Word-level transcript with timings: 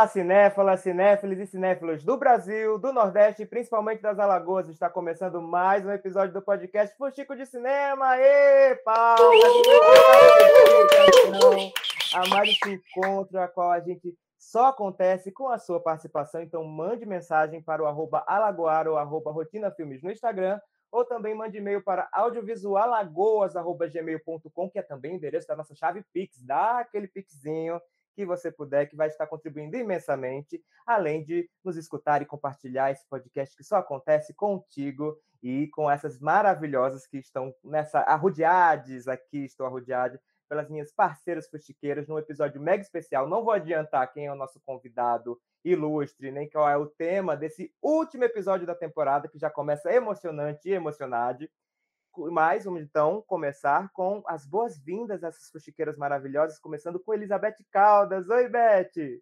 Olá, 0.00 0.08
cinéfilas, 0.08 0.80
cinéfilos 0.80 1.38
e 1.38 1.46
cinéfilos 1.46 2.02
do 2.02 2.16
Brasil, 2.16 2.78
do 2.78 2.90
Nordeste 2.90 3.44
principalmente 3.44 4.00
das 4.00 4.18
Alagoas. 4.18 4.66
Está 4.70 4.88
começando 4.88 5.42
mais 5.42 5.84
um 5.84 5.90
episódio 5.90 6.32
do 6.32 6.40
podcast 6.40 6.96
Fuxico 6.96 7.36
de 7.36 7.44
Cinema. 7.44 8.16
E! 8.16 8.80
A 12.14 12.26
mais 12.30 12.48
esse 12.48 12.70
encontro, 12.70 13.38
a 13.38 13.46
qual 13.46 13.72
a 13.72 13.80
gente 13.80 14.16
só 14.38 14.68
acontece 14.68 15.30
com 15.30 15.50
a 15.50 15.58
sua 15.58 15.78
participação. 15.78 16.40
Então, 16.40 16.64
mande 16.64 17.04
mensagem 17.04 17.60
para 17.60 17.82
o 17.82 17.86
arroba 17.86 18.24
alagoaro, 18.26 18.96
arroba 18.96 19.30
rotina 19.30 19.70
filmes 19.70 20.02
no 20.02 20.10
Instagram, 20.10 20.58
ou 20.90 21.04
também 21.04 21.34
mande 21.34 21.58
e-mail 21.58 21.84
para 21.84 22.08
audiovisualagoas.gmail.com, 22.10 24.70
que 24.70 24.78
é 24.78 24.82
também 24.82 25.12
o 25.12 25.16
endereço 25.16 25.46
da 25.46 25.56
nossa 25.56 25.74
chave 25.74 26.02
Pix. 26.10 26.42
Dá 26.42 26.78
aquele 26.78 27.06
pixinho 27.06 27.78
que 28.14 28.24
você 28.24 28.50
puder, 28.50 28.88
que 28.88 28.96
vai 28.96 29.08
estar 29.08 29.26
contribuindo 29.26 29.76
imensamente, 29.76 30.62
além 30.86 31.22
de 31.22 31.48
nos 31.64 31.76
escutar 31.76 32.22
e 32.22 32.26
compartilhar 32.26 32.90
esse 32.90 33.06
podcast 33.08 33.56
que 33.56 33.64
só 33.64 33.76
acontece 33.76 34.34
contigo 34.34 35.16
e 35.42 35.68
com 35.68 35.90
essas 35.90 36.18
maravilhosas 36.18 37.06
que 37.06 37.18
estão 37.18 37.54
nessa 37.64 38.00
arrodeades 38.00 39.08
aqui, 39.08 39.44
estou 39.44 39.66
arrodeado 39.66 40.18
pelas 40.50 40.68
minhas 40.68 40.92
parceiras 40.92 41.48
fuxiqueiras 41.48 42.08
num 42.08 42.18
episódio 42.18 42.60
mega 42.60 42.82
especial. 42.82 43.28
Não 43.28 43.44
vou 43.44 43.52
adiantar 43.52 44.12
quem 44.12 44.26
é 44.26 44.32
o 44.32 44.36
nosso 44.36 44.60
convidado 44.66 45.40
ilustre, 45.64 46.32
nem 46.32 46.50
qual 46.50 46.68
é 46.68 46.76
o 46.76 46.86
tema 46.86 47.36
desse 47.36 47.72
último 47.80 48.24
episódio 48.24 48.66
da 48.66 48.74
temporada, 48.74 49.28
que 49.28 49.38
já 49.38 49.48
começa 49.48 49.92
emocionante 49.92 50.68
e 50.68 50.72
emocionade. 50.72 51.48
Mas 52.30 52.64
vamos 52.64 52.82
então 52.82 53.22
começar 53.26 53.90
com 53.92 54.22
as 54.26 54.46
boas-vindas 54.46 55.22
a 55.22 55.28
essas 55.28 55.48
fuxiqueiras 55.50 55.96
maravilhosas, 55.96 56.58
começando 56.58 56.98
com 57.00 57.14
Elizabeth 57.14 57.56
Caldas. 57.70 58.28
Oi, 58.28 58.48
Beth! 58.48 59.20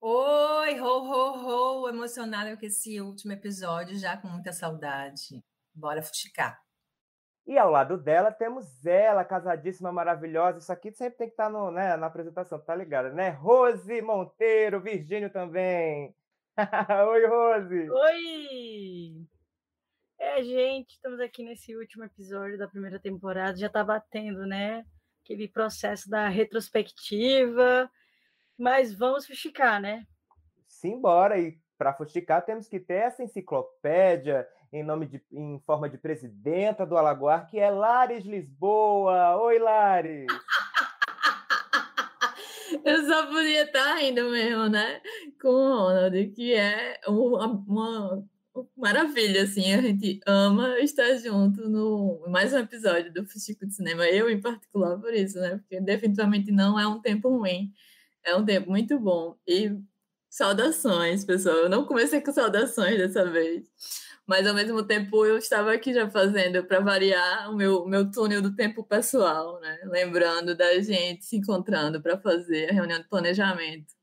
Oi, 0.00 0.80
ho, 0.80 0.84
ho, 0.84 1.82
ho! 1.82 1.88
Emocionada 1.88 2.56
com 2.56 2.66
esse 2.66 3.00
último 3.00 3.32
episódio, 3.32 3.98
já 3.98 4.16
com 4.16 4.28
muita 4.28 4.52
saudade. 4.52 5.42
Bora 5.74 6.02
fuxicar. 6.02 6.62
E 7.46 7.58
ao 7.58 7.70
lado 7.70 7.98
dela 7.98 8.32
temos 8.32 8.84
ela, 8.86 9.24
casadíssima, 9.24 9.92
maravilhosa. 9.92 10.58
Isso 10.58 10.72
aqui 10.72 10.92
sempre 10.92 11.18
tem 11.18 11.26
que 11.26 11.32
estar 11.32 11.44
tá 11.44 11.50
no, 11.50 11.70
né, 11.70 11.96
na 11.96 12.06
apresentação, 12.06 12.58
tá 12.58 12.74
ligado, 12.74 13.12
né? 13.14 13.30
Rose 13.30 14.00
Monteiro, 14.00 14.80
Virgínio 14.80 15.30
também. 15.30 16.14
Oi, 17.08 17.26
Rose! 17.26 17.90
Oi! 17.90 19.33
É, 20.26 20.42
gente, 20.42 20.94
estamos 20.94 21.20
aqui 21.20 21.44
nesse 21.44 21.76
último 21.76 22.02
episódio 22.02 22.56
da 22.56 22.66
primeira 22.66 22.98
temporada, 22.98 23.58
já 23.58 23.66
está 23.66 23.84
batendo, 23.84 24.46
né? 24.46 24.82
Aquele 25.22 25.46
processo 25.46 26.08
da 26.08 26.28
retrospectiva, 26.28 27.90
mas 28.58 28.94
vamos 28.94 29.26
fuxicar, 29.26 29.78
né? 29.80 30.06
Simbora, 30.66 31.38
e 31.38 31.60
para 31.76 31.92
fuxicar 31.92 32.42
temos 32.42 32.66
que 32.66 32.80
ter 32.80 32.94
essa 32.94 33.22
enciclopédia 33.22 34.48
em 34.72 34.82
nome 34.82 35.06
de, 35.06 35.22
em 35.30 35.60
forma 35.60 35.90
de 35.90 35.98
presidenta 35.98 36.86
do 36.86 36.96
Alagoar, 36.96 37.46
que 37.46 37.60
é 37.60 37.70
Lares 37.70 38.24
Lisboa. 38.24 39.36
Oi, 39.36 39.58
Lares! 39.58 40.26
Eu 42.82 43.04
só 43.04 43.26
podia 43.26 43.64
estar 43.64 43.94
rindo 43.96 44.30
mesmo, 44.30 44.68
né? 44.68 45.00
Com 45.40 45.48
o 45.48 45.78
Ronald, 45.78 46.30
que 46.32 46.54
é 46.54 46.98
uma, 47.06 47.46
uma 47.46 48.24
maravilha, 48.76 49.42
assim, 49.42 49.72
a 49.72 49.80
gente 49.80 50.20
ama 50.26 50.78
estar 50.80 51.16
junto 51.16 51.68
no 51.68 52.24
mais 52.28 52.52
um 52.52 52.58
episódio 52.58 53.12
do 53.12 53.26
Fuxico 53.26 53.66
de 53.66 53.74
Cinema, 53.74 54.06
eu 54.06 54.30
em 54.30 54.40
particular 54.40 54.98
por 54.98 55.12
isso, 55.12 55.38
né? 55.40 55.58
Porque 55.58 55.80
definitivamente 55.80 56.52
não 56.52 56.78
é 56.78 56.86
um 56.86 57.00
tempo 57.00 57.28
ruim, 57.28 57.72
é 58.24 58.34
um 58.36 58.44
tempo 58.44 58.70
muito 58.70 58.98
bom. 58.98 59.36
E 59.46 59.76
saudações, 60.30 61.24
pessoal. 61.24 61.56
Eu 61.56 61.68
não 61.70 61.84
comecei 61.86 62.20
com 62.20 62.32
saudações 62.32 62.98
dessa 62.98 63.24
vez, 63.30 63.64
mas 64.26 64.46
ao 64.46 64.54
mesmo 64.54 64.84
tempo 64.84 65.24
eu 65.26 65.38
estava 65.38 65.72
aqui 65.72 65.94
já 65.94 66.10
fazendo 66.10 66.64
para 66.64 66.80
variar 66.80 67.50
o 67.50 67.56
meu, 67.56 67.86
meu 67.86 68.10
túnel 68.10 68.42
do 68.42 68.54
tempo 68.54 68.84
pessoal, 68.84 69.60
né? 69.60 69.80
Lembrando 69.84 70.56
da 70.56 70.80
gente 70.80 71.24
se 71.24 71.36
encontrando 71.36 72.00
para 72.02 72.18
fazer 72.18 72.70
a 72.70 72.72
reunião 72.74 73.00
de 73.00 73.08
planejamento 73.08 73.94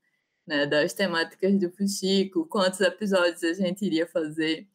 né, 0.46 0.66
das 0.66 0.92
temáticas 0.92 1.58
do 1.58 1.70
Fuxico, 1.70 2.46
quantos 2.46 2.80
episódios 2.80 3.42
a 3.44 3.54
gente 3.54 3.84
iria 3.84 4.06
fazer. 4.06 4.66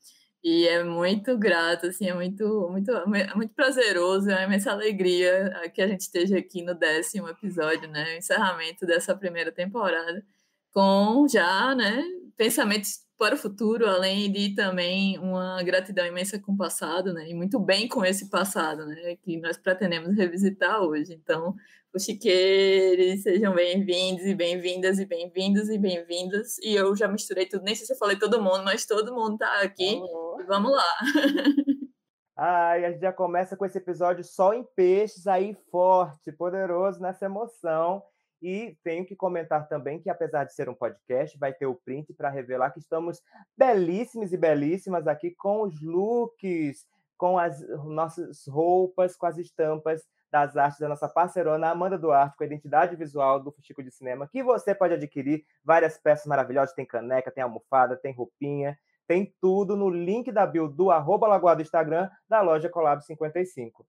E 0.44 0.68
é 0.68 0.84
muito 0.84 1.38
grato, 1.38 1.88
assim, 1.88 2.08
é 2.08 2.14
muito, 2.14 2.70
muito, 2.70 2.92
é 2.92 3.36
muito 3.36 3.54
prazeroso, 3.54 4.30
é 4.30 4.36
uma 4.36 4.44
imensa 4.44 4.72
alegria 4.72 5.52
que 5.74 5.82
a 5.82 5.88
gente 5.88 6.02
esteja 6.02 6.38
aqui 6.38 6.62
no 6.62 6.74
décimo 6.76 7.28
episódio, 7.28 7.90
né, 7.90 8.14
o 8.14 8.18
encerramento 8.18 8.86
dessa 8.86 9.16
primeira 9.16 9.52
temporada, 9.52 10.24
com 10.72 11.28
já, 11.28 11.76
né, 11.76 12.04
pensamentos 12.38 13.07
para 13.18 13.36
o 13.36 13.38
futuro, 13.38 13.88
além 13.88 14.32
de 14.32 14.54
também 14.56 15.18
uma 15.20 15.62
gratidão 15.64 16.06
imensa 16.06 16.40
com 16.40 16.54
o 16.54 16.58
passado, 16.58 17.14
né, 17.14 17.30
e 17.30 17.34
muito 17.34 17.60
bem 17.60 17.88
com 17.88 18.06
esse 18.06 18.30
passado, 18.30 18.86
né, 18.86 19.16
que 19.18 19.38
nós 19.38 19.58
pretendemos 19.58 20.16
revisitar 20.16 20.82
hoje. 20.82 21.14
Então, 21.14 21.56
Chiqueiros, 22.00 23.24
sejam 23.24 23.56
bem-vindos 23.56 24.24
e 24.24 24.36
bem-vindas 24.36 25.00
e 25.00 25.06
bem-vindos 25.06 25.68
e 25.68 25.80
bem-vindas. 25.80 26.58
E 26.60 26.76
eu 26.76 26.96
já 26.96 27.08
misturei 27.08 27.48
tudo, 27.48 27.64
nem 27.64 27.74
sei 27.74 27.88
se 27.88 27.94
eu 27.94 27.98
falei 27.98 28.18
todo 28.20 28.42
mundo, 28.42 28.64
mas 28.64 28.86
todo 28.86 29.16
mundo 29.16 29.38
tá 29.38 29.62
aqui. 29.62 30.00
Vamos 30.48 30.72
lá. 30.72 30.98
Ai, 32.38 32.86
a 32.86 32.92
gente 32.92 33.02
já 33.02 33.12
começa 33.12 33.58
com 33.58 33.66
esse 33.66 33.80
episódio 33.80 34.24
só 34.24 34.54
em 34.54 34.64
peixes, 34.76 35.26
aí 35.26 35.58
forte, 35.72 36.32
poderoso 36.32 37.00
nessa 37.00 37.26
emoção. 37.26 38.04
E 38.42 38.78
tenho 38.84 39.06
que 39.06 39.16
comentar 39.16 39.68
também 39.68 40.00
que, 40.00 40.10
apesar 40.10 40.44
de 40.44 40.54
ser 40.54 40.70
um 40.70 40.76
podcast, 40.76 41.38
vai 41.38 41.54
ter 41.54 41.66
o 41.66 41.76
print 41.76 42.14
para 42.14 42.30
revelar 42.30 42.72
que 42.72 42.80
estamos 42.80 43.22
belíssimos 43.58 44.32
e 44.32 44.38
belíssimas 44.38 45.08
aqui 45.08 45.32
com 45.32 45.64
os 45.64 45.82
looks, 45.82 46.86
com 47.18 47.38
as 47.38 47.60
nossas 47.86 48.46
roupas, 48.48 49.16
com 49.16 49.26
as 49.26 49.38
estampas 49.38 50.04
das 50.32 50.56
artes 50.58 50.80
da 50.80 50.90
nossa 50.90 51.08
parceirona 51.08 51.70
Amanda 51.70 51.98
Duarte, 51.98 52.36
com 52.38 52.44
a 52.44 52.48
identidade 52.48 52.96
visual 52.96 53.40
do 53.40 53.52
Fuxico 53.52 53.82
de 53.82 53.92
Cinema, 53.92 54.28
que 54.28 54.44
você 54.44 54.76
pode 54.76 54.94
adquirir 54.94 55.44
várias 55.64 55.98
peças 55.98 56.26
maravilhosas, 56.26 56.76
tem 56.76 56.86
caneca, 56.86 57.32
tem 57.32 57.44
almofada, 57.44 57.96
tem 57.96 58.14
roupinha, 58.14 58.78
tem 59.08 59.34
tudo 59.42 59.76
no 59.76 59.90
link 59.90 60.32
da 60.32 60.46
bio 60.46 60.68
do 60.68 60.92
arroba 60.92 61.28
Lagoa 61.28 61.56
do 61.56 61.62
Instagram 61.62 62.10
da 62.30 62.42
loja 62.42 62.70
Colab 62.70 63.02
55. 63.02 63.86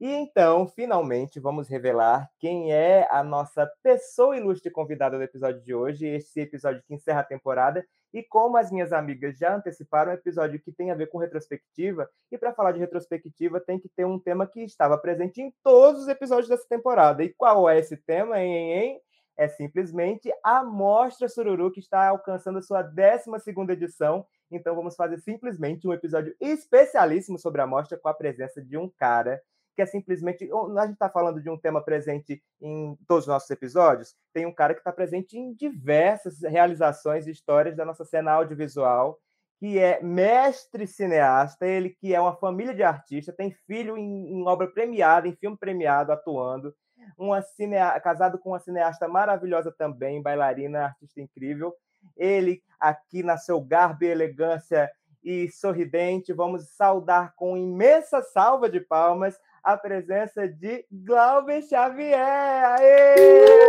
E 0.00 0.08
então, 0.12 0.68
finalmente, 0.68 1.40
vamos 1.40 1.68
revelar 1.68 2.30
quem 2.38 2.72
é 2.72 3.08
a 3.10 3.24
nossa 3.24 3.66
pessoa 3.82 4.36
ilustre 4.36 4.70
convidada 4.70 5.16
do 5.16 5.24
episódio 5.24 5.60
de 5.60 5.74
hoje, 5.74 6.06
esse 6.06 6.40
episódio 6.40 6.84
que 6.86 6.94
encerra 6.94 7.20
a 7.20 7.24
temporada. 7.24 7.84
E 8.14 8.22
como 8.22 8.56
as 8.56 8.70
minhas 8.70 8.92
amigas 8.92 9.36
já 9.36 9.56
anteciparam, 9.56 10.12
é 10.12 10.14
um 10.14 10.18
episódio 10.18 10.60
que 10.60 10.70
tem 10.70 10.92
a 10.92 10.94
ver 10.94 11.08
com 11.08 11.18
retrospectiva. 11.18 12.08
E 12.30 12.38
para 12.38 12.54
falar 12.54 12.70
de 12.70 12.78
retrospectiva, 12.78 13.60
tem 13.60 13.80
que 13.80 13.88
ter 13.88 14.06
um 14.06 14.20
tema 14.20 14.46
que 14.46 14.62
estava 14.62 14.96
presente 14.96 15.42
em 15.42 15.52
todos 15.64 16.02
os 16.02 16.08
episódios 16.08 16.48
dessa 16.48 16.66
temporada. 16.68 17.24
E 17.24 17.34
qual 17.34 17.68
é 17.68 17.80
esse 17.80 17.96
tema, 17.96 18.40
hein, 18.40 18.72
hein? 18.72 19.00
É 19.36 19.48
simplesmente 19.48 20.32
a 20.44 20.62
Mostra 20.62 21.28
Sururu, 21.28 21.72
que 21.72 21.80
está 21.80 22.06
alcançando 22.06 22.58
a 22.58 22.62
sua 22.62 22.82
12 22.82 23.72
edição. 23.72 24.24
Então, 24.48 24.76
vamos 24.76 24.94
fazer 24.94 25.18
simplesmente 25.18 25.88
um 25.88 25.92
episódio 25.92 26.36
especialíssimo 26.40 27.36
sobre 27.36 27.60
a 27.60 27.66
mostra 27.66 27.98
com 27.98 28.08
a 28.08 28.14
presença 28.14 28.62
de 28.62 28.78
um 28.78 28.88
cara 28.88 29.42
que 29.78 29.82
é 29.82 29.86
simplesmente. 29.86 30.50
A 30.76 30.86
gente 30.86 30.94
está 30.94 31.08
falando 31.08 31.40
de 31.40 31.48
um 31.48 31.56
tema 31.56 31.80
presente 31.80 32.42
em 32.60 32.98
todos 33.06 33.24
os 33.24 33.28
nossos 33.28 33.48
episódios. 33.48 34.16
Tem 34.32 34.44
um 34.44 34.52
cara 34.52 34.74
que 34.74 34.80
está 34.80 34.90
presente 34.90 35.38
em 35.38 35.54
diversas 35.54 36.42
realizações 36.42 37.28
e 37.28 37.30
histórias 37.30 37.76
da 37.76 37.84
nossa 37.84 38.04
cena 38.04 38.32
audiovisual, 38.32 39.20
que 39.60 39.78
é 39.78 40.02
mestre 40.02 40.84
cineasta, 40.84 41.64
ele 41.64 41.90
que 41.90 42.12
é 42.12 42.20
uma 42.20 42.34
família 42.34 42.74
de 42.74 42.82
artistas, 42.82 43.36
tem 43.36 43.52
filho 43.68 43.96
em, 43.96 44.32
em 44.32 44.48
obra 44.48 44.66
premiada, 44.66 45.28
em 45.28 45.36
filme 45.36 45.56
premiado, 45.56 46.10
atuando. 46.10 46.74
Uma 47.16 47.40
cinea... 47.40 48.00
casado 48.00 48.36
com 48.36 48.50
uma 48.50 48.58
cineasta 48.58 49.06
maravilhosa 49.06 49.70
também, 49.70 50.20
bailarina, 50.20 50.86
artista 50.86 51.20
incrível. 51.20 51.72
Ele 52.16 52.60
aqui 52.80 53.22
na 53.22 53.36
seu 53.36 53.60
garbo 53.60 54.02
e 54.02 54.08
elegância 54.08 54.90
e 55.22 55.48
sorridente, 55.50 56.32
vamos 56.32 56.68
saudar 56.70 57.34
com 57.36 57.56
imensa 57.56 58.22
salva 58.22 58.68
de 58.68 58.80
palmas 58.80 59.38
a 59.68 59.76
presença 59.76 60.48
de 60.48 60.86
Glauber 60.90 61.60
Xavier. 61.60 62.18
Aê! 62.18 63.14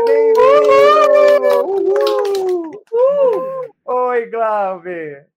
Bem-vindo! 0.07 1.51
Oi, 3.83 4.29
Glauber! 4.29 5.27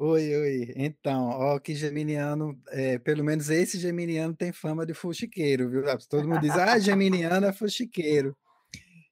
Oi, 0.00 0.34
oi. 0.34 0.72
Então, 0.74 1.28
ó, 1.28 1.60
que 1.60 1.76
geminiano, 1.76 2.60
é, 2.70 2.98
pelo 2.98 3.22
menos 3.22 3.50
esse 3.50 3.78
geminiano 3.78 4.34
tem 4.34 4.50
fama 4.50 4.84
de 4.84 4.94
fuxiqueiro, 4.94 5.70
viu? 5.70 5.84
Todo 6.08 6.26
mundo 6.26 6.40
diz, 6.40 6.56
ah, 6.56 6.76
geminiano 6.80 7.46
é 7.46 7.52
fuxiqueiro. 7.52 8.36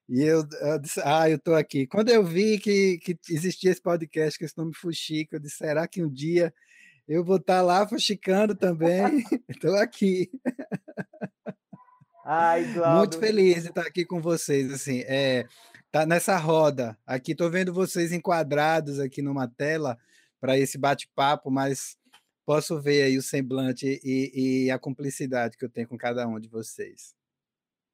E 0.08 0.20
eu, 0.24 0.42
eu 0.62 0.80
disse, 0.80 1.00
ah, 1.04 1.30
eu 1.30 1.38
tô 1.38 1.54
aqui. 1.54 1.86
Quando 1.86 2.08
eu 2.08 2.24
vi 2.24 2.58
que, 2.58 2.98
que 2.98 3.16
existia 3.30 3.70
esse 3.70 3.80
podcast 3.80 4.36
com 4.36 4.44
esse 4.44 4.58
nome 4.58 4.74
Fuxico, 4.74 5.36
eu 5.36 5.40
disse, 5.40 5.58
será 5.58 5.86
que 5.86 6.02
um 6.02 6.10
dia 6.12 6.52
eu 7.08 7.24
vou 7.24 7.36
estar 7.36 7.56
tá 7.56 7.62
lá 7.62 7.88
fuxicando 7.88 8.54
também. 8.54 9.24
Estou 9.48 9.74
aqui. 9.76 10.30
Ai, 12.24 12.66
Muito 12.98 13.18
feliz 13.18 13.62
de 13.62 13.70
estar 13.70 13.86
aqui 13.86 14.04
com 14.04 14.20
vocês. 14.20 14.70
Assim, 14.70 15.00
é, 15.06 15.46
tá 15.90 16.04
nessa 16.04 16.36
roda. 16.36 16.98
Aqui 17.06 17.32
estou 17.32 17.50
vendo 17.50 17.72
vocês 17.72 18.12
enquadrados 18.12 19.00
aqui 19.00 19.22
numa 19.22 19.48
tela 19.48 19.96
para 20.38 20.58
esse 20.58 20.76
bate-papo, 20.76 21.50
mas 21.50 21.96
posso 22.44 22.78
ver 22.78 23.04
aí 23.04 23.16
o 23.16 23.22
semblante 23.22 23.98
e, 24.04 24.66
e, 24.66 24.70
a 24.70 24.78
cumplicidade 24.78 25.56
que 25.56 25.64
eu 25.64 25.70
tenho 25.70 25.88
com 25.88 25.96
cada 25.96 26.28
um 26.28 26.38
de 26.38 26.50
vocês. 26.50 27.14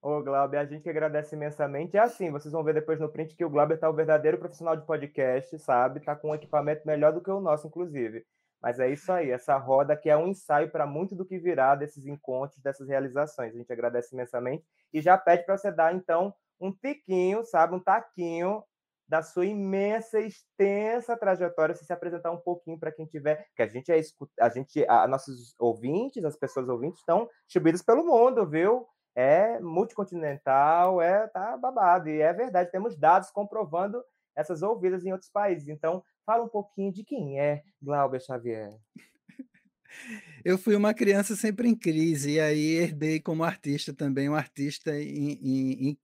Ô, 0.03 0.21
Glauber, 0.21 0.59
a 0.59 0.65
gente 0.65 0.89
agradece 0.89 1.37
imensamente. 1.37 1.97
É 1.97 2.01
assim, 2.01 2.33
vocês 2.33 2.51
vão 2.51 2.65
ver 2.65 2.75
depois 2.75 2.99
no 2.99 3.09
print 3.09 3.37
que 3.37 3.45
o 3.45 3.49
Glauber 3.49 3.77
está 3.77 3.89
o 3.89 3.95
verdadeiro 3.95 4.37
profissional 4.37 4.77
de 4.77 4.85
podcast, 4.85 5.57
sabe? 5.61 6.01
Está 6.01 6.17
com 6.17 6.31
um 6.31 6.35
equipamento 6.35 6.85
melhor 6.85 7.13
do 7.13 7.23
que 7.23 7.31
o 7.31 7.41
nosso, 7.41 7.69
inclusive. 7.69 8.27
Mas 8.65 8.81
é 8.81 8.89
isso 8.89 9.13
aí, 9.13 9.31
essa 9.31 9.59
roda 9.59 9.95
que 9.95 10.09
é 10.09 10.17
um 10.17 10.29
ensaio 10.29 10.71
para 10.71 10.87
muito 10.87 11.15
do 11.15 11.27
que 11.27 11.39
virá 11.39 11.75
desses 11.75 12.07
encontros, 12.07 12.63
dessas 12.63 12.89
realizações. 12.89 13.55
A 13.55 13.59
gente 13.59 13.71
agradece 13.71 14.15
imensamente 14.15 14.65
e 14.91 15.03
já 15.03 15.19
pede 15.19 15.45
para 15.45 15.59
você 15.59 15.71
dar, 15.71 15.95
então, 15.95 16.35
um 16.59 16.73
tiquinho, 16.73 17.45
sabe? 17.45 17.75
Um 17.75 17.79
taquinho 17.79 18.65
da 19.07 19.21
sua 19.21 19.45
imensa, 19.45 20.19
extensa 20.19 21.15
trajetória, 21.15 21.75
se 21.75 21.85
se 21.85 21.93
apresentar 21.93 22.31
um 22.31 22.39
pouquinho 22.39 22.81
para 22.81 22.91
quem 22.91 23.05
tiver, 23.05 23.47
que 23.55 23.61
a 23.61 23.67
gente 23.67 23.93
é 23.93 24.01
a 24.41 24.49
gente, 24.49 24.83
a, 24.89 25.07
nossos 25.07 25.55
ouvintes, 25.59 26.25
as 26.25 26.35
pessoas 26.35 26.67
ouvintes 26.67 27.01
estão 27.01 27.29
distribuídas 27.45 27.83
pelo 27.83 28.03
mundo, 28.03 28.49
viu? 28.49 28.87
É 29.15 29.61
multicontinental, 29.61 31.03
é 31.03 31.29
tá 31.29 31.55
babado 31.59 32.09
e 32.09 32.19
é 32.19 32.33
verdade, 32.33 32.71
temos 32.71 32.97
dados 32.97 33.31
comprovando 33.31 34.03
essas 34.35 34.63
ouvidas 34.63 35.05
em 35.05 35.13
outros 35.13 35.31
países. 35.31 35.69
Então, 35.69 36.03
fala 36.25 36.45
um 36.45 36.49
pouquinho 36.49 36.93
de 36.93 37.05
quem 37.05 37.39
é 37.39 37.63
Glauber 37.83 38.21
Xavier. 38.21 38.73
Eu 40.45 40.59
fui 40.59 40.77
uma 40.77 40.93
criança 40.93 41.37
sempre 41.37 41.69
em 41.69 41.75
crise, 41.75 42.33
e 42.33 42.41
aí 42.41 42.77
herdei 42.77 43.21
como 43.21 43.45
artista 43.45 43.95
também, 43.95 44.29
um 44.29 44.35
artista 44.35 44.95
em, 45.01 45.89
em, 45.91 45.99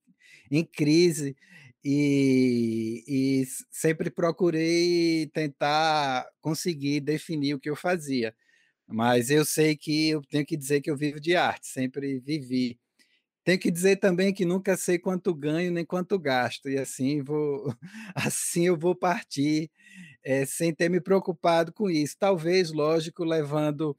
em, 0.49 0.65
crise 0.65 1.35
e, 1.83 3.03
e 3.07 3.45
sempre 3.69 4.09
procurei 4.09 5.27
tentar 5.27 6.25
conseguir 6.41 7.01
definir 7.01 7.53
o 7.53 7.59
que 7.59 7.69
eu 7.69 7.75
fazia. 7.75 8.35
Mas 8.87 9.29
eu 9.29 9.45
sei 9.45 9.75
que 9.75 10.09
eu 10.09 10.21
tenho 10.23 10.45
que 10.45 10.57
dizer 10.57 10.81
que 10.81 10.89
eu 10.91 10.97
vivo 10.97 11.19
de 11.19 11.35
arte, 11.35 11.67
sempre 11.67 12.19
vivi. 12.19 12.79
Tenho 13.43 13.59
que 13.59 13.71
dizer 13.71 13.97
também 13.97 14.33
que 14.33 14.45
nunca 14.45 14.77
sei 14.77 14.99
quanto 14.99 15.33
ganho 15.33 15.71
nem 15.71 15.85
quanto 15.85 16.19
gasto, 16.19 16.69
e 16.69 16.77
assim 16.77 17.23
vou, 17.23 17.75
assim 18.15 18.67
eu 18.67 18.77
vou 18.77 18.95
partir 18.95 19.71
é, 20.23 20.45
sem 20.45 20.73
ter 20.73 20.89
me 20.89 21.01
preocupado 21.01 21.73
com 21.73 21.89
isso. 21.89 22.15
Talvez, 22.19 22.71
lógico, 22.71 23.23
levando 23.23 23.95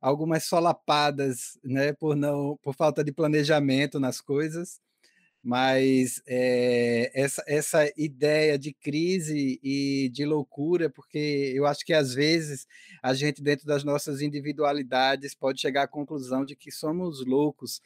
algumas 0.00 0.44
solapadas, 0.44 1.58
né, 1.64 1.92
por 1.92 2.16
não, 2.16 2.58
por 2.62 2.74
falta 2.74 3.02
de 3.02 3.12
planejamento 3.12 3.98
nas 3.98 4.20
coisas, 4.20 4.80
mas 5.42 6.20
é, 6.26 7.10
essa, 7.14 7.42
essa 7.46 7.92
ideia 7.96 8.58
de 8.58 8.72
crise 8.72 9.60
e 9.62 10.08
de 10.12 10.24
loucura, 10.24 10.90
porque 10.90 11.52
eu 11.54 11.66
acho 11.66 11.84
que 11.84 11.92
às 11.92 12.12
vezes 12.12 12.66
a 13.02 13.14
gente, 13.14 13.42
dentro 13.42 13.64
das 13.64 13.84
nossas 13.84 14.20
individualidades, 14.20 15.34
pode 15.34 15.60
chegar 15.60 15.84
à 15.84 15.88
conclusão 15.88 16.44
de 16.44 16.56
que 16.56 16.72
somos 16.72 17.24
loucos. 17.24 17.80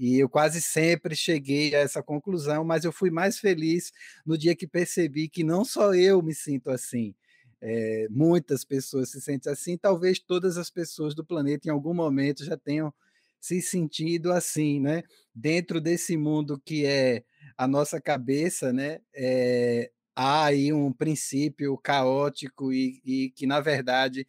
E 0.00 0.18
eu 0.18 0.30
quase 0.30 0.62
sempre 0.62 1.14
cheguei 1.14 1.74
a 1.74 1.80
essa 1.80 2.02
conclusão, 2.02 2.64
mas 2.64 2.84
eu 2.84 2.90
fui 2.92 3.10
mais 3.10 3.38
feliz 3.38 3.92
no 4.24 4.38
dia 4.38 4.56
que 4.56 4.66
percebi 4.66 5.28
que 5.28 5.44
não 5.44 5.62
só 5.62 5.94
eu 5.94 6.22
me 6.22 6.34
sinto 6.34 6.70
assim, 6.70 7.14
é, 7.60 8.08
muitas 8.08 8.64
pessoas 8.64 9.10
se 9.10 9.20
sentem 9.20 9.52
assim, 9.52 9.76
talvez 9.76 10.18
todas 10.18 10.56
as 10.56 10.70
pessoas 10.70 11.14
do 11.14 11.22
planeta 11.22 11.68
em 11.68 11.70
algum 11.70 11.92
momento 11.92 12.42
já 12.42 12.56
tenham 12.56 12.90
se 13.38 13.60
sentindo 13.60 14.32
assim, 14.32 14.80
né? 14.80 15.02
Dentro 15.34 15.82
desse 15.82 16.16
mundo 16.16 16.58
que 16.64 16.86
é 16.86 17.22
a 17.54 17.68
nossa 17.68 18.00
cabeça, 18.00 18.72
né? 18.72 19.00
É, 19.14 19.90
há 20.16 20.46
aí 20.46 20.72
um 20.72 20.90
princípio 20.90 21.76
caótico 21.76 22.72
e, 22.72 23.02
e 23.04 23.30
que, 23.36 23.46
na 23.46 23.60
verdade, 23.60 24.26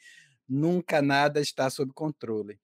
nunca 0.50 1.02
nada 1.02 1.40
está 1.40 1.70
sob 1.70 1.94
controle. 1.94 2.60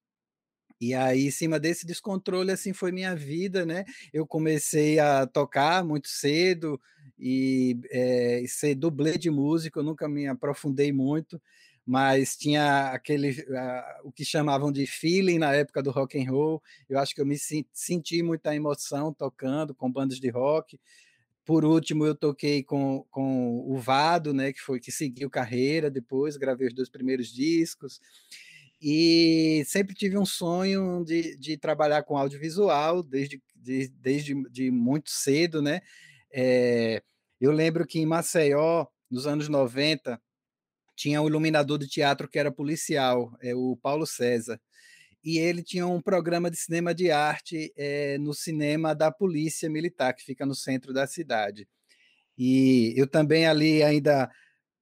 E 0.80 0.94
aí, 0.94 1.28
em 1.28 1.32
cima 1.32 1.60
desse 1.60 1.86
descontrole, 1.86 2.52
assim 2.52 2.74
foi 2.74 2.92
minha 2.92 3.16
vida, 3.16 3.66
né? 3.66 3.84
Eu 4.14 4.28
comecei 4.28 5.00
a 5.00 5.26
tocar 5.26 5.84
muito 5.84 6.08
cedo 6.08 6.80
e 7.18 7.80
é, 7.90 8.44
ser 8.48 8.76
dublê 8.76 9.18
de 9.18 9.30
música, 9.30 9.80
eu 9.80 9.84
nunca 9.84 10.08
me 10.08 10.28
aprofundei 10.28 10.92
muito 10.92 11.42
mas 11.88 12.36
tinha 12.36 12.92
aquele 12.92 13.32
uh, 13.32 14.04
o 14.04 14.12
que 14.12 14.26
chamavam 14.26 14.74
de 14.74 14.86
feeling 14.86 15.40
na 15.40 15.54
época 15.54 15.82
do 15.82 15.90
rock 15.90 16.20
and 16.22 16.30
roll. 16.30 16.62
Eu 16.90 17.00
acho 17.00 17.16
que 17.16 17.22
eu 17.22 17.26
me 17.26 17.38
senti 17.72 18.22
muita 18.22 18.54
emoção 18.54 19.14
tocando 19.14 19.74
com 19.74 19.90
bandas 19.90 20.20
de 20.20 20.30
rock. 20.30 20.78
Por 21.46 21.64
último, 21.64 22.06
eu 22.06 22.14
toquei 22.14 22.62
com, 22.62 23.06
com 23.10 23.60
o 23.66 23.78
Vado, 23.78 24.34
né, 24.34 24.52
que 24.52 24.60
foi 24.60 24.82
que 24.82 24.92
seguiu 24.92 25.30
carreira 25.30 25.90
depois, 25.90 26.36
gravei 26.36 26.68
os 26.68 26.74
dois 26.74 26.90
primeiros 26.90 27.32
discos. 27.34 28.02
E 28.82 29.64
sempre 29.66 29.96
tive 29.96 30.18
um 30.18 30.26
sonho 30.26 31.04
de, 31.04 31.36
de 31.38 31.58
trabalhar 31.58 32.04
com 32.04 32.18
audiovisual 32.18 33.02
desde, 33.02 33.42
de, 33.56 33.88
desde 33.90 34.36
de 34.50 34.70
muito 34.70 35.10
cedo, 35.10 35.62
né? 35.62 35.82
É, 36.32 37.02
eu 37.42 37.52
lembro 37.52 37.86
que 37.86 38.00
em 38.00 38.06
Maceió, 38.06 38.86
nos 39.10 39.26
anos 39.26 39.50
90, 39.50 40.22
tinha 40.96 41.22
um 41.22 41.28
iluminador 41.28 41.78
de 41.78 41.88
teatro 41.88 42.28
que 42.28 42.40
era 42.40 42.52
policial, 42.52 43.36
é 43.42 43.56
o 43.56 43.78
Paulo 43.78 44.06
César. 44.06 44.60
E 45.24 45.40
ele 45.40 45.64
tinha 45.64 45.86
um 45.86 46.02
programa 46.02 46.50
de 46.50 46.58
cinema 46.58 46.94
de 46.94 47.12
arte 47.12 47.74
é, 47.76 48.18
no 48.18 48.34
cinema 48.34 48.96
da 48.96 49.12
Polícia 49.12 49.70
Militar, 49.70 50.14
que 50.14 50.24
fica 50.24 50.46
no 50.46 50.56
centro 50.56 50.94
da 50.94 51.06
cidade. 51.06 51.68
E 52.38 52.94
eu 52.96 53.08
também 53.08 53.48
ali 53.48 53.84
ainda 53.84 54.30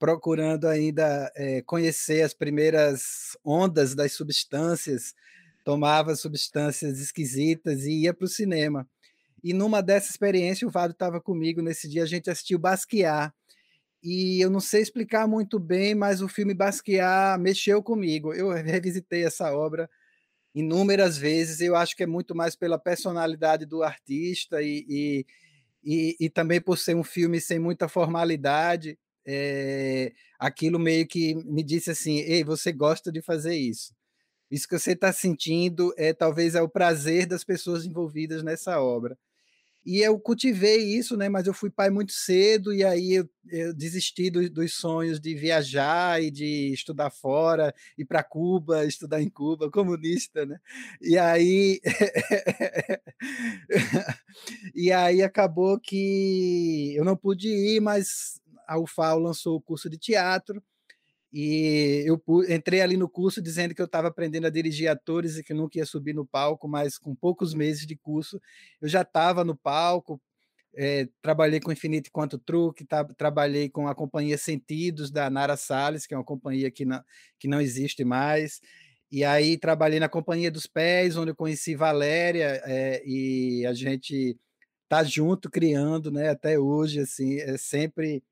procurando 0.05 0.67
ainda 0.67 1.31
é, 1.35 1.63
conhecer 1.63 2.21
as 2.21 2.31
primeiras 2.31 3.35
ondas 3.43 3.95
das 3.95 4.13
substâncias, 4.13 5.15
tomava 5.63 6.15
substâncias 6.15 6.99
esquisitas 6.99 7.85
e 7.85 8.03
ia 8.03 8.13
para 8.13 8.25
o 8.25 8.27
cinema. 8.27 8.87
E 9.43 9.51
numa 9.51 9.81
dessa 9.81 10.11
experiência, 10.11 10.67
o 10.67 10.69
Vado 10.69 10.91
estava 10.91 11.19
comigo 11.19 11.59
nesse 11.59 11.89
dia, 11.89 12.03
a 12.03 12.05
gente 12.05 12.29
assistiu 12.29 12.59
Basquiat, 12.59 13.33
e 14.03 14.39
eu 14.39 14.51
não 14.51 14.59
sei 14.59 14.83
explicar 14.83 15.27
muito 15.27 15.57
bem, 15.57 15.95
mas 15.95 16.21
o 16.21 16.27
filme 16.27 16.53
Basquiat 16.53 17.41
mexeu 17.41 17.81
comigo. 17.81 18.31
Eu 18.31 18.51
revisitei 18.51 19.25
essa 19.25 19.51
obra 19.55 19.89
inúmeras 20.53 21.17
vezes. 21.17 21.61
Eu 21.61 21.75
acho 21.75 21.95
que 21.97 22.03
é 22.03 22.07
muito 22.07 22.35
mais 22.35 22.55
pela 22.55 22.77
personalidade 22.77 23.65
do 23.65 23.81
artista 23.81 24.61
e, 24.61 24.85
e, 24.87 25.25
e, 25.83 26.15
e 26.19 26.29
também 26.29 26.61
por 26.61 26.77
ser 26.77 26.95
um 26.95 27.03
filme 27.03 27.41
sem 27.41 27.57
muita 27.57 27.87
formalidade. 27.87 28.99
É, 29.25 30.13
aquilo 30.39 30.79
meio 30.79 31.07
que 31.07 31.35
me 31.35 31.63
disse 31.63 31.91
assim: 31.91 32.19
ei, 32.19 32.43
você 32.43 32.71
gosta 32.71 33.11
de 33.11 33.21
fazer 33.21 33.55
isso. 33.55 33.93
Isso 34.51 34.67
que 34.67 34.77
você 34.77 34.93
está 34.93 35.11
sentindo 35.11 35.93
é 35.97 36.13
talvez 36.13 36.55
é 36.55 36.61
o 36.61 36.69
prazer 36.69 37.25
das 37.25 37.43
pessoas 37.43 37.85
envolvidas 37.85 38.43
nessa 38.43 38.79
obra. 38.79 39.17
E 39.85 40.01
eu 40.01 40.19
cultivei 40.19 40.77
isso, 40.97 41.15
né? 41.15 41.29
Mas 41.29 41.45
eu 41.45 41.53
fui 41.53 41.69
pai 41.69 41.91
muito 41.91 42.11
cedo 42.11 42.73
e 42.73 42.83
aí 42.83 43.13
eu, 43.13 43.29
eu 43.51 43.71
desisti 43.71 44.31
do, 44.31 44.49
dos 44.49 44.73
sonhos 44.73 45.19
de 45.19 45.35
viajar 45.35 46.19
e 46.23 46.31
de 46.31 46.73
estudar 46.73 47.11
fora, 47.11 47.71
ir 47.95 48.05
para 48.05 48.23
Cuba, 48.23 48.83
estudar 48.85 49.21
em 49.21 49.29
Cuba, 49.29 49.69
comunista, 49.69 50.43
né? 50.43 50.57
E 50.99 51.19
aí 51.19 51.79
e 54.73 54.91
aí 54.91 55.21
acabou 55.21 55.79
que 55.79 56.95
eu 56.95 57.05
não 57.05 57.15
pude 57.15 57.47
ir, 57.47 57.79
mas 57.79 58.41
a 58.67 58.79
UFAO 58.79 59.19
lançou 59.19 59.55
o 59.55 59.61
curso 59.61 59.89
de 59.89 59.97
teatro 59.97 60.61
e 61.37 62.05
eu 62.05 62.21
entrei 62.47 62.79
ali 62.79 62.95
no 62.95 63.09
curso 63.09 63.41
dizendo 63.41 63.75
que 63.75 63.81
eu 63.81 63.85
estava 63.85 64.07
aprendendo 64.07 64.47
a 64.47 64.49
dirigir 64.49 64.87
atores 64.87 65.37
e 65.37 65.43
que 65.43 65.53
nunca 65.53 65.77
ia 65.77 65.85
subir 65.85 66.13
no 66.13 66.25
palco, 66.25 66.65
mas 66.65 66.97
com 66.97 67.13
poucos 67.13 67.53
meses 67.53 67.85
de 67.85 67.95
curso 67.95 68.39
eu 68.81 68.87
já 68.87 69.01
estava 69.01 69.43
no 69.43 69.55
palco. 69.55 70.21
É, 70.77 71.07
trabalhei 71.21 71.59
com 71.59 71.71
Infinito 71.71 72.09
Quanto 72.11 72.37
Truque, 72.37 72.85
trabalhei 73.17 73.69
com 73.69 73.87
a 73.87 73.95
companhia 73.95 74.37
Sentidos 74.37 75.11
da 75.11 75.29
Nara 75.29 75.57
Salles, 75.57 76.05
que 76.07 76.13
é 76.13 76.17
uma 76.17 76.23
companhia 76.23 76.71
que 76.71 76.85
não, 76.85 77.01
que 77.37 77.47
não 77.47 77.59
existe 77.59 78.03
mais. 78.05 78.61
E 79.11 79.23
aí 79.23 79.57
trabalhei 79.57 79.99
na 79.99 80.09
Companhia 80.09 80.51
dos 80.51 80.67
Pés, 80.67 81.15
onde 81.15 81.31
eu 81.31 81.35
conheci 81.35 81.75
Valéria, 81.75 82.61
é, 82.65 83.01
e 83.05 83.65
a 83.65 83.73
gente 83.73 84.37
tá 84.87 85.03
junto 85.03 85.49
criando, 85.49 86.11
né, 86.11 86.29
até 86.29 86.59
hoje, 86.59 86.99
assim, 86.99 87.39
é 87.39 87.57
sempre 87.57 88.23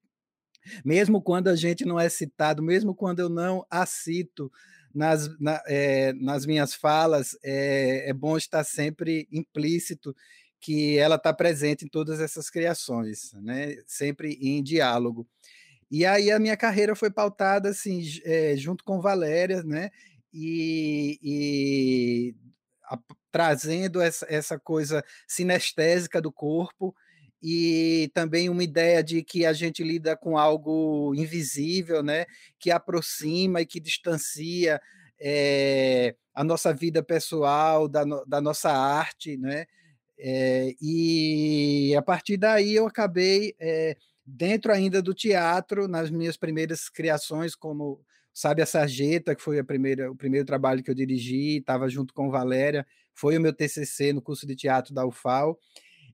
mesmo 0.83 1.21
quando 1.21 1.47
a 1.47 1.55
gente 1.55 1.85
não 1.85 1.99
é 1.99 2.09
citado, 2.09 2.61
mesmo 2.61 2.95
quando 2.95 3.19
eu 3.19 3.29
não 3.29 3.65
a 3.69 3.85
cito 3.85 4.51
nas, 4.93 5.27
na, 5.39 5.61
é, 5.67 6.13
nas 6.13 6.45
minhas 6.45 6.73
falas, 6.73 7.37
é, 7.43 8.09
é 8.09 8.13
bom 8.13 8.37
estar 8.37 8.63
sempre 8.63 9.27
implícito 9.31 10.15
que 10.59 10.97
ela 10.97 11.15
está 11.15 11.33
presente 11.33 11.85
em 11.85 11.89
todas 11.89 12.19
essas 12.21 12.49
criações, 12.49 13.33
né? 13.33 13.75
sempre 13.85 14.37
em 14.41 14.63
diálogo. 14.63 15.27
E 15.91 16.05
aí 16.05 16.31
a 16.31 16.39
minha 16.39 16.55
carreira 16.55 16.95
foi 16.95 17.11
pautada 17.11 17.69
assim, 17.69 18.01
é, 18.23 18.55
junto 18.55 18.83
com 18.83 19.01
Valéria, 19.01 19.61
né? 19.63 19.89
e, 20.33 21.19
e 21.21 22.35
a, 22.89 22.97
trazendo 23.31 24.01
essa, 24.01 24.25
essa 24.27 24.59
coisa 24.59 25.03
sinestésica 25.27 26.21
do 26.21 26.31
corpo 26.31 26.95
e 27.43 28.09
também 28.13 28.49
uma 28.49 28.63
ideia 28.63 29.03
de 29.03 29.21
que 29.21 29.45
a 29.45 29.51
gente 29.51 29.83
lida 29.83 30.15
com 30.15 30.37
algo 30.37 31.13
invisível, 31.13 32.01
né? 32.01 32.25
Que 32.57 32.71
aproxima 32.71 33.59
e 33.59 33.65
que 33.65 33.81
distancia 33.81 34.81
é, 35.19 36.15
a 36.33 36.41
nossa 36.41 36.73
vida 36.73 37.03
pessoal 37.03 37.89
da, 37.89 38.05
da 38.25 38.39
nossa 38.39 38.71
arte, 38.71 39.35
né? 39.35 39.65
É, 40.17 40.73
e 40.81 41.93
a 41.97 42.01
partir 42.01 42.37
daí 42.37 42.75
eu 42.75 42.87
acabei 42.87 43.53
é, 43.59 43.97
dentro 44.25 44.71
ainda 44.71 45.01
do 45.01 45.13
teatro 45.13 45.85
nas 45.85 46.09
minhas 46.09 46.37
primeiras 46.37 46.87
criações 46.87 47.55
como 47.55 47.99
sabe 48.33 48.61
a 48.61 48.65
sarjeta 48.65 49.35
que 49.35 49.41
foi 49.41 49.59
a 49.59 49.63
primeira 49.63 50.09
o 50.11 50.15
primeiro 50.15 50.45
trabalho 50.45 50.83
que 50.83 50.89
eu 50.89 50.95
dirigi 50.95 51.57
estava 51.57 51.89
junto 51.89 52.13
com 52.13 52.29
Valéria 52.29 52.85
foi 53.13 53.37
o 53.37 53.41
meu 53.41 53.51
TCC 53.51 54.13
no 54.13 54.21
curso 54.21 54.45
de 54.45 54.55
teatro 54.55 54.93
da 54.93 55.05
UFAL 55.05 55.59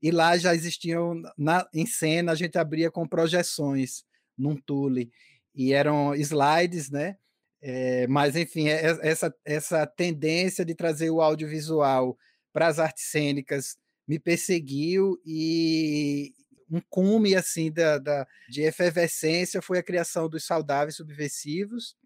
e 0.02 0.12
lá 0.12 0.38
já 0.38 0.56
existiam 0.56 1.22
na, 1.38 1.68
em 1.74 1.86
cena 1.86 2.32
a 2.32 2.36
gente 2.36 2.58
abria 2.58 2.90
com 2.92 3.08
projeções 3.08 4.04
num 4.38 4.56
tule. 4.56 5.12
E 5.54 5.74
eram 5.74 6.16
slides 6.16 6.90
né? 6.90 7.18
É, 7.62 8.08
mas 8.08 8.36
enfim 8.36 8.70
é, 8.70 8.86
é, 8.86 9.00
essa 9.02 9.36
essa 9.44 9.86
tendência 9.86 10.64
de 10.64 10.74
trazer 10.74 11.10
o 11.10 11.22
audiovisual 11.22 12.18
para 12.54 12.68
as 12.68 12.80
artes 12.80 13.06
cênicas 13.06 13.78
me 14.08 14.18
perseguiu 14.18 15.20
e 15.26 16.34
um 16.72 16.80
cume 16.90 17.36
assim 17.36 17.72
da, 17.72 17.98
da, 17.98 18.28
de 18.50 18.62
efervescência 18.62 19.62
foi 19.62 19.80
a 19.80 19.84
criação 19.84 20.30
dos 20.30 20.46
saudáveis 20.46 20.96
subversivos 20.96 21.98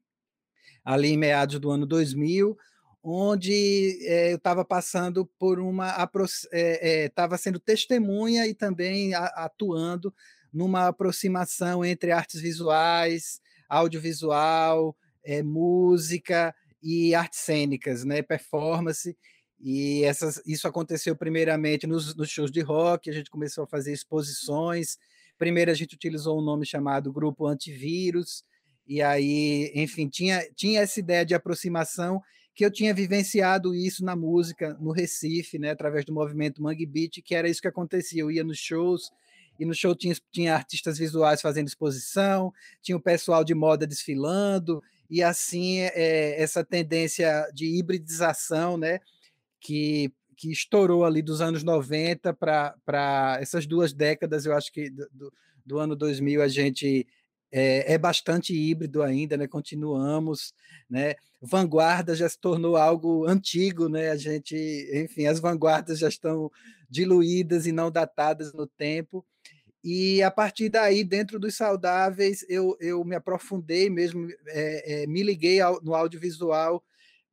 ali 0.83 1.09
em 1.09 1.17
meados 1.17 1.59
do 1.59 1.69
ano 1.69 1.85
2000 1.85 2.57
onde 3.03 3.99
é, 4.07 4.31
eu 4.31 4.37
estava 4.37 4.63
passando 4.63 5.25
por 5.37 5.59
uma 5.59 5.89
estava 5.89 6.29
é, 6.53 7.05
é, 7.05 7.37
sendo 7.37 7.59
testemunha 7.59 8.47
e 8.47 8.53
também 8.53 9.13
a, 9.13 9.25
atuando 9.25 10.13
numa 10.53 10.87
aproximação 10.87 11.83
entre 11.83 12.11
artes 12.11 12.39
visuais 12.39 13.41
audiovisual 13.67 14.95
música 15.43 16.53
e 16.81 17.13
artes 17.15 17.39
cênicas 17.39 18.03
né 18.03 18.21
performance 18.21 19.17
e 19.65 20.03
essas, 20.03 20.41
isso 20.45 20.67
aconteceu 20.67 21.15
primeiramente 21.15 21.87
nos, 21.87 22.13
nos, 22.15 22.29
shows 22.29 22.51
de 22.51 22.59
rock, 22.59 23.09
a 23.09 23.13
gente 23.13 23.29
começou 23.29 23.63
a 23.63 23.67
fazer 23.67 23.93
exposições. 23.93 24.97
Primeiro 25.37 25.71
a 25.71 25.73
gente 25.73 25.95
utilizou 25.95 26.37
um 26.37 26.43
nome 26.43 26.65
chamado 26.65 27.13
Grupo 27.13 27.47
Antivírus, 27.47 28.43
e 28.85 29.01
aí, 29.01 29.71
enfim, 29.73 30.09
tinha, 30.09 30.45
tinha 30.53 30.81
essa 30.81 30.99
ideia 30.99 31.25
de 31.25 31.33
aproximação 31.33 32.21
que 32.55 32.63
eu 32.63 32.71
tinha 32.71 32.93
vivenciado 32.93 33.73
isso 33.73 34.05
na 34.05 34.15
música 34.15 34.77
no 34.79 34.91
Recife, 34.91 35.57
né, 35.57 35.71
através 35.71 36.05
do 36.05 36.13
movimento 36.13 36.61
Mangue 36.61 36.85
Beat, 36.85 37.21
que 37.23 37.33
era 37.33 37.49
isso 37.49 37.61
que 37.61 37.67
acontecia. 37.67 38.21
Eu 38.21 38.31
ia 38.31 38.43
nos 38.43 38.59
shows 38.59 39.11
e 39.59 39.65
no 39.65 39.73
show 39.73 39.95
tinha, 39.95 40.15
tinha 40.31 40.55
artistas 40.55 40.97
visuais 40.97 41.41
fazendo 41.41 41.67
exposição, 41.67 42.53
tinha 42.81 42.97
o 42.97 43.01
pessoal 43.01 43.43
de 43.43 43.53
moda 43.53 43.87
desfilando, 43.87 44.81
e 45.09 45.21
assim 45.21 45.79
é, 45.79 46.41
essa 46.41 46.63
tendência 46.63 47.49
de 47.53 47.65
hibridização, 47.65 48.77
né, 48.77 48.99
que, 49.59 50.11
que 50.35 50.51
estourou 50.51 51.05
ali 51.05 51.21
dos 51.21 51.41
anos 51.41 51.63
90 51.63 52.33
para 52.33 53.37
essas 53.39 53.65
duas 53.65 53.93
décadas, 53.93 54.45
eu 54.45 54.53
acho 54.55 54.71
que 54.71 54.89
do, 54.89 55.33
do 55.65 55.77
ano 55.79 55.95
2000 55.95 56.41
a 56.41 56.47
gente 56.47 57.07
é, 57.55 57.93
é, 57.93 57.97
bastante 57.99 58.51
híbrido 58.51 59.03
ainda, 59.03 59.37
né? 59.37 59.47
Continuamos, 59.47 60.55
né? 60.89 61.13
Vanguarda 61.39 62.15
já 62.15 62.27
se 62.27 62.39
tornou 62.39 62.75
algo 62.75 63.27
antigo, 63.27 63.87
né? 63.87 64.09
A 64.09 64.15
gente, 64.15 64.55
enfim, 64.91 65.27
as 65.27 65.39
vanguardas 65.39 65.99
já 65.99 66.07
estão 66.07 66.51
diluídas 66.89 67.67
e 67.67 67.71
não 67.71 67.91
datadas 67.91 68.51
no 68.53 68.65
tempo. 68.65 69.23
E 69.83 70.23
a 70.23 70.31
partir 70.31 70.69
daí, 70.69 71.03
dentro 71.03 71.39
dos 71.39 71.55
saudáveis, 71.55 72.43
eu, 72.49 72.75
eu 72.79 73.03
me 73.03 73.15
aprofundei 73.15 73.87
mesmo, 73.87 74.27
é, 74.47 75.03
é, 75.03 75.07
me 75.07 75.21
liguei 75.21 75.61
ao, 75.61 75.79
no 75.83 75.93
audiovisual 75.93 76.83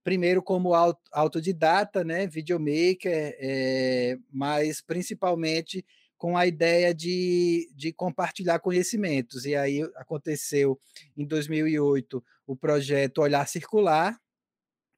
primeiro 0.03 0.43
como 0.43 0.73
autodidata, 1.13 2.03
né, 2.03 2.27
videomaker, 2.27 3.37
é, 3.39 4.19
mas 4.33 4.81
principalmente 4.81 5.85
com 6.21 6.37
a 6.37 6.47
ideia 6.47 6.95
de, 6.95 7.73
de 7.75 7.95
compartilhar 7.95 8.59
conhecimentos. 8.59 9.47
E 9.47 9.57
aí 9.57 9.81
aconteceu 9.97 10.79
em 11.17 11.27
2008 11.27 12.23
o 12.47 12.55
projeto 12.55 13.23
Olhar 13.23 13.49
Circular, 13.49 14.21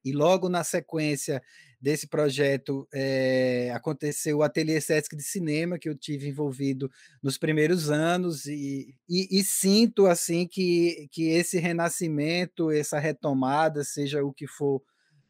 e 0.03 0.11
logo 0.11 0.49
na 0.49 0.65
sequência 0.65 1.41
desse 1.79 2.07
projeto 2.07 2.85
é, 2.93 3.71
aconteceu 3.73 4.39
o 4.39 4.43
Ateliê 4.43 4.81
Sesc 4.81 5.15
de 5.15 5.23
Cinema, 5.23 5.79
que 5.79 5.87
eu 5.87 5.97
tive 5.97 6.27
envolvido 6.27 6.91
nos 7.21 7.37
primeiros 7.37 7.89
anos, 7.89 8.45
e, 8.45 8.93
e, 9.07 9.39
e, 9.39 9.43
sinto 9.45 10.07
assim 10.07 10.45
que, 10.45 11.07
que 11.09 11.29
esse 11.29 11.57
renascimento, 11.57 12.69
essa 12.69 12.99
retomada, 12.99 13.85
seja 13.85 14.25
o 14.25 14.33
que 14.33 14.45
for 14.45 14.83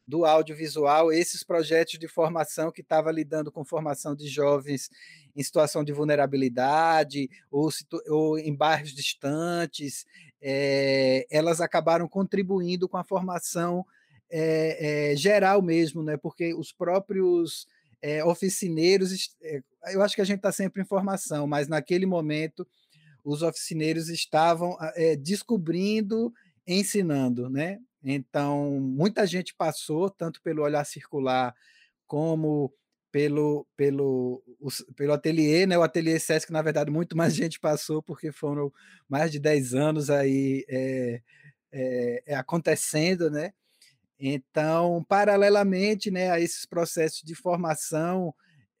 do 0.06 0.24
audiovisual, 0.24 1.10
esses 1.10 1.42
projetos 1.42 1.98
de 1.98 2.06
formação 2.06 2.70
que 2.70 2.82
estava 2.82 3.10
lidando 3.10 3.50
com 3.50 3.64
formação 3.64 4.14
de 4.14 4.28
jovens 4.28 4.90
em 5.34 5.42
situação 5.42 5.82
de 5.82 5.92
vulnerabilidade 5.92 7.28
ou, 7.50 7.70
ou 8.08 8.38
em 8.38 8.54
bairros 8.54 8.92
distantes, 8.92 10.04
é, 10.40 11.26
elas 11.30 11.60
acabaram 11.60 12.06
contribuindo 12.06 12.88
com 12.88 12.98
a 12.98 13.04
formação 13.04 13.84
é, 14.30 15.12
é, 15.12 15.16
geral 15.16 15.62
mesmo, 15.62 16.02
né? 16.02 16.16
porque 16.16 16.54
os 16.54 16.72
próprios 16.72 17.66
oficineiros, 18.26 19.34
eu 19.90 20.02
acho 20.02 20.14
que 20.14 20.20
a 20.20 20.26
gente 20.26 20.36
está 20.36 20.52
sempre 20.52 20.82
em 20.82 20.84
formação, 20.84 21.46
mas 21.46 21.68
naquele 21.68 22.04
momento 22.04 22.68
os 23.24 23.40
oficineiros 23.40 24.10
estavam 24.10 24.76
descobrindo, 25.22 26.30
ensinando, 26.66 27.48
né? 27.48 27.78
Então, 28.04 28.78
muita 28.80 29.26
gente 29.26 29.54
passou, 29.54 30.10
tanto 30.10 30.42
pelo 30.42 30.62
olhar 30.62 30.84
circular 30.84 31.54
como 32.06 32.72
pelo, 33.10 33.66
pelo, 33.76 34.42
pelo 34.96 35.12
ateliê, 35.12 35.66
né? 35.66 35.78
O 35.78 35.82
ateliê 35.82 36.18
Sesc, 36.18 36.52
na 36.52 36.60
verdade, 36.60 36.90
muito 36.90 37.16
mais 37.16 37.34
gente 37.34 37.58
passou, 37.60 38.02
porque 38.02 38.30
foram 38.30 38.72
mais 39.08 39.32
de 39.32 39.38
10 39.38 39.74
anos 39.74 40.10
aí 40.10 40.64
é, 40.68 41.22
é, 41.72 42.34
acontecendo, 42.34 43.30
né? 43.30 43.52
Então, 44.18 45.04
paralelamente 45.08 46.10
né, 46.10 46.30
a 46.30 46.40
esses 46.40 46.66
processos 46.66 47.22
de 47.22 47.34
formação, 47.34 48.34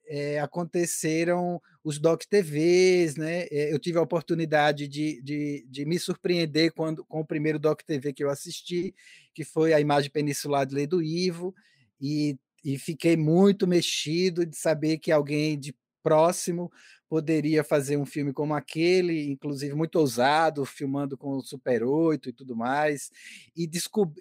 é, 0.06 0.38
aconteceram 0.40 1.60
os 1.82 1.98
Doc 1.98 2.22
TVs, 2.24 3.16
né? 3.16 3.46
Eh, 3.50 3.72
eu 3.72 3.78
tive 3.78 3.98
a 3.98 4.02
oportunidade 4.02 4.88
de, 4.88 5.20
de, 5.22 5.66
de, 5.68 5.84
me 5.84 5.98
surpreender 5.98 6.72
quando, 6.72 7.04
com 7.04 7.20
o 7.20 7.26
primeiro 7.26 7.58
Doc 7.58 7.82
TV 7.82 8.12
que 8.12 8.24
eu 8.24 8.30
assisti, 8.30 8.94
que 9.34 9.44
foi 9.44 9.74
a 9.74 9.80
imagem 9.80 10.10
peninsular 10.10 10.66
de 10.66 10.74
Lei 10.74 10.86
do 10.86 11.02
Ivo, 11.02 11.54
e, 12.00 12.38
e 12.64 12.78
fiquei 12.78 13.16
muito 13.16 13.66
mexido 13.66 14.46
de 14.46 14.56
saber 14.56 14.98
que 14.98 15.12
alguém 15.12 15.58
de 15.58 15.74
próximo 16.02 16.70
poderia 17.08 17.62
fazer 17.62 17.96
um 17.96 18.06
filme 18.06 18.32
como 18.32 18.54
aquele, 18.54 19.30
inclusive 19.30 19.74
muito 19.74 19.96
ousado, 19.96 20.64
filmando 20.64 21.16
com 21.16 21.36
o 21.36 21.42
Super 21.42 21.82
8 21.82 22.28
e 22.28 22.32
tudo 22.32 22.56
mais. 22.56 23.10
E, 23.56 23.68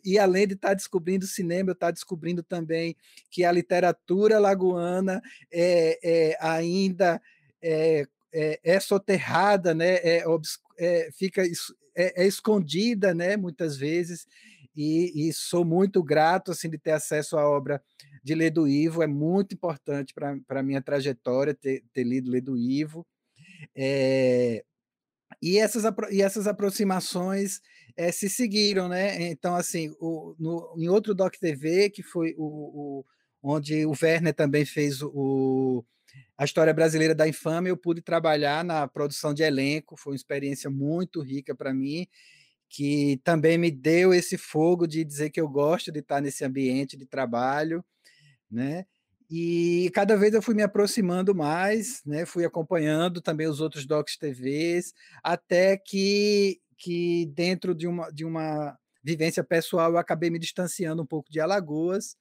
e 0.04 0.20
além 0.20 0.48
de 0.48 0.54
estar 0.54 0.70
tá 0.70 0.74
descobrindo 0.74 1.26
cinema, 1.26 1.70
eu 1.70 1.74
estar 1.74 1.88
tá 1.88 1.92
descobrindo 1.92 2.44
também 2.44 2.96
que 3.30 3.44
a 3.44 3.52
literatura 3.52 4.40
lagoana 4.40 5.22
é, 5.52 6.00
é 6.04 6.38
ainda 6.40 7.22
é, 7.62 8.06
é, 8.34 8.60
é 8.64 8.80
soterrada, 8.80 9.74
né? 9.74 9.96
é, 9.96 10.24
é 10.78 11.10
fica 11.12 11.44
é, 11.96 12.24
é, 12.24 12.28
escondida, 12.28 13.14
né? 13.14 13.38
muitas 13.38 13.78
vezes. 13.78 14.28
E, 14.76 15.30
e, 15.30 15.34
sou 15.34 15.64
muito 15.64 16.02
grato 16.02 16.52
assim 16.52 16.68
de 16.68 16.80
ter 16.80 16.92
acesso 16.92 17.38
à 17.38 17.48
obra 17.48 17.82
de 18.24 18.34
ler 18.34 18.52
do 18.52 18.68
Ivo, 18.68 19.04
é 19.04 19.08
muito 19.08 19.54
importante 19.54 20.14
para 20.14 20.60
a 20.60 20.64
minha 20.64 20.82
trajetória 20.82 21.54
ter, 21.54 21.84
ter 21.92 22.04
lido 22.04 22.32
ler 22.32 22.42
do 22.42 22.58
Ivo. 22.58 23.06
É, 23.76 24.64
e, 25.42 25.58
essas, 25.58 25.84
e 26.10 26.22
essas 26.22 26.48
aproximações 26.48 27.60
é, 27.98 28.12
se 28.12 28.30
seguiram, 28.30 28.88
né? 28.88 29.30
Então, 29.30 29.56
assim, 29.56 29.94
o, 30.00 30.36
no, 30.40 30.74
em 30.78 30.88
outro 30.88 31.14
Doc 31.14 31.36
TV, 31.36 31.90
que 31.90 32.02
foi 32.02 32.34
o, 32.38 32.46
o 33.02 33.06
onde 33.42 33.86
o 33.86 33.94
Werner 34.02 34.34
também 34.34 34.66
fez 34.66 35.02
o, 35.02 35.84
a 36.38 36.46
história 36.46 36.74
brasileira 36.74 37.14
da 37.14 37.28
infâmia, 37.28 37.72
eu 37.72 37.78
pude 37.78 38.02
trabalhar 38.02 38.64
na 38.64 38.88
produção 38.88 39.34
de 39.34 39.44
elenco, 39.44 39.98
foi 39.98 40.14
uma 40.14 40.18
experiência 40.18 40.70
muito 40.70 41.22
rica 41.22 41.54
para 41.54 41.74
mim, 41.74 42.08
que 42.70 43.20
também 43.24 43.58
me 43.58 43.70
deu 43.70 44.14
esse 44.14 44.38
fogo 44.38 44.88
de 44.88 45.04
dizer 45.04 45.30
que 45.30 45.42
eu 45.42 45.50
gosto 45.50 45.92
de 45.92 46.00
estar 46.00 46.22
nesse 46.22 46.46
ambiente 46.46 46.96
de 46.96 47.06
trabalho 47.06 47.84
né? 48.54 48.86
E 49.30 49.90
cada 49.94 50.16
vez 50.16 50.34
eu 50.34 50.42
fui 50.42 50.54
me 50.54 50.62
aproximando 50.62 51.34
mais, 51.34 52.02
né? 52.06 52.26
Fui 52.26 52.46
acompanhando 52.46 53.20
também 53.22 53.48
os 53.48 53.60
outros 53.60 53.86
docs 53.86 54.18
TVs, 54.18 54.94
até 55.24 55.76
que, 55.78 56.62
que 56.78 57.26
dentro 57.34 57.74
de 57.74 57.88
uma, 57.88 58.12
de 58.12 58.26
uma 58.26 58.78
vivência 59.04 59.44
pessoal 59.44 59.92
eu 59.92 59.98
acabei 59.98 60.30
me 60.30 60.40
distanciando 60.40 61.02
um 61.02 61.06
pouco 61.06 61.32
de 61.32 61.40
Alagoas, 61.40 62.16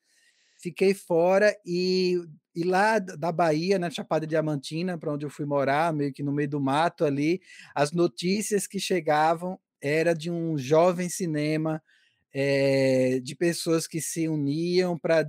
fiquei 0.58 0.94
fora 0.94 1.54
e 1.66 2.18
e 2.54 2.64
lá 2.64 2.98
da 2.98 3.32
Bahia, 3.32 3.78
na 3.78 3.90
Chapada 3.90 4.26
Diamantina, 4.26 4.98
para 4.98 5.12
onde 5.12 5.24
eu 5.24 5.30
fui 5.30 5.46
morar, 5.46 5.92
meio 5.92 6.12
que 6.12 6.22
no 6.22 6.32
meio 6.32 6.48
do 6.48 6.60
mato 6.60 7.04
ali, 7.04 7.40
as 7.74 7.92
notícias 7.92 8.66
que 8.66 8.78
chegavam 8.78 9.58
era 9.80 10.14
de 10.14 10.30
um 10.30 10.58
jovem 10.58 11.08
cinema, 11.08 11.82
é, 12.32 13.20
de 13.22 13.34
pessoas 13.34 13.86
que 13.86 14.00
se 14.00 14.28
uniam 14.28 14.98
para 14.98 15.26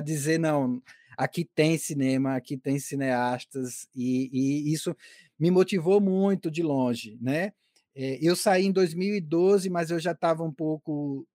dizer, 0.00 0.38
não, 0.38 0.82
aqui 1.16 1.44
tem 1.44 1.78
cinema, 1.78 2.36
aqui 2.36 2.56
tem 2.56 2.78
cineastas, 2.78 3.88
e, 3.94 4.30
e 4.32 4.72
isso 4.72 4.94
me 5.38 5.50
motivou 5.50 6.00
muito 6.00 6.50
de 6.50 6.62
longe, 6.62 7.18
né? 7.20 7.52
É, 7.94 8.18
eu 8.22 8.36
saí 8.36 8.66
em 8.66 8.72
2012, 8.72 9.68
mas 9.68 9.90
eu 9.90 9.98
já 9.98 10.12
estava 10.12 10.42
um 10.42 10.52
pouco 10.52 11.26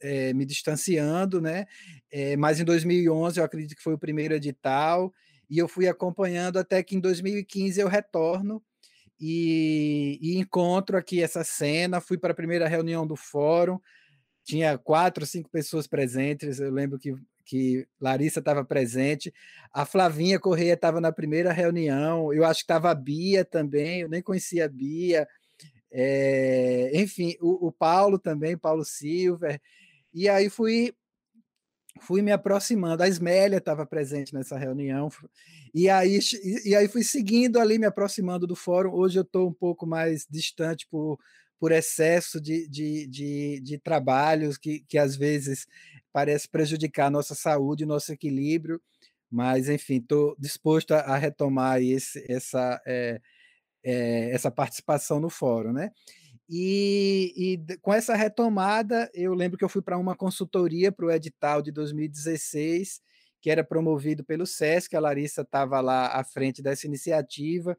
é, 0.00 0.32
me 0.32 0.44
distanciando, 0.44 1.40
né? 1.40 1.66
É, 2.10 2.36
mas 2.36 2.60
em 2.60 2.64
2011 2.64 3.38
eu 3.38 3.44
acredito 3.44 3.76
que 3.76 3.82
foi 3.82 3.94
o 3.94 3.98
primeiro 3.98 4.34
edital 4.34 5.12
e 5.48 5.58
eu 5.58 5.68
fui 5.68 5.86
acompanhando 5.88 6.58
até 6.58 6.82
que 6.82 6.96
em 6.96 7.00
2015 7.00 7.80
eu 7.80 7.88
retorno 7.88 8.62
e, 9.20 10.18
e 10.20 10.36
encontro 10.38 10.96
aqui 10.96 11.22
essa 11.22 11.44
cena. 11.44 12.00
Fui 12.00 12.18
para 12.18 12.32
a 12.32 12.36
primeira 12.36 12.68
reunião 12.68 13.06
do 13.06 13.16
fórum, 13.16 13.78
tinha 14.44 14.76
quatro, 14.76 15.24
cinco 15.24 15.50
pessoas 15.50 15.86
presentes. 15.86 16.58
Eu 16.58 16.72
lembro 16.72 16.98
que 16.98 17.14
que 17.44 17.86
Larissa 18.00 18.40
estava 18.40 18.64
presente, 18.64 19.32
a 19.72 19.84
Flavinha 19.84 20.38
Correia 20.38 20.74
estava 20.74 21.00
na 21.00 21.12
primeira 21.12 21.52
reunião, 21.52 22.32
eu 22.32 22.44
acho 22.44 22.60
que 22.60 22.64
estava 22.64 22.90
a 22.90 22.94
Bia 22.94 23.44
também, 23.44 24.00
eu 24.00 24.08
nem 24.08 24.22
conhecia 24.22 24.64
a 24.64 24.68
Bia, 24.68 25.26
é, 25.90 26.90
enfim, 26.94 27.36
o, 27.40 27.68
o, 27.68 27.72
Paulo 27.72 28.18
também, 28.18 28.56
Paulo 28.56 28.84
Silver, 28.84 29.60
e 30.12 30.28
aí 30.28 30.48
fui 30.48 30.94
fui 32.00 32.22
me 32.22 32.32
aproximando. 32.32 33.02
A 33.02 33.08
Ismélia 33.08 33.58
estava 33.58 33.86
presente 33.86 34.32
nessa 34.32 34.56
reunião, 34.56 35.10
e 35.74 35.88
aí, 35.88 36.18
e 36.64 36.74
aí 36.74 36.88
fui 36.88 37.04
seguindo 37.04 37.60
ali, 37.60 37.78
me 37.78 37.86
aproximando 37.86 38.46
do 38.46 38.56
fórum. 38.56 38.92
Hoje 38.92 39.18
eu 39.18 39.22
estou 39.22 39.48
um 39.48 39.52
pouco 39.52 39.86
mais 39.86 40.26
distante 40.28 40.86
por, 40.90 41.18
por 41.62 41.70
excesso 41.70 42.40
de, 42.40 42.66
de, 42.66 43.06
de, 43.06 43.60
de 43.60 43.78
trabalhos 43.78 44.58
que, 44.58 44.80
que 44.80 44.98
às 44.98 45.14
vezes 45.14 45.64
parece 46.12 46.48
prejudicar 46.48 47.06
a 47.06 47.10
nossa 47.10 47.36
saúde, 47.36 47.86
nosso 47.86 48.12
equilíbrio, 48.12 48.82
mas 49.30 49.68
enfim, 49.68 49.98
estou 49.98 50.34
disposto 50.36 50.90
a, 50.90 50.98
a 51.02 51.16
retomar 51.16 51.80
esse, 51.80 52.26
essa, 52.28 52.82
é, 52.84 53.20
é, 53.84 54.30
essa 54.32 54.50
participação 54.50 55.20
no 55.20 55.30
fórum, 55.30 55.72
né? 55.72 55.92
E, 56.50 57.32
e, 57.36 57.76
com 57.76 57.94
essa 57.94 58.16
retomada, 58.16 59.08
eu 59.14 59.32
lembro 59.32 59.56
que 59.56 59.64
eu 59.64 59.68
fui 59.68 59.82
para 59.82 59.96
uma 59.96 60.16
consultoria 60.16 60.90
para 60.90 61.06
o 61.06 61.12
edital 61.12 61.62
de 61.62 61.70
2016, 61.70 63.00
que 63.40 63.48
era 63.48 63.62
promovido 63.62 64.24
pelo 64.24 64.46
SESC, 64.46 64.96
a 64.96 65.00
Larissa 65.00 65.42
estava 65.42 65.80
lá 65.80 66.08
à 66.08 66.24
frente 66.24 66.60
dessa 66.60 66.88
iniciativa, 66.88 67.78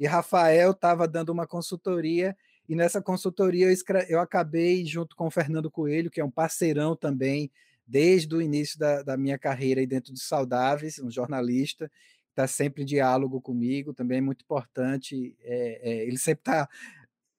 e 0.00 0.04
Rafael 0.04 0.72
estava 0.72 1.06
dando 1.06 1.30
uma 1.30 1.46
consultoria, 1.46 2.36
e 2.70 2.76
nessa 2.76 3.02
consultoria 3.02 3.66
eu, 3.66 3.76
eu 4.08 4.20
acabei, 4.20 4.86
junto 4.86 5.16
com 5.16 5.26
o 5.26 5.30
Fernando 5.30 5.68
Coelho, 5.68 6.08
que 6.08 6.20
é 6.20 6.24
um 6.24 6.30
parceirão 6.30 6.94
também, 6.94 7.50
desde 7.84 8.32
o 8.32 8.40
início 8.40 8.78
da, 8.78 9.02
da 9.02 9.16
minha 9.16 9.36
carreira 9.36 9.80
aí 9.80 9.88
dentro 9.88 10.14
de 10.14 10.20
Saudáveis, 10.20 11.00
um 11.00 11.10
jornalista, 11.10 11.90
está 12.28 12.46
sempre 12.46 12.84
em 12.84 12.86
diálogo 12.86 13.40
comigo, 13.40 13.92
também 13.92 14.18
é 14.18 14.20
muito 14.20 14.42
importante. 14.44 15.36
É, 15.42 15.80
é, 15.82 16.06
ele 16.06 16.16
sempre 16.16 16.42
está 16.42 16.68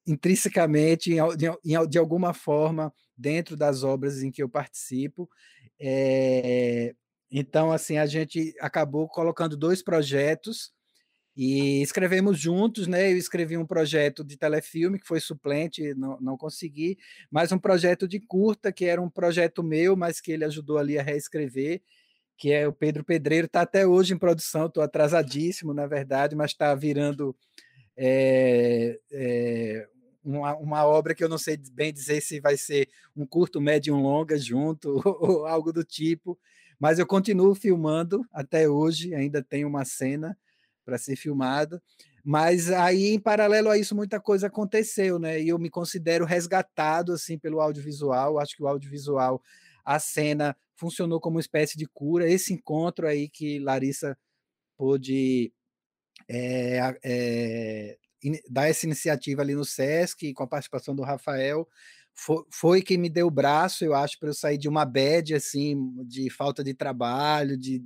intrinsecamente, 0.06 1.14
em, 1.14 1.88
de 1.88 1.98
alguma 1.98 2.34
forma, 2.34 2.94
dentro 3.16 3.56
das 3.56 3.86
obras 3.86 4.22
em 4.22 4.32
que 4.32 4.44
eu 4.44 4.50
participo. 4.50 5.30
É, 5.80 6.94
então, 7.32 7.72
assim, 7.72 7.98
a 7.98 8.06
gente 8.06 8.54
acabou 8.60 9.08
colocando 9.08 9.56
dois 9.56 9.82
projetos 9.82 10.74
e 11.36 11.82
escrevemos 11.82 12.40
juntos, 12.40 12.88
né? 12.88 13.12
Eu 13.12 13.18
escrevi 13.18 13.58
um 13.58 13.66
projeto 13.66 14.24
de 14.24 14.38
telefilme 14.38 15.00
que 15.00 15.08
foi 15.08 15.20
suplente, 15.20 15.94
não, 15.94 16.20
não 16.20 16.38
consegui, 16.38 16.98
mas 17.30 17.52
um 17.52 17.60
projeto 17.60 18.08
de 18.08 18.20
curta, 18.20 18.72
que 18.72 18.86
era 18.86 19.02
um 19.02 19.10
projeto 19.10 19.64
meu, 19.64 19.96
mas 19.96 20.20
que 20.20 20.32
ele 20.32 20.44
ajudou 20.44 20.78
ali 20.78 21.00
a 21.00 21.04
reescrever, 21.04 21.82
que 22.38 22.52
é 22.52 22.68
o 22.68 22.74
Pedro 22.74 23.04
Pedreiro, 23.04 23.46
está 23.46 23.62
até 23.62 23.88
hoje 23.88 24.14
em 24.14 24.18
produção, 24.18 24.66
estou 24.66 24.84
atrasadíssimo, 24.84 25.74
na 25.74 25.88
verdade, 25.88 26.36
mas 26.36 26.52
está 26.52 26.76
virando 26.76 27.36
é, 27.96 29.00
é, 29.12 29.88
uma, 30.24 30.56
uma, 30.58 30.86
obra 30.86 31.14
que 31.16 31.24
eu 31.24 31.30
não 31.30 31.38
sei 31.38 31.58
bem 31.72 31.94
dizer 31.94 32.22
se 32.22 32.40
vai 32.40 32.58
ser 32.58 32.90
um 33.16 33.26
curto, 33.26 33.62
médio, 33.62 33.96
um 33.96 34.02
longa 34.02 34.38
junto, 34.38 35.02
ou, 35.06 35.18
ou 35.40 35.46
algo 35.46 35.72
do 35.72 35.84
tipo, 35.84 36.38
mas 36.80 37.00
eu 37.00 37.06
continuo 37.06 37.54
filmando 37.56 38.26
até 38.34 38.68
hoje, 38.68 39.14
ainda 39.14 39.44
tem 39.44 39.64
uma 39.64 39.86
cena 39.86 40.36
para 40.86 40.98
ser 40.98 41.16
filmada, 41.16 41.82
mas 42.24 42.72
aí 42.72 43.14
em 43.14 43.20
paralelo 43.20 43.70
a 43.70 43.78
isso 43.78 43.96
muita 43.96 44.20
coisa 44.20 44.48
aconteceu, 44.48 45.20
né? 45.20 45.42
E 45.42 45.50
eu 45.50 45.60
me 45.60 45.70
considero 45.70 46.26
resgatado 46.26 47.14
assim 47.14 47.38
pelo 47.38 47.60
audiovisual, 47.62 48.40
acho 48.40 48.56
que 48.56 48.64
o 48.64 48.68
audiovisual 48.68 49.42
a 49.84 50.00
cena 50.00 50.56
funcionou 50.76 51.20
como 51.20 51.38
uma 51.38 51.42
espécie 51.42 51.78
de 51.78 51.86
cura. 51.86 52.30
Esse 52.30 52.54
encontro 52.54 53.08
aí 53.08 53.30
que 53.30 53.60
Larissa 53.60 54.18
pôde 54.78 55.54
é, 56.28 56.80
é, 57.04 57.98
dar 58.50 58.68
essa 58.68 58.86
iniciativa 58.86 59.42
ali 59.42 59.56
no 59.56 59.66
SESC, 59.66 60.34
com 60.34 60.44
a 60.44 60.48
participação 60.48 60.96
do 60.96 61.04
Rafael, 61.04 61.68
foi, 62.14 62.44
foi 62.52 62.82
quem 62.82 62.98
me 62.98 63.10
deu 63.10 63.28
o 63.28 63.32
braço, 63.32 63.84
eu 63.84 63.94
acho, 63.94 64.20
para 64.20 64.30
eu 64.30 64.34
sair 64.34 64.58
de 64.58 64.68
uma 64.68 64.86
bad, 64.86 65.34
assim, 65.34 65.78
de 66.06 66.30
falta 66.30 66.64
de 66.64 66.74
trabalho, 66.74 67.58
de, 67.58 67.84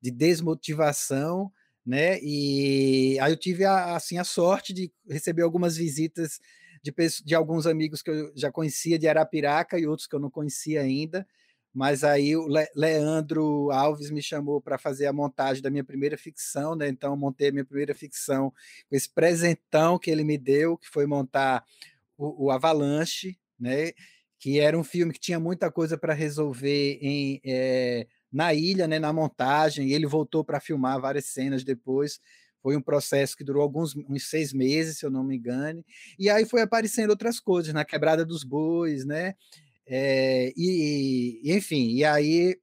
de 0.00 0.10
desmotivação, 0.10 1.50
né? 1.84 2.18
E 2.22 3.18
aí 3.20 3.32
eu 3.32 3.36
tive 3.36 3.64
a, 3.64 3.96
assim 3.96 4.18
a 4.18 4.24
sorte 4.24 4.72
de 4.72 4.92
receber 5.08 5.42
algumas 5.42 5.76
visitas 5.76 6.40
de, 6.82 6.92
de 7.24 7.34
alguns 7.34 7.66
amigos 7.66 8.02
que 8.02 8.10
eu 8.10 8.32
já 8.34 8.50
conhecia 8.50 8.98
de 8.98 9.06
Arapiraca 9.08 9.78
e 9.78 9.86
outros 9.86 10.06
que 10.06 10.14
eu 10.14 10.20
não 10.20 10.30
conhecia 10.30 10.80
ainda. 10.80 11.26
Mas 11.74 12.04
aí 12.04 12.36
o 12.36 12.46
Le 12.48 12.68
Leandro 12.76 13.70
Alves 13.70 14.10
me 14.10 14.22
chamou 14.22 14.60
para 14.60 14.76
fazer 14.76 15.06
a 15.06 15.12
montagem 15.12 15.62
da 15.62 15.70
minha 15.70 15.84
primeira 15.84 16.18
ficção, 16.18 16.74
né? 16.74 16.88
Então 16.88 17.16
montei 17.16 17.48
a 17.48 17.52
minha 17.52 17.64
primeira 17.64 17.94
ficção 17.94 18.50
com 18.88 18.96
esse 18.96 19.08
presentão 19.08 19.98
que 19.98 20.10
ele 20.10 20.22
me 20.22 20.36
deu, 20.36 20.76
que 20.76 20.88
foi 20.88 21.06
montar 21.06 21.64
o, 22.18 22.46
o 22.46 22.50
Avalanche, 22.50 23.38
né? 23.58 23.92
Que 24.38 24.60
era 24.60 24.78
um 24.78 24.84
filme 24.84 25.14
que 25.14 25.20
tinha 25.20 25.40
muita 25.40 25.70
coisa 25.70 25.96
para 25.96 26.12
resolver 26.12 26.98
em 27.00 27.40
é, 27.42 28.06
na 28.32 28.54
ilha, 28.54 28.88
né? 28.88 28.98
Na 28.98 29.12
montagem. 29.12 29.90
ele 29.92 30.06
voltou 30.06 30.44
para 30.44 30.60
filmar 30.60 31.00
várias 31.00 31.26
cenas 31.26 31.62
depois. 31.62 32.18
Foi 32.62 32.76
um 32.76 32.80
processo 32.82 33.36
que 33.36 33.44
durou 33.44 33.62
alguns 33.62 33.94
uns 34.08 34.30
seis 34.30 34.52
meses, 34.52 34.98
se 34.98 35.04
eu 35.04 35.10
não 35.10 35.24
me 35.24 35.36
engane. 35.36 35.84
E 36.18 36.30
aí 36.30 36.46
foi 36.46 36.62
aparecendo 36.62 37.10
outras 37.10 37.40
coisas, 37.40 37.74
na 37.74 37.84
quebrada 37.84 38.24
dos 38.24 38.44
bois, 38.44 39.04
né? 39.04 39.34
É, 39.86 40.52
e, 40.56 41.40
enfim, 41.44 41.90
e 41.90 42.04
aí 42.04 42.56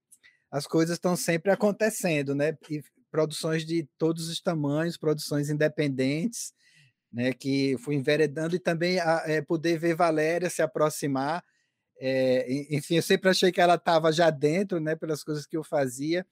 as 0.49 0.65
coisas 0.65 0.95
estão 0.95 1.15
sempre 1.15 1.51
acontecendo, 1.51 2.33
né? 2.33 2.57
E 2.69 2.81
produções 3.11 3.65
de 3.65 3.87
todos 3.97 4.29
os 4.29 4.39
tamanhos, 4.41 4.97
produções 4.97 5.49
independentes, 5.49 6.53
né? 7.11 7.33
Que 7.33 7.77
fui 7.79 7.95
enveredando 7.95 8.55
e 8.55 8.59
também 8.59 8.99
a, 8.99 9.23
é, 9.25 9.41
poder 9.41 9.77
ver 9.77 9.95
Valéria 9.95 10.49
se 10.49 10.61
aproximar. 10.61 11.43
É, 11.99 12.45
enfim, 12.71 12.95
eu 12.95 13.01
sempre 13.03 13.29
achei 13.29 13.51
que 13.51 13.61
ela 13.61 13.75
estava 13.75 14.11
já 14.11 14.29
dentro, 14.29 14.79
né? 14.79 14.95
Pelas 14.95 15.23
coisas 15.23 15.45
que 15.45 15.57
eu 15.57 15.63
fazia, 15.63 16.25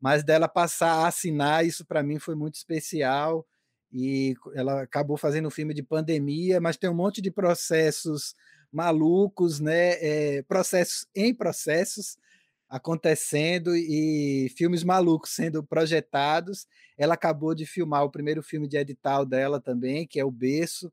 mas 0.00 0.22
dela 0.22 0.48
passar 0.48 0.92
a 1.04 1.08
assinar, 1.08 1.66
isso 1.66 1.84
para 1.84 2.02
mim 2.02 2.18
foi 2.18 2.34
muito 2.34 2.54
especial. 2.56 3.46
E 3.92 4.34
ela 4.54 4.82
acabou 4.82 5.16
fazendo 5.16 5.46
um 5.48 5.50
filme 5.50 5.72
de 5.72 5.82
pandemia, 5.82 6.60
mas 6.60 6.76
tem 6.76 6.90
um 6.90 6.94
monte 6.94 7.22
de 7.22 7.30
processos 7.30 8.34
malucos, 8.72 9.60
né? 9.60 9.92
É, 10.02 10.42
processos 10.42 11.06
em 11.14 11.32
processos 11.34 12.18
acontecendo 12.68 13.76
e 13.76 14.52
filmes 14.56 14.82
malucos 14.82 15.30
sendo 15.30 15.62
projetados. 15.62 16.66
Ela 16.98 17.14
acabou 17.14 17.54
de 17.54 17.64
filmar 17.66 18.04
o 18.04 18.10
primeiro 18.10 18.42
filme 18.42 18.66
de 18.66 18.76
edital 18.76 19.24
dela 19.24 19.60
também, 19.60 20.06
que 20.06 20.18
é 20.18 20.24
o 20.24 20.30
Berço, 20.30 20.92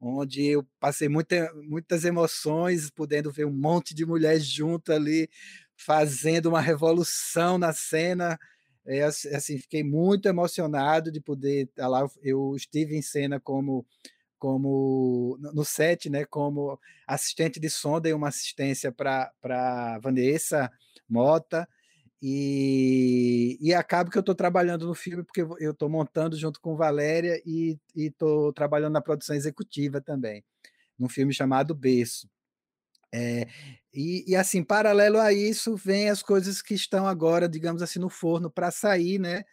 onde 0.00 0.46
eu 0.46 0.66
passei 0.78 1.08
muita, 1.08 1.52
muitas 1.54 2.04
emoções, 2.04 2.90
podendo 2.90 3.32
ver 3.32 3.46
um 3.46 3.52
monte 3.52 3.94
de 3.94 4.06
mulheres 4.06 4.46
junto 4.46 4.92
ali 4.92 5.28
fazendo 5.76 6.46
uma 6.46 6.60
revolução 6.60 7.58
na 7.58 7.72
cena. 7.72 8.38
É, 8.86 9.02
assim, 9.02 9.58
fiquei 9.58 9.84
muito 9.84 10.28
emocionado 10.28 11.12
de 11.12 11.20
poder 11.20 11.64
estar 11.66 11.88
lá. 11.88 12.06
Eu 12.22 12.54
estive 12.56 12.96
em 12.96 13.02
cena 13.02 13.38
como 13.40 13.86
como 14.38 15.36
no 15.40 15.64
set, 15.64 16.08
né, 16.08 16.24
como 16.24 16.78
assistente 17.06 17.58
de 17.58 17.68
som, 17.68 18.00
dei 18.00 18.12
uma 18.12 18.28
assistência 18.28 18.92
para 18.92 19.98
Vanessa 20.00 20.70
Mota, 21.08 21.68
e, 22.20 23.56
e 23.60 23.72
acabo 23.72 24.10
que 24.10 24.18
eu 24.18 24.20
estou 24.20 24.34
trabalhando 24.34 24.86
no 24.86 24.94
filme, 24.94 25.22
porque 25.22 25.42
eu 25.42 25.70
estou 25.70 25.88
montando 25.88 26.36
junto 26.36 26.60
com 26.60 26.76
Valéria 26.76 27.40
e 27.46 27.78
estou 27.94 28.52
trabalhando 28.52 28.94
na 28.94 29.00
produção 29.00 29.36
executiva 29.36 30.00
também, 30.00 30.44
num 30.98 31.08
filme 31.08 31.32
chamado 31.32 31.74
Berço. 31.74 32.28
É, 33.12 33.46
e, 33.92 34.24
e, 34.32 34.36
assim, 34.36 34.62
paralelo 34.62 35.18
a 35.18 35.32
isso, 35.32 35.76
vem 35.76 36.10
as 36.10 36.22
coisas 36.22 36.60
que 36.60 36.74
estão 36.74 37.06
agora, 37.06 37.48
digamos 37.48 37.82
assim, 37.82 37.98
no 37.98 38.10
forno 38.10 38.50
para 38.50 38.70
sair, 38.70 39.18
né? 39.18 39.44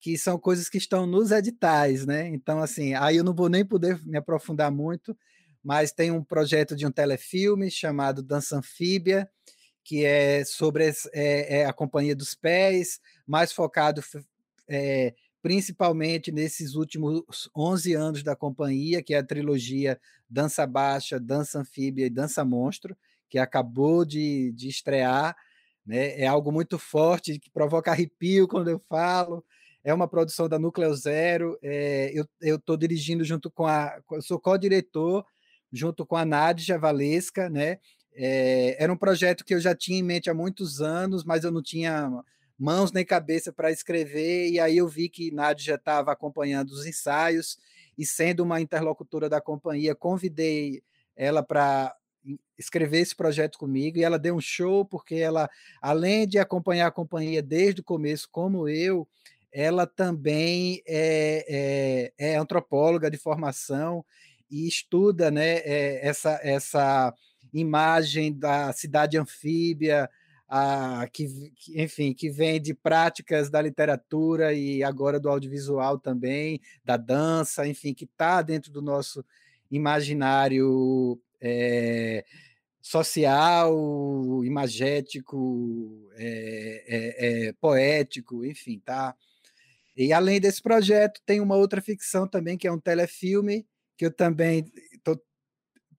Que 0.00 0.16
são 0.18 0.38
coisas 0.38 0.68
que 0.68 0.78
estão 0.78 1.06
nos 1.06 1.30
editais, 1.30 2.06
né? 2.06 2.28
Então, 2.28 2.60
assim, 2.60 2.94
aí 2.94 3.16
eu 3.16 3.24
não 3.24 3.34
vou 3.34 3.48
nem 3.48 3.64
poder 3.64 4.00
me 4.06 4.16
aprofundar 4.18 4.70
muito, 4.70 5.16
mas 5.62 5.92
tem 5.92 6.10
um 6.10 6.24
projeto 6.24 6.76
de 6.76 6.86
um 6.86 6.90
telefilme 6.92 7.70
chamado 7.70 8.22
Dança 8.22 8.56
Anfíbia, 8.56 9.28
que 9.84 10.04
é 10.04 10.44
sobre 10.44 10.90
é, 11.12 11.60
é 11.60 11.66
a 11.66 11.72
Companhia 11.72 12.16
dos 12.16 12.34
Pés, 12.34 13.00
mais 13.26 13.52
focado 13.52 14.02
é, 14.66 15.14
principalmente 15.42 16.32
nesses 16.32 16.74
últimos 16.74 17.50
11 17.54 17.92
anos 17.92 18.22
da 18.22 18.34
companhia, 18.34 19.02
que 19.02 19.12
é 19.12 19.18
a 19.18 19.22
trilogia 19.22 20.00
Dança 20.28 20.66
Baixa, 20.66 21.20
Dança 21.20 21.60
Anfíbia 21.60 22.06
e 22.06 22.10
Dança 22.10 22.42
Monstro, 22.46 22.96
que 23.28 23.38
acabou 23.38 24.06
de, 24.06 24.52
de 24.52 24.68
estrear. 24.68 25.36
Né? 25.84 26.18
É 26.18 26.26
algo 26.26 26.50
muito 26.50 26.78
forte, 26.78 27.38
que 27.38 27.50
provoca 27.50 27.90
arrepio 27.90 28.48
quando 28.48 28.68
eu 28.70 28.80
falo. 28.88 29.44
É 29.84 29.92
uma 29.92 30.08
produção 30.08 30.48
da 30.48 30.58
Núcleo 30.58 30.94
Zero. 30.94 31.58
É, 31.62 32.10
eu 32.40 32.56
estou 32.56 32.74
dirigindo 32.74 33.22
junto 33.22 33.50
com 33.50 33.66
a. 33.66 34.00
Eu 34.12 34.22
sou 34.22 34.40
co-diretor, 34.40 35.26
junto 35.70 36.06
com 36.06 36.16
a 36.16 36.24
Nádia 36.24 36.78
Valesca, 36.78 37.50
né? 37.50 37.78
É, 38.14 38.76
era 38.82 38.92
um 38.92 38.96
projeto 38.96 39.44
que 39.44 39.54
eu 39.54 39.60
já 39.60 39.74
tinha 39.74 39.98
em 39.98 40.02
mente 40.02 40.30
há 40.30 40.34
muitos 40.34 40.80
anos, 40.80 41.24
mas 41.24 41.44
eu 41.44 41.50
não 41.50 41.62
tinha 41.62 42.10
mãos 42.58 42.92
nem 42.92 43.04
cabeça 43.04 43.52
para 43.52 43.72
escrever, 43.72 44.50
e 44.50 44.60
aí 44.60 44.76
eu 44.76 44.88
vi 44.88 45.08
que 45.08 45.32
Nádia 45.32 45.64
já 45.64 45.74
estava 45.74 46.12
acompanhando 46.12 46.70
os 46.70 46.86
ensaios, 46.86 47.58
e 47.98 48.06
sendo 48.06 48.42
uma 48.42 48.60
interlocutora 48.60 49.28
da 49.28 49.40
companhia, 49.40 49.94
convidei 49.94 50.82
ela 51.16 51.42
para 51.42 51.94
escrever 52.56 52.98
esse 53.00 53.14
projeto 53.14 53.58
comigo, 53.58 53.98
e 53.98 54.04
ela 54.04 54.18
deu 54.18 54.36
um 54.36 54.40
show, 54.40 54.84
porque 54.84 55.16
ela, 55.16 55.50
além 55.82 56.26
de 56.26 56.38
acompanhar 56.38 56.86
a 56.86 56.92
companhia 56.92 57.42
desde 57.42 57.80
o 57.80 57.84
começo, 57.84 58.28
como 58.30 58.68
eu, 58.68 59.06
ela 59.52 59.86
também 59.86 60.82
é, 60.86 62.12
é, 62.18 62.32
é 62.32 62.36
antropóloga 62.36 63.10
de 63.10 63.16
formação 63.16 64.04
e 64.50 64.66
estuda 64.66 65.30
né, 65.30 65.58
é, 65.58 66.06
essa, 66.06 66.40
essa 66.42 67.14
imagem 67.60 68.32
da 68.36 68.72
cidade 68.72 69.16
anfíbia, 69.16 70.10
a, 70.48 71.08
que, 71.12 71.26
enfim, 71.74 72.12
que 72.12 72.28
vem 72.28 72.60
de 72.60 72.74
práticas 72.74 73.48
da 73.48 73.62
literatura 73.62 74.52
e 74.52 74.82
agora 74.82 75.18
do 75.18 75.28
audiovisual 75.28 75.98
também, 75.98 76.60
da 76.84 76.96
dança, 76.96 77.66
enfim, 77.66 77.94
que 77.94 78.04
está 78.04 78.42
dentro 78.42 78.70
do 78.70 78.82
nosso 78.82 79.24
imaginário 79.70 81.18
é, 81.40 82.24
social, 82.80 84.44
imagético, 84.44 86.10
é, 86.16 87.46
é, 87.48 87.52
poético, 87.54 88.44
enfim, 88.44 88.80
tá? 88.84 89.14
E 89.96 90.12
além 90.12 90.40
desse 90.40 90.60
projeto, 90.60 91.20
tem 91.24 91.40
uma 91.40 91.56
outra 91.56 91.80
ficção 91.80 92.26
também, 92.26 92.58
que 92.58 92.66
é 92.66 92.72
um 92.72 92.80
telefilme, 92.80 93.66
que 93.96 94.04
eu 94.04 94.12
também 94.12 94.64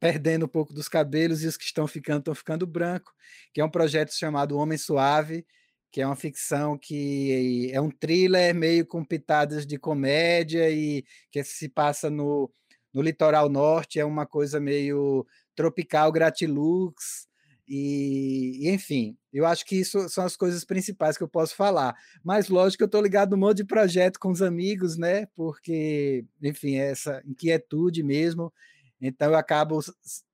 perdendo 0.06 0.46
um 0.46 0.48
pouco 0.48 0.72
dos 0.72 0.88
cabelos 0.88 1.44
e 1.44 1.48
os 1.48 1.58
que 1.58 1.64
estão 1.64 1.88
ficando 1.88 2.20
estão 2.20 2.36
ficando 2.36 2.68
branco, 2.68 3.12
que 3.52 3.60
é 3.60 3.66
um 3.66 3.70
projeto 3.72 4.14
chamado 4.14 4.56
Homem 4.56 4.78
Suave, 4.78 5.44
que 5.92 6.00
é 6.00 6.06
uma 6.06 6.16
ficção 6.16 6.78
que 6.78 7.72
é 7.74 7.82
um 7.82 7.90
thriller 7.90 8.54
meio 8.54 8.86
com 8.86 9.04
pitadas 9.04 9.66
de 9.66 9.80
comédia 9.80 10.70
e 10.70 11.04
que 11.32 11.44
se 11.44 11.68
passa 11.68 12.08
no, 12.08 12.52
no 12.94 13.02
litoral 13.02 13.50
norte, 13.50 14.00
é 14.00 14.06
uma 14.06 14.28
coisa 14.28 14.60
meio 14.60 15.26
tropical, 15.56 16.12
gratilux, 16.12 17.28
e, 17.68 18.70
enfim, 18.70 19.18
eu 19.34 19.44
acho 19.44 19.66
que 19.66 19.76
isso 19.76 20.08
são 20.08 20.24
as 20.24 20.38
coisas 20.38 20.64
principais 20.64 21.18
que 21.18 21.24
eu 21.24 21.28
posso 21.28 21.56
falar. 21.56 21.96
Mas 22.24 22.48
lógico 22.48 22.78
que 22.78 22.84
eu 22.84 22.88
estou 22.88 23.02
ligado 23.02 23.34
um 23.34 23.40
monte 23.40 23.58
de 23.58 23.66
projeto 23.66 24.20
com 24.20 24.30
os 24.30 24.44
amigos, 24.44 24.98
né? 24.98 25.26
Porque, 25.36 26.24
enfim, 26.44 26.76
é 26.76 26.92
essa 26.92 27.24
inquietude 27.26 28.04
mesmo. 28.04 28.54
Então 29.08 29.30
eu 29.30 29.38
acabo 29.38 29.80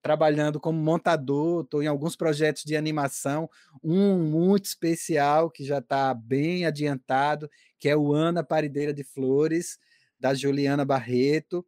trabalhando 0.01 0.57
como 0.57 0.81
montador, 0.81 1.63
estou 1.63 1.83
em 1.83 1.87
alguns 1.87 2.15
projetos 2.15 2.63
de 2.63 2.77
animação, 2.77 3.49
um 3.83 4.17
muito 4.17 4.63
especial 4.63 5.51
que 5.51 5.65
já 5.65 5.79
está 5.79 6.13
bem 6.13 6.65
adiantado, 6.65 7.49
que 7.77 7.89
é 7.89 7.97
o 7.97 8.13
Ana 8.13 8.45
Parideira 8.45 8.93
de 8.93 9.03
Flores, 9.03 9.77
da 10.17 10.33
Juliana 10.33 10.85
Barreto. 10.85 11.65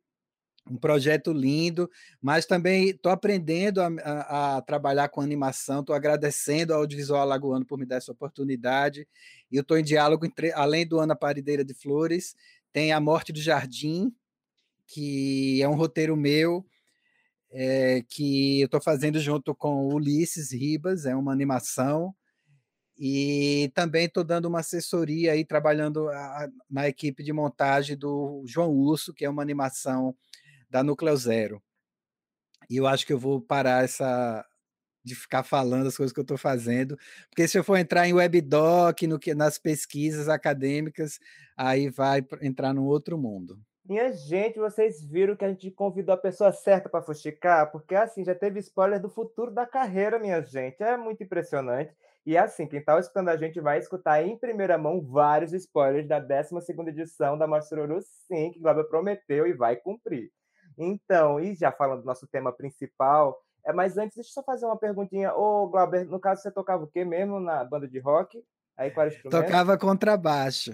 Um 0.71 0.77
projeto 0.77 1.33
lindo, 1.33 1.89
mas 2.21 2.45
também 2.45 2.91
estou 2.91 3.11
aprendendo 3.11 3.81
a, 3.81 3.87
a, 4.01 4.57
a, 4.57 4.61
trabalhar 4.61 5.09
com 5.09 5.19
animação, 5.19 5.81
estou 5.81 5.93
agradecendo 5.93 6.73
ao 6.73 6.79
Audiovisual 6.79 7.19
Alagoano 7.19 7.65
por 7.65 7.77
me 7.77 7.85
dar 7.85 7.97
essa 7.97 8.13
oportunidade, 8.13 9.05
e 9.51 9.57
eu 9.57 9.61
estou 9.61 9.77
em 9.77 9.83
diálogo, 9.83 10.25
entre, 10.25 10.53
além 10.53 10.87
do 10.87 11.01
Ana 11.01 11.17
Parideira 11.17 11.65
de 11.65 11.73
Flores, 11.73 12.33
tem 12.71 12.93
A 12.93 13.01
Morte 13.01 13.33
do 13.33 13.41
Jardim, 13.41 14.15
que 14.87 15.61
é 15.61 15.67
um 15.67 15.75
roteiro 15.75 16.15
meu, 16.15 16.65
é, 17.53 18.01
que 18.09 18.61
eu 18.61 18.65
estou 18.65 18.81
fazendo 18.81 19.19
junto 19.19 19.53
com 19.55 19.87
Ulisses 19.87 20.51
Ribas, 20.51 21.05
é 21.05 21.15
uma 21.15 21.31
animação, 21.31 22.13
e 22.97 23.71
também 23.75 24.05
estou 24.05 24.23
dando 24.23 24.45
uma 24.47 24.59
assessoria 24.59 25.33
aí, 25.33 25.45
trabalhando 25.45 26.09
a, 26.09 26.47
na 26.69 26.87
equipe 26.87 27.23
de 27.23 27.33
montagem 27.33 27.97
do 27.97 28.43
João 28.45 28.71
Urso, 28.71 29.13
que 29.13 29.25
é 29.25 29.29
uma 29.29 29.41
animação 29.41 30.15
da 30.69 30.83
Núcleo 30.83 31.15
Zero. 31.15 31.61
E 32.69 32.77
eu 32.77 32.87
acho 32.87 33.05
que 33.05 33.13
eu 33.13 33.19
vou 33.19 33.41
parar 33.41 33.83
essa 33.83 34.45
de 35.03 35.15
ficar 35.15 35.43
falando 35.43 35.87
as 35.87 35.97
coisas 35.97 36.13
que 36.13 36.19
eu 36.19 36.23
estou 36.23 36.37
fazendo, 36.37 36.97
porque 37.29 37.47
se 37.47 37.57
eu 37.57 37.63
for 37.63 37.75
entrar 37.77 38.07
em 38.07 38.13
webdoc, 38.13 39.05
no 39.05 39.19
que 39.19 39.35
nas 39.35 39.57
pesquisas 39.57 40.29
acadêmicas, 40.29 41.19
aí 41.57 41.89
vai 41.89 42.25
entrar 42.41 42.73
num 42.73 42.85
outro 42.85 43.17
mundo. 43.17 43.59
Minha 43.85 44.13
gente, 44.13 44.59
vocês 44.59 45.03
viram 45.03 45.35
que 45.35 45.43
a 45.43 45.49
gente 45.49 45.69
convidou 45.69 46.15
a 46.15 46.17
pessoa 46.17 46.53
certa 46.53 46.87
para 46.87 47.01
fuxicar? 47.01 47.69
Porque 47.69 47.93
assim, 47.93 48.23
já 48.23 48.33
teve 48.33 48.59
spoiler 48.59 48.99
do 49.01 49.09
futuro 49.09 49.51
da 49.51 49.65
carreira, 49.65 50.17
minha 50.17 50.41
gente. 50.41 50.81
É 50.81 50.95
muito 50.95 51.21
impressionante. 51.21 51.93
E 52.25 52.37
assim, 52.37 52.65
quem 52.65 52.79
está 52.79 52.97
escutando 52.97 53.27
a 53.27 53.35
gente 53.35 53.59
vai 53.59 53.79
escutar 53.79 54.23
em 54.23 54.37
primeira 54.37 54.77
mão 54.77 55.01
vários 55.01 55.51
spoilers 55.51 56.07
da 56.07 56.17
12 56.17 56.55
edição 56.87 57.37
da 57.37 57.45
Marsururu, 57.45 57.99
sim, 58.01 58.51
que 58.53 58.59
Glauber 58.61 58.85
prometeu 58.85 59.45
e 59.45 59.53
vai 59.53 59.75
cumprir. 59.75 60.31
Então, 60.77 61.37
e 61.37 61.53
já 61.53 61.69
falando 61.69 61.99
do 61.99 62.05
nosso 62.05 62.25
tema 62.27 62.53
principal, 62.53 63.37
é, 63.65 63.73
mas 63.73 63.97
antes, 63.97 64.15
deixa 64.15 64.29
eu 64.29 64.33
só 64.33 64.43
fazer 64.43 64.65
uma 64.65 64.77
perguntinha. 64.77 65.33
Ô, 65.35 65.67
Glauber, 65.67 66.05
no 66.05 66.19
caso, 66.19 66.41
você 66.41 66.51
tocava 66.51 66.85
o 66.85 66.87
quê 66.87 67.03
mesmo 67.03 67.39
na 67.39 67.65
banda 67.65 67.87
de 67.87 67.99
rock? 67.99 68.41
Aí 68.77 68.89
qual 68.91 69.05
era 69.05 69.13
o 69.13 69.15
instrumento? 69.15 69.45
Tocava 69.45 69.77
contrabaixo. 69.77 70.71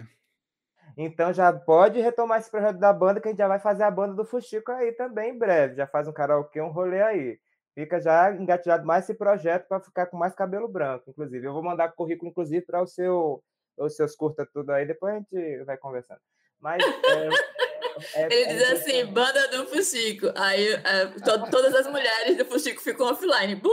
Então 1.01 1.31
já 1.31 1.53
pode 1.53 2.01
retomar 2.01 2.39
esse 2.39 2.51
projeto 2.51 2.77
da 2.77 2.91
banda, 2.91 3.21
que 3.21 3.29
a 3.29 3.31
gente 3.31 3.37
já 3.37 3.47
vai 3.47 3.57
fazer 3.57 3.83
a 3.83 3.91
banda 3.91 4.13
do 4.15 4.25
Fuxico 4.25 4.69
aí 4.69 4.91
também 4.91 5.31
em 5.31 5.37
breve. 5.37 5.75
Já 5.75 5.87
faz 5.87 6.09
um 6.09 6.11
karaokê, 6.11 6.59
um 6.59 6.71
rolê 6.71 7.01
aí. 7.01 7.39
Fica 7.73 8.01
já 8.01 8.29
engatilhado 8.33 8.85
mais 8.85 9.05
esse 9.05 9.13
projeto 9.13 9.65
para 9.65 9.79
ficar 9.79 10.07
com 10.07 10.17
mais 10.17 10.35
cabelo 10.35 10.67
branco, 10.67 11.09
inclusive. 11.09 11.47
Eu 11.47 11.53
vou 11.53 11.63
mandar 11.63 11.93
currículo, 11.93 12.29
inclusive, 12.29 12.65
para 12.65 12.81
o 12.81 12.87
seu, 12.87 13.41
os 13.77 13.95
seus 13.95 14.13
curta 14.13 14.45
tudo 14.53 14.71
aí, 14.71 14.85
depois 14.85 15.13
a 15.13 15.17
gente 15.19 15.63
vai 15.63 15.77
conversando. 15.77 16.19
Mas. 16.59 16.83
É... 16.83 17.29
É, 18.15 18.25
Ele 18.25 18.43
é 18.43 18.53
diz 18.53 18.71
assim, 18.71 19.05
banda 19.05 19.47
do 19.49 19.67
Fuxico. 19.67 20.27
Aí 20.35 20.67
é, 20.73 21.05
to, 21.07 21.49
todas 21.49 21.73
as 21.73 21.87
mulheres 21.87 22.37
do 22.37 22.45
Fuxico 22.45 22.81
ficam 22.81 23.07
offline. 23.07 23.61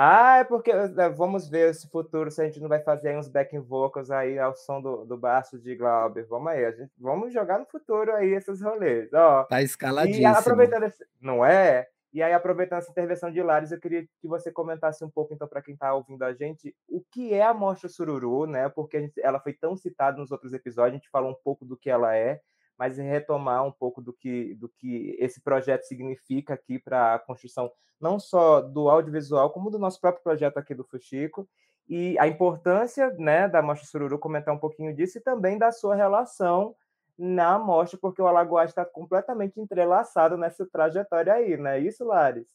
Ah, 0.00 0.38
é 0.38 0.44
porque 0.44 0.72
né, 0.72 1.08
vamos 1.08 1.48
ver 1.48 1.70
esse 1.70 1.88
futuro 1.90 2.30
se 2.30 2.40
a 2.40 2.44
gente 2.44 2.60
não 2.60 2.68
vai 2.68 2.78
fazer 2.78 3.18
uns 3.18 3.26
backing 3.26 3.58
vocals 3.58 4.12
aí 4.12 4.38
ao 4.38 4.54
som 4.54 4.80
do, 4.80 5.04
do 5.04 5.16
baixo 5.16 5.58
de 5.58 5.74
Glauber. 5.74 6.24
Vamos 6.28 6.52
aí, 6.52 6.64
a 6.64 6.70
gente, 6.70 6.92
vamos 6.96 7.32
jogar 7.32 7.58
no 7.58 7.66
futuro 7.66 8.14
aí 8.14 8.28
esses 8.28 8.62
rolês. 8.62 9.12
Ó. 9.12 9.42
Tá 9.42 9.60
escaladíssimo. 9.60 10.22
E 10.22 10.24
aproveitando 10.24 10.84
esse, 10.84 11.04
não 11.20 11.44
é? 11.44 11.88
E 12.12 12.22
aí, 12.22 12.32
aproveitando 12.32 12.78
essa 12.78 12.92
intervenção 12.92 13.28
de 13.32 13.42
Lares, 13.42 13.72
eu 13.72 13.80
queria 13.80 14.02
que 14.02 14.28
você 14.28 14.52
comentasse 14.52 15.04
um 15.04 15.10
pouco, 15.10 15.34
então, 15.34 15.48
para 15.48 15.60
quem 15.60 15.74
está 15.74 15.92
ouvindo 15.92 16.22
a 16.22 16.32
gente, 16.32 16.72
o 16.88 17.02
que 17.10 17.34
é 17.34 17.42
a 17.42 17.52
Mostra 17.52 17.88
Sururu, 17.88 18.46
né? 18.46 18.68
Porque 18.68 19.00
gente, 19.00 19.20
ela 19.20 19.40
foi 19.40 19.52
tão 19.52 19.76
citada 19.76 20.16
nos 20.16 20.30
outros 20.30 20.52
episódios, 20.52 20.92
a 20.92 20.96
gente 20.96 21.10
falou 21.10 21.32
um 21.32 21.38
pouco 21.42 21.64
do 21.64 21.76
que 21.76 21.90
ela 21.90 22.14
é, 22.14 22.40
mas 22.78 22.96
retomar 22.96 23.64
um 23.64 23.72
pouco 23.72 24.00
do 24.00 24.12
que, 24.12 24.54
do 24.54 24.68
que 24.68 25.16
esse 25.18 25.40
projeto 25.40 25.82
significa 25.82 26.54
aqui 26.54 26.78
para 26.78 27.14
a 27.14 27.18
construção, 27.18 27.70
não 28.00 28.20
só 28.20 28.60
do 28.60 28.88
audiovisual, 28.88 29.50
como 29.50 29.70
do 29.70 29.78
nosso 29.78 30.00
próprio 30.00 30.22
projeto 30.22 30.58
aqui 30.58 30.74
do 30.74 30.84
Fuxico, 30.84 31.48
e 31.88 32.16
a 32.18 32.28
importância 32.28 33.10
né, 33.18 33.48
da 33.48 33.62
Mostra 33.62 33.88
Sururu, 33.88 34.18
comentar 34.18 34.54
um 34.54 34.58
pouquinho 34.58 34.94
disso, 34.94 35.18
e 35.18 35.22
também 35.22 35.58
da 35.58 35.72
sua 35.72 35.96
relação 35.96 36.76
na 37.18 37.54
amostra, 37.54 37.98
porque 38.00 38.22
o 38.22 38.26
Alagoas 38.28 38.70
está 38.70 38.84
completamente 38.84 39.58
entrelaçado 39.58 40.36
nessa 40.36 40.64
trajetória 40.66 41.32
aí, 41.32 41.56
não 41.56 41.70
é 41.70 41.80
isso, 41.80 42.04
Lares? 42.04 42.46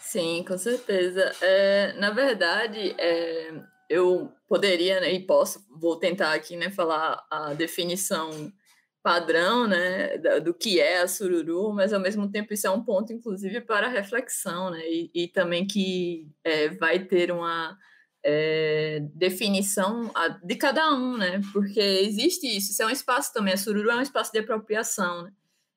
Sim, 0.00 0.44
com 0.46 0.58
certeza. 0.58 1.30
É, 1.40 1.92
na 1.92 2.10
verdade, 2.10 2.96
é, 2.98 3.52
eu 3.88 4.32
poderia 4.48 5.00
né, 5.00 5.12
e 5.12 5.24
posso, 5.24 5.64
vou 5.70 5.96
tentar 5.96 6.32
aqui 6.32 6.56
né, 6.56 6.70
falar 6.70 7.24
a 7.30 7.54
definição 7.54 8.52
padrão, 9.04 9.66
né, 9.66 10.16
do 10.42 10.54
que 10.54 10.80
é 10.80 11.02
a 11.02 11.06
sururu, 11.06 11.74
mas 11.74 11.92
ao 11.92 12.00
mesmo 12.00 12.26
tempo 12.30 12.54
isso 12.54 12.66
é 12.66 12.70
um 12.70 12.82
ponto, 12.82 13.12
inclusive, 13.12 13.60
para 13.60 13.86
reflexão, 13.86 14.70
né, 14.70 14.80
e, 14.88 15.10
e 15.14 15.28
também 15.28 15.66
que 15.66 16.26
é, 16.42 16.70
vai 16.70 16.98
ter 17.04 17.30
uma 17.30 17.76
é, 18.24 19.00
definição 19.14 20.10
de 20.42 20.56
cada 20.56 20.94
um, 20.94 21.18
né, 21.18 21.38
porque 21.52 21.78
existe 21.78 22.46
isso, 22.46 22.72
isso 22.72 22.82
é 22.82 22.86
um 22.86 22.90
espaço 22.90 23.30
também, 23.34 23.52
a 23.52 23.58
sururu 23.58 23.90
é 23.90 23.96
um 23.96 24.00
espaço 24.00 24.32
de 24.32 24.38
apropriação, 24.38 25.24
né, 25.24 25.32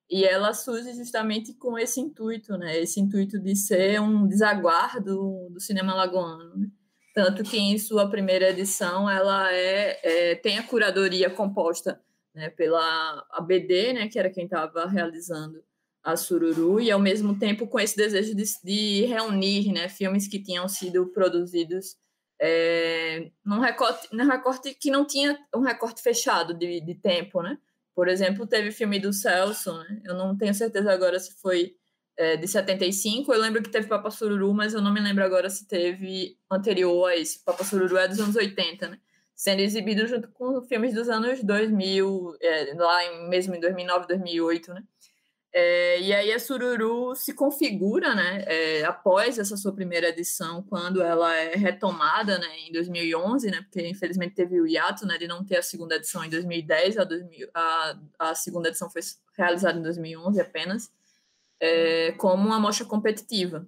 e 0.10 0.24
ela 0.24 0.54
surge 0.54 0.94
justamente 0.94 1.54
com 1.56 1.78
esse 1.78 2.00
intuito, 2.00 2.58
né, 2.58 2.80
esse 2.80 2.98
intuito 2.98 3.38
de 3.42 3.58
ser 3.58 4.00
um 4.00 4.26
desaguar 4.26 5.04
do, 5.04 5.50
do 5.52 5.60
cinema 5.60 5.94
lagoano, 5.94 6.56
né? 6.56 6.68
tanto 7.14 7.44
que 7.44 7.58
em 7.58 7.78
sua 7.78 8.10
primeira 8.10 8.52
edição 8.52 9.10
ela 9.10 9.52
é, 9.52 10.00
é 10.04 10.36
tem 10.36 10.60
a 10.60 10.64
curadoria 10.64 11.30
composta 11.30 12.00
né, 12.38 12.50
pela 12.50 13.26
ABD, 13.32 13.94
né, 13.94 14.08
que 14.08 14.20
era 14.20 14.30
quem 14.30 14.46
estava 14.46 14.86
realizando 14.86 15.64
a 16.04 16.16
Sururu, 16.16 16.80
e 16.80 16.90
ao 16.90 17.00
mesmo 17.00 17.38
tempo 17.38 17.68
com 17.68 17.80
esse 17.80 17.98
desejo 17.98 18.34
de, 18.34 18.44
de 18.64 19.06
reunir 19.06 19.74
né, 19.74 19.90
filmes 19.90 20.28
que 20.28 20.42
tinham 20.42 20.68
sido 20.70 21.08
produzidos 21.08 21.98
é, 22.40 23.32
num, 23.44 23.60
recorte, 23.60 24.08
num 24.14 24.28
recorte 24.28 24.74
que 24.76 24.92
não 24.92 25.06
tinha 25.06 25.38
um 25.54 25.62
recorte 25.62 26.02
fechado 26.02 26.54
de, 26.54 26.80
de 26.80 26.96
tempo, 26.96 27.42
né? 27.42 27.58
Por 27.96 28.08
exemplo, 28.08 28.46
teve 28.46 28.72
filme 28.72 29.00
do 29.00 29.12
Celso, 29.12 29.76
né? 29.80 30.02
eu 30.06 30.14
não 30.14 30.38
tenho 30.38 30.54
certeza 30.54 30.94
agora 30.94 31.20
se 31.20 31.34
foi 31.42 31.76
é, 32.16 32.38
de 32.38 32.48
75, 32.48 33.34
eu 33.34 33.42
lembro 33.42 33.62
que 33.62 33.70
teve 33.70 33.88
Papa 33.88 34.12
Sururu, 34.12 34.54
mas 34.54 34.76
eu 34.76 34.82
não 34.82 34.94
me 34.94 35.00
lembro 35.00 35.24
agora 35.24 35.50
se 35.50 35.68
teve 35.68 36.38
anterior 36.50 37.08
a 37.08 37.18
esse. 37.18 37.44
Papa 37.44 37.64
Sururu 37.64 37.98
é 37.98 38.08
dos 38.08 38.20
anos 38.20 38.36
80, 38.36 38.88
né? 38.88 39.00
Sendo 39.38 39.62
exibido 39.62 40.08
junto 40.08 40.28
com 40.30 40.64
filmes 40.64 40.96
dos 40.96 41.08
anos 41.08 41.44
2000, 41.44 42.38
é, 42.42 42.74
lá 42.74 43.06
em, 43.06 43.30
mesmo 43.30 43.54
em 43.54 43.60
2009, 43.60 44.08
2008, 44.08 44.74
né? 44.74 44.84
É, 45.54 46.02
e 46.02 46.14
aí 46.14 46.34
a 46.34 46.40
Sururu 46.40 47.16
se 47.16 47.34
configura, 47.34 48.14
né, 48.14 48.44
é, 48.46 48.84
após 48.84 49.40
essa 49.40 49.56
sua 49.56 49.74
primeira 49.74 50.10
edição, 50.10 50.62
quando 50.64 51.02
ela 51.02 51.34
é 51.36 51.56
retomada, 51.56 52.38
né, 52.38 52.60
em 52.68 52.72
2011, 52.72 53.50
né, 53.50 53.62
porque 53.62 53.88
infelizmente 53.88 54.36
teve 54.36 54.60
o 54.60 54.68
hiato, 54.68 55.06
né, 55.08 55.18
de 55.18 55.28
não 55.28 55.44
ter 55.44 55.58
a 55.58 55.64
segunda 55.64 55.96
edição 55.96 56.24
em 56.24 56.30
2010, 56.30 56.98
a, 56.98 57.04
2000, 57.06 57.50
a, 57.54 57.98
a 58.20 58.36
segunda 58.36 58.70
edição 58.70 58.90
foi 58.90 59.02
realizada 59.36 59.80
em 59.80 59.82
2011 59.82 60.40
apenas, 60.42 60.92
é, 61.60 62.12
como 62.14 62.46
uma 62.46 62.60
mostra 62.60 62.86
competitiva 62.86 63.68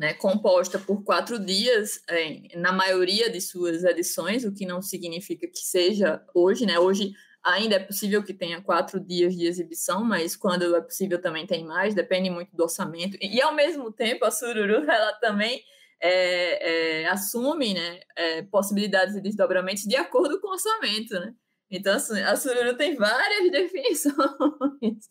né, 0.00 0.14
composta 0.14 0.78
por 0.78 1.04
quatro 1.04 1.38
dias, 1.38 2.02
é, 2.08 2.56
na 2.56 2.72
maioria 2.72 3.28
de 3.28 3.38
suas 3.38 3.84
edições, 3.84 4.46
o 4.46 4.52
que 4.52 4.64
não 4.64 4.80
significa 4.80 5.46
que 5.46 5.58
seja 5.58 6.24
hoje, 6.34 6.64
né? 6.64 6.78
Hoje 6.78 7.12
ainda 7.44 7.74
é 7.74 7.78
possível 7.78 8.24
que 8.24 8.32
tenha 8.32 8.62
quatro 8.62 8.98
dias 8.98 9.36
de 9.36 9.44
exibição, 9.44 10.02
mas 10.02 10.34
quando 10.34 10.74
é 10.74 10.80
possível 10.80 11.20
também 11.20 11.46
tem 11.46 11.66
mais, 11.66 11.94
depende 11.94 12.30
muito 12.30 12.56
do 12.56 12.62
orçamento. 12.62 13.18
E, 13.20 13.36
e 13.36 13.42
ao 13.42 13.54
mesmo 13.54 13.92
tempo, 13.92 14.24
a 14.24 14.30
Sururu, 14.30 14.84
ela 14.90 15.12
também 15.20 15.62
é, 16.00 17.02
é, 17.02 17.06
assume 17.08 17.74
né, 17.74 18.00
é, 18.16 18.42
possibilidades 18.44 19.14
de 19.14 19.20
desdobramentos 19.20 19.82
de 19.82 19.96
acordo 19.96 20.40
com 20.40 20.48
o 20.48 20.52
orçamento, 20.52 21.12
né? 21.12 21.34
Então, 21.70 21.94
assim, 21.94 22.20
a 22.20 22.34
sururu 22.34 22.76
tem 22.76 22.96
várias 22.96 23.50
definições. 23.52 25.08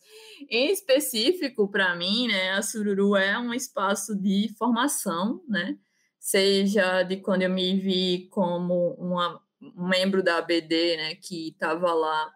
em 0.50 0.72
específico, 0.72 1.70
para 1.70 1.96
mim, 1.96 2.28
né, 2.28 2.52
a 2.52 2.62
sururu 2.62 3.16
é 3.16 3.38
um 3.40 3.54
espaço 3.54 4.16
de 4.16 4.54
formação, 4.58 5.42
né? 5.48 5.78
Seja 6.20 7.04
de 7.04 7.18
quando 7.18 7.44
eu 7.44 7.50
me 7.50 7.80
vi 7.80 8.28
como 8.30 8.94
uma, 8.96 9.42
um 9.62 9.88
membro 9.88 10.22
da 10.22 10.38
ABD, 10.38 10.98
né, 10.98 11.16
que 11.16 11.50
estava 11.50 11.94
lá 11.94 12.30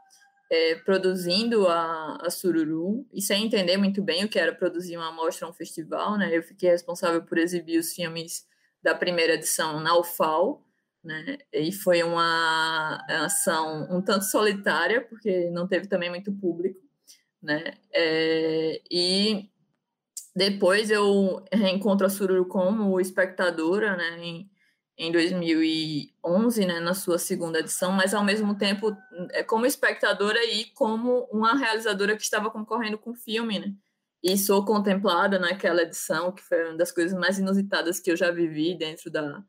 é, 0.49 0.75
produzindo 0.75 1.67
a, 1.67 2.17
a 2.21 2.29
sururu, 2.29 3.05
e 3.11 3.21
sem 3.21 3.45
entender 3.45 3.75
muito 3.75 4.01
bem 4.01 4.23
o 4.23 4.29
que 4.29 4.39
era 4.39 4.55
produzir 4.55 4.95
uma 4.95 5.09
amostra, 5.09 5.47
um 5.47 5.53
festival, 5.53 6.17
né? 6.17 6.35
Eu 6.35 6.43
fiquei 6.43 6.69
responsável 6.69 7.23
por 7.23 7.37
exibir 7.37 7.77
os 7.77 7.93
filmes 7.93 8.45
da 8.81 8.95
primeira 8.95 9.33
edição 9.33 9.79
na 9.79 9.97
UFAL, 9.97 10.62
né? 11.03 11.37
E 11.51 11.71
foi 11.71 12.01
uma 12.03 13.03
ação 13.09 13.87
um 13.91 14.01
tanto 14.01 14.25
solitária, 14.25 15.01
porque 15.01 15.49
não 15.51 15.67
teve 15.67 15.87
também 15.87 16.09
muito 16.09 16.31
público, 16.31 16.79
né? 17.41 17.73
É, 17.91 18.81
e 18.89 19.49
depois 20.35 20.89
eu 20.89 21.43
reencontro 21.51 22.07
a 22.07 22.09
Sururu 22.09 22.45
como 22.47 22.99
espectadora, 22.99 23.95
né? 23.97 24.17
Em, 24.19 24.49
em 24.97 25.11
2011, 25.11 26.65
né, 26.65 26.79
na 26.79 26.93
sua 26.93 27.17
segunda 27.17 27.59
edição, 27.59 27.91
mas 27.91 28.13
ao 28.13 28.23
mesmo 28.23 28.55
tempo 28.55 28.95
é 29.31 29.43
como 29.43 29.65
espectadora 29.65 30.43
e 30.45 30.65
como 30.65 31.27
uma 31.31 31.57
realizadora 31.57 32.15
que 32.15 32.21
estava 32.21 32.51
concorrendo 32.51 32.97
com 32.97 33.11
o 33.11 33.15
filme, 33.15 33.59
né? 33.59 33.73
E 34.23 34.37
sou 34.37 34.63
contemplada 34.63 35.39
naquela 35.39 35.81
edição, 35.81 36.31
que 36.31 36.43
foi 36.43 36.63
uma 36.69 36.77
das 36.77 36.91
coisas 36.91 37.17
mais 37.19 37.39
inusitadas 37.39 37.99
que 37.99 38.11
eu 38.11 38.15
já 38.15 38.31
vivi 38.31 38.77
dentro 38.77 39.11
da, 39.11 39.43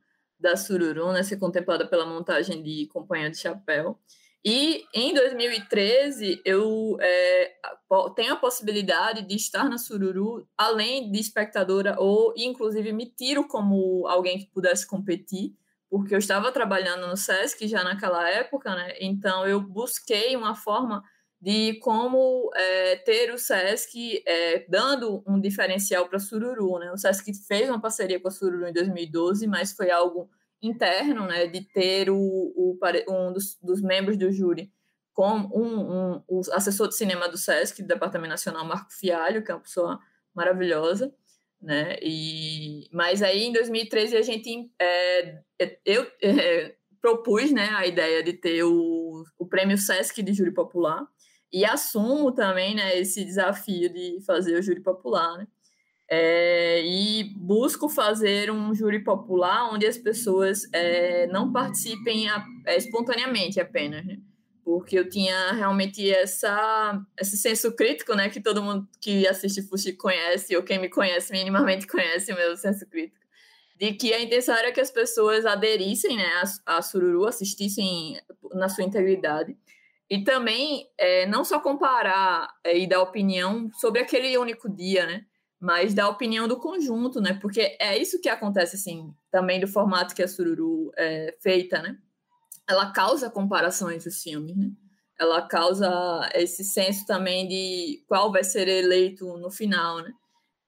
da 0.45 0.57
Sururu, 0.59 1.11
né, 1.11 1.23
ser 1.23 1.39
contemplada 1.39 1.89
pela 1.89 2.05
montagem 2.05 2.63
de 2.63 2.87
Companhia 2.89 3.31
de 3.31 3.39
Chapéu. 3.39 3.99
E 4.45 4.85
em 4.93 5.15
2013 5.15 6.43
eu 6.45 6.99
é, 7.01 7.55
tenho 8.15 8.35
a 8.35 8.37
possibilidade 8.37 9.23
de 9.23 9.35
estar 9.35 9.71
na 9.71 9.79
Sururu, 9.79 10.47
além 10.57 11.11
de 11.11 11.19
espectadora, 11.19 11.97
ou 11.99 12.35
inclusive 12.37 12.93
me 12.93 13.07
tiro 13.07 13.49
como 13.49 14.07
alguém 14.07 14.39
que 14.39 14.51
pudesse 14.53 14.87
competir, 14.87 15.55
porque 15.89 16.15
eu 16.15 16.19
estava 16.19 16.53
trabalhando 16.53 17.07
no 17.07 17.17
SESC 17.17 17.67
já 17.67 17.83
naquela 17.83 18.29
época, 18.29 18.75
né? 18.75 18.95
Então 19.01 19.47
eu 19.47 19.63
busquei 19.63 20.37
uma 20.37 20.55
forma 20.55 21.03
de 21.45 21.75
como 21.75 22.51
é, 22.57 22.97
ter 22.97 23.31
o 23.31 23.37
SESC 23.37 24.23
é, 24.27 24.65
dando 24.67 25.23
um 25.27 25.39
diferencial 25.39 26.09
para 26.09 26.19
Sururu. 26.19 26.79
Né? 26.79 26.91
O 26.91 26.97
SESC 26.97 27.35
fez 27.47 27.69
uma 27.69 27.79
parceria 27.79 28.19
com 28.19 28.29
a 28.29 28.31
Sururu 28.31 28.67
em 28.67 28.73
2012, 28.73 29.47
mas 29.47 29.75
foi 29.75 29.91
algo 29.91 30.31
interno, 30.63 31.27
né, 31.27 31.47
de 31.47 31.61
ter 31.61 32.09
o, 32.09 32.17
o 32.17 32.79
um 33.11 33.31
dos, 33.31 33.59
dos, 33.63 33.83
membros 33.83 34.17
do 34.17 34.33
júri 34.33 34.73
como 35.13 35.55
um, 35.55 36.15
um, 36.15 36.23
o 36.27 36.41
assessor 36.53 36.89
de 36.89 36.97
cinema 36.97 37.29
do 37.29 37.37
SESC, 37.37 37.83
do 37.83 37.89
Departamento 37.89 38.31
Nacional, 38.31 38.65
Marco 38.65 38.91
Fialho, 38.91 39.45
que 39.45 39.51
é 39.53 39.55
uma 39.55 39.61
pessoa 39.61 40.01
maravilhosa, 40.35 41.15
né, 41.61 41.99
e, 42.01 42.89
mas 42.91 43.23
aí 43.23 43.45
em 43.45 43.53
2013 43.53 44.17
a 44.17 44.23
gente, 44.23 44.71
é, 44.81 45.41
eu 45.85 46.07
propus, 47.03 47.53
né, 47.53 47.69
a 47.75 47.87
ideia 47.87 48.23
de 48.23 48.33
ter 48.33 48.65
o, 48.65 49.25
o 49.39 49.47
prêmio 49.47 49.77
SESC 49.77 50.23
de 50.23 50.33
júri 50.33 50.55
popular, 50.55 51.07
e 51.55 51.65
assumo 51.65 52.33
também, 52.33 52.75
né, 52.75 52.99
esse 52.99 53.25
desafio 53.25 53.89
de 53.89 54.19
fazer 54.27 54.59
o 54.59 54.63
júri 54.63 54.81
popular, 54.81 55.39
né? 55.39 55.47
É, 56.11 56.83
e 56.85 57.33
busco 57.37 57.89
fazer 57.89 58.51
um 58.51 58.75
júri 58.75 59.03
popular 59.05 59.73
onde 59.73 59.87
as 59.87 59.97
pessoas 59.97 60.69
é, 60.73 61.29
não 61.29 61.53
participem 61.53 62.29
a, 62.29 62.45
é, 62.67 62.77
espontaneamente 62.77 63.61
apenas, 63.61 64.05
né? 64.05 64.19
porque 64.65 64.99
eu 64.99 65.09
tinha 65.09 65.53
realmente 65.53 66.11
essa, 66.11 67.01
esse 67.21 67.37
senso 67.37 67.71
crítico, 67.77 68.15
né, 68.15 68.29
que 68.31 68.41
todo 68.41 68.63
mundo 68.63 68.89
que 69.01 69.27
assiste 69.27 69.63
Fuxi 69.63 69.93
conhece, 69.93 70.57
ou 70.57 70.63
quem 70.63 70.81
me 70.81 70.89
conhece 70.89 71.33
minimamente 71.33 71.87
conhece 71.87 72.33
o 72.33 72.37
meu 72.37 72.57
senso 72.57 72.87
crítico, 72.87 73.25
de 73.77 73.93
que 73.93 74.13
a 74.13 74.21
intenção 74.21 74.57
era 74.57 74.73
que 74.73 74.81
as 74.81 74.91
pessoas 74.91 75.47
aderissem, 75.47 76.17
né, 76.17 76.27
a, 76.67 76.79
a 76.79 76.83
Sururu, 76.83 77.27
assistissem 77.27 78.19
na 78.55 78.69
sua 78.69 78.85
integridade, 78.85 79.57
e 80.11 80.23
também 80.23 80.87
é, 80.99 81.27
não 81.27 81.45
só 81.45 81.59
comparar 81.61 82.49
é, 82.63 82.79
e 82.79 82.87
dar 82.87 83.01
opinião 83.01 83.71
sobre 83.81 84.01
aquele 84.01 84.37
único 84.37 84.69
dia, 84.69 85.07
né? 85.07 85.25
Mas 85.61 85.95
dar 85.95 86.09
opinião 86.09 86.47
do 86.47 86.59
conjunto, 86.59 87.21
né? 87.21 87.39
Porque 87.41 87.77
é 87.81 87.97
isso 87.97 88.21
que 88.21 88.29
acontece, 88.29 88.77
assim, 88.77 89.15
também 89.31 89.61
do 89.61 89.67
formato 89.67 90.15
que 90.15 90.23
a 90.23 90.29
Sururu 90.29 90.93
é 90.97 91.35
feita, 91.41 91.81
né? 91.81 91.97
Ela 92.69 92.93
causa 92.93 93.31
comparações 93.31 94.05
os 94.05 94.23
filmes, 94.23 94.55
né? 94.57 94.71
Ela 95.19 95.43
causa 95.43 95.89
esse 96.35 96.65
senso 96.65 97.07
também 97.07 97.49
de 97.49 98.05
qual 98.07 98.31
vai 98.31 98.45
ser 98.45 98.69
eleito 98.69 99.39
no 99.39 99.51
final, 99.51 100.03
né? 100.03 100.13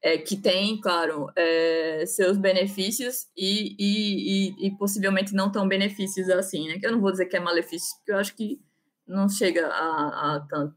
É, 0.03 0.19
que 0.19 0.37
tem, 0.37 0.81
claro, 0.81 1.27
é, 1.37 2.05
seus 2.07 2.39
benefícios 2.39 3.27
e, 3.37 3.75
e, 3.79 4.51
e, 4.61 4.67
e, 4.67 4.77
possivelmente 4.79 5.35
não 5.35 5.51
tão 5.51 5.67
benefícios 5.67 6.29
assim, 6.31 6.69
né? 6.69 6.79
Que 6.79 6.87
eu 6.87 6.93
não 6.93 7.01
vou 7.01 7.11
dizer 7.11 7.27
que 7.27 7.37
é 7.37 7.41
malefício, 7.41 7.89
porque 7.99 8.13
eu 8.13 8.19
acho 8.19 8.35
que 8.35 8.61
não 9.07 9.29
chega 9.29 9.67
a, 9.69 10.37
a 10.37 10.41
tanto. 10.41 10.75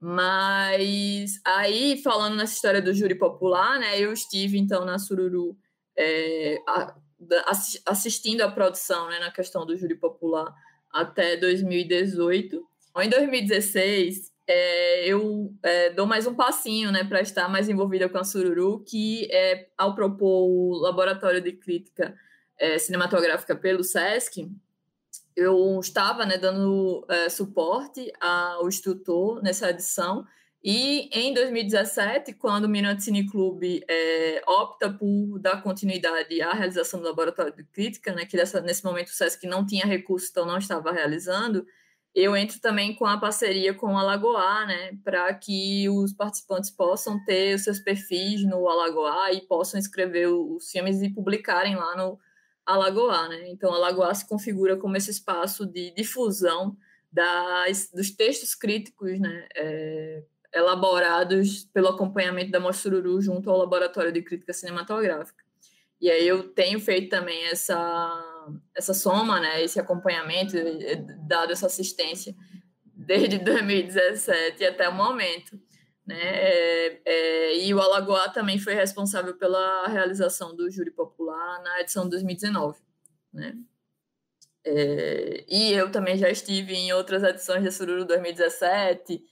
Mas 0.00 1.40
aí, 1.44 2.00
falando 2.02 2.36
nessa 2.36 2.54
história 2.54 2.80
do 2.80 2.94
júri 2.94 3.14
popular, 3.14 3.78
né, 3.78 4.00
eu 4.00 4.12
estive 4.12 4.58
então 4.58 4.84
na 4.84 4.98
Sururu 4.98 5.56
é, 5.96 6.58
a, 6.66 6.94
assistindo 7.86 8.40
a 8.40 8.50
produção 8.50 9.08
né, 9.08 9.18
na 9.18 9.30
questão 9.30 9.66
do 9.66 9.76
júri 9.76 9.94
popular 9.94 10.52
até 10.90 11.36
2018. 11.36 12.66
Em 12.96 13.08
2016, 13.08 14.32
é, 14.46 15.06
eu 15.06 15.52
é, 15.62 15.90
dou 15.90 16.06
mais 16.06 16.26
um 16.26 16.34
passinho 16.34 16.90
né, 16.90 17.04
para 17.04 17.20
estar 17.20 17.48
mais 17.48 17.68
envolvida 17.68 18.08
com 18.08 18.18
a 18.18 18.24
Sururu, 18.24 18.82
que 18.84 19.28
é 19.30 19.68
ao 19.76 19.94
propor 19.94 20.48
o 20.48 20.78
Laboratório 20.80 21.40
de 21.40 21.52
Crítica 21.52 22.16
é, 22.58 22.78
Cinematográfica 22.78 23.54
pelo 23.54 23.84
SESC, 23.84 24.50
eu 25.40 25.80
estava 25.80 26.26
né, 26.26 26.36
dando 26.36 27.06
é, 27.08 27.28
suporte 27.28 28.12
ao 28.20 28.68
instrutor 28.68 29.42
nessa 29.42 29.70
edição, 29.70 30.24
e 30.62 31.08
em 31.18 31.32
2017, 31.32 32.34
quando 32.34 32.66
o 32.66 32.68
Mirante 32.68 33.04
Cine 33.04 33.26
Clube 33.26 33.82
é, 33.88 34.42
opta 34.46 34.92
por 34.92 35.38
dar 35.38 35.62
continuidade 35.62 36.42
à 36.42 36.52
realização 36.52 37.00
do 37.00 37.06
laboratório 37.06 37.56
de 37.56 37.64
crítica, 37.64 38.12
né, 38.12 38.26
que 38.26 38.36
dessa, 38.36 38.60
nesse 38.60 38.84
momento 38.84 39.08
o 39.08 39.12
SESC 39.12 39.46
não 39.46 39.64
tinha 39.64 39.86
recurso, 39.86 40.28
então 40.30 40.44
não 40.44 40.58
estava 40.58 40.92
realizando, 40.92 41.64
eu 42.14 42.36
entro 42.36 42.60
também 42.60 42.94
com 42.94 43.06
a 43.06 43.18
parceria 43.18 43.72
com 43.72 43.94
o 43.94 43.96
Alagoá, 43.96 44.66
né, 44.66 44.98
para 45.02 45.32
que 45.32 45.88
os 45.88 46.12
participantes 46.12 46.70
possam 46.70 47.24
ter 47.24 47.54
os 47.54 47.64
seus 47.64 47.78
perfis 47.78 48.44
no 48.44 48.68
Alagoá 48.68 49.32
e 49.32 49.40
possam 49.46 49.80
escrever 49.80 50.26
os 50.26 50.70
filmes 50.70 51.00
e 51.00 51.08
publicarem 51.08 51.76
lá 51.76 51.96
no 51.96 52.18
Alagoá, 52.72 53.28
né? 53.28 53.48
Então, 53.48 53.72
Alagoá 53.72 54.14
se 54.14 54.28
configura 54.28 54.76
como 54.76 54.96
esse 54.96 55.10
espaço 55.10 55.66
de 55.66 55.92
difusão 55.94 56.76
das, 57.12 57.90
dos 57.92 58.10
textos 58.10 58.54
críticos, 58.54 59.18
né, 59.18 59.48
é, 59.56 60.22
elaborados 60.54 61.64
pelo 61.72 61.88
acompanhamento 61.88 62.50
da 62.50 62.60
Mostra 62.60 62.90
Sururu 62.90 63.20
junto 63.20 63.50
ao 63.50 63.58
Laboratório 63.58 64.12
de 64.12 64.22
Crítica 64.22 64.52
Cinematográfica. 64.52 65.44
E 66.00 66.10
aí 66.10 66.26
eu 66.26 66.48
tenho 66.48 66.80
feito 66.80 67.10
também 67.10 67.46
essa, 67.46 68.46
essa 68.74 68.94
soma, 68.94 69.40
né, 69.40 69.62
esse 69.62 69.78
acompanhamento, 69.78 70.56
dado 71.26 71.52
essa 71.52 71.66
assistência 71.66 72.34
desde 72.84 73.38
2017 73.44 74.64
até 74.64 74.88
o 74.88 74.94
momento. 74.94 75.60
Né? 76.06 76.16
É, 76.20 77.00
é, 77.04 77.58
e 77.64 77.74
o 77.74 77.80
Alagoá 77.80 78.28
também 78.28 78.58
foi 78.58 78.74
responsável 78.74 79.36
pela 79.36 79.86
realização 79.86 80.54
do 80.56 80.70
júri 80.70 80.90
popular 80.90 81.62
na 81.62 81.80
edição 81.80 82.04
de 82.04 82.10
2019. 82.10 82.78
Né? 83.32 83.56
É, 84.64 85.44
e 85.48 85.72
eu 85.72 85.90
também 85.90 86.16
já 86.16 86.28
estive 86.28 86.74
em 86.74 86.92
outras 86.92 87.22
edições 87.22 87.64
da 87.64 87.70
Sururu 87.70 88.04
2017, 88.04 89.22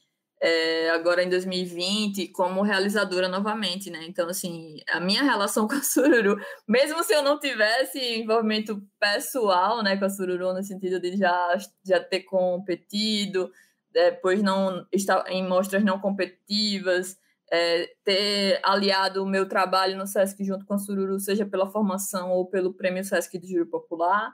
é, 0.41 0.91
agora 0.91 1.23
em 1.23 1.29
2020 1.29 2.29
como 2.29 2.63
realizadora 2.63 3.29
novamente, 3.29 3.91
né? 3.91 4.05
Então, 4.07 4.29
assim, 4.29 4.79
a 4.89 5.01
minha 5.01 5.23
relação 5.23 5.67
com 5.69 5.75
a 5.75 5.83
Sururu, 5.83 6.37
mesmo 6.67 7.03
se 7.03 7.13
eu 7.13 7.23
não 7.23 7.39
tivesse 7.39 7.99
envolvimento 8.21 8.81
pessoal, 8.99 9.83
né, 9.83 9.97
com 9.97 10.05
a 10.05 10.11
Sururu, 10.11 10.55
no 10.55 10.63
sentido 10.63 11.01
de 11.01 11.17
já, 11.17 11.59
já 11.85 12.01
ter 12.01 12.21
competido, 12.21 13.51
depois 13.93 14.43
não 14.43 14.87
estar 14.93 15.25
em 15.31 15.47
mostras 15.47 15.85
não 15.85 15.99
competitivas, 15.99 17.17
é, 17.51 17.89
ter 18.05 18.61
aliado 18.63 19.23
o 19.23 19.27
meu 19.27 19.49
trabalho 19.49 19.97
no 19.97 20.07
SESC 20.07 20.45
junto 20.45 20.67
com 20.67 20.75
a 20.75 20.79
Sururu, 20.79 21.19
seja 21.19 21.47
pela 21.47 21.71
formação 21.71 22.31
ou 22.33 22.47
pelo 22.47 22.75
Prêmio 22.75 23.05
SESC 23.05 23.39
de 23.39 23.49
Júri 23.53 23.69
Popular, 23.69 24.33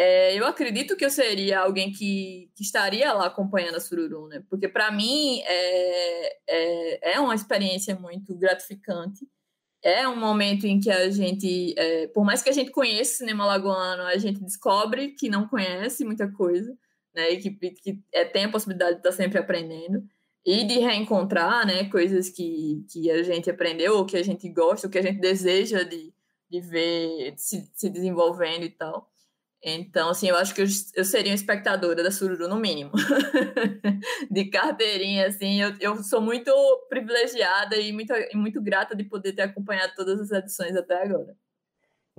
é, 0.00 0.38
eu 0.38 0.46
acredito 0.46 0.96
que 0.96 1.04
eu 1.04 1.10
seria 1.10 1.58
alguém 1.58 1.90
que, 1.90 2.48
que, 2.54 2.62
estaria 2.62 3.12
lá 3.12 3.26
acompanhando 3.26 3.74
a 3.74 3.80
Sururu, 3.80 4.28
né? 4.28 4.44
Porque 4.48 4.68
para 4.68 4.92
mim 4.92 5.40
é, 5.44 6.36
é, 6.48 7.14
é, 7.14 7.20
uma 7.20 7.34
experiência 7.34 7.96
muito 7.96 8.32
gratificante. 8.36 9.26
É 9.82 10.06
um 10.06 10.16
momento 10.16 10.66
em 10.66 10.78
que 10.78 10.88
a 10.88 11.10
gente, 11.10 11.74
é, 11.76 12.06
por 12.08 12.24
mais 12.24 12.42
que 12.42 12.48
a 12.48 12.52
gente 12.52 12.70
conheça 12.70 13.18
cinema 13.18 13.44
lagoano, 13.44 14.04
a 14.04 14.16
gente 14.18 14.40
descobre 14.40 15.16
que 15.18 15.28
não 15.28 15.48
conhece 15.48 16.04
muita 16.04 16.30
coisa, 16.30 16.76
né? 17.14 17.30
E 17.30 17.38
que, 17.38 17.50
que 17.50 18.02
é, 18.12 18.24
tem 18.24 18.44
a 18.44 18.50
possibilidade 18.50 18.92
de 18.92 18.98
estar 18.98 19.12
sempre 19.12 19.38
aprendendo 19.38 20.04
e 20.44 20.64
de 20.64 20.78
reencontrar, 20.78 21.66
né? 21.66 21.88
Coisas 21.90 22.30
que, 22.30 22.84
que 22.90 23.10
a 23.10 23.22
gente 23.22 23.50
aprendeu, 23.50 23.96
ou 23.96 24.06
que 24.06 24.16
a 24.16 24.22
gente 24.22 24.48
gosta, 24.48 24.86
ou 24.86 24.90
que 24.90 24.98
a 24.98 25.02
gente 25.02 25.20
deseja 25.20 25.82
de, 25.82 26.12
de 26.50 26.60
ver 26.60 27.34
se, 27.36 27.70
se 27.74 27.90
desenvolvendo 27.90 28.64
e 28.64 28.70
tal. 28.70 29.10
Então, 29.62 30.08
assim, 30.10 30.28
eu 30.28 30.36
acho 30.36 30.54
que 30.54 30.62
eu, 30.62 30.66
eu 30.94 31.04
seria 31.04 31.32
uma 31.32 31.36
espectadora 31.36 32.02
da 32.02 32.10
Sururu, 32.10 32.48
no 32.48 32.56
mínimo. 32.56 32.92
de 34.30 34.44
carteirinha, 34.46 35.26
assim, 35.26 35.60
eu, 35.60 35.74
eu 35.80 36.02
sou 36.04 36.20
muito 36.20 36.50
privilegiada 36.88 37.76
e 37.76 37.92
muito, 37.92 38.14
muito 38.34 38.62
grata 38.62 38.94
de 38.94 39.04
poder 39.04 39.32
ter 39.32 39.42
acompanhado 39.42 39.94
todas 39.96 40.20
as 40.20 40.30
edições 40.30 40.76
até 40.76 41.02
agora. 41.02 41.36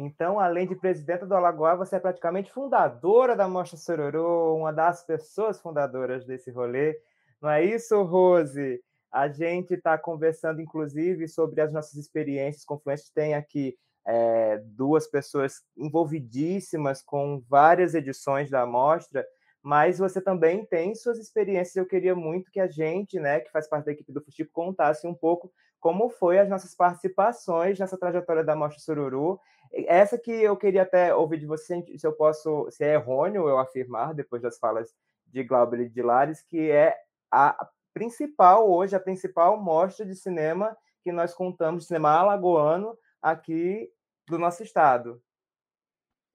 Então, 0.02 0.40
além 0.40 0.66
de 0.66 0.78
presidenta 0.78 1.26
do 1.26 1.36
Alagoa, 1.36 1.76
você 1.76 1.98
é 1.98 2.00
praticamente 2.00 2.50
fundadora 2.50 3.36
da 3.36 3.50
Mostra 3.50 3.78
Sururu, 3.78 4.56
uma 4.56 4.72
das 4.72 5.04
pessoas 5.04 5.60
fundadoras 5.60 6.26
desse 6.26 6.50
rolê. 6.50 6.98
Não 7.42 7.50
é 7.50 7.62
isso, 7.66 8.02
Rose? 8.04 8.82
A 9.12 9.28
gente 9.28 9.74
está 9.74 9.98
conversando, 9.98 10.62
inclusive, 10.62 11.28
sobre 11.28 11.60
as 11.60 11.74
nossas 11.74 11.96
experiências. 11.96 12.64
Confluentes 12.64 13.10
tem 13.10 13.34
aqui 13.34 13.78
é, 14.08 14.62
duas 14.68 15.06
pessoas 15.06 15.64
envolvidíssimas 15.76 17.02
com 17.02 17.44
várias 17.50 17.94
edições 17.94 18.50
da 18.50 18.62
amostra, 18.62 19.28
mas 19.62 20.00
você 20.00 20.22
também 20.22 20.66
tem 20.66 20.96
suas 20.96 21.20
experiências. 21.20 21.76
Eu 21.76 21.86
queria 21.86 22.16
muito 22.16 22.52
que 22.52 22.62
a 22.62 22.68
gente, 22.68 23.20
né, 23.20 23.42
que 23.42 23.52
faz 23.52 23.68
parte 23.68 23.88
da 23.88 23.92
equipe 23.92 24.14
do 24.14 24.22
Fustico, 24.24 24.50
contasse 24.54 25.06
um 25.06 25.14
pouco 25.14 25.52
como 25.78 26.10
foi 26.10 26.40
as 26.40 26.50
nossas 26.50 26.76
participações 26.76 27.78
nessa 27.80 27.98
trajetória 27.98 28.46
da 28.46 28.56
Mostra 28.56 28.80
Sururu. 28.80 29.40
Essa 29.72 30.18
que 30.18 30.32
eu 30.32 30.58
queria 30.58 30.82
até 30.82 31.14
ouvir 31.14 31.38
de 31.38 31.46
você, 31.46 31.84
se 31.98 32.06
eu 32.06 32.14
posso, 32.14 32.70
se 32.72 32.84
é 32.84 32.94
errôneo 32.94 33.48
eu 33.48 33.60
afirmar, 33.60 34.14
depois 34.14 34.42
das 34.42 34.58
falas 34.58 34.96
de 35.28 35.44
Glauber 35.44 35.82
e 35.82 35.90
de 35.90 36.02
Lares, 36.02 36.42
que 36.42 36.72
é 36.72 36.96
a 37.32 37.70
principal, 37.94 38.70
hoje, 38.70 38.96
a 38.96 39.00
principal 39.00 39.62
mostra 39.62 40.06
de 40.06 40.16
cinema 40.16 40.76
que 41.04 41.12
nós 41.12 41.34
contamos, 41.34 41.86
cinema 41.88 42.12
alagoano, 42.12 42.98
aqui 43.22 43.90
do 44.28 44.38
nosso 44.38 44.64
estado. 44.64 45.22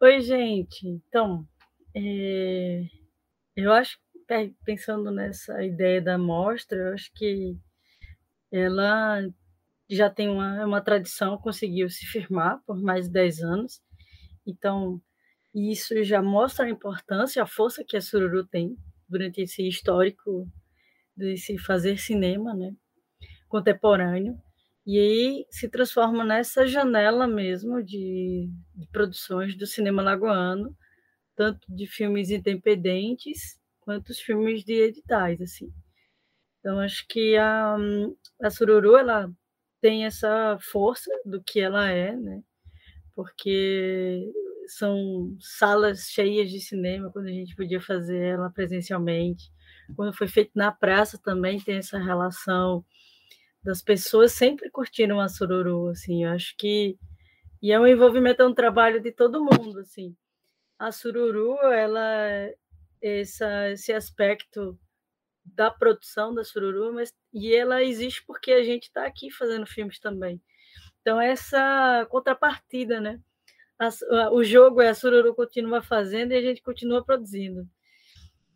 Oi, 0.00 0.20
gente. 0.20 0.86
Então, 0.86 1.46
é... 1.94 2.82
eu 3.56 3.72
acho, 3.72 3.98
pensando 4.64 5.10
nessa 5.10 5.62
ideia 5.62 6.00
da 6.00 6.18
mostra, 6.18 6.78
eu 6.78 6.94
acho 6.94 7.12
que 7.14 7.56
ela 8.52 9.22
já 9.94 10.10
tem 10.10 10.28
uma, 10.28 10.64
uma 10.64 10.80
tradição, 10.80 11.38
conseguiu 11.38 11.88
se 11.88 12.06
firmar 12.06 12.60
por 12.66 12.80
mais 12.80 13.06
de 13.06 13.12
10 13.12 13.40
anos. 13.42 13.82
Então, 14.46 15.00
isso 15.54 16.02
já 16.02 16.20
mostra 16.20 16.66
a 16.66 16.70
importância, 16.70 17.42
a 17.42 17.46
força 17.46 17.84
que 17.84 17.96
a 17.96 18.00
Sururu 18.00 18.44
tem 18.44 18.76
durante 19.08 19.40
esse 19.40 19.66
histórico 19.66 20.48
de 21.16 21.36
se 21.36 21.56
fazer 21.58 21.98
cinema 21.98 22.54
né, 22.54 22.74
contemporâneo. 23.48 24.36
E 24.86 24.98
aí 24.98 25.46
se 25.50 25.68
transforma 25.68 26.24
nessa 26.24 26.66
janela 26.66 27.26
mesmo 27.26 27.82
de, 27.82 28.50
de 28.74 28.86
produções 28.88 29.56
do 29.56 29.66
cinema 29.66 30.02
lagoano, 30.02 30.76
tanto 31.36 31.60
de 31.74 31.86
filmes 31.86 32.30
independentes 32.30 33.58
quanto 33.80 34.10
os 34.10 34.20
filmes 34.20 34.64
de 34.64 34.74
editais, 34.74 35.40
assim. 35.40 35.72
Então, 36.58 36.80
acho 36.80 37.06
que 37.08 37.36
a, 37.36 37.76
a 38.42 38.50
Sururu, 38.50 38.96
ela 38.96 39.30
tem 39.84 40.06
essa 40.06 40.56
força 40.62 41.10
do 41.26 41.42
que 41.42 41.60
ela 41.60 41.90
é, 41.90 42.16
né? 42.16 42.42
Porque 43.14 44.32
são 44.66 45.36
salas 45.38 46.08
cheias 46.08 46.50
de 46.50 46.58
cinema, 46.58 47.10
quando 47.12 47.26
a 47.26 47.30
gente 47.30 47.54
podia 47.54 47.78
fazer 47.82 48.18
ela 48.18 48.48
presencialmente. 48.48 49.52
Quando 49.94 50.16
foi 50.16 50.26
feito 50.26 50.52
na 50.54 50.72
praça 50.72 51.18
também 51.22 51.60
tem 51.60 51.76
essa 51.76 51.98
relação 51.98 52.82
das 53.62 53.82
pessoas 53.82 54.32
sempre 54.32 54.70
curtindo 54.70 55.20
a 55.20 55.28
sururu, 55.28 55.88
assim, 55.88 56.24
eu 56.24 56.30
acho 56.30 56.56
que 56.56 56.96
e 57.60 57.70
é 57.70 57.78
um 57.78 57.86
envolvimento, 57.86 58.40
é 58.40 58.46
um 58.46 58.54
trabalho 58.54 59.02
de 59.02 59.12
todo 59.12 59.44
mundo, 59.44 59.80
assim. 59.80 60.16
A 60.78 60.90
sururu, 60.92 61.58
ela 61.60 62.50
essa, 63.02 63.70
esse 63.70 63.92
aspecto 63.92 64.78
da 65.44 65.70
produção 65.70 66.34
da 66.34 66.44
sururu, 66.44 66.92
mas 66.94 67.12
e 67.32 67.54
ela 67.54 67.82
existe 67.82 68.24
porque 68.26 68.52
a 68.52 68.62
gente 68.64 68.84
está 68.84 69.06
aqui 69.06 69.30
fazendo 69.30 69.66
filmes 69.66 69.98
também. 69.98 70.40
Então 71.00 71.20
essa 71.20 72.06
contrapartida, 72.10 73.00
né? 73.00 73.20
A, 73.78 74.30
o 74.32 74.42
jogo 74.44 74.80
é 74.80 74.88
a 74.88 74.94
sururu 74.94 75.34
continua 75.34 75.82
fazendo 75.82 76.32
e 76.32 76.36
a 76.36 76.42
gente 76.42 76.62
continua 76.62 77.04
produzindo. 77.04 77.68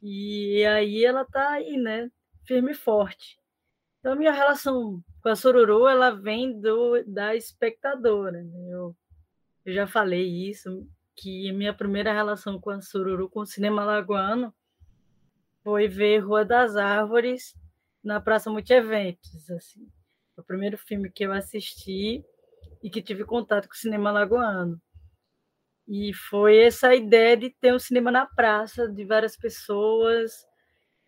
E 0.03 0.65
aí 0.65 1.05
ela 1.05 1.23
está 1.23 1.51
aí, 1.51 1.77
né? 1.77 2.11
Firme 2.47 2.73
e 2.73 2.75
forte. 2.75 3.39
Então, 3.99 4.13
a 4.13 4.17
minha 4.17 4.33
relação 4.33 5.03
com 5.21 5.29
a 5.29 5.37
Sororo, 5.37 5.89
ela 5.89 6.11
vem 6.11 6.61
do, 6.61 7.03
da 7.05 7.35
espectadora. 7.35 8.43
Né? 8.43 8.69
Eu, 8.71 8.97
eu 9.65 9.75
já 9.75 9.87
falei 9.87 10.25
isso, 10.49 10.89
que 11.17 11.53
minha 11.53 11.75
primeira 11.75 12.13
relação 12.13 12.61
com 12.61 12.71
a 12.71 12.81
Sororo, 12.81 13.29
com 13.29 13.41
o 13.41 13.47
cinema 13.47 13.85
lagoano, 13.85 14.55
foi 15.69 15.87
ver 15.87 16.21
Rua 16.21 16.47
das 16.47 16.77
Árvores 16.77 17.55
na 18.03 18.19
Praça 18.19 18.49
Multieventos. 18.49 19.51
Assim. 19.51 19.87
Foi 20.35 20.43
o 20.43 20.47
primeiro 20.47 20.79
filme 20.79 21.13
que 21.13 21.25
eu 21.25 21.31
assisti 21.31 22.25
e 22.83 22.89
que 22.89 23.03
tive 23.03 23.23
contato 23.23 23.69
com 23.69 23.75
o 23.75 23.77
cinema 23.77 24.11
lagoano. 24.11 24.81
E 25.87 26.15
foi 26.15 26.57
essa 26.57 26.95
ideia 26.95 27.37
de 27.37 27.51
ter 27.51 27.75
um 27.75 27.79
cinema 27.79 28.11
na 28.11 28.25
praça, 28.25 28.89
de 28.89 29.05
várias 29.05 29.37
pessoas, 29.37 30.47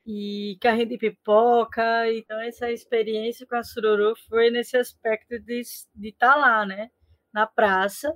e 0.07 0.59
carrinho 0.61 0.91
de 0.91 0.99
pipoca. 0.99 2.13
Então, 2.13 2.39
essa 2.43 2.71
experiência 2.71 3.47
com 3.47 3.57
a 3.57 3.63
Sururu 3.63 4.15
foi 4.29 4.51
nesse 4.51 4.77
aspecto 4.77 5.41
de 5.41 5.63
estar 5.63 6.35
tá 6.35 6.37
lá, 6.37 6.67
né? 6.67 6.91
Na 7.33 7.47
praça. 7.47 8.15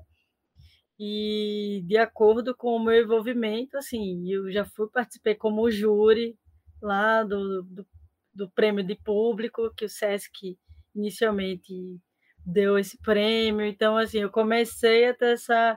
E 1.06 1.82
de 1.82 1.98
acordo 1.98 2.56
com 2.56 2.76
o 2.76 2.82
meu 2.82 3.02
envolvimento, 3.02 3.76
assim, 3.76 4.26
eu 4.26 4.50
já 4.50 4.64
fui 4.64 4.88
participei 4.88 5.34
como 5.34 5.70
júri 5.70 6.34
lá 6.80 7.22
do, 7.22 7.62
do, 7.62 7.86
do 8.32 8.50
prêmio 8.50 8.82
de 8.82 8.94
público 8.94 9.70
que 9.76 9.84
o 9.84 9.88
SESC 9.88 10.58
inicialmente 10.94 12.00
deu 12.44 12.78
esse 12.78 12.96
prêmio. 13.02 13.66
Então, 13.66 13.98
assim, 13.98 14.20
eu 14.20 14.30
comecei 14.30 15.06
a 15.06 15.12
ter 15.12 15.34
essa 15.34 15.76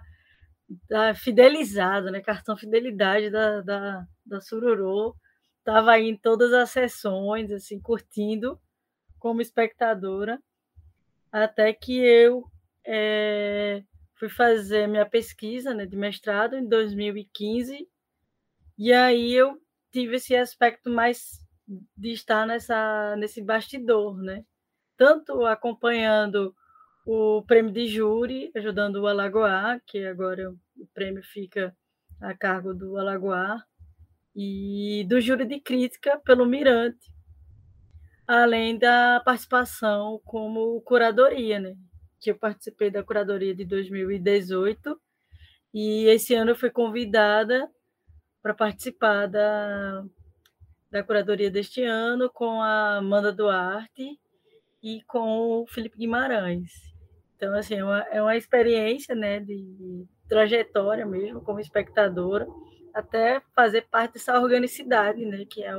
da 0.90 1.14
fidelizado, 1.14 2.10
né? 2.10 2.22
Cartão 2.22 2.56
fidelidade 2.56 3.30
da, 3.30 3.62
da, 3.62 4.08
da 4.26 4.40
Sururu. 4.40 5.14
Estava 5.60 5.92
aí 5.92 6.08
em 6.08 6.18
todas 6.18 6.54
as 6.54 6.70
sessões, 6.70 7.52
assim, 7.52 7.82
curtindo 7.82 8.58
como 9.20 9.42
espectadora, 9.42 10.42
até 11.32 11.74
que 11.74 11.98
eu 11.98 12.50
é, 12.86 13.84
fui 14.20 14.30
fazer 14.30 14.88
minha 14.88 15.06
pesquisa 15.06 15.74
né, 15.74 15.86
de 15.86 15.96
mestrado 15.96 16.56
em 16.56 16.68
2015, 16.68 17.88
e 18.78 18.94
aí 18.94 19.34
eu 19.34 19.60
tive 19.92 20.18
esse 20.18 20.36
aspecto 20.36 20.90
mais 20.90 21.40
de 21.96 22.12
estar 22.12 22.46
nessa, 22.46 23.16
nesse 23.18 23.42
bastidor, 23.42 24.18
né? 24.22 24.44
Tanto 24.96 25.46
acompanhando 25.46 26.56
o 27.06 27.44
prêmio 27.44 27.72
de 27.72 27.88
júri, 27.88 28.52
ajudando 28.56 28.98
o 28.98 29.08
Alagoar, 29.08 29.82
que 29.86 30.06
agora 30.06 30.52
o 30.52 30.88
prêmio 30.94 31.24
fica 31.24 31.76
a 32.22 32.36
cargo 32.36 32.74
do 32.74 32.98
Alagoar, 32.98 33.64
e 34.36 35.04
do 35.10 35.20
júri 35.20 35.46
de 35.46 35.60
crítica 35.60 36.20
pelo 36.20 36.46
Mirante, 36.46 37.12
além 38.28 38.78
da 38.78 39.20
participação 39.26 40.22
como 40.24 40.80
curadoria, 40.82 41.60
né? 41.60 41.76
Que 42.20 42.32
eu 42.32 42.36
participei 42.36 42.90
da 42.90 43.04
curadoria 43.04 43.54
de 43.54 43.66
2018 43.66 45.00
e 45.74 46.06
esse 46.06 46.34
ano 46.34 46.52
eu 46.52 46.56
fui 46.56 46.70
convidada 46.70 47.70
para 48.42 48.54
participar 48.54 49.28
da, 49.28 50.04
da 50.90 51.04
curadoria 51.04 51.52
deste 51.52 51.84
ano 51.84 52.30
com 52.30 52.62
a 52.62 52.98
Amanda 52.98 53.32
Duarte 53.32 54.20
e 54.82 55.02
com 55.04 55.62
o 55.62 55.68
Felipe 55.68 55.98
Guimarães. 55.98 56.72
Então, 57.36 57.54
assim, 57.54 57.76
é 57.76 57.84
uma, 57.84 58.00
é 58.12 58.22
uma 58.22 58.36
experiência 58.36 59.14
né, 59.14 59.40
de 59.40 60.06
trajetória 60.28 61.06
mesmo, 61.06 61.42
como 61.42 61.60
espectadora, 61.60 62.48
até 62.94 63.42
fazer 63.54 63.84
parte 63.84 64.14
dessa 64.14 64.40
organicidade, 64.40 65.24
né, 65.26 65.46
que 65.46 65.64
é 65.64 65.72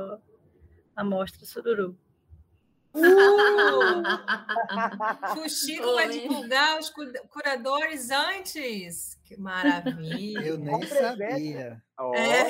a, 0.95 1.03
Mostra 1.03 1.45
Sururu. 1.45 1.97
Uh! 2.93 4.03
Fuxico 5.35 5.93
vai 5.93 6.09
divulgar 6.09 6.79
os 6.79 6.89
curadores 7.29 8.09
antes. 8.09 9.19
Que 9.23 9.39
maravilha. 9.39 10.45
Eu 10.45 10.57
nem 10.57 10.81
sabia. 10.87 11.83
Olha, 11.97 12.17
é. 12.17 12.45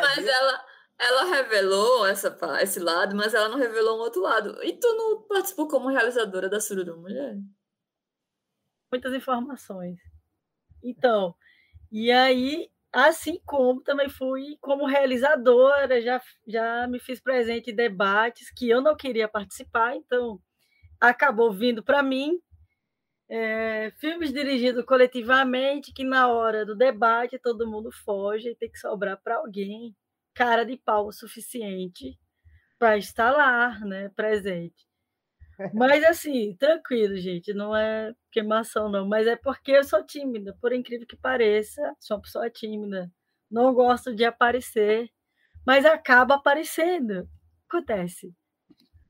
Mas 0.00 0.26
ela, 0.26 0.64
ela 0.98 1.24
revelou 1.24 2.06
essa, 2.06 2.36
esse 2.60 2.80
lado, 2.80 3.14
mas 3.14 3.34
ela 3.34 3.48
não 3.48 3.58
revelou 3.58 3.98
um 3.98 4.00
outro 4.00 4.20
lado. 4.20 4.62
E 4.64 4.72
tu 4.72 4.88
não 4.96 5.22
participou 5.22 5.68
como 5.68 5.88
realizadora 5.88 6.48
da 6.48 6.60
Sururu 6.60 6.98
Mulher? 6.98 7.36
Muitas 8.90 9.14
informações. 9.14 10.00
Então, 10.82 11.34
e 11.90 12.10
aí 12.10 12.70
Assim 12.92 13.38
como 13.44 13.82
também 13.82 14.08
fui 14.08 14.56
como 14.60 14.86
realizadora, 14.86 16.00
já, 16.00 16.20
já 16.46 16.88
me 16.88 16.98
fiz 16.98 17.20
presente 17.20 17.70
em 17.70 17.74
debates 17.74 18.50
que 18.50 18.68
eu 18.68 18.80
não 18.80 18.96
queria 18.96 19.28
participar, 19.28 19.94
então 19.94 20.40
acabou 21.00 21.52
vindo 21.52 21.82
para 21.82 22.02
mim. 22.02 22.38
É, 23.30 23.90
filmes 23.98 24.32
dirigidos 24.32 24.84
coletivamente, 24.86 25.92
que 25.92 26.02
na 26.02 26.28
hora 26.28 26.64
do 26.64 26.74
debate 26.74 27.38
todo 27.38 27.70
mundo 27.70 27.92
foge 27.92 28.50
e 28.50 28.56
tem 28.56 28.70
que 28.70 28.78
sobrar 28.78 29.20
para 29.22 29.36
alguém 29.36 29.94
cara 30.32 30.64
de 30.64 30.76
pau 30.78 31.08
o 31.08 31.12
suficiente 31.12 32.18
para 32.78 32.96
estar 32.96 33.32
lá, 33.32 33.78
né, 33.80 34.08
presente. 34.16 34.87
Mas 35.74 36.04
assim, 36.04 36.56
tranquilo, 36.56 37.16
gente, 37.16 37.52
não 37.52 37.74
é 37.76 38.14
queimação, 38.30 38.88
não, 38.88 39.06
mas 39.06 39.26
é 39.26 39.36
porque 39.36 39.72
eu 39.72 39.84
sou 39.84 40.04
tímida, 40.04 40.56
por 40.60 40.72
incrível 40.72 41.06
que 41.06 41.16
pareça, 41.16 41.94
sou 41.98 42.16
uma 42.16 42.22
pessoa 42.22 42.48
tímida, 42.48 43.10
não 43.50 43.74
gosto 43.74 44.14
de 44.14 44.24
aparecer, 44.24 45.10
mas 45.66 45.84
acaba 45.84 46.36
aparecendo. 46.36 47.28
Acontece. 47.68 48.32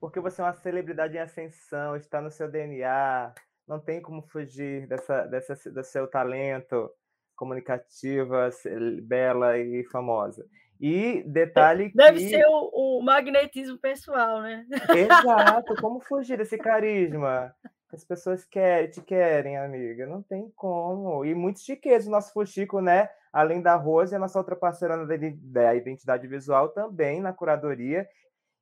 Porque 0.01 0.21
você 0.21 0.41
é 0.41 0.45
uma 0.45 0.55
celebridade 0.55 1.17
em 1.17 1.21
ascensão, 1.21 1.97
está 1.97 2.21
no 2.21 2.31
seu 2.31 2.51
DNA, 2.51 3.35
não 3.67 3.79
tem 3.79 4.01
como 4.01 4.23
fugir 4.23 4.87
dessa, 4.87 5.27
dessa, 5.27 5.71
do 5.71 5.85
seu 5.85 6.09
talento 6.09 6.91
comunicativa, 7.37 8.51
bela 9.03 9.59
e 9.59 9.85
famosa. 9.85 10.45
E 10.81 11.25
detalhe 11.25 11.91
Deve 11.93 12.21
que... 12.21 12.29
ser 12.29 12.45
o, 12.47 12.99
o, 12.99 13.03
magnetismo 13.03 13.77
pessoal, 13.79 14.41
né? 14.41 14.65
Exato. 14.95 15.75
Como 15.81 16.01
fugir 16.01 16.39
desse 16.39 16.57
carisma? 16.59 17.53
As 17.93 18.05
pessoas 18.05 18.45
querem, 18.45 18.91
te 18.91 19.01
querem, 19.01 19.57
amiga. 19.57 20.07
Não 20.07 20.23
tem 20.23 20.51
como. 20.55 21.25
E 21.25 21.35
muito 21.35 21.61
chiqueza 21.61 22.09
o 22.09 22.13
nosso 22.13 22.33
Fuxico, 22.33 22.81
né? 22.81 23.09
Além 23.33 23.61
da 23.61 23.75
Rose, 23.75 24.15
a 24.15 24.19
nossa 24.19 24.39
outra 24.39 24.55
parceira 24.55 24.97
da 25.07 25.75
identidade 25.75 26.27
visual 26.29 26.69
também 26.69 27.21
na 27.21 27.33
curadoria. 27.33 28.07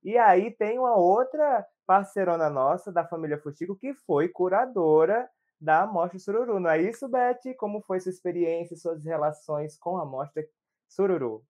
E 0.03 0.17
aí 0.17 0.51
tem 0.51 0.79
uma 0.79 0.97
outra 0.97 1.67
parceirona 1.87 2.49
nossa 2.49 2.91
da 2.93 3.07
família 3.07 3.39
Fuxico 3.39 3.77
que 3.77 3.93
foi 4.07 4.29
curadora 4.29 5.29
da 5.61 5.83
Amostra 5.83 6.19
Sururu. 6.19 6.61
Não 6.61 6.71
é 6.71 6.81
isso, 6.81 7.09
Beth? 7.09 7.55
Como 7.59 7.83
foi 7.83 8.01
sua 8.01 8.11
experiência, 8.11 8.77
suas 8.77 9.05
relações 9.05 9.77
com 9.79 9.97
a 9.99 10.03
Amostra 10.03 10.45
Sururu? 10.89 11.45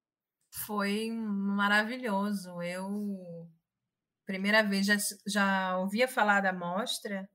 Foi 0.51 1.11
maravilhoso. 1.11 2.63
Eu, 2.63 3.49
primeira 4.25 4.63
vez, 4.63 4.87
já, 4.87 4.97
já 5.27 5.79
ouvia 5.79 6.09
falar 6.09 6.41
da 6.41 6.53
mostra 6.53 7.29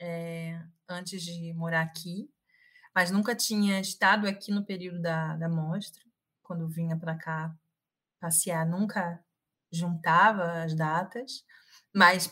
é, 0.00 0.60
antes 0.88 1.22
de 1.22 1.52
morar 1.54 1.82
aqui, 1.82 2.28
mas 2.94 3.10
nunca 3.10 3.34
tinha 3.34 3.80
estado 3.80 4.26
aqui 4.26 4.52
no 4.52 4.64
período 4.64 5.00
da, 5.00 5.36
da 5.36 5.48
mostra. 5.48 6.02
Quando 6.42 6.68
vinha 6.68 6.96
para 6.98 7.16
cá 7.16 7.54
passear, 8.20 8.66
nunca 8.66 9.24
juntava 9.72 10.62
as 10.62 10.74
datas, 10.74 11.44
mas 11.94 12.30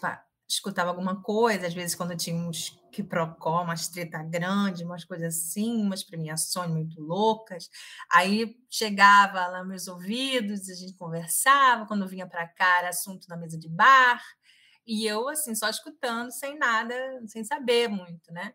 escutava 0.48 0.90
alguma 0.90 1.22
coisa, 1.22 1.66
às 1.66 1.74
vezes 1.74 1.94
quando 1.94 2.16
tinha 2.16 2.36
uns 2.36 2.80
que 2.91 3.03
procó, 3.03 3.62
umas 3.62 3.88
treta 3.88 4.22
grande, 4.22 4.84
umas 4.84 5.05
coisas 5.05 5.36
assim, 5.36 5.82
umas 5.82 6.03
premiações 6.03 6.70
muito 6.70 7.01
loucas. 7.01 7.70
Aí 8.12 8.57
chegava 8.70 9.47
lá 9.47 9.64
meus 9.64 9.88
ouvidos, 9.88 10.68
a 10.68 10.74
gente 10.74 10.95
conversava, 10.97 11.86
quando 11.86 12.09
vinha 12.09 12.26
para 12.26 12.47
cá 12.49 12.78
era 12.78 12.88
assunto 12.91 13.26
na 13.28 13.36
mesa 13.36 13.59
de 13.59 13.68
bar, 13.68 14.22
e 14.86 15.07
eu 15.07 15.28
assim 15.28 15.55
só 15.55 15.68
escutando, 15.68 16.30
sem 16.32 16.59
nada, 16.59 16.95
sem 17.26 17.45
saber 17.45 17.88
muito, 17.88 18.32
né? 18.32 18.55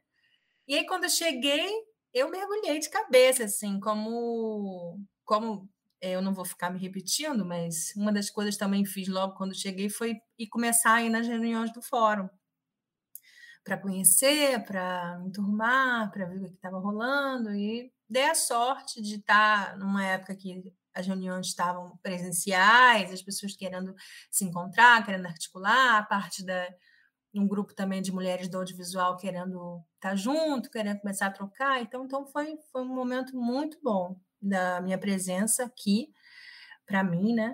E 0.68 0.76
aí 0.76 0.86
quando 0.88 1.06
eu 1.06 1.10
cheguei, 1.10 1.70
eu 2.14 2.30
mergulhei 2.30 2.80
de 2.80 2.90
cabeça 2.90 3.46
assim, 3.46 3.80
como 3.80 5.00
como 5.26 5.70
eu 6.02 6.22
não 6.22 6.34
vou 6.34 6.46
ficar 6.46 6.70
me 6.70 6.80
repetindo, 6.80 7.46
mas 7.46 7.94
uma 7.96 8.12
das 8.14 8.30
coisas 8.30 8.58
também 8.58 8.86
fiz 8.86 9.08
logo 9.08 9.36
quando 9.36 9.56
cheguei 9.56 9.90
foi 9.90 10.16
ir 10.38 10.48
começar 10.48 10.96
a 10.96 11.04
ir 11.04 11.10
nas 11.10 11.28
reuniões 11.28 11.74
do 11.74 11.82
fórum 11.82 12.30
para 13.66 13.78
conhecer, 13.80 14.64
para 14.64 15.18
me 15.18 15.28
enturmar, 15.28 16.12
para 16.12 16.26
ver 16.26 16.38
o 16.38 16.50
que 16.50 16.56
estava 16.56 16.78
rolando 16.78 17.50
e 17.54 17.92
dei 18.08 18.30
a 18.30 18.36
sorte 18.36 19.02
de 19.02 19.16
estar 19.16 19.72
tá 19.72 19.78
numa 19.78 20.06
época 20.06 20.36
que 20.36 20.64
as 20.94 21.08
reuniões 21.08 21.48
estavam 21.48 21.98
presenciais, 21.98 23.12
as 23.12 23.24
pessoas 23.24 23.56
querendo 23.56 23.94
se 24.30 24.46
encontrar, 24.46 25.04
querendo 25.04 25.26
articular, 25.26 25.98
a 25.98 26.04
parte 26.04 26.46
da 26.46 26.70
um 27.38 27.46
grupo 27.46 27.74
também 27.74 28.02
de 28.02 28.14
mulheres 28.14 28.48
do 28.48 28.58
audiovisual 28.58 29.18
querendo 29.18 29.84
estar 29.96 30.12
tá 30.12 30.16
junto, 30.16 30.70
querendo 30.70 31.02
começar 31.02 31.26
a 31.26 31.32
trocar. 31.32 31.82
Então, 31.82 32.06
então 32.06 32.26
foi, 32.28 32.56
foi 32.72 32.82
um 32.82 32.96
momento 32.96 33.36
muito 33.36 33.78
bom 33.84 34.18
da 34.42 34.80
minha 34.80 34.98
presença 34.98 35.66
aqui, 35.66 36.14
para 36.86 37.04
mim, 37.04 37.34
né? 37.34 37.54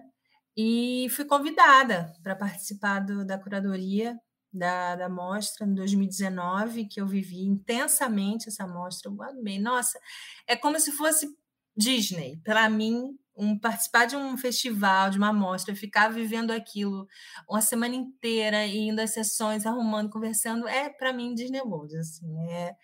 E 0.55 1.07
fui 1.09 1.26
convidada 1.26 2.14
para 2.22 2.36
participar 2.36 2.99
do, 2.99 3.26
da 3.26 3.39
curadoria 3.39 4.16
da, 4.54 4.95
da 4.95 5.10
mostra 5.10 5.66
em 5.66 5.74
2019, 5.74 6.86
que 6.86 6.99
eu 6.99 7.08
vivi 7.08 7.43
intensamente 7.43 8.49
essa 8.49 8.68
mostra. 8.68 9.12
Eu 9.12 9.22
amei. 9.24 9.60
Nossa, 9.60 9.99
é 10.47 10.56
como 10.56 10.80
se 10.80 10.91
fosse 10.91 11.28
Disney. 11.76 12.39
Para 12.43 12.70
mim, 12.70 13.18
um, 13.36 13.58
participar 13.58 14.06
de 14.06 14.16
um 14.16 14.38
festival, 14.38 15.10
de 15.10 15.18
uma 15.18 15.34
mostra, 15.34 15.76
ficar 15.76 16.10
vivendo 16.10 16.52
aquilo 16.52 17.08
uma 17.49 17.62
semana 17.62 17.95
inteira, 17.95 18.66
indo 18.66 18.99
às 18.99 19.12
sessões, 19.14 19.66
arrumando, 19.66 20.10
conversando, 20.10 20.68
é 20.68 20.89
para 20.89 21.14
mim 21.14 21.34
Disney 21.34 21.62
World. 21.62 21.97
Assim, 21.97 22.52
é, 22.52 22.76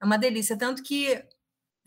é 0.00 0.04
uma 0.04 0.18
delícia. 0.18 0.56
Tanto 0.56 0.82
que 0.82 1.22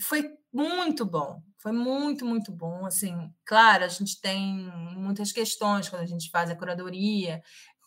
foi 0.02 0.30
muito 0.54 1.06
bom. 1.06 1.42
Foi 1.58 1.72
muito, 1.72 2.26
muito 2.26 2.52
bom. 2.52 2.86
Assim, 2.86 3.34
claro, 3.44 3.84
a 3.84 3.88
gente 3.88 4.22
tem 4.22 4.72
muitas 4.96 5.32
questões 5.32 5.90
quando 5.90 6.04
a 6.04 6.08
gente 6.08 6.30
faz 6.30 6.50
a 6.50 6.56
curadoria, 6.56 7.42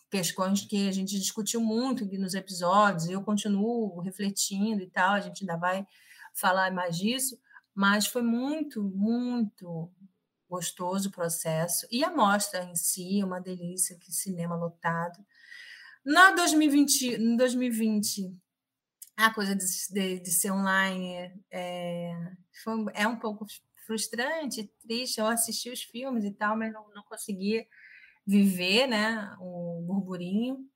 questões 0.09 0.61
que 0.61 0.87
a 0.87 0.91
gente 0.91 1.19
discutiu 1.19 1.61
muito 1.61 2.05
nos 2.17 2.33
episódios, 2.33 3.09
eu 3.09 3.21
continuo 3.21 3.99
refletindo 4.01 4.81
e 4.81 4.89
tal, 4.89 5.13
a 5.13 5.19
gente 5.19 5.43
ainda 5.43 5.57
vai 5.57 5.85
falar 6.33 6.71
mais 6.71 6.97
disso, 6.97 7.39
mas 7.73 8.07
foi 8.07 8.21
muito, 8.21 8.83
muito 8.83 9.91
gostoso 10.49 11.09
o 11.09 11.11
processo. 11.11 11.87
E 11.91 12.03
a 12.03 12.09
mostra 12.09 12.63
em 12.63 12.75
si, 12.75 13.23
uma 13.23 13.39
delícia, 13.39 13.97
que 13.97 14.11
cinema 14.11 14.55
lotado. 14.55 15.23
Na 16.03 16.31
2020, 16.31 17.15
em 17.15 17.37
2020, 17.37 18.35
a 19.15 19.33
coisa 19.33 19.55
de, 19.55 19.65
de, 19.91 20.19
de 20.19 20.31
ser 20.31 20.51
online 20.51 21.31
é, 21.51 22.13
foi, 22.63 22.85
é 22.95 23.07
um 23.07 23.17
pouco 23.17 23.45
frustrante, 23.85 24.71
triste. 24.81 25.19
Eu 25.19 25.27
assisti 25.27 25.69
os 25.69 25.83
filmes 25.83 26.23
e 26.23 26.31
tal, 26.31 26.57
mas 26.57 26.73
não, 26.73 26.89
não 26.95 27.03
consegui 27.03 27.67
viver 28.29 28.85
né, 28.85 29.35
o 29.39 29.81
burburinho. 29.81 30.69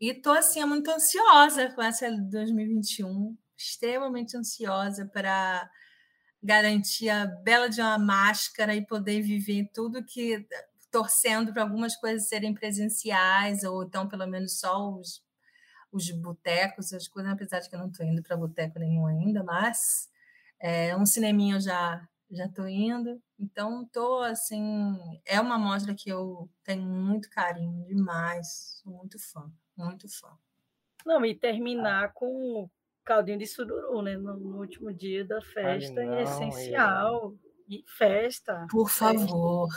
E 0.00 0.10
estou 0.10 0.32
assim, 0.32 0.64
muito 0.64 0.88
ansiosa 0.88 1.68
com 1.74 1.82
essa 1.82 2.08
2021, 2.08 3.36
extremamente 3.56 4.36
ansiosa 4.36 5.04
para 5.06 5.68
garantir 6.40 7.08
a 7.08 7.26
bela 7.26 7.68
de 7.68 7.80
uma 7.80 7.98
máscara 7.98 8.74
e 8.76 8.86
poder 8.86 9.20
viver 9.20 9.68
tudo 9.74 10.04
que 10.04 10.46
torcendo 10.92 11.52
para 11.52 11.62
algumas 11.62 11.96
coisas 11.96 12.28
serem 12.28 12.54
presenciais 12.54 13.62
ou 13.64 13.84
então 13.84 14.08
pelo 14.08 14.26
menos 14.26 14.58
só 14.58 14.90
os, 14.90 15.22
os 15.92 16.10
botecos, 16.10 16.92
as 16.92 17.08
coisas, 17.08 17.32
apesar 17.32 17.60
de 17.60 17.68
que 17.68 17.74
eu 17.74 17.80
não 17.80 17.88
estou 17.88 18.06
indo 18.06 18.22
para 18.22 18.36
boteco 18.36 18.78
nenhum 18.78 19.06
ainda, 19.06 19.42
mas 19.42 20.08
é, 20.60 20.96
um 20.96 21.04
cineminho 21.04 21.60
já 21.60 22.06
já 22.30 22.46
estou 22.46 22.68
indo. 22.68 23.20
Então, 23.38 23.82
estou 23.82 24.22
assim. 24.22 24.96
É 25.26 25.40
uma 25.40 25.58
mostra 25.58 25.94
que 25.94 26.08
eu 26.08 26.48
tenho 26.64 26.82
muito 26.82 27.28
carinho 27.30 27.84
demais. 27.86 28.80
Sou 28.82 28.92
muito 28.92 29.18
fã, 29.18 29.50
muito 29.76 30.08
fã. 30.08 30.30
Não, 31.04 31.24
e 31.24 31.34
terminar 31.34 32.12
com 32.12 32.68
caldinho 33.04 33.38
de 33.38 33.46
sururu, 33.46 34.02
né? 34.02 34.16
No, 34.16 34.36
no 34.36 34.58
último 34.58 34.92
dia 34.92 35.24
da 35.24 35.40
festa, 35.40 36.04
não, 36.04 36.14
é 36.14 36.22
essencial. 36.22 37.34
E 37.68 37.84
festa. 37.86 38.66
Por 38.70 38.90
favor. 38.90 39.68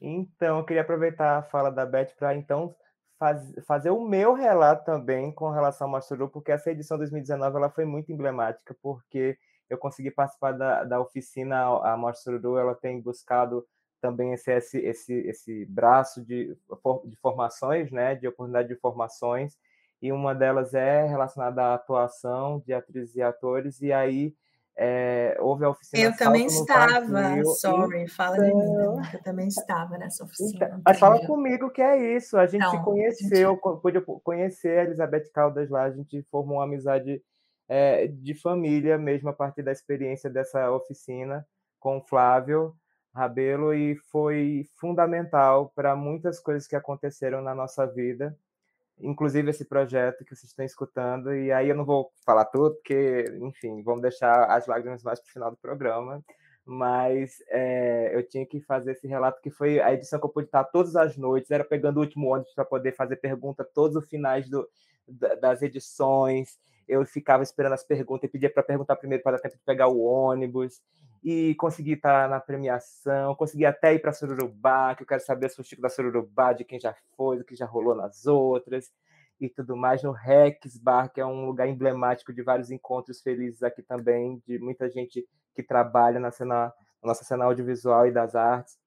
Então, 0.00 0.58
eu 0.58 0.64
queria 0.64 0.82
aproveitar 0.82 1.38
a 1.38 1.42
fala 1.42 1.70
da 1.70 1.84
Beth 1.84 2.14
para 2.18 2.34
então 2.34 2.74
faz, 3.18 3.52
fazer 3.66 3.90
o 3.90 4.00
meu 4.00 4.32
relato 4.32 4.84
também 4.84 5.32
com 5.32 5.50
relação 5.50 5.86
ao 5.86 5.92
Masturu, 5.92 6.28
porque 6.28 6.52
essa 6.52 6.70
edição 6.70 6.96
2019 6.96 7.56
ela 7.56 7.70
foi 7.70 7.84
muito 7.84 8.10
emblemática, 8.10 8.74
porque 8.82 9.38
eu 9.70 9.78
consegui 9.78 10.10
participar 10.10 10.52
da, 10.52 10.84
da 10.84 11.00
oficina, 11.00 11.64
a 11.82 11.96
Masturu, 11.96 12.58
ela 12.58 12.74
tem 12.74 13.00
buscado 13.00 13.64
também 14.00 14.32
esse, 14.32 14.50
esse, 14.50 14.78
esse, 14.78 15.12
esse 15.12 15.64
braço 15.66 16.24
de, 16.24 16.56
de 17.04 17.16
formações, 17.16 17.92
né, 17.92 18.14
de 18.16 18.26
oportunidade 18.26 18.68
de 18.68 18.74
formações, 18.74 19.56
e 20.02 20.10
uma 20.10 20.34
delas 20.34 20.74
é 20.74 21.06
relacionada 21.06 21.62
à 21.62 21.74
atuação 21.74 22.60
de 22.66 22.72
atrizes 22.72 23.14
e 23.14 23.22
atores, 23.22 23.80
e 23.80 23.92
aí 23.92 24.34
é, 24.76 25.36
houve 25.40 25.64
a 25.64 25.68
oficina. 25.68 26.02
Eu 26.02 26.16
também 26.16 26.46
estava, 26.46 27.44
sorry, 27.58 28.08
fala 28.08 28.36
então... 28.38 28.58
de 28.58 28.66
mim, 28.66 28.72
então 28.72 29.02
eu 29.12 29.22
também 29.22 29.46
estava 29.46 29.98
nessa 29.98 30.24
oficina. 30.24 30.66
Então, 30.66 30.82
mas 30.84 30.98
fala 30.98 31.24
comigo 31.26 31.70
que 31.70 31.82
é 31.82 32.16
isso, 32.16 32.38
a 32.38 32.46
gente 32.46 32.68
se 32.68 32.82
conheceu, 32.82 33.50
gente... 33.50 33.80
pude 33.82 34.00
conhecer 34.24 34.78
a 34.78 34.84
Elizabeth 34.84 35.30
Caldas 35.34 35.68
lá, 35.68 35.82
a 35.82 35.90
gente 35.90 36.22
formou 36.30 36.56
uma 36.56 36.64
amizade 36.64 37.22
é, 37.70 38.08
de 38.08 38.34
família 38.34 38.98
mesmo 38.98 39.28
a 39.28 39.32
partir 39.32 39.62
da 39.62 39.70
experiência 39.70 40.28
dessa 40.28 40.70
oficina 40.70 41.46
com 41.78 41.98
o 41.98 42.02
Flávio 42.02 42.74
Rabelo 43.14 43.72
e 43.72 43.94
foi 44.10 44.68
fundamental 44.74 45.72
para 45.74 45.94
muitas 45.94 46.40
coisas 46.40 46.66
que 46.66 46.76
aconteceram 46.76 47.40
na 47.40 47.54
nossa 47.54 47.86
vida 47.86 48.36
inclusive 49.02 49.50
esse 49.50 49.64
projeto 49.64 50.24
que 50.24 50.34
vocês 50.34 50.50
estão 50.50 50.64
escutando. 50.64 51.34
E 51.34 51.50
aí 51.52 51.68
eu 51.68 51.74
não 51.74 51.84
vou 51.84 52.10
falar 52.24 52.44
tudo, 52.46 52.74
porque, 52.74 53.24
enfim, 53.40 53.82
vamos 53.82 54.02
deixar 54.02 54.44
as 54.44 54.66
lágrimas 54.66 55.02
mais 55.02 55.20
para 55.20 55.28
o 55.28 55.32
final 55.32 55.50
do 55.50 55.56
programa. 55.56 56.22
Mas 56.64 57.42
é, 57.48 58.14
eu 58.14 58.26
tinha 58.26 58.46
que 58.46 58.60
fazer 58.60 58.92
esse 58.92 59.06
relato, 59.06 59.40
que 59.40 59.50
foi 59.50 59.80
a 59.80 59.92
edição 59.92 60.20
que 60.20 60.26
eu 60.26 60.30
pude 60.30 60.46
estar 60.46 60.64
todas 60.64 60.94
as 60.94 61.16
noites, 61.16 61.50
era 61.50 61.64
pegando 61.64 61.96
o 61.96 62.00
último 62.00 62.28
ônibus 62.28 62.54
para 62.54 62.64
poder 62.64 62.92
fazer 62.92 63.16
pergunta 63.16 63.64
todos 63.64 63.96
os 63.96 64.08
finais 64.08 64.48
do, 64.48 64.68
das 65.40 65.62
edições. 65.62 66.58
Eu 66.90 67.06
ficava 67.06 67.42
esperando 67.42 67.74
as 67.74 67.84
perguntas 67.84 68.24
e 68.24 68.32
pedia 68.32 68.50
para 68.52 68.64
perguntar 68.64 68.96
primeiro 68.96 69.22
para 69.22 69.36
dar 69.36 69.42
tempo 69.42 69.56
de 69.56 69.62
pegar 69.64 69.86
o 69.86 70.00
ônibus 70.00 70.82
e 71.22 71.54
consegui 71.54 71.92
estar 71.92 72.28
na 72.28 72.40
premiação, 72.40 73.34
consegui 73.36 73.64
até 73.64 73.94
ir 73.94 74.00
para 74.00 74.12
Sururubá, 74.12 74.94
que 74.94 75.02
eu 75.02 75.06
quero 75.06 75.22
saber 75.22 75.50
se 75.50 75.60
o 75.60 75.64
Chico 75.64 75.82
da 75.82 75.88
Sururubá, 75.88 76.52
de 76.52 76.64
quem 76.64 76.80
já 76.80 76.94
foi, 77.16 77.38
do 77.38 77.44
que 77.44 77.54
já 77.54 77.66
rolou 77.66 77.94
nas 77.94 78.26
outras, 78.26 78.90
e 79.40 79.48
tudo 79.48 79.76
mais, 79.76 80.02
no 80.02 80.12
Rex 80.12 80.76
Bar, 80.78 81.12
que 81.12 81.20
é 81.20 81.26
um 81.26 81.46
lugar 81.46 81.68
emblemático 81.68 82.32
de 82.32 82.42
vários 82.42 82.70
encontros 82.70 83.20
felizes 83.20 83.62
aqui 83.62 83.82
também, 83.82 84.42
de 84.46 84.58
muita 84.58 84.90
gente 84.90 85.26
que 85.54 85.62
trabalha 85.62 86.18
na, 86.18 86.30
cena, 86.30 86.72
na 87.02 87.08
nossa 87.08 87.24
cena 87.24 87.44
audiovisual 87.44 88.06
e 88.06 88.12
das 88.12 88.34
artes. 88.34 88.78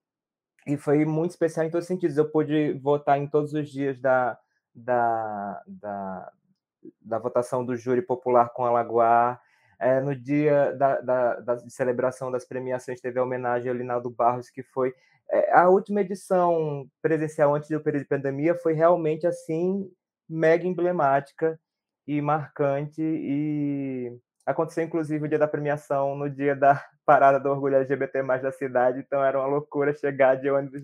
E 0.68 0.78
foi 0.78 1.06
muito 1.06 1.32
especial 1.32 1.66
em 1.66 1.70
todos 1.70 1.86
os 1.86 1.88
sentidos. 1.88 2.18
Eu 2.18 2.30
pude 2.30 2.74
votar 2.74 3.18
em 3.18 3.28
todos 3.28 3.54
os 3.54 3.70
dias 3.70 4.00
da, 4.00 4.38
da, 4.74 5.64
da, 5.68 6.32
da 7.02 7.20
votação 7.20 7.66
do 7.66 7.76
júri 7.76 8.02
popular 8.02 8.50
com 8.50 8.66
Alagoar, 8.66 9.42
é, 9.80 10.00
no 10.00 10.16
dia 10.16 10.72
da, 10.74 11.02
da, 11.02 11.40
da, 11.40 11.70
celebração 11.70 12.32
das 12.32 12.46
premiações, 12.46 13.02
teve 13.02 13.20
a 13.20 13.24
homenagem 13.24 13.70
ao 13.70 13.76
Linaldo 13.76 14.10
Barros, 14.10 14.50
que 14.50 14.64
foi 14.64 14.94
é, 15.30 15.54
a 15.54 15.68
última 15.70 16.02
edição 16.02 16.88
presencial 17.02 17.54
antes 17.54 17.70
do 17.70 17.82
período 17.82 18.04
de 18.04 18.10
pandemia, 18.10 18.56
foi 18.56 18.74
realmente 18.74 19.28
assim 19.28 19.90
mega 20.30 20.66
emblemática 20.66 21.60
e 22.08 22.22
marcante 22.22 23.02
e 23.02 24.18
aconteceu 24.46 24.84
inclusive 24.84 25.26
o 25.26 25.28
dia 25.28 25.40
da 25.40 25.48
premiação 25.48 26.16
no 26.16 26.30
dia 26.30 26.56
da 26.56 26.84
parada 27.06 27.40
do 27.40 27.50
orgulho 27.50 27.76
LGBT 27.76 28.22
mais 28.22 28.42
da 28.42 28.52
cidade, 28.52 29.00
então 29.00 29.24
era 29.24 29.38
uma 29.40 29.48
loucura 29.48 29.94
chegar 29.94 30.36
de 30.36 30.50
ônibus 30.50 30.82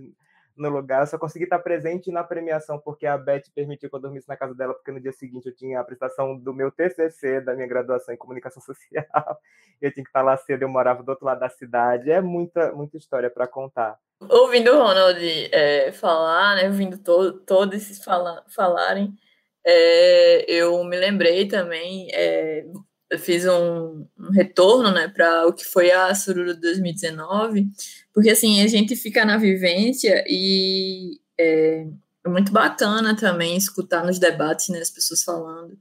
no 0.59 0.69
lugar. 0.69 1.01
Eu 1.01 1.07
só 1.07 1.17
consegui 1.17 1.45
estar 1.45 1.59
presente 1.59 2.11
na 2.11 2.23
premiação 2.23 2.79
porque 2.79 3.07
a 3.07 3.17
Beth 3.17 3.43
permitiu 3.55 3.89
que 3.89 3.95
eu 3.95 3.99
dormisse 3.99 4.27
na 4.27 4.37
casa 4.37 4.53
dela, 4.53 4.73
porque 4.73 4.91
no 4.91 4.99
dia 4.99 5.11
seguinte 5.11 5.47
eu 5.47 5.55
tinha 5.55 5.77
a 5.77 5.81
apresentação 5.81 6.37
do 6.37 6.53
meu 6.53 6.71
TCC, 6.71 7.41
da 7.41 7.55
minha 7.55 7.67
graduação 7.67 8.13
em 8.13 8.17
comunicação 8.17 8.61
social. 8.63 9.39
Eu 9.81 9.91
tinha 9.93 10.03
que 10.03 10.09
estar 10.09 10.21
lá 10.21 10.35
cedo, 10.37 10.63
eu 10.63 10.69
morava 10.69 11.01
do 11.01 11.09
outro 11.09 11.25
lado 11.25 11.39
da 11.39 11.49
cidade. 11.49 12.11
É 12.11 12.21
muita, 12.21 12.71
muita 12.73 12.97
história 12.97 13.29
para 13.29 13.47
contar. 13.47 13.97
Ouvindo 14.29 14.71
o 14.71 14.77
Ronald 14.77 15.19
é, 15.51 15.91
falar, 15.93 16.57
né, 16.57 16.67
ouvindo 16.67 16.97
to 16.97 17.31
todos 17.45 17.77
esses 17.77 18.03
fala 18.03 18.43
falarem, 18.49 19.13
é, 19.65 20.45
eu 20.51 20.83
me 20.83 20.97
lembrei 20.97 21.47
também, 21.47 22.09
é, 22.11 22.65
fiz 23.17 23.45
um, 23.45 24.05
um 24.19 24.31
retorno 24.31 24.91
né, 24.91 25.07
para 25.07 25.47
o 25.47 25.53
que 25.53 25.65
foi 25.65 25.91
a 25.91 26.13
Sururu 26.13 26.59
2019, 26.59 27.67
porque 28.13 28.29
assim, 28.29 28.61
a 28.61 28.67
gente 28.67 28.95
fica 28.95 29.25
na 29.25 29.37
vivência 29.37 30.23
e 30.27 31.19
é, 31.39 31.87
é 32.23 32.29
muito 32.29 32.51
bacana 32.51 33.15
também 33.15 33.57
escutar 33.57 34.05
nos 34.05 34.19
debates 34.19 34.69
né, 34.69 34.79
as 34.79 34.91
pessoas 34.91 35.23
falando. 35.23 35.77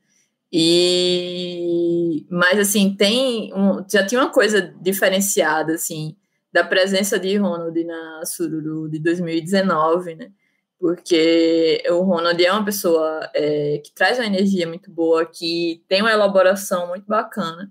E 0.51 2.27
mas 2.31 2.59
assim, 2.59 2.95
tem 2.97 3.53
um, 3.53 3.85
já 3.91 4.07
tinha 4.07 4.21
uma 4.23 4.33
coisa 4.33 4.63
diferenciada 4.81 5.75
assim 5.75 6.17
da 6.51 6.65
presença 6.65 7.19
de 7.19 7.37
Ronald 7.37 7.85
na 7.85 8.23
Sururu 8.25 8.89
de 8.89 8.99
2019, 8.99 10.15
né? 10.15 10.31
Porque 10.79 11.83
o 11.91 12.03
Ronald 12.03 12.43
é 12.43 12.53
uma 12.53 12.65
pessoa 12.65 13.29
é, 13.35 13.81
que 13.85 13.93
traz 13.93 14.19
uma 14.19 14.27
energia 14.27 14.67
muito 14.67 14.91
boa, 14.91 15.27
que 15.27 15.83
tem 15.89 16.01
uma 16.01 16.13
elaboração 16.13 16.89
muito 16.89 17.07
bacana 17.07 17.71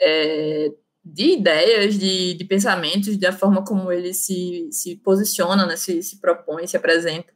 é, 0.00 0.72
de 1.04 1.32
ideias, 1.32 1.98
de, 1.98 2.34
de, 2.34 2.44
pensamentos, 2.44 3.16
da 3.18 3.32
forma 3.32 3.64
como 3.64 3.92
ele 3.92 4.14
se, 4.14 4.68
se 4.70 4.96
posiciona, 4.96 5.66
né, 5.66 5.76
se, 5.76 6.02
se 6.02 6.20
propõe, 6.20 6.66
se 6.66 6.76
apresenta. 6.76 7.32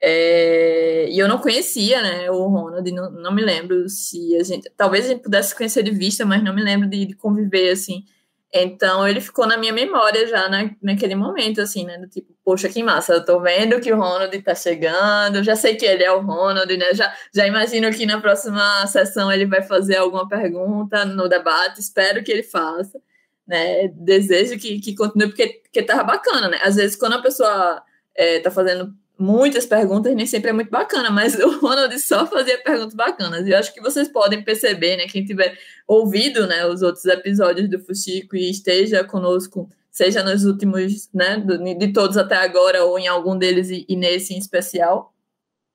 É, 0.00 1.08
e 1.10 1.18
eu 1.18 1.28
não 1.28 1.38
conhecia 1.38 2.00
né, 2.02 2.30
o 2.30 2.46
Ronald, 2.46 2.90
não, 2.92 3.10
não 3.10 3.34
me 3.34 3.42
lembro 3.42 3.88
se 3.88 4.36
a 4.36 4.42
gente. 4.42 4.70
Talvez 4.76 5.04
a 5.04 5.08
gente 5.08 5.22
pudesse 5.22 5.54
conhecer 5.54 5.82
de 5.82 5.90
vista, 5.90 6.24
mas 6.24 6.42
não 6.42 6.54
me 6.54 6.62
lembro 6.62 6.88
de, 6.88 7.06
de 7.06 7.14
conviver 7.14 7.70
assim 7.70 8.04
então 8.52 9.06
ele 9.06 9.20
ficou 9.20 9.46
na 9.46 9.58
minha 9.58 9.72
memória 9.72 10.26
já 10.26 10.48
na, 10.48 10.70
naquele 10.82 11.14
momento, 11.14 11.60
assim, 11.60 11.84
né? 11.84 11.98
Do 11.98 12.08
tipo, 12.08 12.34
poxa, 12.44 12.68
que 12.68 12.82
massa, 12.82 13.12
eu 13.12 13.24
tô 13.24 13.40
vendo 13.40 13.80
que 13.80 13.92
o 13.92 13.96
Ronald 13.96 14.42
tá 14.42 14.54
chegando, 14.54 15.44
já 15.44 15.54
sei 15.54 15.76
que 15.76 15.84
ele 15.84 16.02
é 16.02 16.10
o 16.10 16.22
Ronald, 16.22 16.74
né? 16.76 16.94
Já, 16.94 17.14
já 17.34 17.46
imagino 17.46 17.90
que 17.90 18.06
na 18.06 18.20
próxima 18.20 18.86
sessão 18.86 19.30
ele 19.30 19.44
vai 19.46 19.62
fazer 19.62 19.96
alguma 19.96 20.26
pergunta 20.26 21.04
no 21.04 21.28
debate, 21.28 21.80
espero 21.80 22.24
que 22.24 22.32
ele 22.32 22.42
faça, 22.42 22.98
né? 23.46 23.88
Desejo 23.88 24.58
que, 24.58 24.80
que 24.80 24.94
continue, 24.94 25.28
porque, 25.28 25.60
porque 25.64 25.82
tava 25.82 26.04
bacana, 26.04 26.48
né? 26.48 26.58
Às 26.62 26.76
vezes, 26.76 26.96
quando 26.96 27.14
a 27.14 27.22
pessoa 27.22 27.82
é, 28.14 28.40
tá 28.40 28.50
fazendo 28.50 28.94
muitas 29.18 29.66
perguntas, 29.66 30.14
nem 30.14 30.26
sempre 30.26 30.50
é 30.50 30.52
muito 30.52 30.70
bacana, 30.70 31.10
mas 31.10 31.34
o 31.40 31.58
Ronald 31.58 31.98
só 31.98 32.26
fazia 32.26 32.58
perguntas 32.62 32.94
bacanas. 32.94 33.46
E 33.46 33.50
eu 33.50 33.58
acho 33.58 33.74
que 33.74 33.80
vocês 33.80 34.08
podem 34.08 34.42
perceber, 34.42 34.96
né? 34.96 35.06
Quem 35.06 35.24
tiver 35.24 35.58
ouvido 35.86 36.46
né, 36.46 36.66
os 36.66 36.82
outros 36.82 37.04
episódios 37.06 37.68
do 37.68 37.78
Fuxico 37.80 38.36
e 38.36 38.50
esteja 38.50 39.02
conosco, 39.04 39.68
seja 39.90 40.22
nos 40.22 40.44
últimos, 40.44 41.10
né, 41.12 41.42
de 41.78 41.92
todos 41.92 42.16
até 42.16 42.36
agora, 42.36 42.84
ou 42.84 42.98
em 42.98 43.08
algum 43.08 43.36
deles 43.36 43.68
e, 43.70 43.96
nesse 43.96 44.34
em 44.34 44.38
especial, 44.38 45.12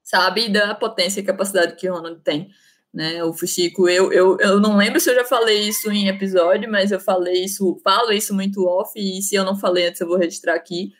sabe 0.01 0.49
da 0.49 0.73
potência 0.75 1.19
e 1.19 1.23
capacidade 1.23 1.75
que 1.75 1.89
o 1.89 1.93
Ronald 1.93 2.21
tem 2.21 2.49
né? 2.93 3.23
O 3.23 3.33
Fuxico, 3.33 3.89
eu, 3.89 4.13
eu, 4.13 4.37
eu 4.39 4.59
não 4.59 4.77
lembro 4.77 4.99
se 4.99 5.09
eu 5.09 5.15
já 5.15 5.25
falei 5.25 5.67
isso 5.67 5.91
em 5.91 6.07
episódio, 6.07 6.69
mas 6.69 6.91
eu 6.91 6.99
falei 6.99 7.43
isso, 7.43 7.79
falo 7.83 8.11
isso 8.11 8.33
muito 8.35 8.65
off, 8.67 8.93
e 8.95 9.21
se 9.21 9.35
eu 9.35 9.43
não 9.43 9.57
falei 9.57 9.87
antes, 9.87 9.99
eu 9.99 10.07
vou 10.07 10.17
registrar 10.17 10.53
aqui. 10.53 10.93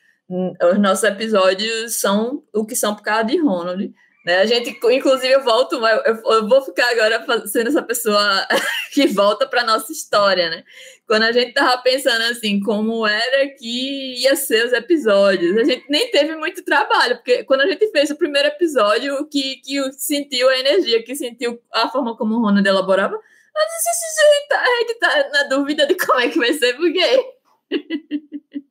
Os 0.71 0.79
nossos 0.79 1.03
episódios 1.03 1.99
são 1.99 2.43
o 2.53 2.65
que 2.65 2.75
são 2.75 2.95
por 2.95 3.03
causa 3.03 3.25
de 3.25 3.37
Ronald. 3.37 3.93
Né? 4.25 4.37
A 4.37 4.45
gente, 4.45 4.69
inclusive, 4.69 5.33
eu 5.33 5.43
volto, 5.43 5.75
eu, 5.75 6.15
eu 6.15 6.47
vou 6.47 6.61
ficar 6.61 6.89
agora 6.89 7.45
sendo 7.45 7.67
essa 7.67 7.83
pessoa 7.83 8.47
que 8.93 9.05
volta 9.07 9.45
para 9.45 9.65
nossa 9.65 9.91
história, 9.91 10.49
né? 10.49 10.63
Quando 11.05 11.23
a 11.23 11.31
gente 11.33 11.53
tava 11.53 11.81
pensando 11.81 12.21
assim, 12.23 12.61
como 12.61 13.05
era 13.05 13.49
que 13.57 14.21
ia 14.21 14.35
ser 14.37 14.65
os 14.65 14.71
episódios, 14.71 15.57
a 15.57 15.65
gente 15.65 15.85
nem 15.89 16.09
teve 16.09 16.37
muito 16.37 16.63
trabalho, 16.63 17.17
porque 17.17 17.43
quando 17.43 17.61
a 17.61 17.67
gente 17.67 17.91
fez 17.91 18.09
o 18.09 18.15
primeiro 18.15 18.47
episódio, 18.47 19.27
que, 19.27 19.57
que 19.57 19.91
sentiu 19.93 20.47
a 20.47 20.57
energia, 20.57 21.03
que 21.03 21.15
sentiu 21.15 21.61
a 21.73 21.89
forma 21.89 22.15
como 22.15 22.35
o 22.35 22.41
Ronald 22.41 22.65
elaborava, 22.65 23.15
a 23.15 24.79
gente 24.79 24.99
tá 24.99 25.29
na 25.33 25.43
dúvida 25.43 25.85
de 25.85 25.95
como 25.95 26.19
é 26.19 26.29
que 26.29 26.39
vai 26.39 26.53
ser, 26.53 26.75
porque. 26.75 27.25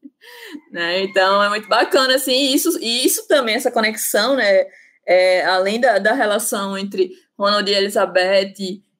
né? 0.71 1.03
Então 1.03 1.43
é 1.43 1.49
muito 1.49 1.69
bacana, 1.69 2.15
assim, 2.15 2.53
isso, 2.53 2.79
e 2.81 3.05
isso 3.05 3.27
também, 3.27 3.55
essa 3.55 3.71
conexão, 3.71 4.37
né? 4.37 4.67
é, 5.07 5.45
além 5.45 5.81
da, 5.81 5.99
da 5.99 6.13
relação 6.13 6.77
entre 6.77 7.11
Ronald 7.39 7.69
e 7.69 7.75
Elizabeth 7.75 8.55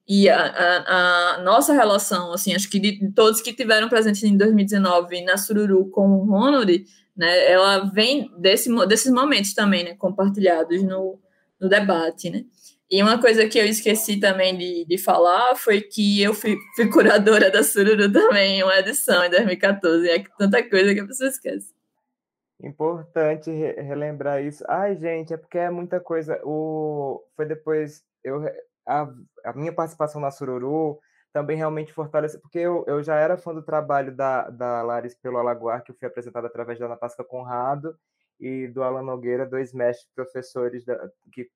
e 0.09 0.29
a, 0.29 0.37
a, 0.37 1.37
a, 1.37 1.43
nossa 1.43 1.73
relação, 1.73 2.33
assim, 2.33 2.55
acho 2.55 2.69
que 2.69 2.79
de 2.79 3.13
todos 3.13 3.41
que 3.41 3.53
tiveram 3.53 3.89
presente 3.89 4.27
em 4.27 4.37
2019 4.37 5.23
na 5.23 5.37
Sururu 5.37 5.89
com 5.91 6.11
o 6.11 6.27
Ronald, 6.27 6.85
né, 7.17 7.51
ela 7.51 7.91
vem 7.91 8.31
desse, 8.39 8.69
desses 8.87 9.13
momentos 9.13 9.55
também, 9.55 9.85
né, 9.85 9.95
compartilhados 9.95 10.83
no, 10.83 11.19
no 11.61 11.69
debate, 11.69 12.31
né. 12.31 12.45
E 12.93 13.03
uma 13.03 13.19
coisa 13.19 13.49
que 13.49 13.59
eu 13.59 13.65
esqueci 13.65 14.21
também 14.21 14.55
de, 14.55 14.85
de 14.85 14.99
falar 14.99 15.57
foi 15.57 15.81
que 15.81 16.23
eu 16.23 16.35
fui, 16.35 16.59
fui 16.77 16.91
curadora 16.91 17.51
da 17.51 17.63
Sururu 17.63 18.13
também 18.13 18.59
em 18.59 18.63
uma 18.63 18.79
edição 18.79 19.25
em 19.25 19.31
2014, 19.31 20.11
é 20.11 20.23
tanta 20.37 20.69
coisa 20.69 20.93
que 20.93 21.01
a 21.01 21.07
pessoa 21.07 21.31
esquece. 21.31 21.75
Importante 22.63 23.51
re 23.51 23.73
relembrar 23.81 24.45
isso. 24.45 24.63
Ai, 24.69 24.95
gente, 24.95 25.33
é 25.33 25.39
porque 25.39 25.57
é 25.57 25.71
muita 25.71 26.01
coisa. 26.01 26.39
O... 26.45 27.25
Foi 27.35 27.47
depois. 27.47 28.05
Eu... 28.23 28.45
A, 28.87 29.09
a 29.47 29.53
minha 29.55 29.73
participação 29.73 30.21
na 30.21 30.31
Sururu 30.31 31.01
também 31.33 31.57
realmente 31.57 31.95
fortalece, 31.95 32.39
porque 32.39 32.59
eu, 32.59 32.85
eu 32.87 33.03
já 33.03 33.17
era 33.17 33.39
fã 33.39 33.55
do 33.55 33.63
trabalho 33.63 34.15
da, 34.15 34.51
da 34.51 34.83
Laris 34.83 35.15
pelo 35.15 35.39
Alagoar, 35.39 35.83
que 35.83 35.93
eu 35.93 35.97
fui 35.99 36.07
apresentado 36.07 36.47
através 36.47 36.79
da 36.79 36.89
Natasca 36.89 37.25
Conrado 37.25 37.97
e 38.39 38.67
do 38.69 38.83
Alan 38.83 39.03
Nogueira, 39.03 39.47
dois 39.47 39.73
mestres 39.73 40.11
professores 40.15 40.85
da, 40.85 41.09
que 41.33 41.49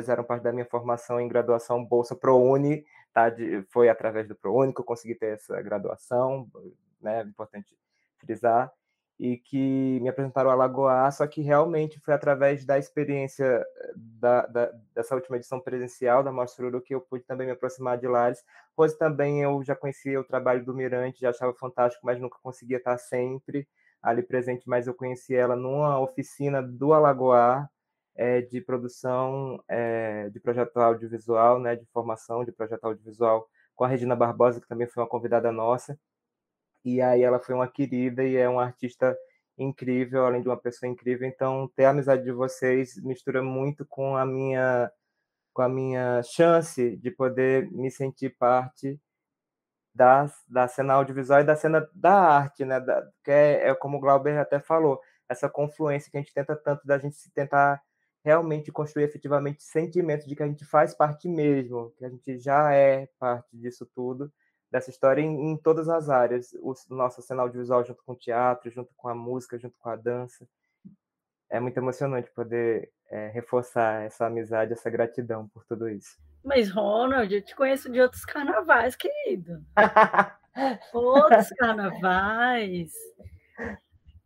fizeram 0.00 0.24
parte 0.24 0.42
da 0.42 0.52
minha 0.52 0.66
formação 0.66 1.20
em 1.20 1.28
graduação 1.28 1.84
Bolsa 1.84 2.14
ProUni, 2.14 2.84
tá? 3.12 3.30
De, 3.30 3.62
foi 3.70 3.88
através 3.88 4.28
do 4.28 4.36
ProUni 4.36 4.72
que 4.72 4.80
eu 4.80 4.84
consegui 4.84 5.14
ter 5.14 5.34
essa 5.34 5.60
graduação, 5.62 6.48
né? 7.00 7.22
Importante 7.22 7.76
frisar 8.18 8.72
e 9.18 9.38
que 9.38 9.98
me 10.00 10.08
apresentaram 10.08 10.50
a 10.50 10.54
Lagoa, 10.54 11.10
só 11.10 11.26
que 11.26 11.40
realmente 11.40 11.98
foi 12.00 12.12
através 12.12 12.66
da 12.66 12.78
experiência 12.78 13.44
eh, 13.44 13.92
da, 13.96 14.46
da, 14.46 14.72
dessa 14.94 15.14
última 15.14 15.36
edição 15.36 15.58
presencial 15.58 16.22
da 16.22 16.30
Mostra 16.30 16.66
Uru 16.66 16.82
que 16.82 16.94
eu 16.94 17.00
pude 17.00 17.24
também 17.24 17.46
me 17.46 17.54
aproximar 17.54 17.96
de 17.96 18.06
Lares, 18.06 18.44
pois 18.74 18.94
também 18.94 19.42
eu 19.42 19.62
já 19.64 19.74
conhecia 19.74 20.20
o 20.20 20.24
trabalho 20.24 20.64
do 20.64 20.74
Mirante, 20.74 21.20
já 21.20 21.30
achava 21.30 21.54
fantástico, 21.54 22.04
mas 22.04 22.20
nunca 22.20 22.38
conseguia 22.42 22.76
estar 22.76 22.98
sempre 22.98 23.66
ali 24.02 24.22
presente, 24.22 24.68
mas 24.68 24.86
eu 24.86 24.94
conheci 24.94 25.34
ela 25.34 25.56
numa 25.56 25.98
oficina 25.98 26.62
do 26.62 26.92
Alagoar, 26.92 27.70
é, 28.16 28.40
de 28.40 28.60
produção 28.60 29.62
é, 29.68 30.28
de 30.30 30.40
projeto 30.40 30.76
audiovisual, 30.78 31.60
né, 31.60 31.76
de 31.76 31.86
formação 31.86 32.44
de 32.44 32.52
projeto 32.52 32.84
audiovisual, 32.84 33.48
com 33.74 33.84
a 33.84 33.88
Regina 33.88 34.16
Barbosa, 34.16 34.60
que 34.60 34.68
também 34.68 34.86
foi 34.86 35.02
uma 35.02 35.08
convidada 35.08 35.52
nossa, 35.52 35.98
e 36.84 37.00
aí 37.02 37.22
ela 37.22 37.38
foi 37.38 37.54
uma 37.54 37.68
querida 37.68 38.24
e 38.24 38.36
é 38.36 38.48
uma 38.48 38.64
artista 38.64 39.16
incrível, 39.58 40.24
além 40.26 40.42
de 40.42 40.48
uma 40.48 40.56
pessoa 40.56 40.90
incrível. 40.90 41.26
Então, 41.28 41.70
ter 41.74 41.84
a 41.84 41.90
amizade 41.90 42.24
de 42.24 42.32
vocês 42.32 42.96
mistura 43.02 43.42
muito 43.42 43.84
com 43.86 44.16
a 44.16 44.24
minha 44.24 44.90
com 45.52 45.62
a 45.62 45.68
minha 45.70 46.22
chance 46.22 46.96
de 46.98 47.10
poder 47.10 47.70
me 47.72 47.90
sentir 47.90 48.36
parte 48.38 49.00
da, 49.94 50.30
da 50.46 50.68
cena 50.68 50.94
audiovisual 50.94 51.40
e 51.40 51.44
da 51.44 51.56
cena 51.56 51.88
da 51.94 52.12
arte, 52.12 52.64
né? 52.64 52.78
Da, 52.80 53.02
que 53.24 53.30
é, 53.30 53.70
é 53.70 53.74
como 53.74 53.96
o 53.96 54.00
Glauber 54.00 54.38
até 54.38 54.60
falou, 54.60 55.00
essa 55.28 55.48
confluência 55.48 56.10
que 56.10 56.18
a 56.18 56.20
gente 56.20 56.34
tenta 56.34 56.54
tanto 56.56 56.86
da 56.86 56.98
gente 56.98 57.16
se 57.16 57.30
tentar 57.32 57.82
realmente 58.26 58.72
construir 58.72 59.04
efetivamente 59.04 59.62
sentimento 59.62 60.26
de 60.26 60.34
que 60.34 60.42
a 60.42 60.48
gente 60.48 60.64
faz 60.64 60.92
parte 60.92 61.28
mesmo, 61.28 61.92
que 61.96 62.04
a 62.04 62.08
gente 62.08 62.38
já 62.38 62.74
é 62.74 63.08
parte 63.20 63.56
disso 63.56 63.88
tudo 63.94 64.32
dessa 64.68 64.90
história 64.90 65.22
em, 65.22 65.52
em 65.52 65.56
todas 65.56 65.88
as 65.88 66.10
áreas. 66.10 66.52
O 66.54 66.74
nosso 66.90 67.22
cena 67.22 67.42
audiovisual 67.42 67.84
junto 67.84 68.02
com 68.02 68.14
o 68.14 68.16
teatro, 68.16 68.68
junto 68.68 68.92
com 68.96 69.08
a 69.08 69.14
música, 69.14 69.56
junto 69.56 69.78
com 69.78 69.88
a 69.88 69.94
dança. 69.94 70.44
É 71.48 71.60
muito 71.60 71.76
emocionante 71.76 72.28
poder 72.32 72.90
é, 73.08 73.28
reforçar 73.28 74.02
essa 74.02 74.26
amizade, 74.26 74.72
essa 74.72 74.90
gratidão 74.90 75.46
por 75.46 75.64
tudo 75.64 75.88
isso. 75.88 76.18
Mas, 76.42 76.68
Ronald, 76.68 77.32
eu 77.32 77.42
te 77.44 77.54
conheço 77.54 77.88
de 77.92 78.00
outros 78.00 78.24
carnavais, 78.24 78.96
querido. 78.96 79.64
outros 80.92 81.48
carnavais. 81.50 82.92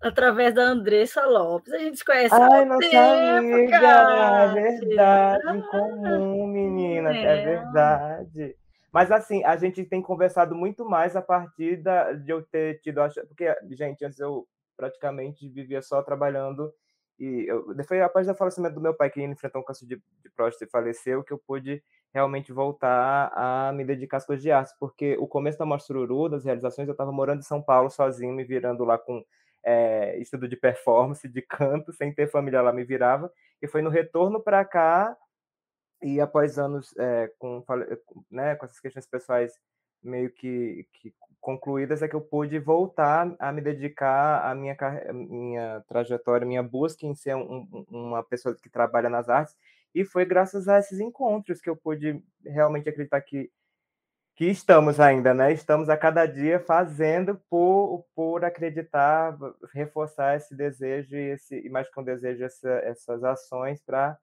Através 0.00 0.54
da 0.54 0.62
Andressa 0.62 1.26
Lopes. 1.26 1.72
A 1.72 1.78
gente 1.78 1.98
se 1.98 2.04
conhece 2.04 2.34
Ai, 2.34 2.64
nossa 2.64 2.88
tempo, 2.88 3.36
amiga! 3.36 3.80
Cara. 3.80 4.44
É 4.44 4.52
verdade, 4.52 5.58
em 5.58 5.62
comum, 5.62 6.46
menina. 6.46 7.14
É, 7.14 7.22
é 7.22 7.44
verdade. 7.44 8.56
Mas 8.92 9.12
assim, 9.12 9.44
a 9.44 9.56
gente 9.56 9.84
tem 9.84 10.00
conversado 10.00 10.54
muito 10.54 10.88
mais 10.88 11.14
a 11.14 11.22
partir 11.22 11.76
da, 11.76 12.12
de 12.12 12.30
eu 12.32 12.42
ter 12.42 12.80
tido. 12.80 13.00
Porque, 13.28 13.54
gente, 13.70 14.04
antes 14.04 14.18
eu 14.18 14.46
praticamente 14.76 15.48
vivia 15.48 15.82
só 15.82 16.02
trabalhando. 16.02 16.72
E 17.18 17.44
eu, 17.46 17.66
foi 17.86 18.00
após 18.00 18.26
do 18.26 18.34
falecimento 18.34 18.74
do 18.74 18.80
meu 18.80 18.94
pai, 18.94 19.10
que 19.10 19.22
enfrentou 19.22 19.60
um 19.60 19.64
câncer 19.64 19.86
de, 19.86 19.96
de 19.96 20.30
próstata 20.34 20.64
e 20.64 20.70
faleceu, 20.70 21.22
que 21.22 21.32
eu 21.32 21.38
pude 21.38 21.82
realmente 22.12 22.50
voltar 22.50 23.30
a 23.34 23.70
me 23.72 23.84
dedicar 23.84 24.16
às 24.16 24.26
coisas 24.26 24.42
de 24.42 24.50
arte. 24.50 24.72
Porque 24.80 25.16
o 25.18 25.28
começo 25.28 25.58
da 25.58 25.66
Mostruru, 25.66 26.30
das 26.30 26.46
realizações, 26.46 26.88
eu 26.88 26.92
estava 26.92 27.12
morando 27.12 27.40
em 27.40 27.44
São 27.44 27.62
Paulo 27.62 27.90
sozinho, 27.90 28.32
me 28.32 28.42
virando 28.42 28.82
lá 28.84 28.96
com 28.96 29.22
é, 29.64 30.18
estudo 30.18 30.48
de 30.48 30.56
performance, 30.56 31.28
de 31.28 31.42
canto, 31.42 31.92
sem 31.92 32.12
ter 32.12 32.30
família 32.30 32.62
lá, 32.62 32.72
me 32.72 32.84
virava. 32.84 33.32
E 33.62 33.68
foi 33.68 33.82
no 33.82 33.90
retorno 33.90 34.40
para 34.42 34.64
cá 34.64 35.16
e 36.02 36.20
após 36.20 36.58
anos 36.58 36.94
é, 36.98 37.30
com, 37.38 37.62
né, 38.30 38.56
com 38.56 38.64
essas 38.64 38.80
questões 38.80 39.06
pessoais 39.06 39.52
meio 40.02 40.30
que, 40.32 40.86
que, 40.94 41.14
concluídas, 41.40 42.02
é 42.02 42.08
que 42.08 42.16
eu 42.16 42.20
pude 42.20 42.58
voltar 42.58 43.34
a 43.38 43.52
me 43.52 43.60
dedicar 43.60 44.44
à 44.44 44.54
minha, 44.54 44.76
minha 45.12 45.80
trajetória, 45.88 46.46
minha 46.46 46.62
busca 46.62 47.06
em 47.06 47.14
ser 47.14 47.34
um, 47.36 47.84
uma 47.90 48.22
pessoa 48.22 48.54
que 48.54 48.70
trabalha 48.70 49.08
nas 49.08 49.28
artes. 49.28 49.54
E 49.94 50.04
foi 50.04 50.24
graças 50.24 50.68
a 50.68 50.78
esses 50.78 51.00
encontros 51.00 51.60
que 51.60 51.68
eu 51.68 51.76
pude 51.76 52.22
realmente 52.44 52.88
acreditar 52.88 53.20
que, 53.20 53.50
que 54.40 54.46
estamos 54.46 54.98
ainda, 54.98 55.34
né? 55.34 55.52
Estamos 55.52 55.90
a 55.90 55.98
cada 55.98 56.24
dia 56.24 56.58
fazendo 56.58 57.38
por, 57.50 58.06
por 58.14 58.42
acreditar, 58.42 59.36
reforçar 59.74 60.34
esse 60.34 60.54
desejo 60.54 61.14
e, 61.14 61.32
esse, 61.32 61.60
e 61.60 61.68
mais 61.68 61.86
um 61.94 62.02
desejo, 62.02 62.42
essa, 62.42 62.70
essas 62.84 63.22
ações 63.22 63.82
para 63.82 64.16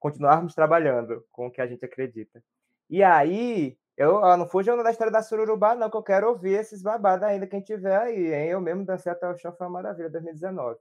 continuarmos 0.00 0.52
trabalhando 0.52 1.24
com 1.30 1.46
o 1.46 1.50
que 1.52 1.60
a 1.60 1.66
gente 1.68 1.84
acredita. 1.84 2.42
E 2.90 3.04
aí, 3.04 3.78
eu, 3.96 4.20
eu 4.20 4.36
não 4.36 4.48
fujo 4.48 4.82
da 4.82 4.90
história 4.90 5.12
da 5.12 5.22
sururubá, 5.22 5.76
não, 5.76 5.88
que 5.88 5.96
eu 5.96 6.02
quero 6.02 6.30
ouvir 6.30 6.54
esses 6.54 6.82
babados 6.82 7.24
ainda, 7.24 7.46
quem 7.46 7.60
tiver 7.60 7.96
aí, 7.96 8.34
hein? 8.34 8.48
Eu 8.48 8.60
mesmo 8.60 8.84
dancei 8.84 9.12
até 9.12 9.28
o 9.28 9.38
chão, 9.38 9.54
foi 9.56 9.68
uma 9.68 9.74
maravilha, 9.74 10.10
2019. 10.10 10.76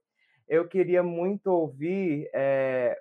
Eu 0.51 0.67
queria 0.67 1.01
muito 1.01 1.47
ouvir, 1.47 2.29
é, 2.33 2.99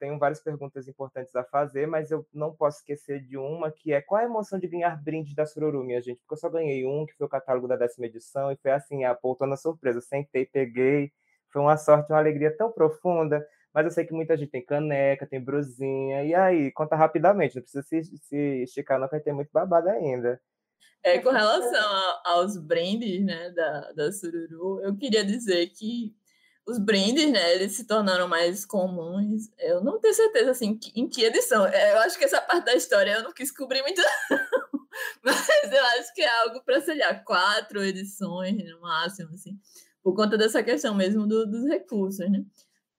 tenho 0.00 0.18
várias 0.18 0.40
perguntas 0.40 0.88
importantes 0.88 1.32
a 1.36 1.44
fazer, 1.44 1.86
mas 1.86 2.10
eu 2.10 2.26
não 2.34 2.52
posso 2.52 2.78
esquecer 2.78 3.22
de 3.22 3.36
uma, 3.36 3.70
que 3.70 3.92
é 3.92 4.00
qual 4.00 4.20
a 4.20 4.24
emoção 4.24 4.58
de 4.58 4.66
ganhar 4.66 5.00
brinde 5.00 5.32
da 5.32 5.46
Sururu, 5.46 5.84
minha 5.84 6.02
gente? 6.02 6.18
Porque 6.18 6.34
eu 6.34 6.38
só 6.38 6.50
ganhei 6.50 6.84
um, 6.84 7.06
que 7.06 7.14
foi 7.14 7.24
o 7.24 7.30
catálogo 7.30 7.68
da 7.68 7.76
décima 7.76 8.06
edição, 8.06 8.50
e 8.50 8.56
foi 8.56 8.72
assim, 8.72 9.04
a 9.04 9.14
poltrona 9.14 9.56
surpresa. 9.56 10.00
Sentei, 10.00 10.44
peguei, 10.44 11.12
foi 11.52 11.62
uma 11.62 11.76
sorte, 11.76 12.10
uma 12.10 12.18
alegria 12.18 12.50
tão 12.56 12.72
profunda 12.72 13.46
mas 13.72 13.84
eu 13.84 13.92
sei 13.92 14.04
que 14.04 14.12
muita 14.12 14.36
gente 14.36 14.50
tem 14.50 14.64
caneca, 14.64 15.24
tem 15.24 15.40
brusinha, 15.40 16.24
e 16.24 16.34
aí, 16.34 16.72
conta 16.72 16.96
rapidamente, 16.96 17.54
não 17.54 17.62
precisa 17.62 17.82
se, 17.82 18.02
se 18.16 18.36
esticar, 18.64 18.98
não, 18.98 19.08
que 19.08 19.20
tem 19.20 19.32
muito 19.32 19.50
babado 19.52 19.88
ainda. 19.88 20.40
É, 21.02 21.18
com 21.18 21.30
relação 21.30 21.80
a, 21.80 22.22
aos 22.24 22.56
brindes, 22.56 23.24
né, 23.24 23.50
da, 23.50 23.92
da 23.92 24.10
Sururu, 24.10 24.80
eu 24.82 24.96
queria 24.96 25.24
dizer 25.24 25.68
que 25.68 26.12
os 26.68 26.78
brindes, 26.78 27.32
né, 27.32 27.54
eles 27.54 27.72
se 27.72 27.84
tornaram 27.84 28.28
mais 28.28 28.66
comuns. 28.66 29.50
Eu 29.58 29.82
não 29.82 29.98
tenho 29.98 30.12
certeza, 30.12 30.50
assim, 30.50 30.78
em 30.94 31.08
que 31.08 31.24
edição. 31.24 31.66
É, 31.66 31.94
eu 31.94 31.98
acho 32.00 32.18
que 32.18 32.24
essa 32.24 32.42
parte 32.42 32.66
da 32.66 32.74
história 32.74 33.12
eu 33.12 33.22
não 33.22 33.32
quis 33.32 33.50
cobrir 33.50 33.80
muito, 33.80 34.02
mas 35.24 35.48
eu 35.72 35.84
acho 35.98 36.14
que 36.14 36.20
é 36.20 36.40
algo 36.42 36.62
para, 36.62 36.80
sei 36.82 36.98
lá, 36.98 37.14
quatro 37.14 37.82
edições 37.82 38.62
no 38.70 38.82
máximo, 38.82 39.32
assim, 39.32 39.58
por 40.02 40.14
conta 40.14 40.36
dessa 40.36 40.62
questão 40.62 40.94
mesmo 40.94 41.26
do, 41.26 41.46
dos 41.46 41.64
recursos, 41.66 42.30
né 42.30 42.44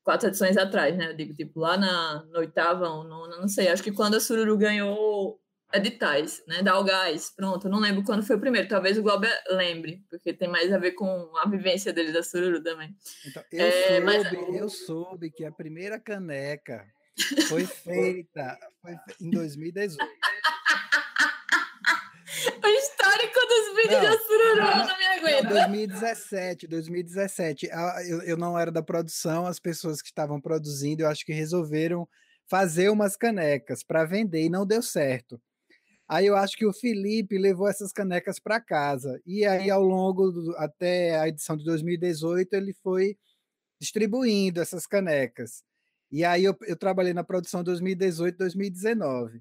quatro 0.04 0.28
edições 0.28 0.58
atrás, 0.58 0.98
né? 0.98 1.12
Eu 1.12 1.16
digo, 1.16 1.36
tipo, 1.36 1.60
lá 1.60 1.78
na, 1.78 2.26
na 2.32 2.40
oitava 2.40 2.90
ou 2.90 3.04
nona, 3.04 3.38
não 3.38 3.48
sei. 3.48 3.68
Acho 3.68 3.84
que 3.84 3.92
quando 3.92 4.16
a 4.16 4.20
Sururu 4.20 4.58
ganhou 4.58 5.40
editais, 5.74 6.44
né? 6.48 6.64
Da 6.64 6.74
Algás, 6.74 7.32
pronto. 7.36 7.70
Não 7.70 7.80
lembro 7.80 8.04
quando 8.04 8.26
foi 8.26 8.36
o 8.36 8.40
primeiro. 8.40 8.68
Talvez 8.68 8.98
o 8.98 9.04
Glauber 9.04 9.32
lembre, 9.50 10.04
porque 10.10 10.34
tem 10.34 10.48
mais 10.48 10.74
a 10.74 10.78
ver 10.78 10.92
com 10.94 11.32
a 11.38 11.48
vivência 11.48 11.94
dele 11.94 12.12
da 12.12 12.24
Sururu 12.24 12.62
também. 12.64 12.96
Então, 13.26 13.44
eu, 13.52 13.66
é, 13.66 13.88
soube, 13.88 14.06
mas... 14.06 14.32
eu 14.56 14.70
soube 14.70 15.32
que 15.32 15.46
a 15.46 15.52
primeira 15.52 16.00
caneca 16.00 16.86
foi 17.48 17.66
feita 17.66 18.58
foi 18.82 18.96
em 19.22 19.30
2018. 19.30 20.00
o 22.64 22.68
histórico 22.68 23.40
dos 23.48 23.76
vídeos 23.76 24.02
não, 24.02 24.10
da 24.10 24.18
Sururu, 24.18 24.56
não, 24.56 24.88
não 24.88 24.98
me 24.98 25.06
aguento. 25.06 25.50
2017, 25.50 26.68
2017. 26.68 27.70
Eu, 28.08 28.22
eu 28.24 28.38
não 28.38 28.58
era 28.58 28.72
da 28.72 28.82
produção, 28.82 29.46
as 29.46 29.60
pessoas 29.60 30.02
que 30.02 30.08
estavam 30.08 30.42
produzindo, 30.42 31.04
eu 31.04 31.10
acho 31.10 31.26
que 31.26 31.34
resolveram 31.34 32.08
fazer 32.48 32.90
umas 32.90 33.16
canecas 33.16 33.84
para 33.84 34.06
vender 34.06 34.46
e 34.46 34.50
não 34.50 34.66
deu 34.66 34.82
certo. 34.82 35.40
Aí 36.10 36.26
eu 36.26 36.36
acho 36.36 36.58
que 36.58 36.66
o 36.66 36.74
Felipe 36.74 37.38
levou 37.38 37.68
essas 37.68 37.94
canecas 37.94 38.40
para 38.40 38.60
casa. 38.60 39.22
E 39.28 39.46
aí, 39.46 39.70
ao 39.70 39.84
longo, 39.84 40.32
do, 40.32 40.56
até 40.58 41.20
a 41.20 41.28
edição 41.28 41.56
de 41.56 41.64
2018, 41.64 42.52
ele 42.54 42.74
foi 42.74 43.16
distribuindo 43.80 44.60
essas 44.60 44.88
canecas. 44.88 45.64
E 46.12 46.26
aí 46.26 46.44
eu, 46.44 46.58
eu 46.64 46.76
trabalhei 46.76 47.14
na 47.14 47.24
produção 47.24 47.64
2018, 47.64 48.36
2019. 48.40 49.40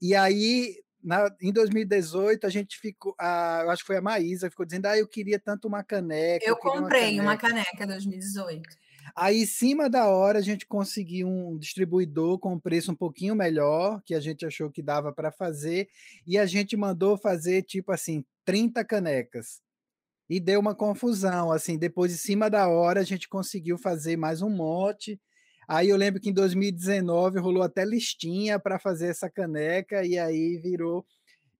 E 0.00 0.14
aí, 0.14 0.76
na, 1.02 1.34
em 1.42 1.52
2018, 1.52 2.46
a 2.46 2.50
gente 2.50 2.78
ficou. 2.78 3.16
A, 3.18 3.62
eu 3.64 3.70
acho 3.70 3.82
que 3.82 3.88
foi 3.88 3.96
a 3.96 4.02
Maísa, 4.02 4.48
ficou 4.48 4.64
dizendo: 4.64 4.86
ah, 4.86 4.96
eu 4.96 5.08
queria 5.08 5.40
tanto 5.40 5.66
uma 5.66 5.82
caneca. 5.82 6.46
Eu, 6.46 6.50
eu 6.50 6.56
comprei 6.56 7.18
uma 7.18 7.36
caneca. 7.36 7.58
uma 7.58 7.64
caneca 7.64 7.86
2018. 7.88 8.83
Aí, 9.16 9.42
em 9.42 9.46
cima 9.46 9.88
da 9.88 10.08
hora, 10.08 10.40
a 10.40 10.42
gente 10.42 10.66
conseguiu 10.66 11.28
um 11.28 11.56
distribuidor 11.56 12.38
com 12.38 12.54
um 12.54 12.58
preço 12.58 12.90
um 12.90 12.96
pouquinho 12.96 13.36
melhor, 13.36 14.02
que 14.04 14.12
a 14.12 14.18
gente 14.18 14.44
achou 14.44 14.70
que 14.70 14.82
dava 14.82 15.12
para 15.12 15.30
fazer, 15.30 15.88
e 16.26 16.36
a 16.36 16.46
gente 16.46 16.76
mandou 16.76 17.16
fazer, 17.16 17.62
tipo 17.62 17.92
assim, 17.92 18.24
30 18.44 18.84
canecas. 18.84 19.62
E 20.28 20.40
deu 20.40 20.58
uma 20.58 20.74
confusão, 20.74 21.52
assim, 21.52 21.78
depois, 21.78 22.12
em 22.12 22.16
cima 22.16 22.50
da 22.50 22.68
hora, 22.68 23.00
a 23.00 23.04
gente 23.04 23.28
conseguiu 23.28 23.78
fazer 23.78 24.16
mais 24.16 24.42
um 24.42 24.50
monte. 24.50 25.20
Aí 25.68 25.88
eu 25.90 25.96
lembro 25.96 26.20
que 26.20 26.30
em 26.30 26.32
2019 26.32 27.38
rolou 27.38 27.62
até 27.62 27.84
listinha 27.84 28.58
para 28.58 28.80
fazer 28.80 29.08
essa 29.08 29.30
caneca, 29.30 30.04
e 30.04 30.18
aí 30.18 30.58
virou 30.58 31.06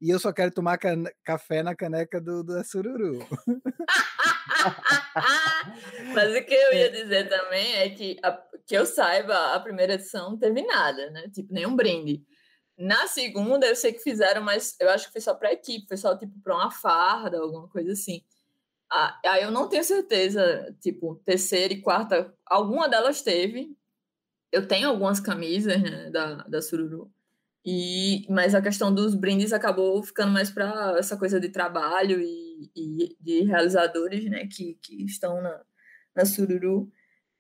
e 0.01 0.11
eu 0.11 0.19
só 0.19 0.33
quero 0.33 0.51
tomar 0.51 0.79
café 1.23 1.63
na 1.63 1.75
caneca 1.75 2.21
do, 2.21 2.43
do 2.43 2.63
Sururu. 2.65 3.19
Mas 6.15 6.37
o 6.37 6.45
que 6.45 6.55
eu 6.55 6.75
ia 6.75 6.91
dizer 6.91 7.29
também 7.29 7.75
é 7.77 7.91
que, 7.91 8.17
a, 8.23 8.33
que 8.67 8.77
eu 8.77 8.87
saiba, 8.87 9.55
a 9.55 9.61
primeira 9.61 9.95
edição 9.95 10.31
não 10.31 10.39
teve 10.39 10.63
nada, 10.63 11.11
né? 11.11 11.29
Tipo, 11.33 11.53
nenhum 11.53 11.77
brinde. 11.77 12.25
Na 12.77 13.07
segunda, 13.07 13.67
eu 13.67 13.77
sei 13.77 13.93
que 13.93 14.01
fizeram, 14.01 14.43
mas 14.43 14.77
eu 14.81 14.91
acho 14.91 15.07
que 15.07 15.13
foi 15.13 15.21
só 15.21 15.35
para 15.35 15.53
equipe, 15.53 15.87
foi 15.87 15.97
só 15.97 16.17
tipo 16.19 16.33
para 16.43 16.55
uma 16.55 16.71
farda, 16.71 17.39
alguma 17.39 17.69
coisa 17.69 17.93
assim. 17.93 18.23
Ah, 18.91 19.19
aí 19.27 19.43
eu 19.45 19.51
não 19.51 19.69
tenho 19.69 19.85
certeza, 19.85 20.77
tipo, 20.81 21.17
terceira 21.25 21.73
e 21.73 21.81
quarta, 21.81 22.35
alguma 22.47 22.89
delas 22.89 23.23
teve. 23.23 23.77
Eu 24.53 24.67
tenho 24.69 24.89
algumas 24.89 25.21
camisas 25.21 25.81
né, 25.81 26.11
da, 26.11 26.37
da 26.45 26.63
Sururu. 26.63 27.13
E, 27.67 28.27
mas 28.29 28.55
a 28.55 28.61
questão 28.61 28.95
dos 28.95 29.15
brindes 29.15 29.53
acabou 29.53 30.03
ficando 30.03 30.33
mais 30.33 30.51
para 30.51 30.97
essa 30.99 31.17
coisa 31.17 31.41
de 31.41 31.49
trabalho 31.49 32.21
e, 32.21 32.71
e, 32.77 33.17
de 33.19 33.43
realizadores 33.45 34.25
né, 34.29 34.47
que, 34.47 34.79
que 34.83 35.03
estão 35.05 35.41
na, 35.41 35.63
na 36.15 36.25
Sururu. 36.27 36.91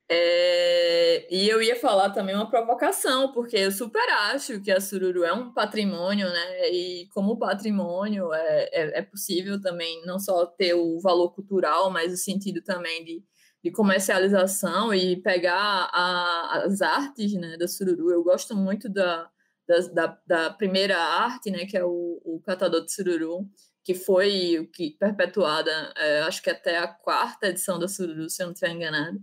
É, 0.09 1.27
e 1.35 1.49
eu 1.49 1.62
ia 1.62 1.77
falar 1.77 2.11
também 2.11 2.35
uma 2.35 2.49
provocação, 2.49 3.33
porque 3.33 3.57
eu 3.57 3.72
super 3.72 4.07
acho 4.33 4.61
que 4.61 4.70
a 4.70 4.81
Sururu 4.81 5.25
é 5.25 5.33
um 5.33 5.53
patrimônio, 5.53 6.29
né? 6.29 6.70
E 6.70 7.09
como 7.12 7.39
patrimônio 7.39 8.33
é, 8.33 8.68
é, 8.72 8.99
é 8.99 9.03
possível 9.03 9.61
também 9.61 10.05
não 10.07 10.18
só 10.18 10.47
ter 10.47 10.75
o 10.75 11.01
valor 11.01 11.33
cultural, 11.35 11.91
mas 11.91 12.12
o 12.12 12.16
sentido 12.16 12.62
também 12.62 13.05
de, 13.05 13.25
de 13.62 13.70
comercialização 13.70 14.93
e 14.93 15.16
pegar 15.22 15.91
a, 15.93 16.64
as 16.64 16.83
artes 16.83 17.33
né, 17.35 17.57
da 17.57 17.66
Sururu. 17.68 18.11
Eu 18.11 18.22
gosto 18.22 18.55
muito 18.55 18.91
da, 18.91 19.31
da, 19.67 19.79
da, 19.89 20.19
da, 20.27 20.51
primeira 20.51 20.99
arte, 20.99 21.51
né, 21.51 21.67
que 21.67 21.77
é 21.77 21.85
o, 21.85 22.21
o 22.25 22.41
Catador 22.45 22.85
de 22.85 22.93
Sururu, 22.93 23.49
que 23.83 23.95
foi 23.95 24.69
que 24.73 24.91
perpetuada, 24.99 25.93
é, 25.97 26.21
acho 26.23 26.43
que 26.43 26.51
até 26.51 26.79
a 26.79 26.89
quarta 26.89 27.49
edição 27.49 27.79
da 27.79 27.89
Sururu, 27.89 28.29
se 28.31 28.43
eu 28.43 28.47
não 28.47 28.53
estiver 28.55 28.73
enganado. 28.73 29.21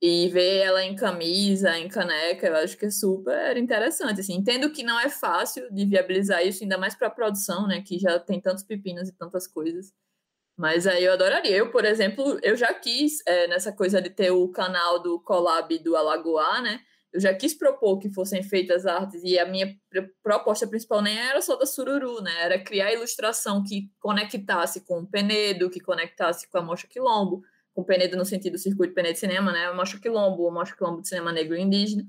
E 0.00 0.28
ver 0.28 0.58
ela 0.58 0.84
em 0.84 0.94
camisa, 0.94 1.76
em 1.76 1.88
caneca, 1.88 2.46
eu 2.46 2.56
acho 2.56 2.76
que 2.76 2.86
é 2.86 2.90
super 2.90 3.56
interessante. 3.56 4.20
Assim, 4.20 4.34
entendo 4.34 4.70
que 4.70 4.84
não 4.84 4.98
é 4.98 5.08
fácil 5.08 5.68
de 5.72 5.84
viabilizar 5.84 6.46
isso, 6.46 6.62
ainda 6.62 6.78
mais 6.78 6.94
para 6.94 7.08
a 7.08 7.10
produção, 7.10 7.66
né, 7.66 7.82
que 7.82 7.98
já 7.98 8.18
tem 8.18 8.40
tantos 8.40 8.62
pepinos 8.62 9.08
e 9.08 9.12
tantas 9.12 9.46
coisas. 9.48 9.92
Mas 10.56 10.86
aí 10.86 11.04
eu 11.04 11.12
adoraria. 11.12 11.56
Eu, 11.56 11.70
por 11.70 11.84
exemplo, 11.84 12.38
eu 12.42 12.56
já 12.56 12.72
quis, 12.74 13.22
é, 13.26 13.46
nessa 13.48 13.72
coisa 13.72 14.02
de 14.02 14.10
ter 14.10 14.30
o 14.32 14.48
canal 14.48 15.00
do 15.00 15.20
Collab 15.20 15.76
do 15.78 15.96
Alagoá, 15.96 16.60
né? 16.60 16.80
Eu 17.12 17.20
já 17.20 17.34
quis 17.34 17.54
propor 17.54 17.98
que 17.98 18.12
fossem 18.12 18.42
feitas 18.42 18.84
artes 18.84 19.22
e 19.24 19.38
a 19.38 19.46
minha 19.46 19.74
proposta 20.22 20.66
principal 20.66 21.00
nem 21.00 21.18
era 21.18 21.40
só 21.40 21.56
da 21.56 21.64
Sururu, 21.64 22.20
né? 22.20 22.32
Era 22.42 22.62
criar 22.62 22.92
ilustração 22.92 23.62
que 23.64 23.90
conectasse 23.98 24.84
com 24.84 25.00
o 25.00 25.06
Penedo, 25.06 25.70
que 25.70 25.80
conectasse 25.80 26.48
com 26.50 26.58
a 26.58 26.62
Mostra 26.62 26.88
Quilombo, 26.88 27.42
com 27.74 27.80
o 27.80 27.84
Penedo 27.84 28.16
no 28.16 28.26
sentido 28.26 28.54
do 28.54 28.58
circuito 28.58 28.94
Penedo 28.94 29.14
de 29.14 29.20
cinema, 29.20 29.52
né? 29.52 29.66
A 29.66 29.74
Mostra 29.74 29.98
Quilombo, 29.98 30.48
a 30.48 30.52
Mostra 30.52 30.76
Quilombo 30.76 31.00
de 31.00 31.08
cinema 31.08 31.32
negro 31.32 31.56
e 31.56 31.62
indígena, 31.62 32.04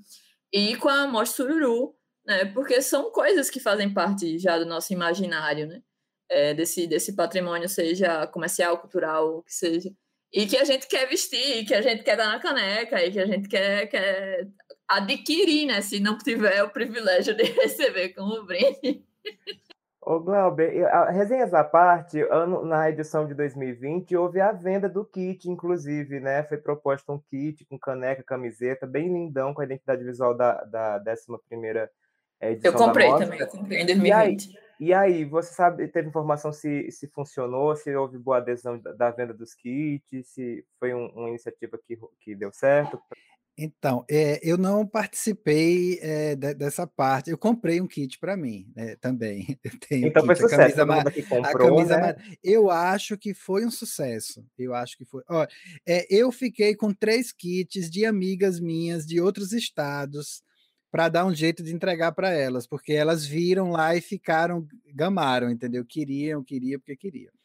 e 0.52 0.76
com 0.76 0.90
a 0.90 1.08
Mostra 1.08 1.46
Sururu, 1.46 1.96
né? 2.26 2.46
Porque 2.46 2.82
são 2.82 3.10
coisas 3.12 3.50
que 3.50 3.60
fazem 3.60 3.94
parte 3.94 4.38
já 4.38 4.60
do 4.60 4.66
nosso 4.66 4.92
imaginário, 4.92 5.66
né? 5.68 5.82
É, 6.30 6.54
desse, 6.54 6.86
desse 6.86 7.16
patrimônio, 7.16 7.70
seja 7.70 8.28
comercial, 8.28 8.78
cultural, 8.78 9.38
o 9.38 9.44
que 9.44 9.54
seja. 9.54 9.90
E 10.32 10.46
que 10.46 10.58
a 10.58 10.64
gente 10.64 10.88
quer 10.88 11.08
vestir, 11.08 11.66
que 11.66 11.74
a 11.74 11.82
gente 11.82 12.04
quer 12.04 12.16
dar 12.16 12.28
na 12.28 12.40
caneca, 12.40 13.04
e 13.04 13.12
que 13.12 13.20
a 13.20 13.26
gente 13.26 13.50
quer, 13.50 13.88
quer 13.88 14.48
adquirir, 14.90 15.68
né? 15.68 15.82
Se 15.82 16.00
não 16.00 16.18
tiver 16.18 16.64
o 16.64 16.70
privilégio 16.70 17.36
de 17.36 17.44
receber 17.54 18.10
como 18.10 18.44
brinde. 18.44 19.04
Ô, 20.02 20.20
Glauber, 20.20 20.88
resenhas 21.12 21.54
à 21.54 21.64
parte, 21.64 22.20
ano, 22.32 22.66
na 22.66 22.90
edição 22.90 23.28
de 23.28 23.36
2020 23.36 24.16
houve 24.16 24.40
a 24.42 24.52
venda 24.52 24.90
do 24.90 25.06
kit, 25.06 25.48
inclusive, 25.48 26.20
né? 26.20 26.42
Foi 26.44 26.58
proposto 26.58 27.12
um 27.12 27.20
kit 27.20 27.64
com 27.66 27.78
caneca, 27.78 28.24
camiseta, 28.24 28.88
bem 28.88 29.08
lindão, 29.08 29.54
com 29.54 29.62
a 29.62 29.66
identidade 29.66 30.04
visual 30.04 30.34
da, 30.34 30.64
da 30.64 31.04
11ª 31.04 31.90
edição. 32.42 32.72
Eu 32.72 32.74
comprei 32.74 33.10
também, 33.10 33.40
eu 33.40 33.48
comprei 33.48 33.82
em 33.82 33.86
2020. 33.86 34.08
E 34.10 34.14
aí, 34.14 34.38
e 34.80 34.94
aí, 34.94 35.26
você 35.26 35.54
sabe, 35.54 35.88
teve 35.90 36.08
informação 36.08 36.54
se, 36.54 36.90
se 36.90 37.06
funcionou, 37.08 37.76
se 37.76 37.94
houve 37.94 38.18
boa 38.18 38.38
adesão 38.38 38.80
da, 38.80 38.94
da 38.94 39.12
venda 39.12 39.34
dos 39.34 39.54
kits, 39.54 40.26
se 40.30 40.66
foi 40.80 40.94
um, 40.94 41.08
uma 41.10 41.28
iniciativa 41.28 41.78
que, 41.78 42.00
que 42.22 42.34
deu 42.34 42.52
certo? 42.54 43.00
Então, 43.62 44.06
é, 44.10 44.40
eu 44.42 44.58
não 44.58 44.88
participei 44.88 46.00
é, 46.02 46.34
de, 46.34 46.54
dessa 46.54 46.88
parte. 46.88 47.30
Eu 47.30 47.38
comprei 47.38 47.82
um 47.82 47.88
kit 47.88 48.18
para 48.18 48.38
mim 48.38 48.72
né, 48.74 48.96
também. 48.96 49.60
então 49.92 50.26
foi 50.26 50.36
sucesso. 50.38 50.82
A 50.82 50.88
camisa, 50.88 51.12
que 51.12 51.24
comprou, 51.24 51.76
camisa 51.76 51.98
né? 51.98 52.16
Eu 52.42 52.72
acho 52.72 53.18
que 53.18 53.34
foi 53.34 53.66
um 53.66 53.72
sucesso. 53.72 54.46
Eu 54.58 54.74
acho 54.74 54.98
que 54.98 55.04
foi. 55.04 55.24
É, 55.86 56.08
eu 56.10 56.32
fiquei 56.32 56.74
com 56.74 56.94
três 56.94 57.34
kits 57.34 57.90
de 57.90 58.06
amigas 58.06 58.62
minhas 58.62 59.06
de 59.06 59.20
outros 59.20 59.52
estados 59.52 60.42
para 60.90 61.10
dar 61.10 61.26
um 61.26 61.36
jeito 61.36 61.62
de 61.62 61.74
entregar 61.74 62.14
para 62.14 62.30
elas, 62.30 62.66
porque 62.66 62.94
elas 62.94 63.26
viram 63.26 63.72
lá 63.72 63.94
e 63.94 64.00
ficaram, 64.00 64.66
gamaram, 64.96 65.52
entendeu? 65.52 65.86
Queriam, 65.86 66.42
queriam, 66.44 66.80
porque 66.80 66.96
queriam. 66.96 67.39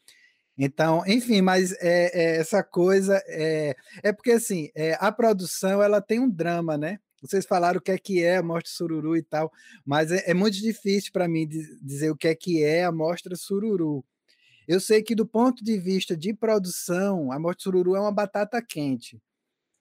Então, 0.56 1.02
enfim, 1.06 1.40
mas 1.40 1.72
é, 1.80 2.36
é, 2.36 2.36
essa 2.36 2.62
coisa 2.62 3.20
é, 3.26 3.74
é 4.02 4.12
porque 4.12 4.32
assim 4.32 4.70
a 5.00 5.10
produção 5.10 5.82
ela 5.82 6.00
tem 6.00 6.20
um 6.20 6.30
drama, 6.30 6.78
né? 6.78 6.98
Vocês 7.20 7.46
falaram 7.46 7.78
o 7.78 7.82
que 7.82 7.90
é 7.90 7.98
que 7.98 8.22
é 8.22 8.36
a 8.36 8.42
Mostra 8.42 8.70
Sururu 8.70 9.16
e 9.16 9.22
tal, 9.22 9.50
mas 9.84 10.12
é, 10.12 10.30
é 10.30 10.34
muito 10.34 10.58
difícil 10.60 11.10
para 11.10 11.26
mim 11.26 11.48
dizer 11.82 12.10
o 12.10 12.16
que 12.16 12.28
é 12.28 12.34
que 12.34 12.62
é 12.62 12.84
a 12.84 12.92
Mostra 12.92 13.34
Sururu. 13.34 14.04
Eu 14.68 14.78
sei 14.78 15.02
que 15.02 15.14
do 15.14 15.26
ponto 15.26 15.64
de 15.64 15.78
vista 15.78 16.16
de 16.16 16.32
produção, 16.34 17.32
a 17.32 17.38
Mostra 17.38 17.62
Sururu 17.62 17.96
é 17.96 18.00
uma 18.00 18.12
batata 18.12 18.62
quente, 18.62 19.20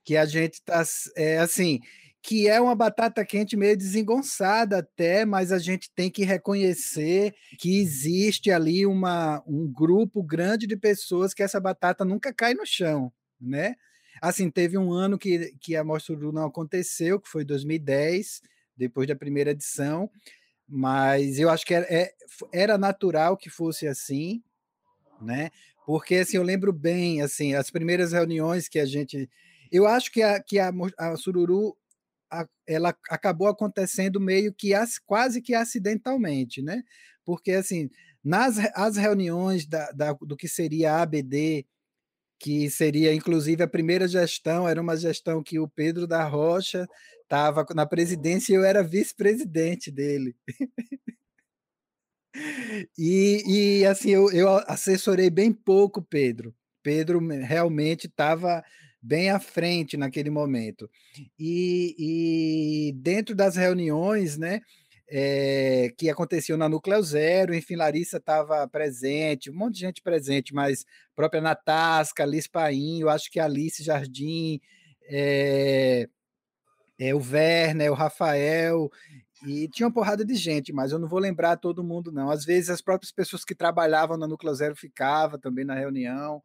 que 0.05 0.17
a 0.17 0.25
gente 0.25 0.55
está 0.55 0.83
é, 1.15 1.37
assim 1.37 1.79
que 2.23 2.47
é 2.47 2.59
uma 2.59 2.73
batata 2.73 3.25
quente 3.25 3.57
meio 3.57 3.75
desengonçada 3.75 4.77
até, 4.77 5.25
mas 5.25 5.51
a 5.51 5.59
gente 5.59 5.91
tem 5.93 6.09
que 6.09 6.23
reconhecer 6.23 7.35
que 7.59 7.81
existe 7.81 8.49
ali 8.49 8.85
uma, 8.85 9.43
um 9.45 9.69
grupo 9.69 10.23
grande 10.23 10.65
de 10.65 10.77
pessoas 10.77 11.33
que 11.33 11.43
essa 11.43 11.59
batata 11.59 12.05
nunca 12.05 12.33
cai 12.33 12.53
no 12.53 12.65
chão, 12.65 13.11
né? 13.39 13.75
Assim, 14.21 14.49
teve 14.49 14.77
um 14.77 14.93
ano 14.93 15.19
que, 15.19 15.53
que 15.59 15.75
a 15.75 15.83
Mostra 15.83 16.15
do 16.15 16.31
não 16.31 16.45
aconteceu, 16.45 17.19
que 17.19 17.27
foi 17.27 17.43
2010, 17.43 18.41
depois 18.77 19.05
da 19.05 19.17
primeira 19.17 19.51
edição, 19.51 20.09
mas 20.65 21.39
eu 21.39 21.49
acho 21.49 21.65
que 21.65 21.73
era, 21.73 21.85
é, 21.93 22.13
era 22.53 22.77
natural 22.77 23.35
que 23.35 23.49
fosse 23.49 23.85
assim, 23.85 24.41
né? 25.21 25.49
Porque, 25.85 26.15
assim, 26.15 26.37
eu 26.37 26.43
lembro 26.43 26.71
bem, 26.71 27.21
assim, 27.21 27.53
as 27.53 27.69
primeiras 27.69 28.13
reuniões 28.13 28.69
que 28.69 28.79
a 28.79 28.85
gente... 28.85 29.29
Eu 29.69 29.85
acho 29.85 30.09
que 30.09 30.21
a, 30.21 30.41
que 30.41 30.57
a, 30.57 30.71
a 30.97 31.17
Sururu 31.17 31.75
ela 32.67 32.95
acabou 33.09 33.47
acontecendo 33.47 34.19
meio 34.19 34.53
que 34.53 34.71
quase 35.05 35.41
que 35.41 35.53
acidentalmente, 35.53 36.61
né? 36.61 36.83
Porque 37.25 37.51
assim, 37.51 37.89
nas 38.23 38.57
as 38.75 38.97
reuniões 38.97 39.65
da, 39.65 39.91
da, 39.91 40.13
do 40.13 40.35
que 40.35 40.47
seria 40.47 40.93
a 40.93 41.01
ABD, 41.01 41.65
que 42.39 42.69
seria 42.69 43.13
inclusive 43.13 43.63
a 43.63 43.67
primeira 43.67 44.07
gestão, 44.07 44.67
era 44.67 44.81
uma 44.81 44.97
gestão 44.97 45.43
que 45.43 45.59
o 45.59 45.67
Pedro 45.67 46.07
da 46.07 46.25
Rocha 46.25 46.87
estava 47.23 47.65
na 47.73 47.85
presidência 47.85 48.53
e 48.53 48.55
eu 48.55 48.63
era 48.63 48.83
vice-presidente 48.83 49.89
dele. 49.91 50.35
e, 52.97 53.79
e 53.79 53.85
assim, 53.85 54.11
eu, 54.11 54.31
eu 54.31 54.49
assessorei 54.67 55.29
bem 55.29 55.51
pouco 55.51 56.01
Pedro. 56.01 56.53
Pedro 56.83 57.19
realmente 57.19 58.07
estava 58.07 58.63
bem 59.03 59.29
à 59.29 59.39
frente 59.39 59.97
naquele 59.97 60.29
momento. 60.29 60.89
E, 61.37 62.87
e 62.89 62.93
dentro 62.93 63.35
das 63.35 63.57
reuniões, 63.57 64.37
né, 64.37 64.61
é, 65.09 65.93
que 65.97 66.09
aconteciam 66.09 66.57
na 66.57 66.69
Núcleo 66.69 67.03
Zero, 67.03 67.53
enfim, 67.53 67.75
Larissa 67.75 68.17
estava 68.17 68.67
presente, 68.67 69.51
um 69.51 69.55
monte 69.55 69.75
de 69.75 69.81
gente 69.81 70.01
presente, 70.01 70.53
mas 70.53 70.85
própria 71.13 71.41
Natasca, 71.41 72.23
Alice 72.23 72.49
Paim, 72.49 73.01
eu 73.01 73.09
acho 73.09 73.29
que 73.29 73.39
Alice 73.39 73.83
Jardim, 73.83 74.61
é, 75.09 76.07
é, 76.97 77.13
o 77.13 77.19
Werner, 77.19 77.91
o 77.91 77.95
Rafael, 77.95 78.89
e 79.45 79.67
tinha 79.67 79.87
uma 79.87 79.93
porrada 79.93 80.23
de 80.23 80.35
gente, 80.35 80.71
mas 80.71 80.93
eu 80.93 80.99
não 80.99 81.07
vou 81.09 81.19
lembrar 81.19 81.57
todo 81.57 81.83
mundo, 81.83 82.11
não. 82.11 82.31
Às 82.31 82.45
vezes 82.45 82.69
as 82.69 82.81
próprias 82.81 83.11
pessoas 83.11 83.43
que 83.43 83.53
trabalhavam 83.53 84.17
na 84.17 84.25
Núcleo 84.25 84.55
Zero 84.55 84.75
ficavam 84.75 85.37
também 85.37 85.65
na 85.65 85.75
reunião. 85.75 86.41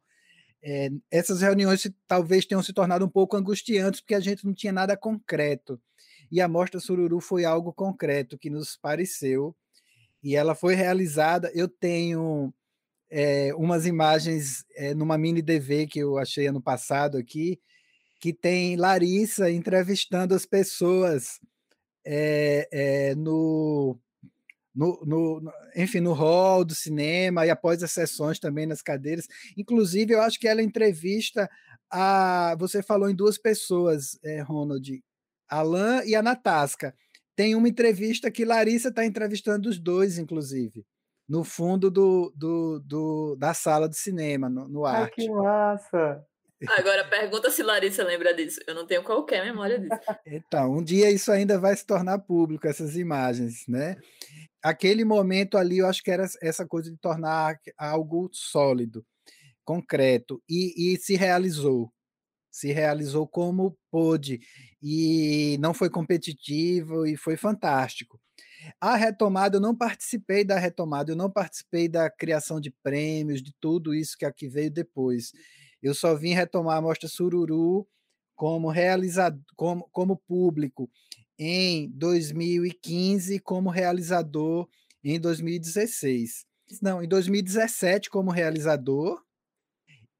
É, 0.61 0.89
essas 1.09 1.41
reuniões 1.41 1.89
talvez 2.07 2.45
tenham 2.45 2.61
se 2.61 2.73
tornado 2.73 3.05
um 3.05 3.09
pouco 3.09 3.37
angustiantes, 3.37 4.01
porque 4.01 4.15
a 4.15 4.19
gente 4.19 4.45
não 4.45 4.53
tinha 4.53 4.73
nada 4.73 4.97
concreto. 4.97 5.79
E 6.31 6.41
a 6.41 6.47
Mostra 6.47 6.79
Sururu 6.79 7.19
foi 7.19 7.45
algo 7.45 7.73
concreto 7.73 8.37
que 8.37 8.49
nos 8.49 8.75
pareceu, 8.75 9.55
e 10.21 10.35
ela 10.35 10.53
foi 10.53 10.75
realizada. 10.75 11.51
Eu 11.55 11.67
tenho 11.67 12.53
é, 13.09 13.53
umas 13.55 13.85
imagens 13.85 14.65
é, 14.75 14.93
numa 14.93 15.17
mini 15.17 15.41
DV 15.41 15.87
que 15.87 15.99
eu 15.99 16.17
achei 16.17 16.47
ano 16.47 16.61
passado 16.61 17.17
aqui, 17.17 17.59
que 18.19 18.33
tem 18.33 18.75
Larissa 18.75 19.49
entrevistando 19.49 20.35
as 20.35 20.45
pessoas 20.45 21.39
é, 22.05 22.67
é, 22.71 23.15
no, 23.15 23.97
no, 24.73 25.01
no, 25.05 25.53
enfim, 25.75 25.99
no 25.99 26.13
hall 26.13 26.63
do 26.63 26.75
cinema 26.75 27.45
e 27.45 27.49
após 27.49 27.83
as 27.83 27.91
sessões 27.91 28.39
também 28.39 28.65
nas 28.65 28.81
cadeiras. 28.81 29.27
Inclusive, 29.57 30.13
eu 30.13 30.21
acho 30.21 30.39
que 30.39 30.47
ela 30.47 30.61
entrevista 30.61 31.49
a. 31.89 32.55
Você 32.59 32.81
falou 32.83 33.09
em 33.09 33.15
duas 33.15 33.37
pessoas, 33.37 34.19
é, 34.23 34.41
Ronald, 34.41 35.03
Alain 35.49 36.05
e 36.05 36.15
a 36.15 36.21
Natasca. 36.21 36.93
Tem 37.35 37.55
uma 37.55 37.69
entrevista 37.69 38.29
que 38.29 38.45
Larissa 38.45 38.89
está 38.89 39.05
entrevistando 39.05 39.69
os 39.69 39.79
dois, 39.79 40.17
inclusive, 40.17 40.85
no 41.27 41.43
fundo 41.43 41.89
do, 41.89 42.33
do, 42.35 42.79
do 42.81 43.35
da 43.37 43.53
sala 43.53 43.87
de 43.87 43.97
cinema, 43.97 44.49
no, 44.49 44.67
no 44.67 44.85
Ai, 44.85 45.03
arte. 45.03 45.15
que 45.15 45.29
massa! 45.29 46.25
Agora 46.67 47.07
pergunta 47.07 47.49
se 47.49 47.63
Larissa 47.63 48.03
lembra 48.03 48.33
disso. 48.33 48.59
Eu 48.67 48.75
não 48.75 48.85
tenho 48.85 49.03
qualquer 49.03 49.43
memória 49.45 49.79
disso. 49.79 49.99
Então, 50.25 50.77
um 50.77 50.83
dia 50.83 51.09
isso 51.09 51.31
ainda 51.31 51.59
vai 51.59 51.75
se 51.75 51.85
tornar 51.85 52.19
público, 52.19 52.67
essas 52.67 52.95
imagens, 52.97 53.65
né? 53.67 53.95
Aquele 54.61 55.05
momento 55.05 55.57
ali, 55.57 55.77
eu 55.77 55.87
acho 55.87 56.03
que 56.03 56.11
era 56.11 56.25
essa 56.41 56.65
coisa 56.65 56.91
de 56.91 56.97
tornar 56.97 57.57
algo 57.77 58.29
sólido, 58.33 59.05
concreto, 59.63 60.41
e, 60.49 60.93
e 60.93 60.97
se 60.97 61.15
realizou. 61.15 61.91
Se 62.51 62.73
realizou 62.73 63.27
como 63.27 63.77
pôde, 63.89 64.39
e 64.81 65.57
não 65.61 65.73
foi 65.73 65.89
competitivo, 65.89 67.05
e 67.05 67.15
foi 67.15 67.37
fantástico. 67.37 68.19
A 68.81 68.95
retomada, 68.95 69.57
eu 69.57 69.61
não 69.61 69.75
participei 69.75 70.43
da 70.43 70.57
retomada, 70.57 71.11
eu 71.11 71.15
não 71.15 71.31
participei 71.31 71.87
da 71.87 72.09
criação 72.09 72.59
de 72.59 72.71
prêmios, 72.83 73.41
de 73.41 73.53
tudo 73.61 73.93
isso 73.93 74.17
que 74.17 74.25
aqui 74.25 74.47
veio 74.47 74.71
depois. 74.71 75.31
Eu 75.81 75.93
só 75.93 76.15
vim 76.15 76.33
retomar 76.33 76.77
a 76.77 76.81
Mostra 76.81 77.07
Sururu 77.07 77.87
como 78.35 78.69
realizador, 78.69 79.41
como, 79.55 79.89
como 79.91 80.17
público 80.17 80.89
em 81.37 81.89
2015, 81.91 83.39
como 83.39 83.69
realizador 83.69 84.67
em 85.03 85.19
2016. 85.19 86.45
Não, 86.81 87.03
em 87.03 87.07
2017 87.07 88.09
como 88.09 88.31
realizador 88.31 89.21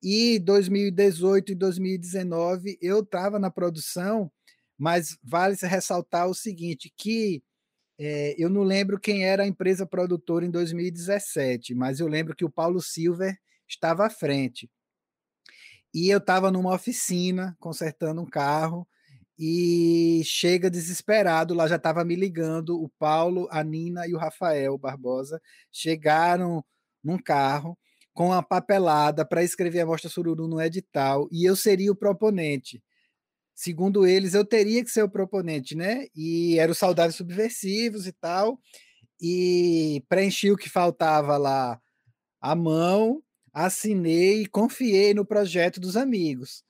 e 0.02 0.40
2018 0.40 1.52
e 1.52 1.56
2019 1.56 2.78
eu 2.82 3.02
estava 3.02 3.38
na 3.38 3.52
produção, 3.52 4.32
mas 4.78 5.18
vale 5.24 5.56
ressaltar 5.62 6.28
o 6.28 6.34
seguinte, 6.34 6.92
que 6.98 7.44
é, 8.00 8.34
eu 8.38 8.50
não 8.50 8.64
lembro 8.64 9.00
quem 9.00 9.26
era 9.26 9.44
a 9.44 9.48
empresa 9.48 9.86
produtora 9.86 10.46
em 10.46 10.52
2017, 10.52 11.76
mas 11.76 12.00
eu 12.00 12.08
lembro 12.08 12.36
que 12.36 12.46
o 12.46 12.50
Paulo 12.50 12.82
Silver 12.82 13.38
estava 13.68 14.06
à 14.06 14.10
frente. 14.10 14.70
E 15.94 16.10
eu 16.10 16.20
estava 16.20 16.52
numa 16.52 16.74
oficina 16.74 17.56
consertando 17.60 18.22
um 18.22 18.26
carro 18.26 18.88
e 19.38 20.22
chega 20.26 20.70
desesperado, 20.70 21.54
lá 21.54 21.68
já 21.68 21.78
estava 21.78 22.04
me 22.04 22.16
ligando, 22.16 22.82
o 22.82 22.90
Paulo, 23.00 23.48
a 23.50 23.64
Nina 23.64 24.06
e 24.06 24.14
o 24.14 24.18
Rafael 24.18 24.78
Barbosa 24.78 25.42
chegaram 25.72 26.64
num 27.04 27.18
carro 27.18 27.78
com 28.14 28.34
a 28.34 28.44
papelada 28.44 29.26
para 29.26 29.44
escrever 29.44 29.80
a 29.82 29.86
Mostra 29.86 30.10
Sururu 30.10 30.48
no 30.48 30.62
edital 30.62 31.28
e 31.32 31.46
eu 31.46 31.56
seria 31.56 31.92
o 31.92 31.96
proponente. 31.96 32.84
Segundo 33.56 34.06
eles, 34.06 34.34
eu 34.34 34.46
teria 34.46 34.84
que 34.84 34.90
ser 34.90 35.04
o 35.04 35.10
proponente, 35.10 35.76
né? 35.76 36.08
E 36.16 36.58
era 36.60 36.72
o 36.72 36.76
Saudáveis 36.76 37.16
Subversivos 37.16 38.08
e 38.08 38.14
tal, 38.14 38.60
e 39.22 40.04
preenchi 40.10 40.52
o 40.52 40.58
que 40.58 40.70
faltava 40.70 41.38
lá 41.38 41.80
à 42.42 42.56
mão, 42.56 43.22
assinei 43.54 44.44
e 44.44 44.48
confiei 44.48 45.14
no 45.14 45.26
projeto 45.26 45.80
dos 45.80 45.96
amigos. 45.96 46.64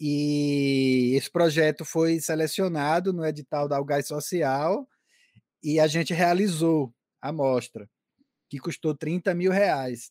E 0.00 1.14
esse 1.16 1.30
projeto 1.30 1.84
foi 1.84 2.20
selecionado 2.20 3.12
no 3.12 3.24
edital 3.24 3.68
da 3.68 3.76
Algás 3.76 4.06
Social 4.06 4.88
e 5.62 5.78
a 5.78 5.86
gente 5.86 6.12
realizou 6.12 6.92
a 7.20 7.32
mostra, 7.32 7.88
que 8.50 8.58
custou 8.58 8.96
30 8.96 9.32
mil 9.34 9.52
reais. 9.52 10.10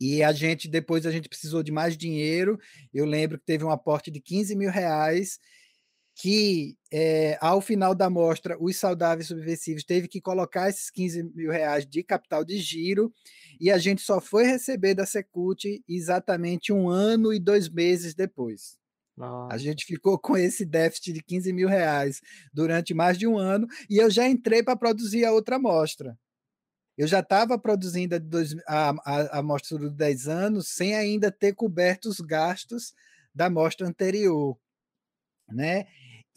E 0.00 0.22
a 0.22 0.32
gente, 0.32 0.68
depois 0.68 1.04
a 1.04 1.10
gente 1.10 1.28
precisou 1.28 1.62
de 1.62 1.72
mais 1.72 1.96
dinheiro. 1.96 2.58
Eu 2.94 3.04
lembro 3.04 3.38
que 3.38 3.44
teve 3.44 3.64
um 3.64 3.70
aporte 3.70 4.10
de 4.10 4.20
15 4.20 4.54
mil 4.54 4.70
reais 4.70 5.38
que 6.20 6.76
é, 6.92 7.38
ao 7.40 7.60
final 7.60 7.94
da 7.94 8.10
mostra, 8.10 8.56
os 8.60 8.76
saudáveis 8.76 9.28
subversivos 9.28 9.84
teve 9.84 10.08
que 10.08 10.20
colocar 10.20 10.68
esses 10.68 10.90
15 10.90 11.22
mil 11.32 11.52
reais 11.52 11.86
de 11.86 12.02
capital 12.02 12.44
de 12.44 12.58
giro 12.58 13.12
e 13.60 13.70
a 13.70 13.78
gente 13.78 14.02
só 14.02 14.20
foi 14.20 14.44
receber 14.44 14.94
da 14.94 15.06
Secult 15.06 15.64
exatamente 15.88 16.72
um 16.72 16.88
ano 16.88 17.32
e 17.32 17.38
dois 17.38 17.68
meses 17.68 18.16
depois. 18.16 18.76
Nossa. 19.16 19.54
A 19.54 19.58
gente 19.58 19.84
ficou 19.84 20.18
com 20.18 20.36
esse 20.36 20.64
déficit 20.64 21.12
de 21.12 21.22
15 21.22 21.52
mil 21.52 21.68
reais 21.68 22.20
durante 22.52 22.92
mais 22.92 23.16
de 23.16 23.26
um 23.26 23.38
ano 23.38 23.68
e 23.88 23.98
eu 23.98 24.10
já 24.10 24.28
entrei 24.28 24.60
para 24.60 24.76
produzir 24.76 25.24
a 25.24 25.32
outra 25.32 25.56
mostra. 25.56 26.18
Eu 26.96 27.06
já 27.06 27.20
estava 27.20 27.56
produzindo 27.56 28.16
a, 28.16 28.18
dois, 28.18 28.56
a, 28.66 28.90
a, 29.04 29.38
a 29.38 29.42
mostra 29.42 29.78
dos 29.78 29.92
10 29.92 30.26
anos 30.26 30.66
sem 30.66 30.96
ainda 30.96 31.30
ter 31.30 31.54
coberto 31.54 32.08
os 32.08 32.18
gastos 32.18 32.92
da 33.32 33.48
mostra 33.48 33.86
anterior. 33.86 34.58
Né? 35.48 35.86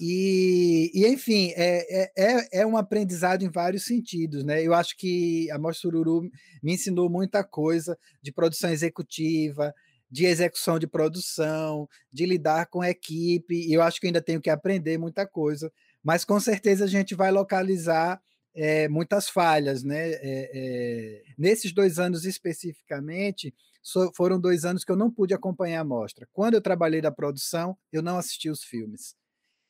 E, 0.03 0.89
e 0.95 1.05
enfim, 1.05 1.53
é, 1.55 2.01
é, 2.01 2.11
é, 2.17 2.61
é 2.61 2.65
um 2.65 2.75
aprendizado 2.75 3.43
em 3.43 3.51
vários 3.51 3.85
sentidos, 3.85 4.43
né? 4.43 4.65
Eu 4.65 4.73
acho 4.73 4.97
que 4.97 5.47
a 5.51 5.59
Mostra 5.59 5.81
Sururu 5.81 6.23
me 6.63 6.73
ensinou 6.73 7.07
muita 7.07 7.43
coisa 7.43 7.95
de 8.19 8.31
produção 8.31 8.71
executiva, 8.71 9.71
de 10.09 10.25
execução 10.25 10.79
de 10.79 10.87
produção, 10.87 11.87
de 12.11 12.25
lidar 12.25 12.65
com 12.65 12.83
equipe, 12.83 13.53
e 13.53 13.71
eu 13.71 13.83
acho 13.83 14.01
que 14.01 14.07
ainda 14.07 14.23
tenho 14.23 14.41
que 14.41 14.49
aprender 14.49 14.97
muita 14.97 15.27
coisa, 15.27 15.71
mas 16.03 16.25
com 16.25 16.39
certeza 16.39 16.85
a 16.85 16.87
gente 16.87 17.13
vai 17.13 17.29
localizar 17.29 18.19
é, 18.55 18.89
muitas 18.89 19.29
falhas, 19.29 19.83
né? 19.83 20.13
É, 20.13 20.19
é, 20.23 21.21
nesses 21.37 21.71
dois 21.71 21.99
anos 21.99 22.25
especificamente, 22.25 23.53
so, 23.83 24.11
foram 24.15 24.39
dois 24.41 24.65
anos 24.65 24.83
que 24.83 24.91
eu 24.91 24.97
não 24.97 25.11
pude 25.11 25.35
acompanhar 25.35 25.81
a 25.81 25.85
mostra. 25.85 26.27
Quando 26.33 26.55
eu 26.55 26.61
trabalhei 26.61 27.01
da 27.01 27.11
produção, 27.11 27.77
eu 27.91 28.01
não 28.01 28.17
assisti 28.17 28.49
os 28.49 28.63
filmes. 28.63 29.20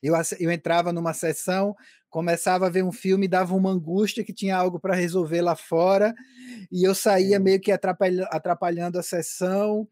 Eu, 0.01 0.15
eu 0.39 0.51
entrava 0.51 0.91
numa 0.91 1.13
sessão, 1.13 1.75
começava 2.09 2.67
a 2.67 2.69
ver 2.69 2.83
um 2.83 2.91
filme, 2.91 3.27
dava 3.27 3.55
uma 3.55 3.71
angústia 3.71 4.23
que 4.23 4.33
tinha 4.33 4.55
algo 4.55 4.79
para 4.79 4.95
resolver 4.95 5.41
lá 5.41 5.55
fora, 5.55 6.13
e 6.71 6.83
eu 6.85 6.95
saía 6.95 7.39
meio 7.39 7.59
que 7.59 7.71
atrapalhando, 7.71 8.27
atrapalhando 8.31 8.99
a 8.99 9.03
sessão. 9.03 9.87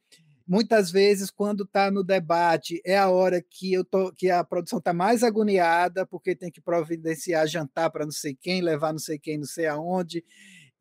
Muitas 0.47 0.89
vezes, 0.89 1.29
quando 1.29 1.63
está 1.63 1.91
no 1.91 2.03
debate, 2.03 2.81
é 2.83 2.97
a 2.97 3.09
hora 3.09 3.39
que, 3.39 3.71
eu 3.71 3.85
tô, 3.85 4.11
que 4.11 4.31
a 4.31 4.43
produção 4.43 4.79
está 4.79 4.91
mais 4.91 5.23
agoniada, 5.23 6.07
porque 6.07 6.35
tem 6.35 6.51
que 6.51 6.59
providenciar 6.59 7.47
jantar 7.47 7.91
para 7.91 8.03
não 8.03 8.11
sei 8.11 8.35
quem, 8.35 8.61
levar 8.61 8.91
não 8.91 8.99
sei 8.99 9.19
quem, 9.19 9.37
não 9.37 9.45
sei 9.45 9.67
aonde, 9.67 10.25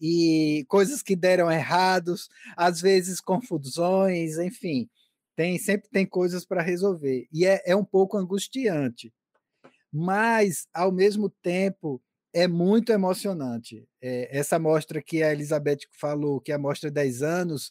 e 0.00 0.64
coisas 0.68 1.02
que 1.02 1.14
deram 1.14 1.50
errados, 1.52 2.28
às 2.56 2.80
vezes 2.80 3.20
confusões, 3.20 4.38
enfim 4.38 4.88
tem 5.38 5.58
sempre 5.58 5.88
tem 5.88 6.04
coisas 6.04 6.44
para 6.44 6.62
resolver 6.62 7.28
e 7.32 7.46
é, 7.46 7.62
é 7.64 7.76
um 7.76 7.84
pouco 7.84 8.18
angustiante 8.18 9.12
mas, 9.92 10.66
ao 10.72 10.92
mesmo 10.92 11.30
tempo, 11.42 12.00
é 12.32 12.46
muito 12.46 12.92
emocionante. 12.92 13.88
É, 14.00 14.38
essa 14.38 14.58
mostra 14.58 15.02
que 15.02 15.22
a 15.22 15.32
Elizabeth 15.32 15.80
falou, 15.92 16.40
que 16.40 16.52
é 16.52 16.54
a 16.54 16.58
mostra 16.58 16.90
10 16.90 17.22
anos, 17.22 17.70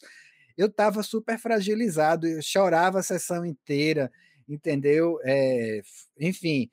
eu 0.56 0.66
estava 0.66 1.02
super 1.02 1.38
fragilizado, 1.38 2.26
eu 2.26 2.42
chorava 2.42 2.98
a 2.98 3.02
sessão 3.02 3.46
inteira, 3.46 4.10
entendeu? 4.48 5.20
É, 5.24 5.80
enfim, 6.18 6.68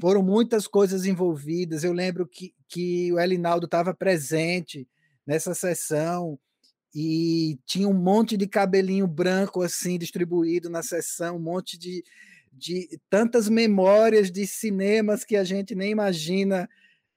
foram 0.00 0.22
muitas 0.22 0.66
coisas 0.68 1.04
envolvidas. 1.04 1.82
Eu 1.82 1.92
lembro 1.92 2.26
que, 2.26 2.54
que 2.68 3.12
o 3.12 3.18
Elinaldo 3.18 3.66
estava 3.66 3.92
presente 3.92 4.88
nessa 5.26 5.54
sessão 5.54 6.38
e 6.94 7.58
tinha 7.66 7.88
um 7.88 7.94
monte 7.94 8.36
de 8.36 8.46
cabelinho 8.46 9.06
branco 9.06 9.62
assim 9.62 9.98
distribuído 9.98 10.70
na 10.70 10.82
sessão, 10.82 11.36
um 11.36 11.40
monte 11.40 11.76
de, 11.76 12.04
de 12.52 13.00
tantas 13.10 13.48
memórias 13.48 14.30
de 14.30 14.46
cinemas 14.46 15.24
que 15.24 15.36
a 15.36 15.42
gente 15.42 15.74
nem 15.74 15.90
imagina 15.90 16.68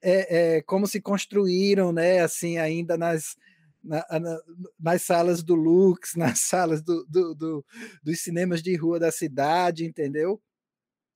é, 0.02 0.56
é, 0.56 0.62
como 0.62 0.86
se 0.86 1.00
construíram, 1.00 1.92
né? 1.92 2.20
Assim, 2.20 2.58
ainda 2.58 2.96
nas, 2.96 3.36
na, 3.82 4.04
na, 4.10 4.40
nas 4.78 5.02
salas 5.02 5.42
do 5.42 5.54
Lux, 5.54 6.14
nas 6.16 6.40
salas 6.40 6.82
do, 6.82 7.04
do, 7.08 7.34
do, 7.34 7.64
dos 8.02 8.20
cinemas 8.20 8.62
de 8.62 8.74
rua 8.76 8.98
da 8.98 9.12
cidade, 9.12 9.84
entendeu? 9.84 10.40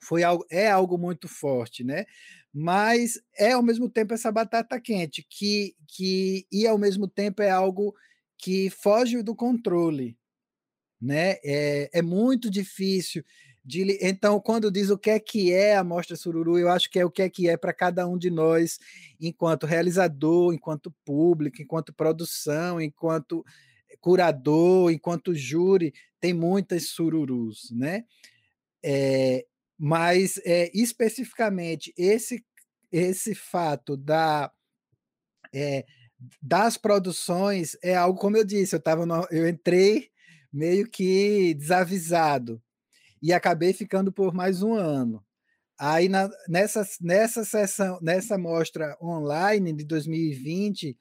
Foi 0.00 0.22
algo, 0.22 0.44
é 0.50 0.70
algo 0.70 0.96
muito 0.96 1.28
forte, 1.28 1.82
né? 1.82 2.04
Mas 2.52 3.20
é 3.36 3.52
ao 3.52 3.62
mesmo 3.62 3.88
tempo 3.88 4.14
essa 4.14 4.30
batata 4.30 4.80
quente 4.80 5.26
que, 5.28 5.74
que 5.88 6.46
e 6.52 6.66
ao 6.66 6.78
mesmo 6.78 7.08
tempo 7.08 7.42
é 7.42 7.50
algo 7.50 7.94
que 8.42 8.68
foge 8.70 9.22
do 9.22 9.36
controle, 9.36 10.18
né? 11.00 11.36
É, 11.44 11.90
é 11.94 12.02
muito 12.02 12.50
difícil 12.50 13.24
de, 13.64 13.98
então, 14.02 14.40
quando 14.40 14.72
diz 14.72 14.90
o 14.90 14.98
que 14.98 15.10
é 15.10 15.20
que 15.20 15.52
é 15.52 15.76
a 15.76 15.84
Mostra 15.84 16.16
Sururu, 16.16 16.58
eu 16.58 16.68
acho 16.68 16.90
que 16.90 16.98
é 16.98 17.04
o 17.04 17.10
que 17.10 17.22
é 17.22 17.30
que 17.30 17.48
é 17.48 17.56
para 17.56 17.72
cada 17.72 18.06
um 18.08 18.18
de 18.18 18.28
nós, 18.28 18.80
enquanto 19.20 19.66
realizador, 19.66 20.52
enquanto 20.52 20.92
público, 21.04 21.62
enquanto 21.62 21.94
produção, 21.94 22.80
enquanto 22.80 23.44
curador, 24.00 24.90
enquanto 24.90 25.32
júri, 25.32 25.94
tem 26.18 26.34
muitas 26.34 26.88
sururus, 26.88 27.70
né? 27.70 28.04
É, 28.84 29.46
mas 29.78 30.40
é, 30.44 30.70
especificamente 30.74 31.94
esse 31.96 32.44
esse 32.90 33.34
fato 33.34 33.96
da 33.96 34.52
é, 35.54 35.84
das 36.40 36.76
produções 36.76 37.76
é 37.82 37.94
algo 37.94 38.18
como 38.18 38.36
eu 38.36 38.44
disse, 38.44 38.74
eu 38.74 38.80
tava 38.80 39.06
no, 39.06 39.26
eu 39.30 39.48
entrei 39.48 40.10
meio 40.52 40.88
que 40.88 41.54
desavisado 41.54 42.62
e 43.22 43.32
acabei 43.32 43.72
ficando 43.72 44.12
por 44.12 44.34
mais 44.34 44.62
um 44.62 44.74
ano. 44.74 45.24
Aí 45.78 46.08
na, 46.08 46.30
nessa, 46.48 46.86
nessa 47.00 47.44
sessão, 47.44 47.98
nessa 48.02 48.38
mostra 48.38 48.96
online 49.02 49.72
de 49.72 49.84
2020, 49.84 50.96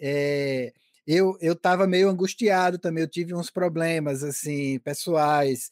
é, 0.00 0.72
eu 1.06 1.36
eu 1.40 1.54
estava 1.54 1.86
meio 1.86 2.08
angustiado 2.08 2.78
também, 2.78 3.02
eu 3.02 3.08
tive 3.08 3.34
uns 3.34 3.50
problemas 3.50 4.22
assim 4.22 4.78
pessoais 4.80 5.70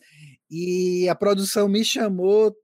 e 0.51 1.09
a 1.09 1.15
produção 1.15 1.69
me 1.69 1.85
chamou 1.85 2.55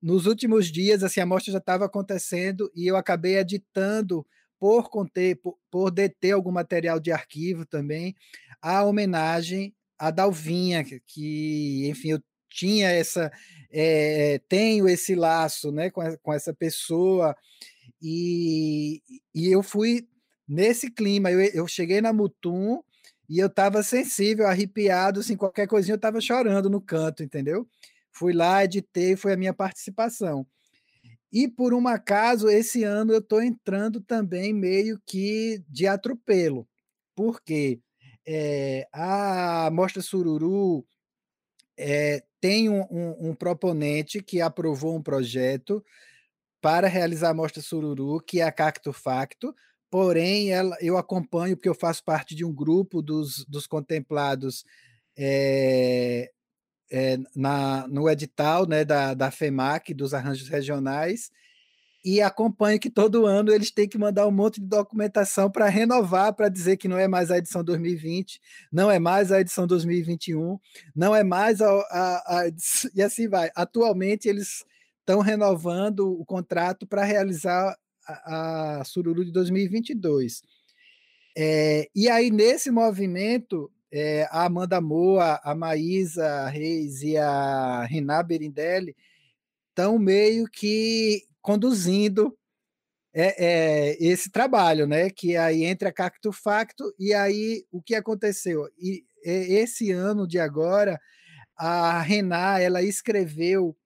nos 0.00 0.26
últimos 0.26 0.70
dias, 0.70 1.02
assim 1.02 1.20
a 1.20 1.26
mostra 1.26 1.52
já 1.52 1.58
estava 1.58 1.84
acontecendo 1.84 2.70
e 2.74 2.86
eu 2.86 2.96
acabei 2.96 3.36
editando 3.36 4.24
por 4.58 4.90
conter, 4.90 5.36
por, 5.36 5.58
por 5.70 5.90
deter 5.90 6.32
algum 6.32 6.50
material 6.50 6.98
de 7.00 7.12
arquivo 7.12 7.64
também, 7.64 8.14
a 8.60 8.84
homenagem 8.84 9.74
a 9.98 10.10
Dalvinha, 10.10 10.84
que, 10.84 11.88
enfim, 11.88 12.10
eu 12.12 12.22
tinha 12.48 12.88
essa, 12.88 13.30
é, 13.70 14.40
tenho 14.48 14.88
esse 14.88 15.14
laço, 15.14 15.72
né, 15.72 15.90
com, 15.90 16.00
com 16.22 16.32
essa 16.32 16.54
pessoa, 16.54 17.36
e, 18.00 19.02
e 19.34 19.50
eu 19.50 19.62
fui 19.62 20.08
nesse 20.46 20.90
clima, 20.90 21.30
eu, 21.30 21.40
eu 21.40 21.66
cheguei 21.66 22.00
na 22.00 22.12
Mutum 22.12 22.82
e 23.28 23.38
eu 23.38 23.48
estava 23.48 23.82
sensível, 23.82 24.46
arrepiado, 24.46 25.20
assim, 25.20 25.36
qualquer 25.36 25.66
coisinha 25.66 25.94
eu 25.94 25.96
estava 25.96 26.20
chorando 26.20 26.70
no 26.70 26.80
canto, 26.80 27.22
entendeu? 27.22 27.68
Fui 28.10 28.32
lá, 28.32 28.64
editei, 28.64 29.16
foi 29.16 29.32
a 29.34 29.36
minha 29.36 29.52
participação. 29.52 30.46
E 31.32 31.48
por 31.48 31.74
um 31.74 31.86
acaso, 31.86 32.48
esse 32.48 32.84
ano 32.84 33.12
eu 33.12 33.18
estou 33.18 33.42
entrando 33.42 34.00
também 34.00 34.52
meio 34.52 35.00
que 35.06 35.62
de 35.68 35.86
atropelo. 35.86 36.66
Por 37.14 37.40
quê? 37.42 37.80
é, 38.30 38.86
a 38.92 39.70
Mostra 39.72 40.02
Sururu 40.02 40.86
é, 41.78 42.22
tem 42.42 42.68
um, 42.68 42.82
um, 42.90 43.30
um, 43.30 43.34
proponente 43.34 44.22
que 44.22 44.38
aprovou 44.42 44.94
um 44.94 45.02
projeto 45.02 45.82
para 46.60 46.88
realizar 46.88 47.30
a 47.30 47.34
Mostra 47.34 47.62
Sururu, 47.62 48.20
que 48.20 48.42
é 48.42 48.44
a 48.44 48.52
Cacto 48.52 48.92
Facto, 48.92 49.54
porém 49.90 50.52
ela, 50.52 50.76
eu 50.82 50.98
acompanho, 50.98 51.56
porque 51.56 51.70
eu 51.70 51.74
faço 51.74 52.04
parte 52.04 52.34
de 52.34 52.44
um 52.44 52.52
grupo 52.52 53.00
dos, 53.00 53.46
dos 53.46 53.66
contemplados 53.66 54.62
é, 55.16 56.30
na, 57.34 57.86
no 57.88 58.08
edital 58.08 58.66
né, 58.66 58.84
da, 58.84 59.14
da 59.14 59.30
FEMAC, 59.30 59.92
dos 59.92 60.14
arranjos 60.14 60.48
regionais, 60.48 61.30
e 62.04 62.22
acompanho 62.22 62.78
que 62.78 62.88
todo 62.88 63.26
ano 63.26 63.52
eles 63.52 63.70
têm 63.70 63.88
que 63.88 63.98
mandar 63.98 64.26
um 64.26 64.30
monte 64.30 64.60
de 64.60 64.66
documentação 64.66 65.50
para 65.50 65.68
renovar, 65.68 66.32
para 66.32 66.48
dizer 66.48 66.76
que 66.76 66.88
não 66.88 66.96
é 66.96 67.08
mais 67.08 67.30
a 67.30 67.38
edição 67.38 67.62
2020, 67.62 68.40
não 68.72 68.90
é 68.90 68.98
mais 68.98 69.32
a 69.32 69.40
edição 69.40 69.66
2021, 69.66 70.58
não 70.94 71.14
é 71.14 71.24
mais 71.24 71.60
a, 71.60 71.68
a, 71.68 72.38
a 72.38 72.48
e 72.94 73.02
assim 73.02 73.28
vai. 73.28 73.50
Atualmente 73.54 74.28
eles 74.28 74.64
estão 75.00 75.20
renovando 75.20 76.10
o 76.18 76.24
contrato 76.24 76.86
para 76.86 77.04
realizar 77.04 77.76
a, 78.06 78.80
a 78.80 78.84
Sururu 78.84 79.24
de 79.24 79.32
2022. 79.32 80.42
É, 81.36 81.88
e 81.94 82.08
aí, 82.08 82.30
nesse 82.30 82.70
movimento, 82.70 83.70
é, 83.92 84.26
a 84.30 84.44
Amanda 84.44 84.80
Moa, 84.80 85.40
a 85.42 85.54
Maísa 85.54 86.48
Reis 86.48 87.02
e 87.02 87.16
a 87.16 87.84
Rená 87.84 88.22
Berindelli 88.22 88.94
estão 89.70 89.98
meio 89.98 90.46
que 90.46 91.22
conduzindo 91.40 92.36
é, 93.14 93.92
é, 93.92 93.96
esse 94.04 94.30
trabalho, 94.30 94.86
né? 94.86 95.10
Que 95.10 95.36
aí 95.36 95.64
entra 95.64 95.92
Cacto 95.92 96.32
Facto, 96.32 96.94
e 96.98 97.14
aí 97.14 97.64
o 97.72 97.82
que 97.82 97.94
aconteceu? 97.94 98.68
E, 98.78 99.04
esse 99.24 99.90
ano 99.90 100.26
de 100.28 100.38
agora, 100.38 101.00
a 101.56 102.00
Rená 102.02 102.60
ela 102.60 102.82
escreveu 102.82 103.76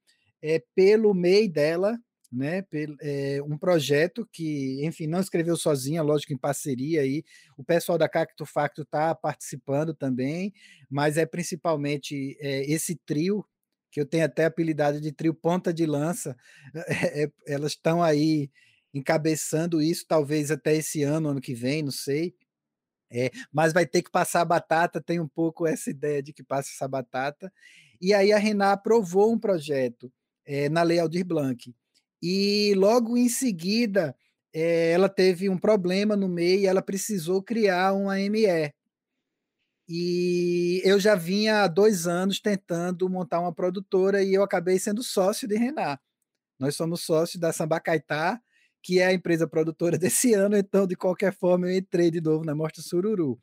é, 0.43 0.63
pelo 0.75 1.15
MEI 1.15 1.49
dela, 1.49 1.99
né, 2.33 2.65
é, 3.01 3.43
um 3.43 3.59
projeto 3.59 4.27
que, 4.33 4.85
enfim, 4.85 5.07
não 5.07 5.21
escreveu 5.21 5.57
sozinha, 5.57 6.03
lógico, 6.03 6.33
em 6.33 6.39
parceria 6.39 7.03
aí. 7.03 7.23
O 7.59 7.65
pessoal 7.65 7.99
da 7.99 8.09
Cacto 8.09 8.47
Facto 8.47 8.83
está 8.83 9.15
participando 9.15 9.95
também, 9.95 10.53
mas 10.91 11.19
é 11.19 11.27
principalmente 11.27 12.37
é, 12.41 12.63
esse 12.71 12.97
trio 12.97 13.45
que 13.91 14.01
eu 14.01 14.07
tenho 14.07 14.25
até 14.25 14.47
apelidado 14.47 14.99
de 15.01 15.13
trio 15.13 15.35
ponta 15.35 15.73
de 15.73 15.85
lança, 15.85 16.35
é, 16.89 17.25
é, 17.25 17.33
elas 17.47 17.73
estão 17.73 18.03
aí 18.03 18.51
encabeçando 18.95 19.83
isso, 19.83 20.07
talvez 20.09 20.51
até 20.51 20.75
esse 20.75 21.03
ano, 21.03 21.29
ano 21.29 21.41
que 21.41 21.55
vem, 21.55 21.83
não 21.83 21.91
sei. 21.91 22.35
É, 23.11 23.31
mas 23.53 23.75
vai 23.75 23.87
ter 23.87 24.03
que 24.03 24.11
passar 24.11 24.41
a 24.41 24.45
batata, 24.45 25.01
tem 25.01 25.21
um 25.21 25.29
pouco 25.29 25.67
essa 25.67 25.91
ideia 25.91 26.23
de 26.23 26.33
que 26.33 26.43
passa 26.43 26.71
essa 26.71 26.89
batata. 26.89 27.53
E 28.01 28.15
aí 28.15 28.33
a 28.33 28.39
Renan 28.39 28.73
aprovou 28.73 29.33
um 29.33 29.39
projeto 29.39 30.11
é, 30.47 30.69
na 30.71 30.83
Lei 30.83 30.99
Aldir 30.99 31.25
Blanc. 31.25 31.75
E 32.23 32.75
logo 32.77 33.17
em 33.17 33.29
seguida, 33.29 34.17
é, 34.55 34.93
ela 34.93 35.09
teve 35.09 35.49
um 35.49 35.59
problema 35.59 36.17
no 36.17 36.29
meio 36.29 36.61
e 36.61 36.67
ela 36.67 36.83
precisou 36.83 37.43
criar 37.43 37.93
uma 37.95 38.19
ME, 38.21 38.73
e 39.89 40.81
eu 40.85 40.99
já 40.99 41.15
vinha 41.15 41.65
há 41.65 41.69
dois 41.69 42.07
anos 42.07 42.41
tentando 42.41 43.09
montar 43.09 43.41
uma 43.41 43.53
produtora 43.53 44.23
e 44.23 44.33
eu 44.33 44.43
acabei 44.43 44.79
sendo 44.79 45.03
sócio 45.03 45.49
de 45.49 45.57
Renan. 45.57 45.99
Nós 46.59 46.77
somos 46.77 47.03
sócios 47.05 47.41
da 47.41 47.53
Sambacaitá, 47.53 48.41
que 48.83 49.01
é 49.01 49.07
a 49.07 49.13
empresa 49.13 49.47
produtora 49.49 49.99
desse 49.99 50.35
ano, 50.35 50.57
então, 50.57 50.87
de 50.87 50.97
qualquer 50.97 51.35
forma, 51.35 51.69
eu 51.69 51.77
entrei 51.77 52.11
de 52.11 52.21
novo 52.21 52.45
na 52.45 52.55
Mostra 52.55 52.83
Sururu, 52.83 53.39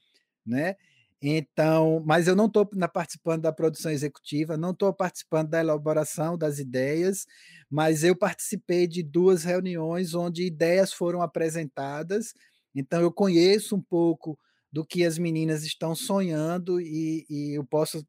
né? 0.45 0.75
Então, 1.22 2.01
mas 2.05 2.28
eu 2.28 2.36
não 2.36 2.45
estou 2.45 2.65
participando 2.93 3.41
da 3.41 3.51
produção 3.51 3.91
executiva, 3.91 4.55
não 4.57 4.72
estou 4.72 4.93
participando 4.93 5.49
da 5.49 5.59
elaboração 5.59 6.38
das 6.38 6.59
ideias, 6.59 7.26
mas 7.70 8.03
eu 8.05 8.15
participei 8.15 8.88
de 8.88 9.03
duas 9.03 9.43
reuniões 9.43 10.13
onde 10.13 10.45
ideias 10.45 10.93
foram 10.93 11.22
apresentadas, 11.22 12.34
então 12.74 13.01
eu 13.01 13.11
conheço 13.11 13.76
um 13.76 13.82
pouco 13.82 14.39
do 14.72 14.86
que 14.86 15.03
as 15.05 15.17
meninas 15.17 15.63
estão 15.63 15.93
sonhando 15.95 16.80
e, 16.80 17.26
e 17.30 17.57
eu 17.57 17.65
posso 17.65 18.05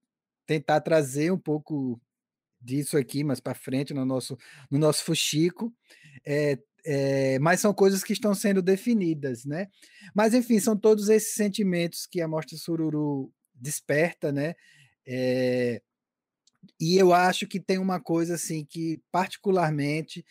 tentar 0.46 0.80
trazer 0.80 1.32
um 1.32 1.38
pouco 1.38 2.00
disso 2.60 2.96
aqui 2.98 3.24
mais 3.24 3.40
para 3.40 3.54
frente 3.54 3.94
no 3.94 4.04
nosso 4.04 4.36
no 4.70 4.78
nosso 4.78 5.04
fuxico. 5.04 5.72
É, 6.26 6.58
é, 6.84 7.38
mas 7.38 7.60
são 7.60 7.74
coisas 7.74 8.02
que 8.04 8.12
estão 8.12 8.34
sendo 8.34 8.62
definidas 8.62 9.44
né 9.44 9.68
mas 10.14 10.34
enfim 10.34 10.58
são 10.60 10.76
todos 10.76 11.08
esses 11.08 11.34
sentimentos 11.34 12.06
que 12.06 12.20
a 12.20 12.28
mostra 12.28 12.56
sururu 12.56 13.32
desperta 13.54 14.32
né 14.32 14.54
é, 15.06 15.80
E 16.78 16.96
eu 16.96 17.12
acho 17.12 17.46
que 17.46 17.60
tem 17.60 17.78
uma 17.78 18.00
coisa 18.00 18.34
assim 18.34 18.64
que 18.64 19.00
particularmente 19.12 20.24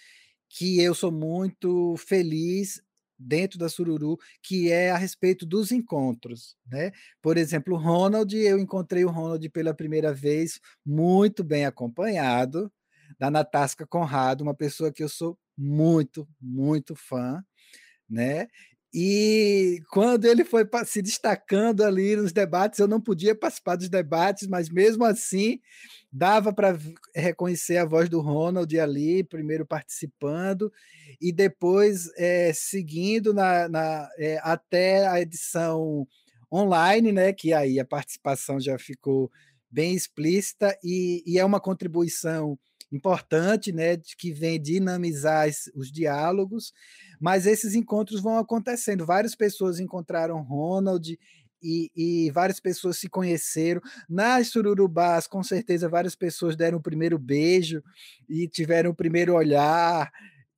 que 0.49 0.81
eu 0.81 0.95
sou 0.95 1.11
muito 1.11 1.95
feliz 1.97 2.81
dentro 3.17 3.59
da 3.59 3.69
Sururu, 3.69 4.17
que 4.41 4.71
é 4.71 4.91
a 4.91 4.97
respeito 4.97 5.45
dos 5.45 5.71
encontros, 5.71 6.55
né? 6.65 6.91
Por 7.21 7.37
exemplo, 7.37 7.75
o 7.75 7.77
Ronald, 7.77 8.35
eu 8.35 8.57
encontrei 8.59 9.03
o 9.05 9.09
Ronald 9.11 9.47
pela 9.49 9.73
primeira 9.73 10.13
vez 10.13 10.59
muito 10.85 11.43
bem 11.43 11.65
acompanhado 11.65 12.71
da 13.19 13.29
Natasca 13.29 13.85
Conrado, 13.87 14.41
uma 14.41 14.55
pessoa 14.55 14.91
que 14.91 15.03
eu 15.03 15.09
sou 15.09 15.37
muito, 15.59 16.27
muito 16.41 16.95
fã, 16.95 17.43
né? 18.09 18.47
E 18.91 19.83
quando 19.91 20.25
ele 20.25 20.43
foi 20.43 20.67
se 20.85 21.01
destacando 21.01 21.83
ali 21.83 22.15
nos 22.15 22.31
debates, 22.31 22.79
eu 22.79 22.87
não 22.87 22.99
podia 22.99 23.35
participar 23.35 23.75
dos 23.75 23.87
debates, 23.87 24.47
mas 24.47 24.67
mesmo 24.67 25.05
assim 25.05 25.59
dava 26.11 26.51
para 26.51 26.75
reconhecer 27.13 27.77
a 27.77 27.85
voz 27.85 28.09
do 28.09 28.19
Ronald 28.19 28.79
ali, 28.79 29.23
primeiro 29.23 29.63
participando, 29.63 30.71
e 31.21 31.31
depois 31.31 32.09
é, 32.17 32.51
seguindo 32.51 33.31
na, 33.31 33.69
na 33.69 34.09
é, 34.17 34.39
até 34.41 35.07
a 35.07 35.21
edição 35.21 36.07
online, 36.51 37.11
né? 37.11 37.31
Que 37.31 37.53
aí 37.53 37.79
a 37.79 37.85
participação 37.85 38.59
já 38.59 38.79
ficou 38.79 39.29
bem 39.69 39.93
explícita 39.93 40.75
e, 40.83 41.21
e 41.27 41.37
é 41.37 41.45
uma 41.45 41.59
contribuição 41.59 42.57
importante, 42.91 43.71
né, 43.71 43.97
que 44.17 44.31
vem 44.31 44.61
dinamizar 44.61 45.47
os 45.75 45.91
diálogos, 45.91 46.73
mas 47.19 47.45
esses 47.45 47.75
encontros 47.75 48.21
vão 48.21 48.37
acontecendo. 48.37 49.05
Várias 49.05 49.35
pessoas 49.35 49.79
encontraram 49.79 50.41
Ronald 50.41 51.17
e, 51.61 51.91
e, 51.95 52.31
várias 52.31 52.59
pessoas 52.59 52.97
se 52.97 53.09
conheceram. 53.09 53.81
Nas 54.09 54.47
sururubás, 54.47 55.27
com 55.27 55.43
certeza, 55.43 55.89
várias 55.89 56.15
pessoas 56.15 56.55
deram 56.55 56.77
o 56.77 56.81
primeiro 56.81 57.19
beijo 57.19 57.83
e 58.29 58.47
tiveram 58.47 58.91
o 58.91 58.95
primeiro 58.95 59.35
olhar. 59.35 60.09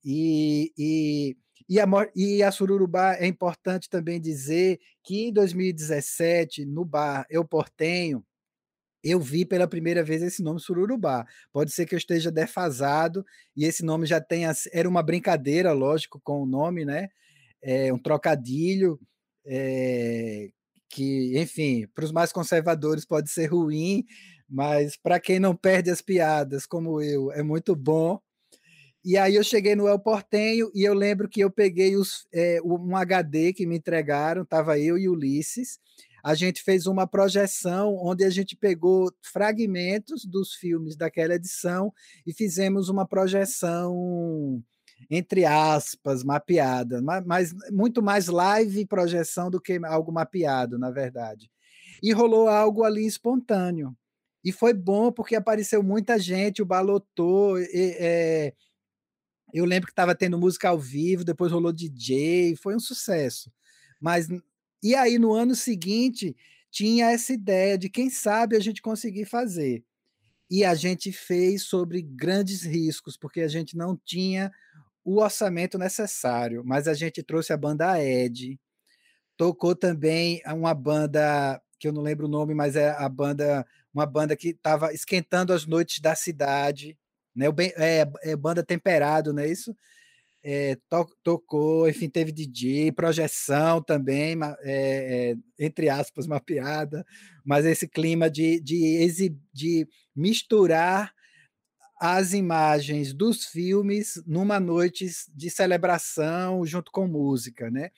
E, 0.04 0.72
e, 0.78 1.36
e, 1.68 1.80
a, 1.80 1.86
e 2.14 2.42
a 2.42 2.52
sururubá 2.52 3.14
é 3.14 3.26
importante 3.26 3.88
também 3.88 4.20
dizer 4.20 4.78
que 5.02 5.26
em 5.26 5.32
2017, 5.32 6.64
no 6.64 6.84
bar 6.84 7.26
Eu 7.28 7.44
Portenho, 7.44 8.24
eu 9.02 9.20
vi 9.20 9.44
pela 9.44 9.66
primeira 9.68 10.02
vez 10.02 10.22
esse 10.22 10.42
nome 10.42 10.60
Sururubá. 10.60 11.26
Pode 11.52 11.72
ser 11.72 11.86
que 11.86 11.94
eu 11.94 11.98
esteja 11.98 12.30
defasado 12.30 13.24
e 13.56 13.64
esse 13.64 13.84
nome 13.84 14.06
já 14.06 14.20
tenha. 14.20 14.52
Era 14.72 14.88
uma 14.88 15.02
brincadeira, 15.02 15.72
lógico, 15.72 16.20
com 16.22 16.42
o 16.42 16.46
nome, 16.46 16.84
né? 16.84 17.08
É, 17.62 17.92
um 17.92 17.98
trocadilho. 17.98 18.98
É, 19.44 20.50
que, 20.92 21.32
enfim, 21.38 21.86
para 21.94 22.04
os 22.04 22.12
mais 22.12 22.32
conservadores 22.32 23.04
pode 23.04 23.30
ser 23.30 23.46
ruim, 23.46 24.04
mas 24.48 24.96
para 24.96 25.18
quem 25.18 25.40
não 25.40 25.56
perde 25.56 25.90
as 25.90 26.02
piadas, 26.02 26.66
como 26.66 27.00
eu, 27.00 27.32
é 27.32 27.42
muito 27.42 27.74
bom. 27.74 28.20
E 29.04 29.16
aí 29.16 29.34
eu 29.34 29.42
cheguei 29.42 29.74
no 29.74 29.88
El 29.88 29.98
Portenho 29.98 30.70
e 30.74 30.84
eu 30.84 30.94
lembro 30.94 31.28
que 31.28 31.40
eu 31.40 31.50
peguei 31.50 31.96
os, 31.96 32.26
é, 32.32 32.60
um 32.62 32.94
HD 32.94 33.52
que 33.52 33.66
me 33.66 33.76
entregaram, 33.76 34.42
estava 34.42 34.78
eu 34.78 34.96
e 34.98 35.08
Ulisses, 35.08 35.80
a 36.22 36.34
gente 36.34 36.62
fez 36.62 36.86
uma 36.86 37.06
projeção 37.06 37.96
onde 37.96 38.24
a 38.24 38.30
gente 38.30 38.56
pegou 38.56 39.12
fragmentos 39.22 40.24
dos 40.24 40.54
filmes 40.54 40.96
daquela 40.96 41.34
edição 41.34 41.92
e 42.26 42.32
fizemos 42.32 42.88
uma 42.88 43.06
projeção 43.06 44.62
entre 45.10 45.44
aspas, 45.44 46.22
mapeada, 46.22 47.02
mas 47.26 47.52
muito 47.70 48.02
mais 48.02 48.28
live 48.28 48.86
projeção 48.86 49.50
do 49.50 49.60
que 49.60 49.80
algo 49.84 50.12
mapeado, 50.12 50.78
na 50.78 50.90
verdade. 50.90 51.50
E 52.02 52.12
rolou 52.12 52.48
algo 52.48 52.84
ali 52.84 53.06
espontâneo. 53.06 53.96
E 54.44 54.50
foi 54.50 54.72
bom 54.72 55.12
porque 55.12 55.36
apareceu 55.36 55.82
muita 55.82 56.18
gente, 56.18 56.62
o 56.62 56.66
balotou. 56.66 57.56
É, 57.58 58.52
eu 59.52 59.64
lembro 59.64 59.86
que 59.86 59.92
estava 59.92 60.14
tendo 60.14 60.38
música 60.38 60.68
ao 60.68 60.78
vivo, 60.78 61.24
depois 61.24 61.52
rolou 61.52 61.72
DJ, 61.72 62.56
foi 62.56 62.74
um 62.74 62.80
sucesso. 62.80 63.52
Mas 64.00 64.26
e 64.82 64.94
aí, 64.94 65.18
no 65.18 65.32
ano 65.32 65.54
seguinte, 65.54 66.36
tinha 66.70 67.10
essa 67.10 67.32
ideia 67.32 67.78
de 67.78 67.88
quem 67.88 68.10
sabe 68.10 68.56
a 68.56 68.60
gente 68.60 68.82
conseguir 68.82 69.26
fazer. 69.26 69.84
E 70.50 70.64
a 70.64 70.74
gente 70.74 71.12
fez 71.12 71.64
sobre 71.64 72.02
grandes 72.02 72.62
riscos, 72.64 73.16
porque 73.16 73.40
a 73.42 73.48
gente 73.48 73.76
não 73.76 73.96
tinha 74.04 74.52
o 75.04 75.20
orçamento 75.20 75.78
necessário, 75.78 76.62
mas 76.64 76.86
a 76.88 76.94
gente 76.94 77.22
trouxe 77.22 77.52
a 77.52 77.56
banda 77.56 78.02
Ed, 78.02 78.58
tocou 79.36 79.74
também 79.74 80.42
uma 80.46 80.74
banda 80.74 81.60
que 81.78 81.88
eu 81.88 81.92
não 81.92 82.02
lembro 82.02 82.26
o 82.26 82.30
nome, 82.30 82.54
mas 82.54 82.76
é 82.76 82.90
a 82.90 83.08
banda, 83.08 83.66
uma 83.92 84.06
banda 84.06 84.36
que 84.36 84.50
estava 84.50 84.92
esquentando 84.92 85.52
as 85.52 85.66
noites 85.66 86.00
da 86.00 86.14
cidade, 86.14 86.96
né? 87.34 87.48
O 87.48 87.52
bem, 87.52 87.72
é, 87.76 88.06
é 88.22 88.36
banda 88.36 88.62
temperado, 88.62 89.32
não 89.32 89.42
é 89.42 89.48
isso? 89.48 89.76
É, 90.44 90.76
to, 90.88 91.06
tocou, 91.22 91.88
enfim, 91.88 92.08
teve 92.08 92.32
DJ, 92.32 92.90
projeção 92.92 93.82
também, 93.82 94.36
é, 94.62 95.34
entre 95.58 95.88
aspas, 95.88 96.26
uma 96.26 96.40
piada, 96.40 97.06
mas 97.44 97.64
esse 97.64 97.86
clima 97.86 98.28
de, 98.28 98.60
de, 98.60 99.34
de 99.52 99.88
misturar 100.14 101.12
as 102.00 102.32
imagens 102.32 103.14
dos 103.14 103.44
filmes 103.46 104.20
numa 104.26 104.58
noite 104.58 105.06
de 105.32 105.48
celebração 105.48 106.66
junto 106.66 106.90
com 106.90 107.06
música, 107.06 107.70
né? 107.70 107.90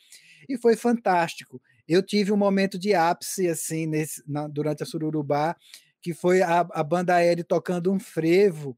E 0.47 0.59
foi 0.59 0.77
fantástico. 0.77 1.61
Eu 1.89 2.03
tive 2.03 2.31
um 2.31 2.37
momento 2.37 2.79
de 2.79 2.95
ápice 2.95 3.49
assim 3.49 3.87
nesse, 3.87 4.23
na, 4.27 4.47
durante 4.47 4.83
a 4.83 4.87
Sururubá, 4.87 5.57
que 6.03 6.13
foi 6.13 6.43
a, 6.43 6.61
a 6.61 6.83
banda 6.83 7.15
aérea 7.15 7.43
tocando 7.43 7.91
um 7.91 7.99
frevo 7.99 8.77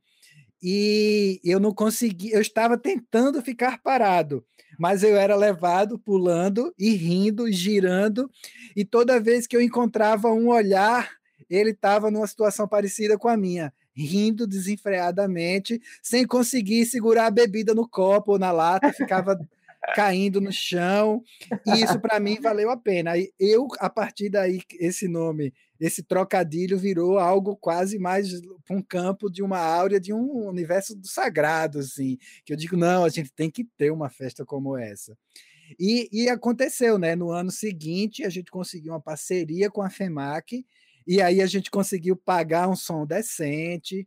e 0.63 1.41
eu 1.45 1.61
não 1.61 1.73
consegui, 1.73 2.33
eu 2.33 2.41
estava 2.41 2.79
tentando 2.79 3.43
ficar 3.43 3.81
parado, 3.83 4.45
mas 4.79 5.03
eu 5.03 5.17
era 5.17 5.37
levado 5.37 5.99
pulando 5.99 6.73
e 6.79 6.91
rindo, 6.91 7.51
girando, 7.51 8.31
e 8.75 8.85
toda 8.85 9.21
vez 9.21 9.47
que 9.47 9.57
eu 9.57 9.61
encontrava 9.61 10.29
um 10.29 10.49
olhar, 10.49 11.11
ele 11.49 11.71
estava 11.71 12.11
numa 12.11 12.27
situação 12.27 12.67
parecida 12.67 13.17
com 13.17 13.29
a 13.29 13.37
minha, 13.37 13.73
rindo 13.95 14.47
desenfreadamente, 14.47 15.81
sem 16.03 16.27
conseguir 16.27 16.85
segurar 16.87 17.27
a 17.27 17.31
bebida 17.31 17.75
no 17.75 17.89
copo 17.89 18.33
ou 18.33 18.39
na 18.39 18.51
lata, 18.51 18.93
ficava 18.93 19.39
caindo 19.95 20.41
no 20.41 20.53
chão, 20.53 21.23
e 21.67 21.83
isso 21.83 22.01
para 22.01 22.19
mim 22.19 22.39
valeu 22.41 22.71
a 22.71 22.77
pena. 22.77 23.13
Eu, 23.39 23.69
a 23.79 23.89
partir 23.89 24.29
daí, 24.29 24.61
esse 24.81 25.07
nome 25.07 25.55
esse 25.81 26.03
trocadilho 26.03 26.79
virou 26.79 27.19
algo 27.19 27.57
quase 27.57 27.99
mais 27.99 28.41
para 28.65 28.77
um 28.77 28.83
campo 28.83 29.31
de 29.31 29.43
uma 29.43 29.59
áurea 29.59 30.01
de 30.01 30.13
um 30.13 30.49
universo 30.49 30.95
do 30.97 31.07
sagrado, 31.07 31.79
assim, 31.79 32.19
que 32.45 32.53
eu 32.53 32.57
digo, 32.57 32.77
não, 32.77 33.05
a 33.05 33.09
gente 33.09 33.33
tem 33.33 33.51
que 33.51 33.65
ter 33.77 33.91
uma 33.91 34.09
festa 34.09 34.45
como 34.45 34.77
essa. 34.77 35.17
E, 35.79 36.09
e 36.13 36.29
aconteceu, 36.29 36.99
né? 36.99 37.17
No 37.17 37.31
ano 37.31 37.51
seguinte, 37.51 38.25
a 38.25 38.29
gente 38.29 38.51
conseguiu 38.51 38.93
uma 38.93 39.01
parceria 39.01 39.71
com 39.71 39.83
a 39.83 39.91
FEMAC, 39.91 40.65
e 41.07 41.21
aí 41.21 41.41
a 41.41 41.47
gente 41.47 41.71
conseguiu 41.71 42.17
pagar 42.17 42.69
um 42.69 42.77
som 42.77 43.07
decente, 43.07 44.07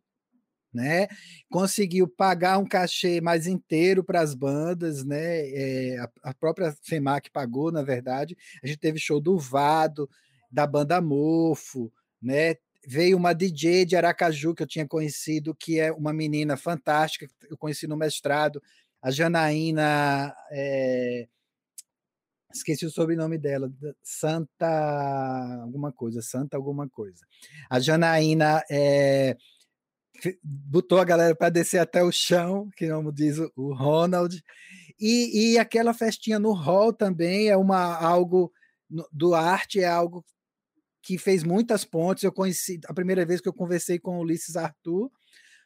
né? 0.73 1.07
Conseguiu 1.49 2.07
pagar 2.07 2.57
um 2.57 2.65
cachê 2.65 3.19
mais 3.21 3.47
inteiro 3.47 4.03
para 4.03 4.21
as 4.21 4.33
bandas, 4.33 5.03
né? 5.03 5.49
É, 5.49 5.97
a, 5.99 6.09
a, 6.29 6.33
própria 6.33 6.75
FEMAC 6.83 7.29
pagou, 7.31 7.71
na 7.71 7.81
verdade. 7.81 8.37
A 8.63 8.67
gente 8.67 8.79
teve 8.79 8.99
show 8.99 9.19
do 9.19 9.37
Vado, 9.37 10.09
da 10.49 10.65
banda 10.65 11.01
Mofo, 11.01 11.91
né? 12.21 12.55
Veio 12.87 13.17
uma 13.17 13.33
DJ 13.33 13.85
de 13.85 13.95
Aracaju 13.95 14.55
que 14.55 14.63
eu 14.63 14.67
tinha 14.67 14.87
conhecido, 14.87 15.53
que 15.53 15.79
é 15.79 15.91
uma 15.91 16.13
menina 16.13 16.55
fantástica, 16.57 17.27
eu 17.49 17.57
conheci 17.57 17.87
no 17.87 17.97
mestrado, 17.97 18.61
a 19.01 19.11
Janaína. 19.11 20.35
É... 20.51 21.27
Esqueci 22.51 22.83
o 22.83 22.89
sobrenome 22.89 23.37
dela, 23.37 23.71
Santa 24.01 25.61
alguma 25.61 25.91
coisa, 25.91 26.19
Santa 26.19 26.57
alguma 26.57 26.89
coisa. 26.89 27.23
A 27.69 27.79
Janaína 27.79 28.63
é, 28.71 29.37
botou 30.43 30.99
a 30.99 31.05
galera 31.05 31.35
para 31.35 31.49
descer 31.49 31.77
até 31.77 32.03
o 32.03 32.11
chão, 32.11 32.67
que 32.75 32.89
como 32.89 33.11
diz 33.11 33.37
o 33.55 33.73
Ronald, 33.73 34.43
e, 34.99 35.53
e 35.53 35.59
aquela 35.59 35.93
festinha 35.93 36.39
no 36.39 36.51
hall 36.51 36.91
também 36.91 37.49
é 37.49 37.55
uma 37.55 37.95
algo 37.95 38.51
do 39.11 39.35
arte 39.35 39.79
é 39.79 39.87
algo 39.87 40.25
que 41.01 41.17
fez 41.17 41.43
muitas 41.43 41.85
pontes. 41.85 42.23
Eu 42.23 42.31
conheci 42.31 42.79
a 42.87 42.93
primeira 42.93 43.25
vez 43.25 43.41
que 43.41 43.49
eu 43.49 43.53
conversei 43.53 43.99
com 43.99 44.17
o 44.17 44.21
Ulisses 44.21 44.55
Arthur 44.55 45.11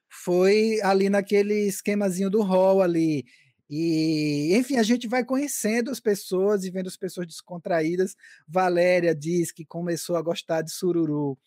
foi 0.09 0.79
ali 0.83 1.09
naquele 1.09 1.67
esquemazinho 1.67 2.29
do 2.29 2.41
hall 2.43 2.81
ali. 2.81 3.25
E, 3.69 4.55
enfim, 4.55 4.77
a 4.77 4.83
gente 4.83 5.07
vai 5.07 5.25
conhecendo 5.25 5.89
as 5.89 5.99
pessoas 5.99 6.63
e 6.63 6.69
vendo 6.69 6.87
as 6.87 6.97
pessoas 6.97 7.25
descontraídas. 7.25 8.15
Valéria 8.47 9.15
diz 9.15 9.51
que 9.51 9.65
começou 9.65 10.15
a 10.15 10.21
gostar 10.21 10.61
de 10.61 10.71
sururu 10.71 11.37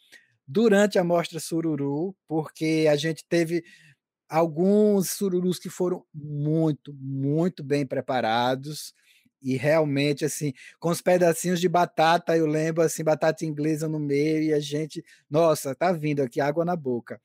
durante 0.46 0.98
a 0.98 1.04
mostra 1.04 1.38
sururu, 1.38 2.16
porque 2.26 2.86
a 2.90 2.96
gente 2.96 3.24
teve 3.28 3.62
alguns 4.28 5.10
sururus 5.10 5.58
que 5.58 5.70
foram 5.70 6.04
muito, 6.12 6.92
muito 6.94 7.62
bem 7.62 7.86
preparados 7.86 8.92
e 9.42 9.56
realmente, 9.56 10.24
assim, 10.24 10.52
com 10.78 10.90
os 10.90 11.00
pedacinhos 11.00 11.60
de 11.60 11.68
batata, 11.68 12.36
eu 12.36 12.46
lembro, 12.46 12.82
assim, 12.82 13.04
batata 13.04 13.44
inglesa 13.44 13.88
no 13.88 13.98
meio, 13.98 14.42
e 14.42 14.52
a 14.52 14.60
gente, 14.60 15.04
nossa, 15.30 15.74
tá 15.74 15.92
vindo 15.92 16.22
aqui 16.22 16.40
água 16.40 16.64
na 16.64 16.76
boca. 16.76 17.20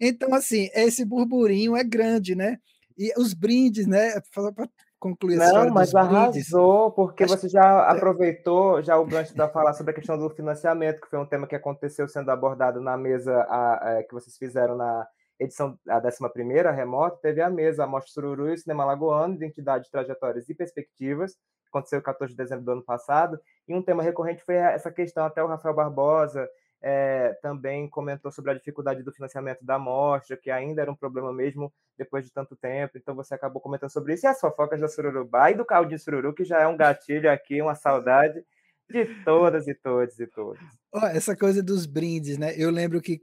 Então, 0.00 0.34
assim, 0.34 0.68
esse 0.74 1.04
burburinho 1.04 1.76
é 1.76 1.84
grande, 1.84 2.34
né? 2.34 2.58
E 2.96 3.12
os 3.16 3.34
brindes, 3.34 3.86
né? 3.86 4.20
Para 4.34 4.68
concluir 4.98 5.40
a 5.40 5.52
Não, 5.52 5.70
mas 5.70 5.94
arrasou, 5.94 6.90
porque 6.92 7.24
Acho... 7.24 7.36
você 7.36 7.48
já 7.48 7.88
aproveitou 7.88 8.82
já 8.82 8.96
o 8.96 9.06
gancho 9.06 9.34
para 9.34 9.48
falar 9.48 9.72
sobre 9.72 9.92
a 9.92 9.94
questão 9.94 10.18
do 10.18 10.28
financiamento, 10.30 11.00
que 11.00 11.08
foi 11.08 11.18
um 11.18 11.26
tema 11.26 11.46
que 11.46 11.54
aconteceu 11.54 12.08
sendo 12.08 12.30
abordado 12.30 12.80
na 12.80 12.96
mesa 12.96 13.32
a, 13.48 13.98
a, 13.98 14.02
que 14.02 14.12
vocês 14.12 14.36
fizeram 14.36 14.76
na 14.76 15.06
edição, 15.38 15.78
a 15.88 16.00
11ª 16.00 16.74
remota, 16.74 17.18
teve 17.22 17.40
a 17.40 17.48
mesa, 17.48 17.84
a 17.84 17.86
Mostra 17.86 18.12
Sururu 18.12 18.48
e 18.48 18.54
o 18.54 18.58
Cinema 18.58 18.84
Lagoano, 18.84 19.34
Identidade, 19.34 19.90
Trajetórias 19.90 20.48
e 20.48 20.54
Perspectivas, 20.54 21.36
aconteceu 21.68 22.00
14 22.02 22.32
de 22.32 22.36
dezembro 22.36 22.64
do 22.64 22.72
ano 22.72 22.82
passado, 22.82 23.38
e 23.66 23.74
um 23.74 23.82
tema 23.82 24.02
recorrente 24.02 24.44
foi 24.44 24.56
essa 24.56 24.90
questão, 24.90 25.24
até 25.24 25.42
o 25.42 25.46
Rafael 25.46 25.74
Barbosa 25.74 26.48
é, 26.80 27.36
também 27.42 27.88
comentou 27.88 28.30
sobre 28.30 28.52
a 28.52 28.54
dificuldade 28.54 29.02
do 29.02 29.12
financiamento 29.12 29.64
da 29.64 29.78
mostra, 29.78 30.36
que 30.36 30.50
ainda 30.50 30.82
era 30.82 30.90
um 30.90 30.96
problema 30.96 31.32
mesmo 31.32 31.72
depois 31.96 32.24
de 32.24 32.32
tanto 32.32 32.54
tempo, 32.56 32.96
então 32.96 33.14
você 33.14 33.34
acabou 33.34 33.60
comentando 33.60 33.90
sobre 33.90 34.14
isso, 34.14 34.26
e 34.26 34.28
as 34.28 34.40
fofocas 34.40 34.80
da 34.80 34.88
Sururubá 34.88 35.50
e 35.50 35.54
do 35.54 35.64
caldo 35.64 35.90
de 35.90 35.98
sururu, 35.98 36.32
que 36.32 36.44
já 36.44 36.60
é 36.60 36.66
um 36.66 36.76
gatilho 36.76 37.30
aqui, 37.30 37.60
uma 37.60 37.74
saudade 37.74 38.44
de 38.88 39.04
todas 39.24 39.66
e 39.66 39.74
todos 39.74 40.18
e 40.18 40.26
todos. 40.26 40.77
Oh, 40.92 41.06
essa 41.06 41.36
coisa 41.36 41.62
dos 41.62 41.84
brindes, 41.84 42.38
né? 42.38 42.54
Eu 42.56 42.70
lembro 42.70 43.00
que 43.00 43.20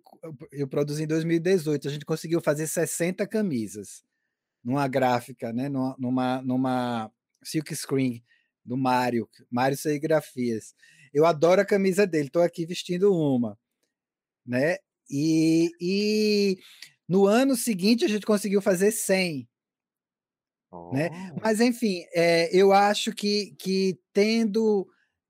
eu 0.51 0.67
produzi 0.67 1.03
em 1.03 1.07
2018, 1.07 1.87
a 1.87 1.91
gente 1.91 2.05
conseguiu 2.05 2.39
fazer 2.39 2.67
60 2.67 3.25
camisas 3.27 4.03
numa 4.63 4.87
gráfica, 4.87 5.51
né? 5.51 5.67
Numa, 5.67 5.95
numa, 5.97 6.41
numa 6.43 7.11
silk 7.43 7.75
screen 7.75 8.23
do 8.63 8.77
Mário, 8.77 9.27
Mário 9.49 9.77
Serigrafias. 9.77 10.75
Eu 11.13 11.25
adoro 11.25 11.61
a 11.61 11.65
camisa 11.65 12.05
dele, 12.05 12.27
estou 12.27 12.41
aqui 12.41 12.65
vestindo 12.65 13.13
uma, 13.13 13.57
né? 14.45 14.77
E, 15.09 15.71
e 15.79 16.57
no 17.07 17.25
ano 17.25 17.55
seguinte 17.55 18.05
a 18.05 18.07
gente 18.07 18.25
conseguiu 18.25 18.61
fazer 18.61 18.91
100. 18.91 19.47
Oh. 20.71 20.91
Né? 20.93 21.09
Mas, 21.41 21.59
enfim, 21.61 22.03
é, 22.13 22.55
eu 22.55 22.73
acho 22.73 23.11
que, 23.11 23.55
que 23.57 23.99
tendo 24.13 24.87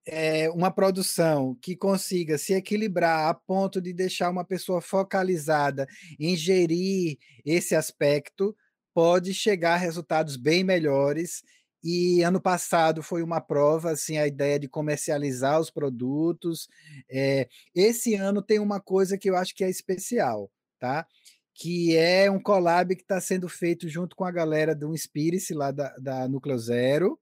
é, 0.07 0.49
uma 0.51 0.71
produção 0.71 1.57
que 1.61 1.75
consiga 1.75 2.37
se 2.37 2.53
equilibrar 2.53 3.27
a 3.29 3.33
ponto 3.33 3.81
de 3.81 3.91
deixar 3.91 4.29
uma 4.29 4.45
pessoa 4.45 4.81
focalizada 4.81 5.87
em 6.19 6.35
gerir 6.35 7.17
esse 7.43 7.75
aspecto, 7.75 8.55
pode 8.93 9.33
chegar 9.33 9.73
a 9.73 9.77
resultados 9.77 10.37
bem 10.37 10.63
melhores. 10.63 11.43
E 11.83 12.23
ano 12.23 12.41
passado 12.41 13.03
foi 13.03 13.21
uma 13.21 13.39
prova, 13.39 13.91
assim, 13.91 14.17
a 14.17 14.25
ideia 14.25 14.59
de 14.59 14.67
comercializar 14.67 15.59
os 15.59 15.69
produtos. 15.69 16.67
É, 17.09 17.47
esse 17.75 18.15
ano 18.15 18.41
tem 18.41 18.59
uma 18.59 18.79
coisa 18.79 19.17
que 19.17 19.29
eu 19.29 19.35
acho 19.35 19.53
que 19.53 19.63
é 19.63 19.69
especial, 19.69 20.51
tá? 20.79 21.05
Que 21.53 21.95
é 21.95 22.29
um 22.29 22.41
collab 22.41 22.95
que 22.95 23.03
está 23.03 23.21
sendo 23.21 23.47
feito 23.47 23.87
junto 23.87 24.15
com 24.15 24.25
a 24.25 24.31
galera 24.31 24.75
do 24.75 24.93
Inspire-se 24.93 25.53
lá 25.53 25.71
da, 25.71 25.95
da 25.97 26.27
Núcleo 26.27 26.57
Zero, 26.57 27.19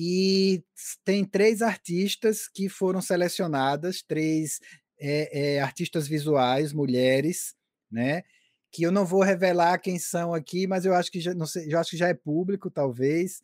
e 0.00 0.62
tem 1.04 1.24
três 1.24 1.60
artistas 1.60 2.46
que 2.46 2.68
foram 2.68 3.02
selecionadas, 3.02 4.00
três 4.00 4.60
é, 4.96 5.56
é, 5.56 5.60
artistas 5.60 6.06
visuais, 6.06 6.72
mulheres, 6.72 7.56
né? 7.90 8.22
Que 8.70 8.84
eu 8.84 8.92
não 8.92 9.04
vou 9.04 9.22
revelar 9.22 9.76
quem 9.78 9.98
são 9.98 10.32
aqui, 10.32 10.68
mas 10.68 10.84
eu 10.84 10.94
acho 10.94 11.10
que 11.10 11.18
já, 11.18 11.34
não 11.34 11.46
sei, 11.46 11.74
eu 11.74 11.80
acho 11.80 11.90
que 11.90 11.96
já 11.96 12.06
é 12.06 12.14
público, 12.14 12.70
talvez, 12.70 13.42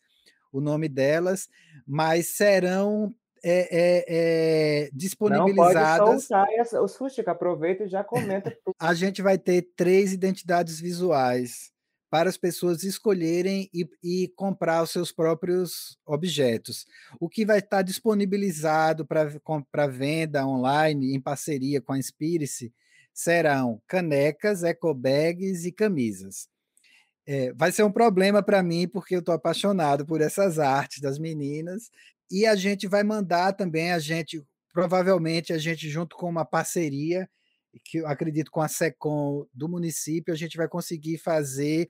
o 0.52 0.60
nome 0.60 0.88
delas, 0.88 1.48
mas 1.84 2.36
serão 2.36 3.12
é, 3.42 4.04
é, 4.06 4.90
disponibilizadas. 4.92 5.98
Não 5.98 6.06
pode 6.06 6.22
soltar 6.22 6.82
os 6.84 6.96
Fustica, 6.96 7.32
aproveita 7.32 7.82
e 7.82 7.88
já 7.88 8.04
comenta. 8.04 8.56
A 8.78 8.94
gente 8.94 9.20
vai 9.20 9.36
ter 9.38 9.70
três 9.74 10.12
identidades 10.12 10.78
visuais 10.78 11.73
para 12.14 12.30
as 12.30 12.36
pessoas 12.36 12.84
escolherem 12.84 13.68
e, 13.74 13.88
e, 14.00 14.28
comprar 14.36 14.84
os 14.84 14.92
seus 14.92 15.10
próprios 15.10 15.98
objetos. 16.06 16.86
O 17.18 17.28
que 17.28 17.44
vai 17.44 17.58
estar 17.58 17.82
disponibilizado 17.82 19.04
para 19.04 19.86
venda 19.88 20.46
online 20.46 21.12
em 21.12 21.20
parceria 21.20 21.80
com 21.80 21.92
a 21.92 21.98
Inspire-se 21.98 22.72
serão 23.12 23.82
canecas, 23.88 24.62
ecobags 24.62 25.64
e 25.64 25.72
camisas. 25.72 26.46
É, 27.26 27.52
vai 27.52 27.72
ser 27.72 27.82
um 27.82 27.90
problema 27.90 28.44
para 28.44 28.62
mim, 28.62 28.86
porque 28.86 29.16
eu 29.16 29.18
estou 29.18 29.34
apaixonado 29.34 30.06
por 30.06 30.20
essas 30.20 30.60
artes 30.60 31.00
das 31.00 31.18
meninas, 31.18 31.90
e 32.30 32.46
a 32.46 32.54
gente 32.54 32.86
vai 32.86 33.02
mandar 33.02 33.54
também, 33.54 33.90
a 33.90 33.98
gente, 33.98 34.40
provavelmente, 34.72 35.52
a 35.52 35.58
gente, 35.58 35.90
junto 35.90 36.14
com 36.14 36.28
uma 36.28 36.44
parceria, 36.44 37.28
que 37.84 37.98
eu 37.98 38.06
acredito 38.06 38.50
com 38.50 38.60
a 38.60 38.68
SECOM 38.68 39.46
do 39.52 39.68
município, 39.68 40.32
a 40.32 40.36
gente 40.36 40.56
vai 40.56 40.68
conseguir 40.68 41.18
fazer 41.18 41.88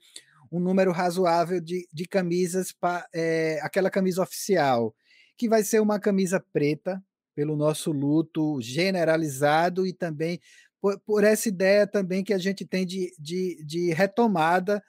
um 0.51 0.61
número 0.61 0.93
razoável 0.93 1.61
de, 1.61 1.89
de 1.93 2.07
camisas, 2.07 2.73
para 2.73 3.07
é, 3.13 3.59
aquela 3.63 3.91
camisa 3.91 4.23
oficial, 4.23 4.95
que 5.37 5.49
vai 5.49 5.65
ser 5.65 5.81
uma 5.81 5.99
camisa 5.99 6.45
preta, 6.53 7.03
pelo 7.35 7.57
nosso 7.57 7.91
luto 7.91 8.61
generalizado 8.61 9.87
e 9.87 9.93
também 9.93 10.41
por, 10.81 11.01
por 11.01 11.25
essa 11.25 11.49
ideia 11.49 11.87
também 11.87 12.23
que 12.23 12.33
a 12.33 12.39
gente 12.39 12.65
tem 12.65 12.87
de, 12.87 13.13
de, 13.19 13.65
de 13.65 13.93
retomada, 13.93 14.83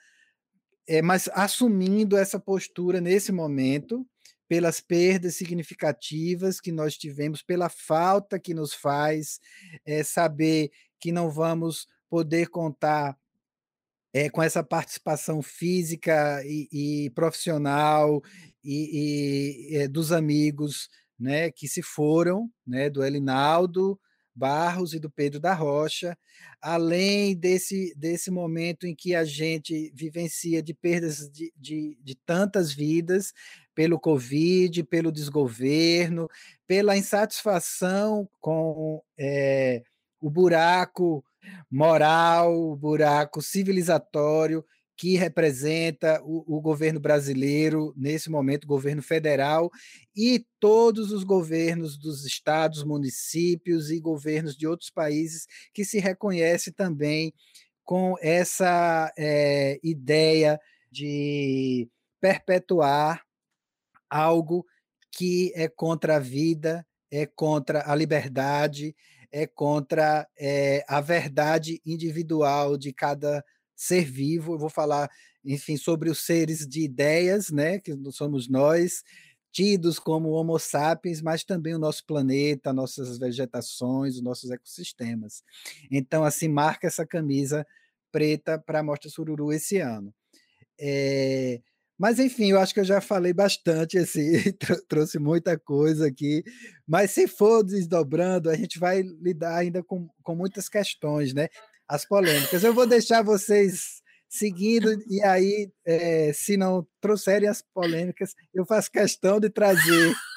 é, 0.86 1.02
mas 1.02 1.28
assumindo 1.32 2.16
essa 2.16 2.38
postura 2.38 3.00
nesse 3.00 3.32
momento, 3.32 4.06
pelas 4.48 4.80
perdas 4.80 5.34
significativas 5.34 6.60
que 6.60 6.70
nós 6.70 6.96
tivemos, 6.96 7.42
pela 7.42 7.68
falta 7.68 8.38
que 8.38 8.54
nos 8.54 8.72
faz 8.74 9.40
é, 9.84 10.04
saber 10.04 10.70
que 11.00 11.12
não 11.12 11.30
vamos 11.30 11.86
poder 12.08 12.48
contar 12.48 13.16
é, 14.12 14.30
com 14.30 14.42
essa 14.42 14.62
participação 14.64 15.42
física 15.42 16.42
e, 16.44 16.68
e 17.06 17.10
profissional 17.10 18.22
e, 18.64 19.72
e 19.72 19.76
é, 19.76 19.88
dos 19.88 20.12
amigos 20.12 20.88
né, 21.18 21.50
que 21.50 21.68
se 21.68 21.82
foram, 21.82 22.50
né, 22.66 22.88
do 22.88 23.04
Elinaldo 23.04 23.98
Barros 24.34 24.92
e 24.92 24.98
do 24.98 25.10
Pedro 25.10 25.40
da 25.40 25.54
Rocha, 25.54 26.16
além 26.60 27.34
desse, 27.34 27.94
desse 27.96 28.30
momento 28.30 28.86
em 28.86 28.94
que 28.94 29.14
a 29.14 29.24
gente 29.24 29.90
vivencia 29.94 30.62
de 30.62 30.74
perdas 30.74 31.30
de, 31.30 31.52
de, 31.56 31.98
de 32.02 32.14
tantas 32.14 32.70
vidas 32.70 33.32
pelo 33.74 33.98
Covid, 33.98 34.82
pelo 34.84 35.10
desgoverno, 35.10 36.28
pela 36.66 36.96
insatisfação 36.96 38.28
com 38.40 39.02
é, 39.18 39.82
o 40.26 40.30
buraco 40.30 41.24
moral, 41.70 42.52
o 42.52 42.74
buraco 42.74 43.40
civilizatório 43.40 44.64
que 44.96 45.16
representa 45.16 46.20
o, 46.24 46.56
o, 46.56 46.60
governo 46.60 46.98
brasileiro, 46.98 47.94
nesse 47.96 48.28
momento, 48.28 48.64
o 48.64 48.68
governo 48.68 49.02
federal, 49.02 49.70
e 50.16 50.44
todos 50.58 51.12
os 51.12 51.22
governos 51.22 51.96
dos 51.96 52.24
estados, 52.24 52.82
municípios 52.82 53.88
e 53.90 54.00
governos 54.00 54.56
de 54.56 54.66
outros 54.66 54.90
países 54.90 55.46
que 55.72 55.84
se 55.84 56.00
reconhece 56.00 56.72
também 56.72 57.32
com 57.84 58.16
essa 58.20 59.12
é, 59.16 59.78
ideia 59.80 60.58
de 60.90 61.88
perpetuar 62.20 63.22
algo 64.10 64.66
que 65.12 65.52
é 65.54 65.68
contra 65.68 66.16
a 66.16 66.18
vida, 66.18 66.84
é 67.12 67.26
contra 67.26 67.88
a 67.88 67.94
liberdade, 67.94 68.96
é 69.32 69.46
contra 69.46 70.28
é, 70.38 70.84
a 70.88 71.00
verdade 71.00 71.80
individual 71.84 72.76
de 72.76 72.92
cada 72.92 73.44
ser 73.74 74.04
vivo. 74.04 74.54
Eu 74.54 74.58
vou 74.58 74.70
falar, 74.70 75.10
enfim, 75.44 75.76
sobre 75.76 76.10
os 76.10 76.24
seres 76.24 76.66
de 76.66 76.82
ideias, 76.82 77.50
né, 77.50 77.78
que 77.78 77.94
somos 78.12 78.48
nós, 78.48 79.02
tidos 79.52 79.98
como 79.98 80.30
Homo 80.30 80.58
sapiens, 80.58 81.22
mas 81.22 81.42
também 81.42 81.74
o 81.74 81.78
nosso 81.78 82.04
planeta, 82.04 82.72
nossas 82.72 83.18
vegetações, 83.18 84.16
os 84.16 84.22
nossos 84.22 84.50
ecossistemas. 84.50 85.42
Então, 85.90 86.24
assim, 86.24 86.48
marca 86.48 86.86
essa 86.86 87.06
camisa 87.06 87.66
preta 88.12 88.58
para 88.58 88.80
a 88.80 88.82
Mostra 88.82 89.10
Sururu 89.10 89.52
esse 89.52 89.78
ano. 89.78 90.14
É, 90.78 91.60
mas, 91.98 92.18
enfim, 92.18 92.50
eu 92.50 92.60
acho 92.60 92.74
que 92.74 92.80
eu 92.80 92.84
já 92.84 93.00
falei 93.00 93.32
bastante, 93.32 93.96
assim, 93.96 94.32
trouxe 94.88 95.18
muita 95.18 95.58
coisa 95.58 96.08
aqui. 96.08 96.44
Mas 96.86 97.10
se 97.10 97.26
for 97.26 97.62
desdobrando, 97.62 98.50
a 98.50 98.54
gente 98.54 98.78
vai 98.78 99.02
lidar 99.02 99.56
ainda 99.56 99.82
com, 99.82 100.08
com 100.22 100.34
muitas 100.34 100.68
questões, 100.68 101.32
né? 101.32 101.48
As 101.88 102.04
polêmicas. 102.04 102.62
Eu 102.62 102.74
vou 102.74 102.86
deixar 102.86 103.22
vocês 103.22 104.02
seguindo, 104.28 104.92
e 105.08 105.22
aí, 105.22 105.70
é, 105.86 106.32
se 106.34 106.56
não 106.56 106.86
trouxerem 107.00 107.48
as 107.48 107.62
polêmicas, 107.62 108.34
eu 108.52 108.66
faço 108.66 108.90
questão 108.90 109.40
de 109.40 109.48
trazer. 109.48 110.12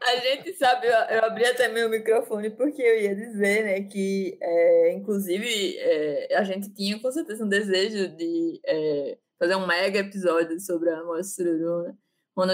A 0.00 0.16
gente 0.16 0.54
sabe, 0.54 0.86
eu 0.86 1.24
abri 1.24 1.44
até 1.44 1.68
meu 1.68 1.90
microfone 1.90 2.50
porque 2.50 2.80
eu 2.80 3.00
ia 3.00 3.14
dizer, 3.14 3.64
né, 3.64 3.82
que, 3.82 4.38
é, 4.40 4.92
inclusive, 4.92 5.76
é, 5.76 6.34
a 6.36 6.44
gente 6.44 6.70
tinha 6.72 6.98
com 6.98 7.10
certeza 7.10 7.44
um 7.44 7.48
desejo 7.48 8.08
de 8.16 8.60
é, 8.64 9.18
fazer 9.38 9.54
um 9.56 9.66
mega 9.66 10.00
episódio 10.00 10.58
sobre 10.60 10.90
a 10.90 11.02
Mostra 11.04 11.44
Sururu, 11.44 11.82
né? 11.84 11.94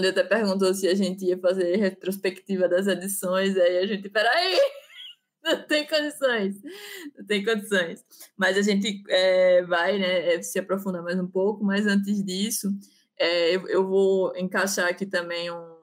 Até 0.09 0.25
perguntou 0.25 0.73
se 0.73 0.89
a 0.89 0.95
gente 0.95 1.25
ia 1.27 1.39
fazer 1.39 1.77
retrospectiva 1.77 2.69
das 2.69 2.87
edições, 2.87 3.57
aí 3.57 3.79
a 3.79 3.87
gente, 3.87 4.09
peraí, 4.09 4.59
não 5.45 5.63
tem 5.67 5.87
condições, 5.87 6.57
não 7.17 7.27
tem 7.27 7.45
condições. 7.45 8.03
Mas 8.37 8.57
a 8.57 8.63
gente 8.63 9.03
é, 9.11 9.63
vai 9.65 9.99
né, 9.99 10.35
é, 10.35 10.43
se 10.43 10.59
aprofundar 10.59 11.03
mais 11.03 11.19
um 11.19 11.27
pouco, 11.27 11.63
mas 11.63 11.87
antes 11.87 12.25
disso, 12.25 12.69
é, 13.19 13.57
eu, 13.57 13.69
eu, 13.69 13.87
vou 13.87 14.35
encaixar 14.37 14.89
aqui 14.89 15.05
também 15.05 15.51
um. 15.51 15.75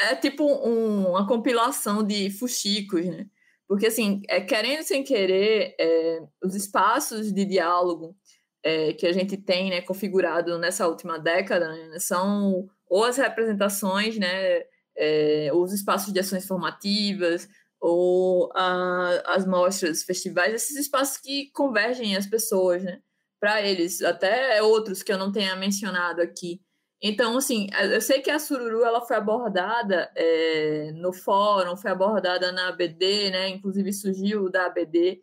É 0.00 0.16
tipo 0.16 0.44
um, 0.44 1.10
uma 1.10 1.26
compilação 1.26 2.02
de 2.02 2.30
fuxicos, 2.30 3.04
né? 3.04 3.26
Porque, 3.68 3.86
assim, 3.86 4.22
é, 4.28 4.40
querendo 4.40 4.82
sem 4.82 5.04
querer, 5.04 5.76
é, 5.78 6.22
os 6.42 6.56
espaços 6.56 7.32
de 7.32 7.44
diálogo 7.44 8.16
é, 8.62 8.92
que 8.92 9.06
a 9.06 9.12
gente 9.12 9.36
tem 9.36 9.70
né, 9.70 9.80
configurado 9.80 10.58
nessa 10.58 10.86
última 10.86 11.18
década 11.18 11.68
né, 11.68 11.98
são 11.98 12.68
ou 12.88 13.04
as 13.04 13.16
representações, 13.16 14.18
né, 14.18 14.62
é, 14.96 15.50
os 15.54 15.72
espaços 15.72 16.12
de 16.12 16.20
ações 16.20 16.46
formativas, 16.46 17.48
ou 17.80 18.50
a, 18.54 19.22
as 19.34 19.46
mostras, 19.46 20.02
festivais, 20.02 20.52
esses 20.52 20.76
espaços 20.76 21.16
que 21.16 21.50
convergem 21.52 22.16
as 22.16 22.26
pessoas, 22.26 22.82
né, 22.82 23.00
para 23.40 23.62
eles, 23.62 24.02
até 24.02 24.62
outros 24.62 25.02
que 25.02 25.12
eu 25.12 25.16
não 25.16 25.32
tenha 25.32 25.56
mencionado 25.56 26.20
aqui. 26.20 26.60
Então, 27.02 27.38
assim, 27.38 27.66
eu 27.92 28.00
sei 28.02 28.20
que 28.20 28.30
a 28.30 28.38
Sururu 28.38 28.84
ela 28.84 29.00
foi 29.00 29.16
abordada 29.16 30.10
é, 30.14 30.92
no 30.92 31.14
fórum, 31.14 31.74
foi 31.74 31.90
abordada 31.90 32.52
na 32.52 32.68
ABD, 32.68 33.30
né? 33.30 33.48
Inclusive 33.48 33.90
surgiu 33.90 34.50
da 34.50 34.66
ABD. 34.66 35.22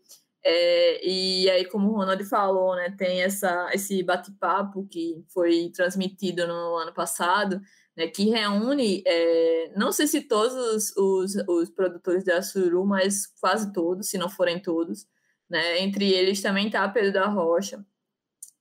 É, 0.50 1.06
e 1.06 1.50
aí, 1.50 1.66
como 1.66 1.90
o 1.90 1.96
Ronald 1.98 2.24
falou, 2.24 2.74
né, 2.74 2.90
tem 2.98 3.22
essa, 3.22 3.70
esse 3.74 4.02
bate-papo 4.02 4.88
que 4.90 5.22
foi 5.28 5.70
transmitido 5.76 6.48
no 6.48 6.78
ano 6.78 6.94
passado, 6.94 7.60
né, 7.98 8.08
que 8.08 8.30
reúne, 8.30 9.04
é, 9.06 9.74
não 9.76 9.92
sei 9.92 10.08
se 10.08 10.22
todos 10.22 10.94
os, 10.96 11.36
os, 11.50 11.70
produtores 11.70 12.24
da 12.24 12.42
Sururu, 12.42 12.86
mas 12.86 13.28
quase 13.42 13.74
todos, 13.74 14.08
se 14.10 14.18
não 14.18 14.30
forem 14.30 14.58
todos. 14.58 15.06
Né, 15.50 15.82
entre 15.82 16.14
eles 16.14 16.42
também 16.42 16.68
está 16.68 16.88
Pedro 16.88 17.12
da 17.12 17.28
Rocha, 17.28 17.86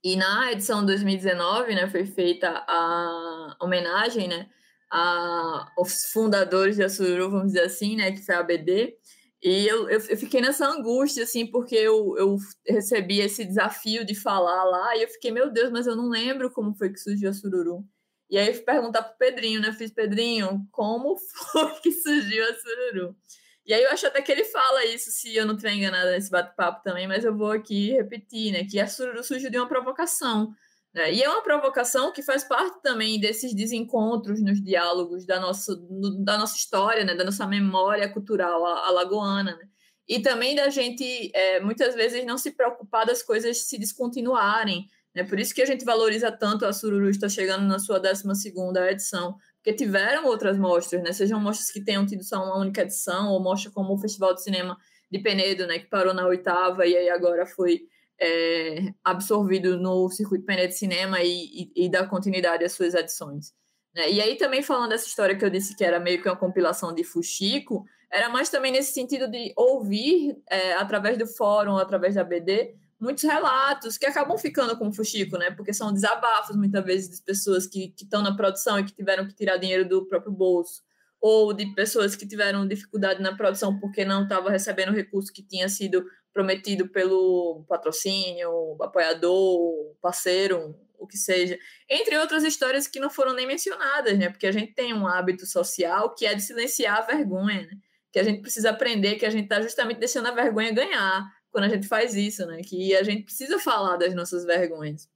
e 0.03 0.17
na 0.17 0.53
edição 0.53 0.85
2019, 0.85 1.75
né, 1.75 1.89
foi 1.89 2.05
feita 2.05 2.65
a 2.67 3.57
homenagem, 3.61 4.27
né, 4.29 4.49
aos 4.91 6.11
fundadores 6.13 6.79
da 6.79 6.89
Sururu, 6.89 7.31
vamos 7.31 7.49
dizer 7.49 7.63
assim, 7.63 7.97
né, 7.97 8.11
que 8.11 8.25
foi 8.25 8.35
a 8.35 8.41
ABD. 8.41 8.95
E 9.43 9.67
eu, 9.67 9.89
eu, 9.89 10.01
eu, 10.01 10.17
fiquei 10.17 10.41
nessa 10.41 10.67
angústia, 10.67 11.25
assim, 11.25 11.47
porque 11.47 11.75
eu, 11.75 12.17
eu 12.17 12.37
recebi 12.67 13.21
esse 13.21 13.45
desafio 13.45 14.05
de 14.05 14.15
falar 14.15 14.65
lá, 14.65 14.97
e 14.97 15.03
eu 15.03 15.09
fiquei, 15.09 15.31
meu 15.31 15.51
Deus, 15.51 15.71
mas 15.71 15.87
eu 15.87 15.95
não 15.95 16.09
lembro 16.09 16.51
como 16.51 16.75
foi 16.75 16.91
que 16.91 16.99
surgiu 16.99 17.31
a 17.31 17.33
Sururu. 17.33 17.85
E 18.31 18.39
aí 18.39 18.49
eu 18.49 18.55
fui 18.55 18.65
perguntar 18.65 19.03
pro 19.03 19.19
Pedrinho, 19.19 19.61
né? 19.61 19.73
Fiz, 19.73 19.93
Pedrinho, 19.93 20.67
como 20.73 21.17
foi 21.53 21.71
que 21.81 21.93
surgiu 21.93 22.45
a 22.45 22.55
Sururu? 22.55 23.17
E 23.67 23.75
aí 23.75 23.83
eu 23.83 23.91
acho 23.91 24.07
até 24.07 24.23
que 24.23 24.31
ele 24.31 24.45
fala 24.45 24.85
isso, 24.85 25.11
se 25.11 25.35
eu 25.35 25.45
não 25.45 25.55
estiver 25.55 25.75
enganada 25.75 26.13
nesse 26.13 26.31
bate-papo 26.31 26.85
também, 26.85 27.09
mas 27.09 27.25
eu 27.25 27.37
vou 27.37 27.51
aqui 27.51 27.91
repetir, 27.93 28.53
né? 28.53 28.65
Que 28.65 28.79
a 28.79 28.87
sururu 28.87 29.25
surgiu 29.25 29.51
de 29.51 29.59
uma 29.59 29.67
provocação. 29.67 30.55
Né? 30.97 31.13
E 31.13 31.23
é 31.23 31.29
uma 31.29 31.43
provocação 31.43 32.11
que 32.11 32.23
faz 32.23 32.43
parte 32.43 32.81
também 32.83 33.21
desses 33.21 33.53
desencontros 33.53 34.43
nos 34.43 34.63
diálogos 34.63 35.27
da 35.27 35.39
nossa, 35.39 35.77
no, 35.77 36.25
da 36.25 36.39
nossa 36.39 36.57
história, 36.57 37.05
né? 37.05 37.15
Da 37.15 37.23
nossa 37.23 37.47
memória 37.47 38.09
cultural 38.09 38.65
alagoana, 38.65 39.55
né? 39.57 39.69
E 40.09 40.21
também 40.21 40.57
da 40.57 40.71
gente, 40.71 41.31
é, 41.35 41.61
muitas 41.61 41.95
vezes, 41.95 42.25
não 42.25 42.39
se 42.39 42.53
preocupar 42.53 43.05
das 43.05 43.23
coisas 43.23 43.59
se 43.67 43.77
descontinuarem. 43.77 44.87
Né? 45.15 45.23
Por 45.23 45.39
isso 45.39 45.55
que 45.55 45.61
a 45.61 45.67
gente 45.67 45.85
valoriza 45.85 46.33
tanto 46.33 46.65
a 46.65 46.73
Sururu 46.73 47.11
está 47.11 47.29
chegando 47.29 47.67
na 47.67 47.79
sua 47.79 47.99
12 47.99 48.35
segunda 48.35 48.91
edição, 48.91 49.37
porque 49.57 49.75
tiveram 49.75 50.25
outras 50.25 50.57
mostras, 50.57 51.03
né? 51.03 51.13
Sejam 51.13 51.39
mostras 51.39 51.71
que 51.71 51.85
tenham 51.85 52.07
tido 52.07 52.25
só 52.25 52.43
uma 52.43 52.57
única 52.57 52.81
edição, 52.81 53.33
ou 53.33 53.43
mostra 53.43 53.71
como 53.71 53.93
o 53.93 53.99
Festival 53.99 54.35
de 54.35 54.43
Cinema 54.43 54.79
de 55.11 55.19
Penedo, 55.19 55.67
né? 55.67 55.79
Que 55.79 55.91
parou 55.91 56.15
na 56.15 56.27
oitava 56.27 56.87
e 56.87 56.97
aí 56.97 57.11
agora 57.11 57.45
foi 57.45 57.83
é, 58.21 58.93
absorvido 59.05 59.79
no 59.79 60.09
Circuito 60.11 60.45
Penedo 60.45 60.69
de 60.69 60.79
Cinema 60.79 61.21
e, 61.23 61.73
e, 61.75 61.85
e 61.87 61.89
dá 61.91 62.07
continuidade 62.07 62.65
às 62.65 62.73
suas 62.73 62.95
edições. 62.95 63.53
Né? 63.95 64.11
E 64.11 64.21
aí 64.21 64.37
também 64.37 64.63
falando 64.63 64.91
dessa 64.91 65.07
história 65.07 65.37
que 65.37 65.45
eu 65.45 65.51
disse 65.51 65.77
que 65.77 65.85
era 65.85 66.01
meio 66.01 66.23
que 66.23 66.29
uma 66.29 66.37
compilação 66.37 66.95
de 66.95 67.05
Fuxico, 67.05 67.85
era 68.11 68.29
mais 68.29 68.49
também 68.49 68.73
nesse 68.73 68.93
sentido 68.93 69.29
de 69.29 69.53
ouvir, 69.57 70.37
é, 70.49 70.75
através 70.75 71.19
do 71.19 71.27
fórum, 71.27 71.77
através 71.77 72.15
da 72.15 72.25
BD, 72.25 72.75
muitos 72.99 73.25
relatos 73.25 73.99
que 73.99 74.07
acabam 74.07 74.39
ficando 74.39 74.77
como 74.77 74.93
fuxico, 74.93 75.37
né? 75.37 75.51
Porque 75.51 75.73
são 75.73 75.93
desabafos, 75.93 76.57
muitas 76.57 76.85
vezes, 76.85 77.19
de 77.19 77.23
pessoas 77.23 77.67
que 77.67 77.93
estão 78.01 78.23
na 78.23 78.35
produção 78.35 78.79
e 78.79 78.85
que 78.85 78.95
tiveram 78.95 79.27
que 79.27 79.35
tirar 79.35 79.57
dinheiro 79.57 79.87
do 79.87 80.07
próprio 80.07 80.33
bolso, 80.33 80.83
ou 81.21 81.53
de 81.53 81.67
pessoas 81.75 82.15
que 82.15 82.27
tiveram 82.27 82.67
dificuldade 82.67 83.21
na 83.21 83.37
produção 83.37 83.79
porque 83.79 84.05
não 84.05 84.23
estavam 84.23 84.51
recebendo 84.51 84.91
o 84.91 84.95
recurso 84.95 85.33
que 85.33 85.43
tinha 85.43 85.69
sido 85.69 86.05
prometido 86.37 86.87
pelo 86.87 87.65
patrocínio, 87.67 88.77
apoiador, 88.83 89.95
parceiro, 90.03 90.79
o 90.99 91.07
que 91.07 91.17
seja. 91.17 91.59
Entre 91.89 92.15
outras 92.19 92.45
histórias 92.45 92.87
que 92.87 93.01
não 93.01 93.09
foram 93.09 93.33
nem 93.33 93.47
mencionadas, 93.47 94.19
né? 94.19 94.29
Porque 94.29 94.47
a 94.47 94.53
gente 94.53 94.75
tem 94.75 94.93
um 94.93 95.07
hábito 95.07 95.47
social 95.47 96.15
que 96.15 96.27
é 96.27 96.35
de 96.35 96.43
silenciar 96.43 96.99
a 96.99 97.07
vergonha, 97.07 97.63
né? 97.63 97.79
Que 98.13 98.19
a 98.19 98.23
gente 98.23 98.43
precisa 98.43 98.69
aprender 98.69 99.17
que 99.17 99.25
a 99.25 99.31
gente 99.31 99.45
está 99.45 99.63
justamente 99.63 99.99
deixando 99.99 100.27
a 100.27 100.33
vergonha 100.33 100.75
ganhar 100.75 101.25
quando 101.51 101.65
a 101.65 101.69
gente 101.71 101.89
faz 101.89 102.15
isso, 102.15 102.45
né? 102.45 102.61
Que 102.63 102.95
a 102.95 103.03
gente 103.03 103.23
precisa 103.25 103.59
falar 103.59 103.97
das 103.97 104.15
nossas 104.15 104.45
vergonhas. 104.45 105.09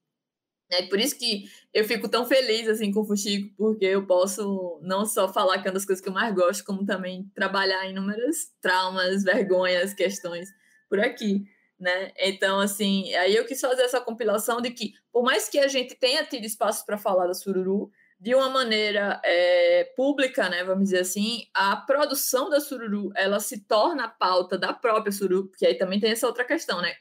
É 0.72 0.86
por 0.86 0.98
isso 0.98 1.18
que 1.18 1.44
eu 1.74 1.84
fico 1.84 2.08
tão 2.08 2.24
feliz 2.24 2.66
assim 2.66 2.90
com 2.92 3.00
o 3.00 3.04
Fuxico, 3.04 3.52
porque 3.58 3.84
eu 3.84 4.06
posso 4.06 4.80
não 4.82 5.04
só 5.04 5.30
falar 5.30 5.60
que 5.60 5.68
é 5.68 5.70
uma 5.70 5.74
das 5.74 5.84
coisas 5.84 6.02
que 6.02 6.08
eu 6.08 6.14
mais 6.14 6.34
gosto, 6.34 6.64
como 6.64 6.86
também 6.86 7.30
trabalhar 7.34 7.86
inúmeras 7.90 8.52
traumas, 8.62 9.22
vergonhas, 9.22 9.92
questões 9.92 10.48
por 10.90 11.00
aqui, 11.00 11.44
né? 11.78 12.12
Então, 12.18 12.60
assim, 12.60 13.14
aí 13.14 13.34
eu 13.34 13.46
quis 13.46 13.60
fazer 13.60 13.82
essa 13.82 14.00
compilação 14.00 14.60
de 14.60 14.70
que, 14.70 14.92
por 15.12 15.22
mais 15.22 15.48
que 15.48 15.58
a 15.58 15.68
gente 15.68 15.94
tenha 15.94 16.24
tido 16.24 16.44
espaço 16.44 16.84
para 16.84 16.98
falar 16.98 17.28
da 17.28 17.32
Sururu, 17.32 17.90
de 18.20 18.34
uma 18.34 18.50
maneira 18.50 19.18
é, 19.24 19.84
pública, 19.96 20.50
né, 20.50 20.62
vamos 20.62 20.84
dizer 20.84 20.98
assim, 20.98 21.46
a 21.54 21.74
produção 21.76 22.50
da 22.50 22.60
Sururu, 22.60 23.10
ela 23.16 23.40
se 23.40 23.60
torna 23.60 24.04
a 24.04 24.08
pauta 24.08 24.58
da 24.58 24.74
própria 24.74 25.10
Sururu, 25.10 25.46
porque 25.46 25.64
aí 25.64 25.74
também 25.74 25.98
tem 25.98 26.10
essa 26.10 26.26
outra 26.26 26.44
questão, 26.44 26.82
né? 26.82 26.92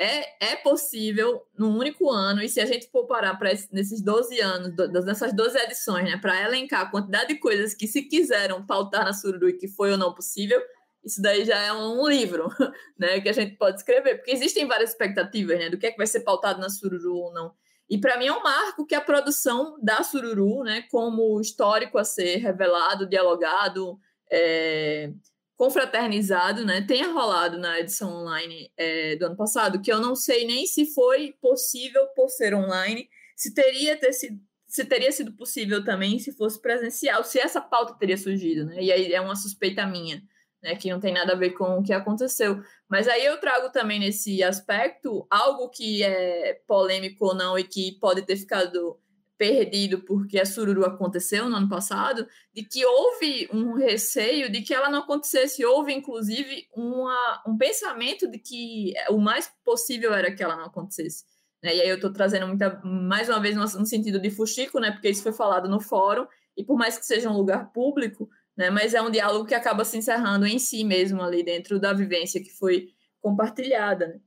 É, 0.00 0.52
é 0.52 0.56
possível, 0.56 1.42
num 1.58 1.76
único 1.76 2.08
ano, 2.08 2.40
e 2.40 2.48
se 2.48 2.60
a 2.60 2.66
gente 2.66 2.88
for 2.88 3.04
parar 3.08 3.34
para 3.34 3.50
nesses 3.72 4.00
12 4.00 4.38
anos, 4.38 4.72
nessas 5.04 5.32
12 5.34 5.58
edições, 5.58 6.04
né, 6.04 6.16
para 6.16 6.40
elencar 6.44 6.82
a 6.82 6.90
quantidade 6.90 7.34
de 7.34 7.40
coisas 7.40 7.74
que 7.74 7.88
se 7.88 8.02
quiseram 8.02 8.64
pautar 8.64 9.04
na 9.04 9.12
Sururu 9.12 9.48
e 9.48 9.58
que 9.58 9.66
foi 9.66 9.90
ou 9.90 9.98
não 9.98 10.14
possível, 10.14 10.62
isso 11.04 11.22
daí 11.22 11.44
já 11.44 11.58
é 11.58 11.72
um 11.72 12.06
livro, 12.08 12.48
né, 12.98 13.20
que 13.20 13.28
a 13.28 13.32
gente 13.32 13.56
pode 13.56 13.78
escrever, 13.78 14.16
porque 14.16 14.30
existem 14.30 14.66
várias 14.66 14.90
expectativas, 14.90 15.58
né, 15.58 15.70
do 15.70 15.78
que 15.78 15.86
é 15.86 15.90
que 15.90 15.96
vai 15.96 16.06
ser 16.06 16.20
pautado 16.20 16.60
na 16.60 16.68
Sururu 16.68 17.16
ou 17.16 17.32
não. 17.32 17.54
E 17.88 17.98
para 17.98 18.18
mim 18.18 18.26
é 18.26 18.32
um 18.32 18.42
marco 18.42 18.86
que 18.86 18.94
a 18.94 19.00
produção 19.00 19.78
da 19.82 20.02
Sururu, 20.02 20.62
né, 20.62 20.82
como 20.90 21.40
histórico 21.40 21.96
a 21.96 22.04
ser 22.04 22.36
revelado, 22.36 23.08
dialogado, 23.08 23.98
é, 24.30 25.10
confraternizado, 25.56 26.64
né, 26.64 26.82
tenha 26.82 27.10
rolado 27.10 27.58
na 27.58 27.80
edição 27.80 28.12
online 28.12 28.70
é, 28.76 29.16
do 29.16 29.26
ano 29.26 29.36
passado, 29.36 29.80
que 29.80 29.92
eu 29.92 30.00
não 30.00 30.14
sei 30.14 30.46
nem 30.46 30.66
se 30.66 30.92
foi 30.92 31.34
possível 31.40 32.06
por 32.14 32.28
ser 32.28 32.54
online, 32.54 33.08
se 33.34 33.54
teria 33.54 33.96
ter 33.96 34.12
sido 34.12 34.38
se 34.68 34.84
teria 34.84 35.10
sido 35.10 35.32
possível 35.32 35.82
também 35.82 36.18
se 36.18 36.30
fosse 36.30 36.60
presencial, 36.60 37.24
se 37.24 37.40
essa 37.40 37.58
pauta 37.58 37.94
teria 37.94 38.18
surgido, 38.18 38.66
né? 38.66 38.82
E 38.82 38.92
aí 38.92 39.14
é 39.14 39.18
uma 39.18 39.34
suspeita 39.34 39.86
minha 39.86 40.22
né, 40.62 40.74
que 40.76 40.90
não 40.90 41.00
tem 41.00 41.12
nada 41.12 41.32
a 41.32 41.36
ver 41.36 41.50
com 41.50 41.78
o 41.78 41.82
que 41.82 41.92
aconteceu. 41.92 42.62
Mas 42.88 43.06
aí 43.08 43.24
eu 43.24 43.38
trago 43.38 43.70
também 43.70 44.00
nesse 44.00 44.42
aspecto 44.42 45.26
algo 45.30 45.68
que 45.68 46.02
é 46.02 46.54
polêmico 46.66 47.26
ou 47.26 47.34
não 47.34 47.58
e 47.58 47.64
que 47.64 47.92
pode 48.00 48.22
ter 48.22 48.36
ficado 48.36 48.98
perdido 49.38 50.00
porque 50.00 50.38
a 50.38 50.44
sururu 50.44 50.84
aconteceu 50.84 51.48
no 51.48 51.56
ano 51.56 51.68
passado, 51.68 52.26
de 52.52 52.64
que 52.64 52.84
houve 52.84 53.48
um 53.52 53.74
receio 53.74 54.50
de 54.50 54.60
que 54.62 54.74
ela 54.74 54.90
não 54.90 54.98
acontecesse, 54.98 55.64
houve 55.64 55.94
inclusive 55.94 56.66
uma, 56.74 57.42
um 57.46 57.56
pensamento 57.56 58.28
de 58.28 58.38
que 58.38 58.92
o 59.10 59.18
mais 59.18 59.50
possível 59.64 60.12
era 60.12 60.34
que 60.34 60.42
ela 60.42 60.56
não 60.56 60.64
acontecesse. 60.64 61.24
Né? 61.62 61.76
E 61.76 61.80
aí 61.80 61.88
eu 61.88 61.94
estou 61.94 62.12
trazendo 62.12 62.48
muita, 62.48 62.80
mais 62.84 63.28
uma 63.28 63.40
vez 63.40 63.54
no, 63.54 63.86
sentido 63.86 64.20
de 64.20 64.30
fuxico, 64.30 64.80
né? 64.80 64.90
porque 64.90 65.08
isso 65.08 65.22
foi 65.22 65.32
falado 65.32 65.68
no 65.68 65.80
fórum, 65.80 66.26
e 66.56 66.64
por 66.64 66.76
mais 66.76 66.98
que 66.98 67.06
seja 67.06 67.30
um 67.30 67.36
lugar 67.36 67.72
público, 67.72 68.28
né? 68.58 68.70
Mas 68.70 68.92
é 68.92 69.00
um 69.00 69.10
diálogo 69.10 69.46
que 69.46 69.54
acaba 69.54 69.84
se 69.84 69.96
encerrando 69.96 70.44
em 70.44 70.58
si 70.58 70.82
mesmo 70.84 71.22
ali 71.22 71.44
dentro 71.44 71.78
da 71.78 71.92
vivência 71.92 72.42
que 72.42 72.50
foi 72.50 72.88
compartilhada. 73.20 74.08
Né? 74.08 74.20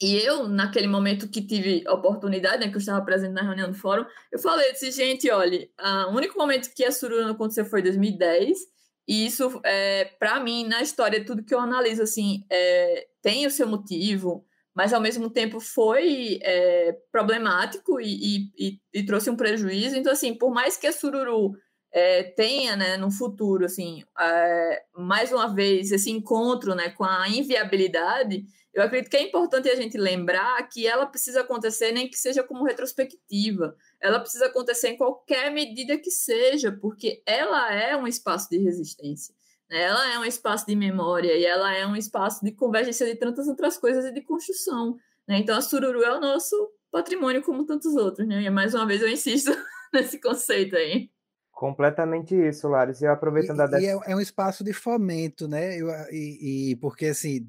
E 0.00 0.16
eu, 0.16 0.48
naquele 0.48 0.86
momento 0.86 1.28
que 1.28 1.46
tive 1.46 1.86
oportunidade, 1.88 2.64
né, 2.64 2.70
que 2.70 2.76
eu 2.76 2.80
estava 2.80 3.04
presente 3.04 3.32
na 3.32 3.42
reunião 3.42 3.70
do 3.70 3.76
fórum, 3.76 4.06
eu 4.32 4.38
falei, 4.38 4.72
disse, 4.72 4.90
gente, 4.90 5.30
olha, 5.30 5.68
o 6.08 6.16
único 6.16 6.38
momento 6.38 6.72
que 6.74 6.84
a 6.84 6.90
Suruna 6.90 7.32
aconteceu 7.32 7.66
foi 7.66 7.80
em 7.80 7.84
2010, 7.84 8.58
e 9.06 9.26
isso, 9.26 9.60
é, 9.64 10.04
para 10.18 10.38
mim, 10.38 10.66
na 10.66 10.82
história, 10.82 11.24
tudo 11.24 11.42
que 11.42 11.54
eu 11.54 11.58
analiso, 11.58 12.02
assim, 12.02 12.44
é, 12.50 13.08
tem 13.20 13.46
o 13.46 13.50
seu 13.50 13.66
motivo, 13.66 14.46
mas 14.74 14.92
ao 14.92 15.00
mesmo 15.00 15.28
tempo 15.28 15.58
foi 15.58 16.38
é, 16.42 16.96
problemático 17.10 18.00
e, 18.00 18.06
e, 18.06 18.52
e, 18.58 18.80
e, 18.94 19.04
trouxe 19.04 19.30
um 19.30 19.36
prejuízo. 19.36 19.96
Então, 19.96 20.12
assim, 20.12 20.34
por 20.34 20.52
mais 20.52 20.76
que 20.76 20.86
a 20.86 20.92
Sururu 20.92 21.54
é, 21.92 22.22
tenha, 22.22 22.76
né, 22.76 22.96
no 22.96 23.10
futuro, 23.10 23.64
assim, 23.64 24.04
é, 24.18 24.82
mais 24.96 25.32
uma 25.32 25.52
vez, 25.54 25.90
esse 25.90 26.10
encontro, 26.10 26.74
né, 26.74 26.90
com 26.90 27.04
a 27.04 27.28
inviabilidade, 27.28 28.44
eu 28.72 28.82
acredito 28.82 29.10
que 29.10 29.16
é 29.16 29.22
importante 29.22 29.68
a 29.68 29.74
gente 29.74 29.96
lembrar 29.96 30.62
que 30.68 30.86
ela 30.86 31.06
precisa 31.06 31.40
acontecer 31.40 31.90
nem 31.90 32.08
que 32.08 32.18
seja 32.18 32.42
como 32.42 32.64
retrospectiva, 32.64 33.74
ela 34.00 34.20
precisa 34.20 34.46
acontecer 34.46 34.90
em 34.90 34.96
qualquer 34.96 35.50
medida 35.50 35.98
que 35.98 36.10
seja, 36.10 36.70
porque 36.70 37.22
ela 37.26 37.72
é 37.72 37.96
um 37.96 38.06
espaço 38.06 38.48
de 38.50 38.58
resistência, 38.58 39.34
né? 39.68 39.82
ela 39.82 40.12
é 40.12 40.18
um 40.18 40.24
espaço 40.24 40.66
de 40.66 40.76
memória 40.76 41.36
e 41.36 41.44
ela 41.44 41.74
é 41.74 41.86
um 41.86 41.96
espaço 41.96 42.44
de 42.44 42.52
convergência 42.52 43.06
de 43.06 43.16
tantas 43.16 43.48
outras 43.48 43.76
coisas 43.76 44.04
e 44.04 44.12
de 44.12 44.20
construção, 44.20 44.96
né? 45.26 45.38
Então 45.38 45.56
a 45.56 45.60
Sururu 45.60 46.02
é 46.02 46.16
o 46.16 46.20
nosso 46.20 46.54
patrimônio 46.90 47.42
como 47.42 47.66
tantos 47.66 47.96
outros, 47.96 48.26
né? 48.28 48.42
E 48.42 48.50
mais 48.50 48.74
uma 48.74 48.86
vez 48.86 49.02
eu 49.02 49.08
insisto 49.08 49.50
nesse 49.92 50.20
conceito 50.20 50.76
aí. 50.76 51.10
Completamente 51.58 52.36
isso, 52.36 52.68
Laris. 52.68 53.00
E 53.00 53.06
aproveitando 53.08 53.58
e, 53.58 53.74
a... 53.74 53.80
E 53.80 53.86
é, 53.86 54.12
é, 54.12 54.14
um 54.14 54.20
espaço 54.20 54.62
de 54.62 54.72
fomento, 54.72 55.48
né? 55.48 55.76
Eu, 55.76 55.88
e, 56.12 56.70
e, 56.70 56.76
porque 56.76 57.06
assim 57.06 57.44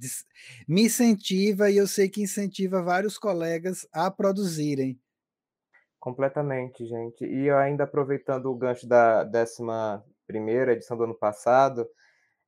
me 0.67 0.85
incentiva 0.85 1.69
e 1.69 1.77
eu 1.77 1.85
sei 1.85 2.09
que 2.09 2.23
incentiva 2.23 2.81
vários 2.81 3.19
colegas 3.19 3.87
a 3.93 4.09
produzirem. 4.09 4.99
Completamente, 5.99 6.87
gente. 6.87 7.23
E 7.23 7.51
ainda 7.51 7.83
aproveitando 7.83 8.47
o 8.47 8.55
gancho 8.55 8.87
da 8.87 9.23
11 9.23 10.03
primeira 10.25 10.73
edição 10.73 10.97
do 10.97 11.03
ano 11.03 11.13
passado, 11.13 11.87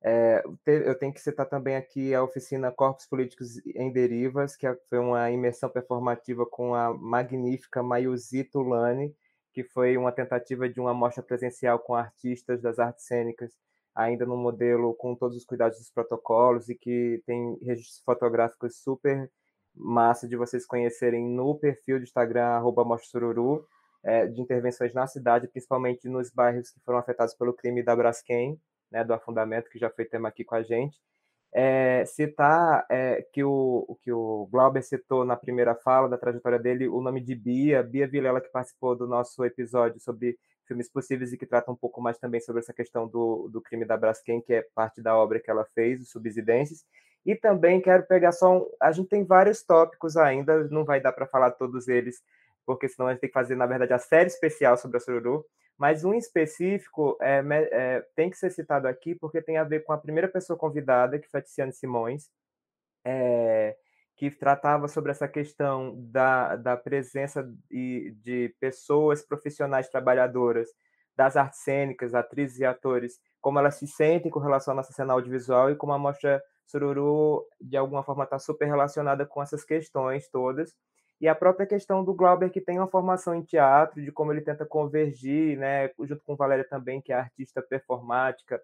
é, 0.02 0.42
eu 0.66 0.98
tenho 0.98 1.14
que 1.14 1.20
citar 1.20 1.46
também 1.46 1.76
aqui 1.76 2.12
a 2.12 2.24
oficina 2.24 2.72
Corpos 2.72 3.06
Políticos 3.06 3.64
em 3.66 3.92
Derivas, 3.92 4.56
que 4.56 4.66
é, 4.66 4.76
foi 4.88 4.98
uma 4.98 5.30
imersão 5.30 5.70
performativa 5.70 6.44
com 6.44 6.74
a 6.74 6.92
magnífica 6.92 7.84
Mayuzi 7.84 8.42
Tulane, 8.42 9.14
que 9.52 9.64
foi 9.64 9.96
uma 9.96 10.12
tentativa 10.12 10.68
de 10.68 10.80
uma 10.80 10.94
mostra 10.94 11.22
presencial 11.22 11.78
com 11.78 11.94
artistas 11.94 12.60
das 12.60 12.78
artes 12.78 13.06
cênicas, 13.06 13.52
ainda 13.94 14.24
no 14.24 14.36
modelo 14.36 14.94
com 14.94 15.14
todos 15.14 15.36
os 15.36 15.44
cuidados 15.44 15.78
dos 15.78 15.90
protocolos 15.90 16.68
e 16.68 16.74
que 16.74 17.22
tem 17.26 17.58
registros 17.62 18.02
fotográficos 18.04 18.76
super 18.76 19.30
massa 19.74 20.28
de 20.28 20.36
vocês 20.36 20.66
conhecerem 20.66 21.26
no 21.26 21.54
perfil 21.58 21.98
do 21.98 22.04
Instagram, 22.04 22.44
arroba 22.44 22.84
Sururu, 22.98 23.66
é, 24.02 24.26
de 24.26 24.40
intervenções 24.40 24.92
na 24.92 25.06
cidade, 25.06 25.48
principalmente 25.48 26.08
nos 26.08 26.30
bairros 26.30 26.70
que 26.70 26.80
foram 26.80 26.98
afetados 26.98 27.34
pelo 27.34 27.54
crime 27.54 27.82
da 27.82 27.94
Braskem, 27.94 28.60
né, 28.90 29.04
do 29.04 29.14
afundamento, 29.14 29.70
que 29.70 29.78
já 29.78 29.88
foi 29.90 30.04
tema 30.04 30.28
aqui 30.28 30.44
com 30.44 30.54
a 30.54 30.62
gente 30.62 30.98
é, 31.54 32.04
citar 32.06 32.86
é, 32.90 33.26
que, 33.32 33.44
o, 33.44 33.98
que 34.02 34.10
o 34.10 34.48
Glauber 34.50 34.82
citou 34.82 35.24
na 35.24 35.36
primeira 35.36 35.74
fala 35.74 36.08
da 36.08 36.16
trajetória 36.16 36.58
dele 36.58 36.88
o 36.88 37.00
nome 37.00 37.20
de 37.20 37.34
Bia, 37.34 37.82
Bia 37.82 38.08
Vilela, 38.08 38.40
que 38.40 38.48
participou 38.48 38.96
do 38.96 39.06
nosso 39.06 39.44
episódio 39.44 40.00
sobre 40.00 40.38
filmes 40.66 40.88
possíveis 40.88 41.32
e 41.32 41.36
que 41.36 41.46
trata 41.46 41.70
um 41.70 41.76
pouco 41.76 42.00
mais 42.00 42.18
também 42.18 42.40
sobre 42.40 42.60
essa 42.60 42.72
questão 42.72 43.06
do, 43.06 43.48
do 43.52 43.60
crime 43.60 43.84
da 43.84 43.96
Braskem, 43.96 44.40
que 44.40 44.54
é 44.54 44.66
parte 44.74 45.02
da 45.02 45.16
obra 45.16 45.40
que 45.40 45.50
ela 45.50 45.66
fez, 45.74 46.00
os 46.00 46.10
Subsidências. 46.10 46.84
E 47.24 47.36
também 47.36 47.80
quero 47.80 48.04
pegar 48.04 48.32
só 48.32 48.58
um. 48.58 48.66
A 48.80 48.90
gente 48.90 49.08
tem 49.08 49.24
vários 49.24 49.62
tópicos 49.62 50.16
ainda, 50.16 50.64
não 50.68 50.84
vai 50.84 51.00
dar 51.00 51.12
para 51.12 51.26
falar 51.26 51.52
todos 51.52 51.86
eles, 51.86 52.22
porque 52.64 52.88
senão 52.88 53.08
a 53.08 53.12
gente 53.12 53.20
tem 53.20 53.30
que 53.30 53.34
fazer, 53.34 53.54
na 53.54 53.66
verdade, 53.66 53.92
a 53.92 53.98
série 53.98 54.28
especial 54.28 54.76
sobre 54.76 54.96
a 54.96 55.00
Sururu 55.00 55.44
mas 55.78 56.04
um 56.04 56.14
específico 56.14 57.16
é, 57.20 57.42
é, 57.72 58.00
tem 58.14 58.30
que 58.30 58.36
ser 58.36 58.50
citado 58.50 58.86
aqui 58.86 59.14
porque 59.14 59.42
tem 59.42 59.56
a 59.56 59.64
ver 59.64 59.84
com 59.84 59.92
a 59.92 59.98
primeira 59.98 60.28
pessoa 60.28 60.58
convidada, 60.58 61.18
que 61.18 61.28
foi 61.28 61.40
a 61.40 61.42
Tiziane 61.42 61.72
Simões, 61.72 62.30
é, 63.04 63.76
que 64.16 64.30
tratava 64.30 64.86
sobre 64.88 65.10
essa 65.10 65.26
questão 65.26 65.94
da, 65.96 66.56
da 66.56 66.76
presença 66.76 67.42
de, 67.70 68.14
de 68.22 68.54
pessoas 68.60 69.22
profissionais 69.22 69.88
trabalhadoras 69.88 70.68
das 71.16 71.36
artes 71.36 71.60
cênicas, 71.60 72.14
atrizes 72.14 72.58
e 72.60 72.64
atores, 72.64 73.20
como 73.40 73.58
elas 73.58 73.74
se 73.74 73.86
sentem 73.86 74.30
com 74.30 74.40
relação 74.40 74.72
à 74.72 74.76
nossa 74.76 74.92
cena 74.92 75.12
audiovisual 75.12 75.70
e 75.70 75.76
como 75.76 75.92
a 75.92 75.98
Mostra 75.98 76.42
Sururu, 76.66 77.44
de 77.60 77.76
alguma 77.76 78.02
forma, 78.02 78.24
está 78.24 78.38
super 78.38 78.66
relacionada 78.66 79.26
com 79.26 79.42
essas 79.42 79.64
questões 79.64 80.28
todas 80.30 80.74
e 81.22 81.28
a 81.28 81.36
própria 81.36 81.64
questão 81.64 82.04
do 82.04 82.12
Glauber, 82.12 82.50
que 82.50 82.60
tem 82.60 82.80
uma 82.80 82.88
formação 82.88 83.32
em 83.32 83.44
teatro, 83.44 84.02
de 84.02 84.10
como 84.10 84.32
ele 84.32 84.40
tenta 84.40 84.66
convergir, 84.66 85.56
né, 85.56 85.88
junto 86.00 86.20
com 86.24 86.34
Valéria 86.34 86.66
também, 86.68 87.00
que 87.00 87.12
é 87.12 87.14
artista 87.16 87.62
performática, 87.62 88.60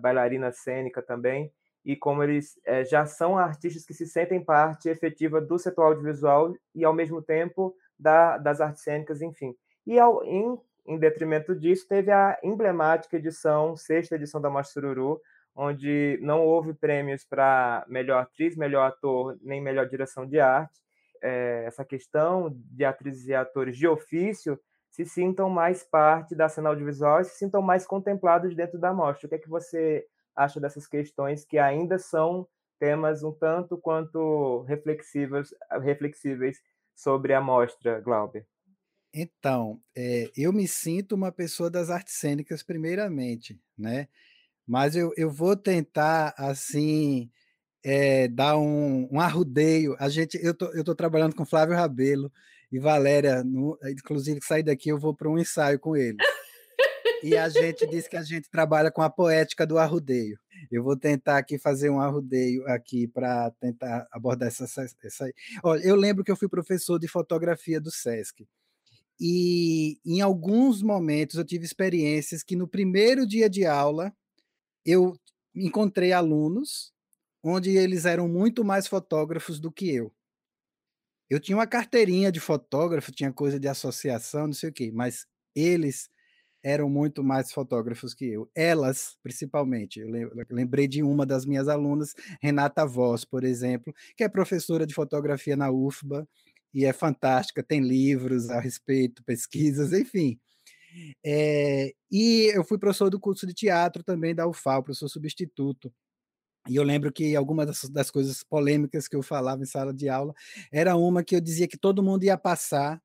bailarina 0.00 0.50
cênica 0.50 1.02
também, 1.02 1.52
e 1.84 1.94
como 1.94 2.22
eles 2.24 2.58
é, 2.64 2.82
já 2.82 3.04
são 3.04 3.36
artistas 3.36 3.84
que 3.84 3.92
se 3.92 4.06
sentem 4.06 4.42
parte 4.42 4.88
efetiva 4.88 5.38
do 5.38 5.58
setor 5.58 5.82
audiovisual 5.82 6.54
e, 6.74 6.82
ao 6.82 6.94
mesmo 6.94 7.20
tempo, 7.20 7.74
da, 7.98 8.38
das 8.38 8.58
artes 8.62 8.82
cênicas, 8.82 9.20
enfim. 9.20 9.54
E, 9.86 9.98
ao, 9.98 10.24
em, 10.24 10.58
em 10.86 10.98
detrimento 10.98 11.54
disso, 11.54 11.86
teve 11.86 12.10
a 12.10 12.38
emblemática 12.42 13.18
edição, 13.18 13.76
sexta 13.76 14.14
edição 14.14 14.40
da 14.40 14.48
Mostra 14.48 14.80
Sururu, 14.80 15.20
onde 15.54 16.18
não 16.22 16.40
houve 16.40 16.72
prêmios 16.72 17.22
para 17.22 17.84
melhor 17.86 18.22
atriz, 18.22 18.56
melhor 18.56 18.86
ator, 18.86 19.36
nem 19.42 19.60
melhor 19.60 19.86
direção 19.86 20.26
de 20.26 20.40
arte, 20.40 20.87
é, 21.22 21.64
essa 21.66 21.84
questão 21.84 22.50
de 22.54 22.84
atrizes 22.84 23.26
e 23.26 23.34
atores 23.34 23.76
de 23.76 23.86
ofício 23.86 24.58
se 24.90 25.04
sintam 25.04 25.48
mais 25.48 25.84
parte 25.84 26.34
da 26.34 26.48
cena 26.48 26.70
audiovisual 26.70 27.20
e 27.20 27.24
se 27.24 27.36
sintam 27.36 27.62
mais 27.62 27.86
contemplados 27.86 28.54
dentro 28.54 28.78
da 28.78 28.92
mostra. 28.92 29.26
O 29.26 29.28
que 29.28 29.36
é 29.36 29.38
que 29.38 29.48
você 29.48 30.06
acha 30.34 30.60
dessas 30.60 30.86
questões 30.86 31.44
que 31.44 31.58
ainda 31.58 31.98
são 31.98 32.48
temas 32.78 33.22
um 33.22 33.32
tanto 33.32 33.76
quanto 33.76 34.62
reflexivos, 34.62 35.54
reflexíveis 35.82 36.60
sobre 36.94 37.34
a 37.34 37.40
mostra, 37.40 38.00
Glauber? 38.00 38.46
Então, 39.12 39.80
é, 39.96 40.30
eu 40.36 40.52
me 40.52 40.68
sinto 40.68 41.14
uma 41.14 41.32
pessoa 41.32 41.70
das 41.70 41.90
artes 41.90 42.14
cênicas 42.14 42.62
primeiramente, 42.62 43.58
né? 43.76 44.08
Mas 44.66 44.94
eu, 44.94 45.12
eu 45.16 45.30
vou 45.30 45.56
tentar, 45.56 46.34
assim, 46.36 47.30
é, 47.84 48.28
dar 48.28 48.58
um, 48.58 49.08
um 49.10 49.20
arrudeio. 49.20 49.96
A 49.98 50.08
gente, 50.08 50.38
eu 50.42 50.54
tô, 50.54 50.66
eu 50.72 50.84
tô 50.84 50.94
trabalhando 50.94 51.34
com 51.34 51.44
Flávio 51.44 51.76
Rabelo 51.76 52.32
e 52.70 52.78
Valéria, 52.78 53.42
no, 53.42 53.78
inclusive 53.84 54.40
sair 54.42 54.62
daqui 54.62 54.90
eu 54.90 54.98
vou 54.98 55.14
para 55.14 55.28
um 55.28 55.38
ensaio 55.38 55.78
com 55.78 55.96
ele. 55.96 56.18
E 57.22 57.36
a 57.36 57.48
gente 57.48 57.86
disse 57.88 58.08
que 58.08 58.16
a 58.16 58.22
gente 58.22 58.48
trabalha 58.48 58.90
com 58.90 59.02
a 59.02 59.10
poética 59.10 59.66
do 59.66 59.78
arrudeio. 59.78 60.38
Eu 60.70 60.82
vou 60.82 60.96
tentar 60.96 61.38
aqui 61.38 61.58
fazer 61.58 61.90
um 61.90 62.00
arrudeio 62.00 62.64
aqui 62.68 63.08
para 63.08 63.50
tentar 63.60 64.06
abordar 64.12 64.48
essa, 64.48 64.64
essa. 64.64 65.30
Olha, 65.62 65.82
eu 65.82 65.96
lembro 65.96 66.22
que 66.22 66.30
eu 66.30 66.36
fui 66.36 66.48
professor 66.48 66.98
de 66.98 67.08
fotografia 67.08 67.80
do 67.80 67.90
SESC. 67.90 68.46
E 69.20 69.98
em 70.04 70.20
alguns 70.20 70.80
momentos 70.80 71.36
eu 71.36 71.44
tive 71.44 71.64
experiências 71.64 72.44
que 72.44 72.54
no 72.54 72.68
primeiro 72.68 73.26
dia 73.26 73.50
de 73.50 73.66
aula 73.66 74.12
eu 74.84 75.16
encontrei 75.54 76.12
alunos 76.12 76.92
onde 77.42 77.76
eles 77.76 78.04
eram 78.04 78.28
muito 78.28 78.64
mais 78.64 78.86
fotógrafos 78.86 79.60
do 79.60 79.70
que 79.70 79.90
eu. 79.94 80.12
Eu 81.30 81.38
tinha 81.38 81.56
uma 81.56 81.66
carteirinha 81.66 82.32
de 82.32 82.40
fotógrafo, 82.40 83.12
tinha 83.12 83.32
coisa 83.32 83.60
de 83.60 83.68
associação, 83.68 84.46
não 84.46 84.54
sei 84.54 84.70
o 84.70 84.72
quê, 84.72 84.90
mas 84.92 85.26
eles 85.54 86.08
eram 86.62 86.88
muito 86.88 87.22
mais 87.22 87.52
fotógrafos 87.52 88.14
que 88.14 88.26
eu. 88.26 88.50
Elas, 88.54 89.16
principalmente. 89.22 90.00
Eu 90.00 90.08
lembrei 90.50 90.88
de 90.88 91.02
uma 91.02 91.24
das 91.26 91.44
minhas 91.46 91.68
alunas, 91.68 92.14
Renata 92.42 92.86
Voss, 92.86 93.24
por 93.24 93.44
exemplo, 93.44 93.94
que 94.16 94.24
é 94.24 94.28
professora 94.28 94.86
de 94.86 94.94
fotografia 94.94 95.56
na 95.56 95.70
UFBA 95.70 96.26
e 96.74 96.84
é 96.84 96.92
fantástica, 96.92 97.62
tem 97.62 97.80
livros 97.80 98.50
a 98.50 98.60
respeito, 98.60 99.22
pesquisas, 99.24 99.92
enfim. 99.92 100.38
É, 101.24 101.92
e 102.10 102.50
eu 102.54 102.64
fui 102.64 102.78
professor 102.78 103.10
do 103.10 103.20
curso 103.20 103.46
de 103.46 103.54
teatro 103.54 104.02
também 104.02 104.34
da 104.34 104.46
UFAL, 104.46 104.82
professor 104.82 105.08
substituto. 105.08 105.92
E 106.66 106.76
eu 106.76 106.82
lembro 106.82 107.12
que 107.12 107.34
algumas 107.36 107.66
das, 107.66 107.90
das, 107.90 108.10
coisas 108.10 108.42
polêmicas 108.42 109.06
que 109.08 109.16
eu 109.16 109.22
falava 109.22 109.62
em 109.62 109.66
sala 109.66 109.92
de 109.92 110.08
aula 110.08 110.34
era 110.72 110.96
uma 110.96 111.22
que 111.22 111.34
eu 111.34 111.40
dizia 111.40 111.68
que 111.68 111.78
todo 111.78 112.02
mundo 112.02 112.24
ia 112.24 112.36
passar, 112.36 113.00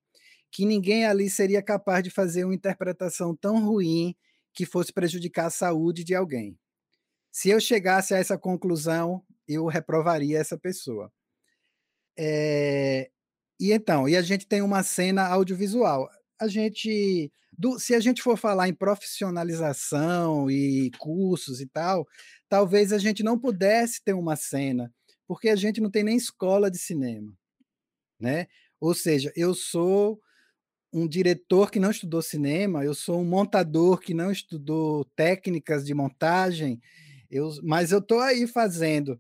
que 0.51 0.65
ninguém 0.65 1.05
ali 1.05 1.30
seria 1.30 1.61
capaz 1.61 2.03
de 2.03 2.09
fazer 2.09 2.43
uma 2.45 2.55
interpretação 2.55 3.35
tão 3.35 3.65
ruim 3.65 4.15
que 4.53 4.65
fosse 4.65 4.91
prejudicar 4.91 5.47
a 5.47 5.51
saúde 5.51 6.03
de 6.03 6.13
alguém. 6.13 6.57
Se 7.31 7.49
eu 7.49 7.59
chegasse 7.59 8.13
a 8.13 8.17
essa 8.17 8.38
conclusão, 8.38 9.23
eu 9.47 9.65
reprovaria 9.65 10.39
essa 10.39 10.57
pessoa. 10.57 11.11
É, 12.17 13.09
e 13.59 13.71
então, 13.71 14.07
e 14.07 14.15
a 14.15 14.21
gente 14.21 14.45
tem 14.47 14.61
uma 14.61 14.84
cena 14.84 15.25
audiovisual. 15.27 16.09
A 16.39 16.47
gente 16.47 17.31
do, 17.57 17.80
se 17.80 17.93
a 17.93 17.99
gente 17.99 18.21
for 18.21 18.38
falar 18.38 18.67
em 18.67 18.73
profissionalização 18.73 20.49
e 20.49 20.91
cursos 20.97 21.61
e 21.61 21.67
tal, 21.67 22.07
talvez 22.53 22.93
a 22.93 22.99
gente 22.99 23.23
não 23.23 23.39
pudesse 23.39 23.99
ter 24.03 24.13
uma 24.13 24.35
cena, 24.35 24.93
porque 25.27 25.49
a 25.49 25.55
gente 25.55 25.81
não 25.81 25.89
tem 25.89 26.03
nem 26.03 26.15
escola 26.15 26.69
de 26.69 26.77
cinema, 26.77 27.34
né? 28.19 28.45
Ou 28.80 28.93
seja, 28.93 29.34
eu 29.35 29.55
sou 29.55 30.21
um 30.93 31.07
diretor 31.07 31.71
que 31.71 31.80
não 31.80 31.89
estudou 31.89 32.21
cinema, 32.21 32.85
eu 32.85 32.93
sou 32.93 33.19
um 33.19 33.25
montador 33.25 33.99
que 33.99 34.13
não 34.13 34.31
estudou 34.31 35.03
técnicas 35.15 35.84
de 35.84 35.95
montagem, 35.95 36.80
eu, 37.27 37.49
mas 37.63 37.91
eu 37.91 37.97
estou 37.97 38.19
aí 38.19 38.45
fazendo. 38.45 39.19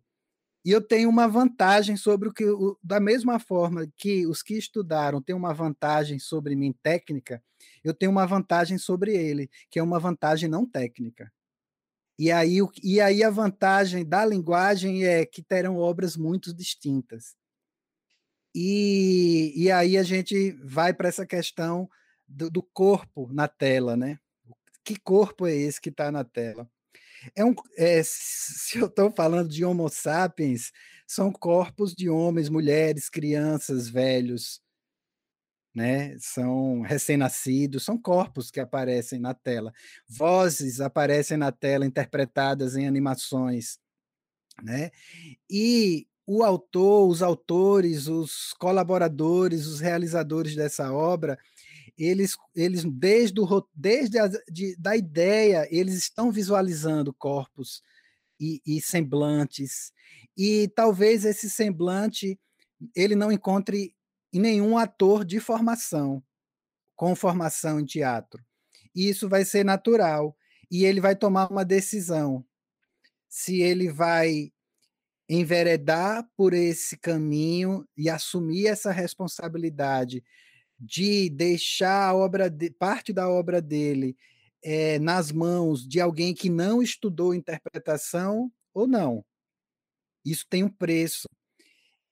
E 0.63 0.69
eu 0.69 0.79
tenho 0.79 1.09
uma 1.09 1.27
vantagem 1.27 1.97
sobre 1.97 2.29
o 2.29 2.31
que, 2.31 2.45
o, 2.45 2.77
da 2.83 2.99
mesma 2.99 3.39
forma 3.39 3.91
que 3.97 4.27
os 4.27 4.43
que 4.43 4.53
estudaram 4.55 5.19
têm 5.19 5.35
uma 5.35 5.55
vantagem 5.55 6.19
sobre 6.19 6.55
mim 6.55 6.71
técnica, 6.83 7.43
eu 7.83 7.95
tenho 7.95 8.11
uma 8.11 8.27
vantagem 8.27 8.77
sobre 8.77 9.15
ele, 9.15 9.49
que 9.71 9.79
é 9.79 9.83
uma 9.83 9.99
vantagem 9.99 10.47
não 10.47 10.69
técnica. 10.69 11.33
E 12.17 12.31
aí, 12.31 12.57
e 12.83 13.01
aí 13.01 13.23
a 13.23 13.29
vantagem 13.29 14.05
da 14.05 14.23
linguagem 14.25 15.05
é 15.05 15.25
que 15.25 15.41
terão 15.41 15.77
obras 15.77 16.15
muito 16.15 16.53
distintas. 16.53 17.35
E, 18.55 19.51
e 19.55 19.71
aí 19.71 19.97
a 19.97 20.03
gente 20.03 20.51
vai 20.63 20.93
para 20.93 21.09
essa 21.09 21.25
questão 21.25 21.89
do, 22.27 22.51
do, 22.51 22.61
corpo 22.61 23.27
na 23.33 23.47
tela, 23.47 23.97
né? 23.97 24.19
Que 24.83 24.95
corpo 24.99 25.47
é 25.47 25.55
esse 25.55 25.81
que 25.81 25.89
está 25.89 26.11
na 26.11 26.23
tela? 26.23 26.69
É 27.35 27.43
um, 27.43 27.55
é, 27.77 28.01
se 28.05 28.77
eu 28.77 28.85
estou 28.85 29.11
falando 29.11 29.49
de 29.49 29.65
Homo 29.65 29.89
sapiens, 29.89 30.71
são 31.07 31.31
corpos 31.31 31.93
de 31.93 32.09
homens, 32.09 32.47
mulheres, 32.47 33.09
crianças, 33.09 33.89
velhos, 33.89 34.61
né? 35.75 36.15
São 36.19 36.81
recém-nascidos, 36.81 37.83
são 37.83 37.97
corpos 37.97 38.51
que 38.51 38.59
aparecem 38.59 39.19
na 39.19 39.33
tela. 39.33 39.73
Vozes 40.07 40.79
aparecem 40.79 41.37
na 41.37 41.51
tela 41.51 41.85
interpretadas 41.85 42.75
em 42.75 42.87
animações, 42.87 43.79
né? 44.61 44.91
E 45.49 46.07
o 46.25 46.43
autor, 46.43 47.09
os 47.09 47.21
autores, 47.21 48.07
os 48.07 48.53
colaboradores, 48.53 49.65
os 49.65 49.79
realizadores 49.79 50.55
dessa 50.55 50.93
obra, 50.93 51.37
eles, 51.97 52.35
eles 52.55 52.83
desde, 52.85 53.39
o, 53.41 53.67
desde 53.73 54.19
a 54.19 54.27
de, 54.49 54.75
da 54.77 54.95
ideia, 54.95 55.67
eles 55.69 55.95
estão 55.95 56.31
visualizando 56.31 57.13
corpos 57.13 57.81
e, 58.39 58.61
e 58.65 58.81
semblantes, 58.81 59.91
e 60.35 60.67
talvez 60.75 61.25
esse 61.25 61.49
semblante 61.49 62.39
ele 62.95 63.15
não 63.15 63.31
encontre 63.31 63.93
em 64.33 64.39
nenhum 64.39 64.77
ator 64.77 65.23
de 65.23 65.39
formação, 65.39 66.23
com 66.95 67.15
formação 67.15 67.79
em 67.79 67.85
teatro. 67.85 68.43
E 68.95 69.07
isso 69.07 69.29
vai 69.29 69.45
ser 69.45 69.63
natural. 69.63 70.35
E 70.71 70.85
ele 70.85 70.99
vai 70.99 71.15
tomar 71.15 71.51
uma 71.51 71.63
decisão. 71.63 72.43
Se 73.29 73.61
ele 73.61 73.91
vai 73.91 74.51
enveredar 75.29 76.27
por 76.35 76.53
esse 76.53 76.97
caminho 76.97 77.87
e 77.95 78.09
assumir 78.09 78.67
essa 78.67 78.91
responsabilidade 78.91 80.23
de 80.79 81.29
deixar 81.29 82.09
a 82.09 82.15
obra 82.15 82.49
de, 82.49 82.69
parte 82.69 83.13
da 83.13 83.29
obra 83.29 83.61
dele 83.61 84.17
é, 84.63 84.99
nas 84.99 85.31
mãos 85.31 85.87
de 85.87 86.01
alguém 86.01 86.33
que 86.33 86.49
não 86.49 86.81
estudou 86.81 87.33
interpretação 87.33 88.51
ou 88.73 88.87
não. 88.87 89.23
Isso 90.25 90.45
tem 90.49 90.63
um 90.63 90.69
preço. 90.69 91.27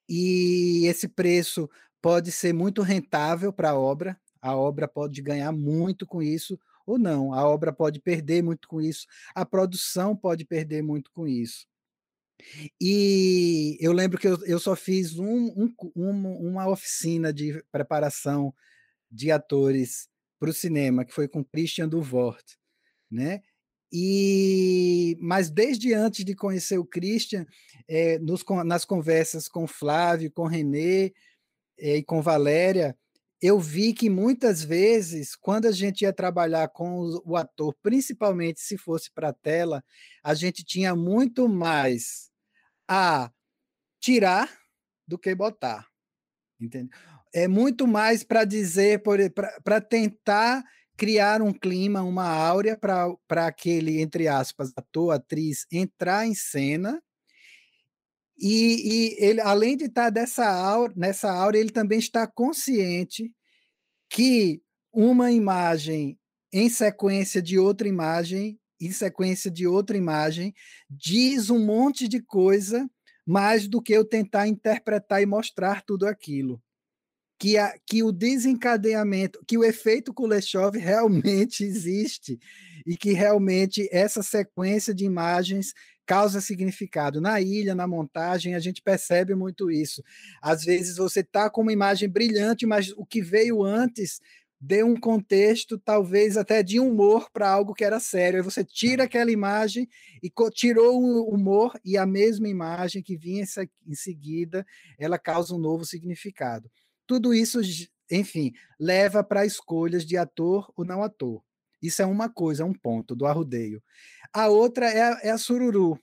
E 0.08 0.86
esse 0.86 1.08
preço 1.08 1.70
pode 2.02 2.32
ser 2.32 2.54
muito 2.54 2.82
rentável 2.82 3.54
para 3.54 3.72
a 3.72 3.80
obra, 3.80 4.20
a 4.42 4.56
obra 4.56 4.88
pode 4.88 5.22
ganhar 5.22 5.52
muito 5.52 6.06
com 6.06 6.22
isso, 6.22 6.60
ou 6.86 6.98
não, 6.98 7.34
a 7.34 7.48
obra 7.48 7.72
pode 7.72 8.00
perder 8.00 8.42
muito 8.42 8.68
com 8.68 8.82
isso, 8.82 9.06
a 9.36 9.46
produção 9.46 10.16
pode 10.16 10.46
perder 10.46 10.82
muito 10.82 11.12
com 11.12 11.28
isso. 11.28 11.68
E 12.80 13.78
eu 13.80 13.94
lembro 13.94 14.18
que 14.18 14.28
eu, 14.28 14.44
eu 14.46 14.60
só 14.60 14.76
fiz 14.76 15.20
um, 15.20 15.48
um, 15.56 15.74
um, 15.96 16.50
uma 16.50 16.68
oficina 16.68 17.32
de 17.32 17.64
preparação 17.72 18.54
de 19.12 19.32
atores 19.32 20.10
para 20.40 20.50
o 20.50 20.54
cinema, 20.54 21.06
que 21.06 21.14
foi 21.14 21.28
com 21.28 21.44
Christian 21.44 21.88
Duvort, 21.88 22.44
né? 23.10 23.42
E, 23.94 25.18
mas 25.20 25.50
desde 25.50 25.94
antes 25.94 26.24
de 26.24 26.34
conhecer 26.34 26.78
o 26.78 26.86
Christian, 26.86 27.46
é, 27.88 28.18
nos, 28.20 28.44
nas 28.66 28.86
conversas 28.86 29.50
com 29.50 29.68
Flávio, 29.68 30.32
com 30.32 30.48
Renê, 30.48 31.08
eh, 31.08 31.14
e 31.78 32.04
com 32.04 32.22
Valéria, 32.22 32.96
eu 33.42 33.60
vi 33.60 33.92
que 33.94 34.10
muitas 34.10 34.64
vezes, 34.64 35.36
quando 35.36 35.66
a 35.68 35.72
gente 35.72 36.04
ia 36.04 36.14
trabalhar 36.14 36.70
com 36.70 37.20
o, 37.26 37.36
ator, 37.36 37.76
principalmente 37.82 38.62
se 38.62 38.78
fosse 38.78 39.12
para 39.12 39.30
a 39.30 39.34
tela, 39.34 39.84
a 40.24 40.36
gente 40.36 40.64
tinha 40.64 40.96
muito 40.96 41.50
mais 41.50 42.30
a 42.88 43.32
tirar 44.00 44.50
do 45.08 45.18
que 45.18 45.34
botar. 45.34 45.88
Entende? 46.60 46.90
É 47.34 47.48
muito 47.48 47.88
mais 47.88 48.24
para 48.24 48.46
dizer, 48.46 49.02
para 49.64 49.82
tentar 49.82 50.64
criar 50.96 51.42
um 51.42 51.52
clima, 51.52 52.04
uma 52.04 52.28
áurea 52.28 52.78
para 52.78 53.48
aquele, 53.48 54.02
entre 54.02 54.28
aspas, 54.28 54.72
ator, 54.76 55.12
atriz 55.12 55.66
entrar 55.72 56.28
em 56.28 56.36
cena 56.36 57.02
e, 58.42 59.14
e 59.20 59.24
ele, 59.24 59.40
além 59.40 59.78
de 59.78 59.86
estar 59.86 60.10
dessa 60.10 60.50
aura, 60.50 60.92
nessa 60.98 61.32
aura, 61.32 61.58
ele 61.58 61.70
também 61.70 62.00
está 62.00 62.26
consciente 62.26 63.32
que 64.10 64.62
uma 64.92 65.32
imagem 65.32 66.18
em 66.52 66.68
sequência 66.68 67.40
de 67.40 67.60
outra 67.60 67.88
imagem, 67.88 68.60
em 68.80 68.92
sequência 68.92 69.52
de 69.52 69.68
outra 69.68 69.96
imagem, 69.96 70.54
diz 70.90 71.52
um 71.52 71.64
monte 71.64 72.08
de 72.08 72.20
coisa 72.20 72.90
mais 73.26 73.68
do 73.68 73.80
que 73.80 73.94
eu 73.94 74.04
tentar 74.04 74.48
interpretar 74.48 75.22
e 75.22 75.26
mostrar 75.28 75.84
tudo 75.84 76.08
aquilo. 76.08 76.60
Que, 77.40 77.58
a, 77.58 77.76
que 77.88 78.04
o 78.04 78.12
desencadeamento, 78.12 79.44
que 79.48 79.58
o 79.58 79.64
efeito 79.64 80.14
Kuleshov 80.14 80.78
realmente 80.80 81.64
existe 81.64 82.40
e 82.86 82.98
que 82.98 83.14
realmente 83.14 83.88
essa 83.92 84.24
sequência 84.24 84.94
de 84.94 85.06
imagens 85.06 85.74
causa 86.12 86.42
significado. 86.42 87.22
Na 87.22 87.40
ilha, 87.40 87.74
na 87.74 87.88
montagem, 87.88 88.54
a 88.54 88.60
gente 88.60 88.82
percebe 88.82 89.34
muito 89.34 89.72
isso. 89.72 90.04
Às 90.42 90.66
vezes 90.66 90.98
você 90.98 91.22
está 91.22 91.50
com 91.50 91.62
uma 91.62 91.72
imagem 91.72 92.10
brilhante, 92.10 92.66
mas 92.66 92.92
o 92.98 93.06
que 93.06 93.22
veio 93.22 93.64
antes 93.64 94.20
deu 94.60 94.88
um 94.88 95.00
contexto, 95.00 95.80
talvez 95.80 96.36
até 96.36 96.62
de 96.62 96.82
humor, 96.82 97.30
para 97.32 97.50
algo 97.50 97.74
que 97.74 97.86
era 97.86 97.98
sério. 97.98 98.40
Aí 98.40 98.44
você 98.44 98.62
tira 98.62 99.06
aquela 99.06 99.32
imagem 99.32 99.88
e 100.22 100.30
tirou 100.54 101.02
o 101.02 101.34
humor, 101.34 101.80
e 101.82 101.98
a 101.98 102.06
mesma 102.06 102.50
imagem 102.50 103.02
que 103.02 103.16
vinha 103.16 103.46
em 103.88 103.96
seguida, 103.96 104.66
ela 105.00 105.18
causa 105.18 105.56
um 105.56 105.60
novo 105.60 105.86
significado. 105.86 106.70
Tudo 107.08 107.34
isso, 107.34 107.62
enfim, 108.12 108.52
leva 108.78 109.24
para 109.24 109.46
escolhas 109.46 110.06
de 110.06 110.18
ator 110.18 110.70
ou 110.76 110.84
não 110.84 111.02
ator. 111.02 111.42
Isso 111.82 112.02
é 112.02 112.06
uma 112.06 112.30
coisa, 112.30 112.66
um 112.66 112.74
ponto 112.74 113.16
do 113.16 113.26
arrudeio. 113.26 113.82
A 114.34 114.48
outra 114.48 114.90
é 114.90 115.02
a, 115.02 115.20
é 115.24 115.30
a 115.32 115.38
sururu. 115.38 116.00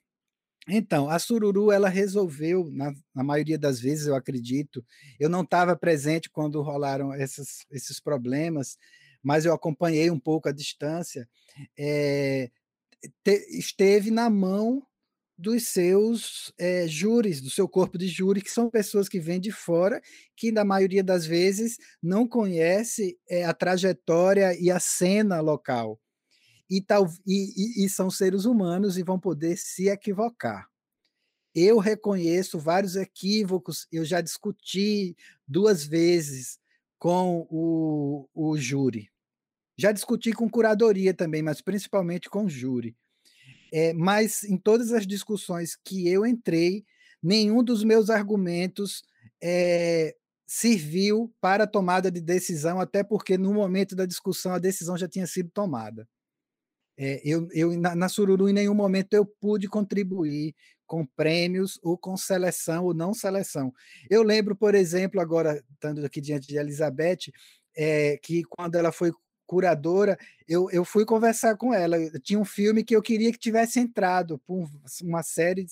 Então, 0.69 1.09
a 1.09 1.19
sururu, 1.19 1.73
ela 1.73 1.89
resolveu, 1.89 2.69
na, 2.71 2.93
na 3.15 3.25
maioria 3.25 3.59
das 3.59 3.81
vezes, 3.81 4.07
eu 4.07 4.15
acredito, 4.15 4.85
eu 5.19 5.29
não 5.29 5.43
estava 5.43 5.75
presente 5.75 6.29
quando 6.29 6.61
rolaram 6.61 7.15
esses, 7.15 7.65
esses 7.71 7.99
problemas, 7.99 8.77
mas 9.23 9.47
eu 9.47 9.55
acompanhei 9.55 10.11
um 10.11 10.21
pouco 10.21 10.49
a 10.49 10.53
distância, 10.53 11.27
é, 11.79 12.51
te, 13.25 13.59
esteve 13.59 14.11
na 14.11 14.29
mão 14.29 14.83
dos 15.39 15.69
seus 15.69 16.53
é, 16.59 16.89
júris, 16.89 17.41
do 17.41 17.49
seu 17.49 17.69
corpo 17.69 17.97
de 17.97 18.09
júri, 18.09 18.43
que 18.43 18.51
são 18.51 18.69
pessoas 18.69 19.09
que 19.09 19.21
vêm 19.21 19.41
de 19.41 19.53
fora, 19.53 20.03
que 20.37 20.51
na 20.51 20.65
maioria 20.65 21.05
das 21.05 21.25
vezes 21.25 21.79
não 22.03 22.27
conhece 22.27 23.17
é, 23.31 23.45
a 23.45 23.55
trajetória 23.55 24.59
e 24.61 24.71
a 24.71 24.81
cena 24.81 25.41
local 25.41 26.01
e, 26.69 26.83
tal, 26.83 27.07
e, 27.27 27.83
e, 27.83 27.85
e 27.85 27.89
são 27.89 28.11
seres 28.11 28.45
humanos 28.45 28.99
e 28.99 29.03
vão 29.03 29.19
poder 29.19 29.57
se 29.57 29.89
equivocar. 29.89 30.69
Eu 31.55 31.79
reconheço 31.79 32.59
vários 32.59 32.97
equívocos, 32.97 33.87
eu 33.91 34.05
já 34.05 34.21
discuti 34.21 35.17
duas 35.47 35.85
vezes 35.85 36.59
com 36.99 37.47
o, 37.49 38.29
o 38.35 38.57
júri. 38.59 39.09
Já 39.77 39.93
discuti 39.93 40.33
com 40.33 40.51
curadoria 40.51 41.15
também, 41.15 41.43
mas 41.43 41.61
principalmente 41.61 42.29
com 42.29 42.49
júri. 42.49 42.97
É, 43.73 43.93
mas 43.93 44.45
em 44.45 44.57
todas 44.57 44.93
as 44.93 45.07
discussões 45.07 45.77
que 45.77 46.09
eu 46.09 46.25
entrei, 46.25 46.85
nenhum 47.23 47.63
dos 47.63 47.85
meus 47.85 48.11
argumentos 48.11 49.03
é, 49.43 50.15
serviu 50.47 51.33
para 51.41 51.65
a 51.65 51.67
tomada 51.67 52.11
de 52.11 52.21
decisão, 52.21 52.81
até 52.81 53.05
porque 53.05 53.37
no 53.37 53.53
momento 53.53 53.95
da 53.95 54.07
discussão 54.07 54.53
a 54.53 54.59
decisão 54.59 54.97
já 54.97 55.07
tinha 55.07 55.27
sido 55.27 55.51
tomada. 55.51 56.09
É, 56.97 57.21
eu, 57.25 57.49
eu 57.53 57.79
na, 57.79 57.95
na, 57.95 58.09
Sururu, 58.09 58.49
em 58.49 58.53
nenhum 58.53 58.75
momento 58.75 59.15
eu 59.15 59.25
pude 59.25 59.69
contribuir 59.69 60.55
com 60.85 61.07
prêmios 61.07 61.79
ou 61.83 61.97
com 61.97 62.17
seleção 62.17 62.87
ou 62.87 62.95
não 62.95 63.15
seleção. 63.15 63.73
Eu 64.11 64.23
lembro, 64.23 64.57
por 64.57 64.75
exemplo, 64.75 65.21
agora, 65.21 65.63
estando 65.75 66.05
aqui 66.05 66.21
diante 66.21 66.49
de 66.49 66.57
Elizabeth, 66.57 67.31
é, 67.77 68.17
que 68.17 68.43
quando 68.45 68.75
ela 68.75 68.91
foi 68.91 69.13
curadora, 69.49 70.17
eu, 70.47 70.71
eu 70.71 70.85
fui 70.85 71.05
conversar 71.05 71.57
com 71.57 71.75
ela. 71.75 71.97
Tinha 72.21 72.39
um 72.39 72.45
filme 72.45 72.85
que 72.85 72.95
eu 72.95 73.03
queria 73.03 73.33
que 73.33 73.39
tivesse 73.39 73.81
entrado 73.81 74.39
por 74.47 74.69
uma 75.03 75.25
série 75.25 75.67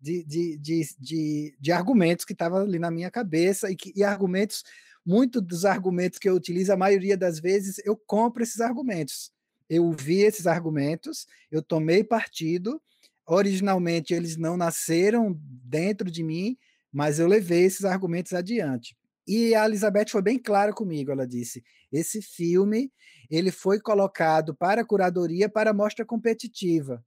de, 0.00 0.22
de, 0.22 0.56
de, 0.58 0.82
de, 1.00 1.56
de 1.58 1.72
argumentos 1.72 2.24
que 2.24 2.34
estavam 2.34 2.58
ali 2.58 2.78
na 2.78 2.90
minha 2.90 3.10
cabeça 3.10 3.70
e, 3.70 3.74
que, 3.74 3.92
e 3.96 4.04
argumentos, 4.04 4.62
muito 5.04 5.40
dos 5.40 5.64
argumentos 5.64 6.18
que 6.18 6.28
eu 6.28 6.34
utilizo, 6.34 6.72
a 6.72 6.76
maioria 6.76 7.16
das 7.16 7.40
vezes 7.40 7.80
eu 7.84 7.96
compro 7.96 8.42
esses 8.42 8.60
argumentos 8.60 9.34
eu 9.68 9.90
vi 9.92 10.20
esses 10.20 10.46
argumentos, 10.46 11.26
eu 11.50 11.62
tomei 11.62 12.04
partido, 12.04 12.80
originalmente 13.26 14.12
eles 14.12 14.36
não 14.36 14.56
nasceram 14.56 15.38
dentro 15.40 16.10
de 16.10 16.22
mim, 16.22 16.56
mas 16.92 17.18
eu 17.18 17.26
levei 17.26 17.64
esses 17.64 17.84
argumentos 17.84 18.32
adiante. 18.32 18.96
E 19.26 19.54
a 19.54 19.64
Elizabeth 19.64 20.08
foi 20.08 20.20
bem 20.22 20.38
clara 20.38 20.72
comigo, 20.72 21.10
ela 21.10 21.26
disse: 21.26 21.64
esse 21.90 22.20
filme 22.20 22.92
ele 23.30 23.50
foi 23.50 23.80
colocado 23.80 24.54
para 24.54 24.82
a 24.82 24.84
curadoria 24.84 25.48
para 25.48 25.72
mostra 25.72 26.04
competitiva, 26.04 27.04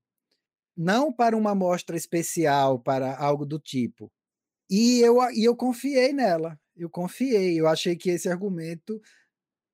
não 0.76 1.14
para 1.14 1.38
uma 1.38 1.54
mostra 1.54 1.96
especial, 1.96 2.80
para 2.80 3.16
algo 3.18 3.46
do 3.46 3.60
tipo. 3.60 4.12
E 4.70 5.00
eu, 5.00 5.18
e 5.32 5.44
eu 5.44 5.56
confiei 5.56 6.12
nela, 6.12 6.60
eu 6.76 6.90
confiei, 6.90 7.60
eu 7.60 7.68
achei 7.68 7.96
que 7.96 8.10
esse 8.10 8.28
argumento 8.28 9.02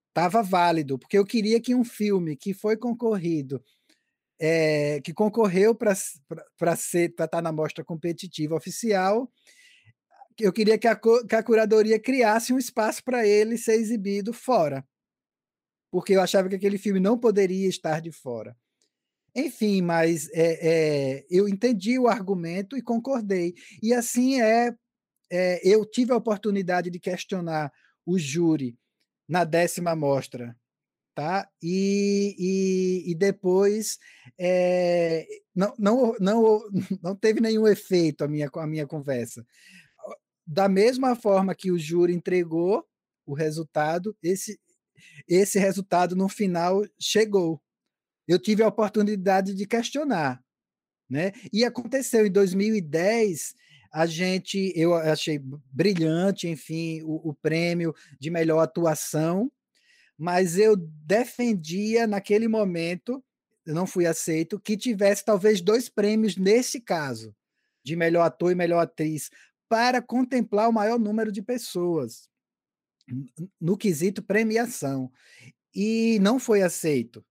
estava 0.10 0.44
válido, 0.44 0.99
porque 0.99 1.18
eu 1.18 1.26
queria 1.26 1.60
que 1.60 1.74
um 1.74 1.84
filme 1.84 2.36
que 2.36 2.53
foi 2.53 2.78
concorrido, 2.78 3.64
é, 4.40 5.02
que 5.02 5.14
concorreu 5.14 5.74
para 5.74 5.94
estar 5.94 7.28
tá 7.28 7.41
na 7.41 7.52
mostra 7.52 7.84
competitiva 7.84 8.56
oficial, 8.56 9.32
eu 10.40 10.54
queria 10.54 10.78
que 10.78 10.88
a, 10.88 10.96
que 10.96 11.36
a 11.36 11.44
curadoria 11.44 12.00
criasse 12.00 12.54
um 12.54 12.58
espaço 12.58 13.04
para 13.04 13.26
ele 13.26 13.58
ser 13.58 13.74
exibido 13.74 14.34
fora. 14.34 14.86
Porque 15.92 16.14
eu 16.14 16.22
achava 16.22 16.50
que 16.50 16.56
aquele 16.56 16.78
filme 16.78 17.00
não 17.00 17.18
poderia 17.18 17.68
estar 17.68 18.00
de 18.00 18.12
fora. 18.12 18.56
Enfim, 19.36 19.82
mas 19.82 20.30
é, 20.32 20.68
é, 21.22 21.26
eu 21.30 21.48
entendi 21.48 21.98
o 21.98 22.08
argumento 22.08 22.78
e 22.78 22.82
concordei. 22.82 23.54
E 23.82 23.94
assim 23.94 24.42
é, 24.42 24.74
é, 25.32 25.60
eu 25.68 25.86
tive 25.86 26.12
a 26.12 26.18
oportunidade 26.18 26.90
de 26.90 27.00
questionar 27.00 27.72
o 28.06 28.20
júri 28.20 28.78
na 29.28 29.44
décima 29.44 29.96
mostra, 29.96 30.56
tá? 31.16 31.50
E, 31.62 32.36
e, 32.38 33.12
e 33.12 33.16
depois 33.16 33.98
é, 34.38 35.26
não, 35.56 35.74
não, 35.80 36.16
não, 36.20 36.62
não 37.02 37.16
teve 37.16 37.42
nenhum 37.42 37.68
efeito 37.68 38.24
a 38.24 38.28
minha, 38.28 38.50
a 38.54 38.68
minha 38.68 38.86
conversa 38.86 39.46
da 40.45 40.68
mesma 40.68 41.15
forma 41.15 41.56
que 41.56 41.72
o 41.72 41.80
júri 41.80 42.14
entregou 42.14 42.86
o 43.26 43.34
resultado, 43.34 44.15
esse, 44.22 44.60
esse 45.28 45.57
resultado 45.57 46.15
no 46.15 46.28
final 46.28 46.84
chegou. 46.99 47.61
Eu 48.28 48.40
tive 48.40 48.64
a 48.64 48.68
oportunidade 48.68 49.53
de 49.53 49.65
questionar. 49.65 50.44
Né? 51.10 51.32
E 51.52 51.64
aconteceu 51.64 52.26
em 52.26 52.32
2010, 52.32 53.53
a 53.91 54.06
gente, 54.06 54.74
eu 54.76 54.95
achei 54.95 55.40
brilhante, 55.72 56.48
enfim, 56.48 57.02
o, 57.03 57.30
o 57.30 57.34
prêmio 57.36 57.94
de 58.20 58.30
melhor 58.30 58.60
atuação, 58.60 59.52
mas 60.18 60.57
eu 60.57 60.76
defendia 60.76 62.07
naquele 62.07 62.48
momento, 62.48 63.24
não 63.65 63.86
fui 63.86 64.06
aceito, 64.06 64.60
que 64.60 64.76
tivesse 64.76 65.24
talvez 65.24 65.61
dois 65.61 65.90
prêmios 65.90 66.36
nesse 66.36 66.82
caso, 66.82 67.36
de 67.84 67.95
melhor 67.95 68.24
ator 68.24 68.52
e 68.52 68.56
melhor 68.56 68.80
atriz, 68.80 69.30
para 69.74 70.04
contemplar 70.04 70.70
o 70.70 70.72
maior 70.72 71.00
número 71.00 71.32
de 71.32 71.41
pessoas 71.41 72.30
no 73.60 73.76
quesito 73.76 74.22
premiação. 74.22 75.12
E 75.74 76.20
não 76.20 76.38
foi 76.38 76.62
aceito 76.62 77.26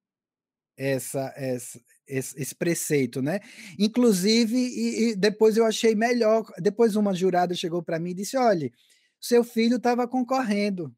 essa, 0.77 1.33
essa, 1.37 1.81
esse, 2.05 2.43
esse 2.43 2.53
preceito, 2.57 3.23
né? 3.23 3.39
Inclusive, 3.79 4.57
e, 4.57 5.11
e, 5.11 5.15
depois 5.15 5.57
eu 5.57 5.65
achei 5.65 5.95
melhor. 5.95 6.45
Depois 6.59 6.97
uma 6.97 7.15
jurada 7.15 7.55
chegou 7.55 7.81
para 7.81 8.01
mim 8.01 8.11
e 8.11 8.15
disse: 8.15 8.37
olha, 8.37 8.73
seu 9.21 9.45
filho 9.45 9.77
estava 9.77 10.09
concorrendo 10.09 10.93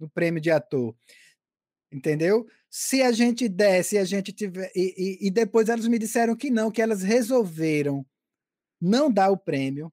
no 0.00 0.08
prêmio 0.08 0.40
de 0.40 0.50
ator. 0.50 0.96
Entendeu? 1.92 2.46
Se 2.70 3.02
a 3.02 3.12
gente 3.12 3.46
desse, 3.46 3.98
a 3.98 4.06
gente 4.06 4.32
tiver. 4.32 4.72
E, 4.74 4.94
e, 4.96 5.26
e 5.26 5.30
depois 5.30 5.68
elas 5.68 5.86
me 5.86 5.98
disseram 5.98 6.34
que 6.34 6.48
não, 6.48 6.70
que 6.70 6.80
elas 6.80 7.02
resolveram 7.02 8.06
não 8.80 9.12
dar 9.12 9.30
o 9.30 9.36
prêmio 9.36 9.92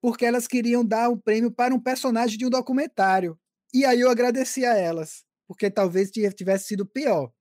porque 0.00 0.24
elas 0.24 0.46
queriam 0.46 0.84
dar 0.84 1.08
um 1.08 1.18
prêmio 1.18 1.50
para 1.50 1.74
um 1.74 1.80
personagem 1.80 2.38
de 2.38 2.46
um 2.46 2.50
documentário. 2.50 3.38
E 3.72 3.84
aí 3.84 4.00
eu 4.00 4.10
agradeci 4.10 4.64
a 4.64 4.76
elas, 4.76 5.24
porque 5.46 5.70
talvez 5.70 6.10
tivesse 6.10 6.66
sido 6.66 6.86
pior. 6.86 7.32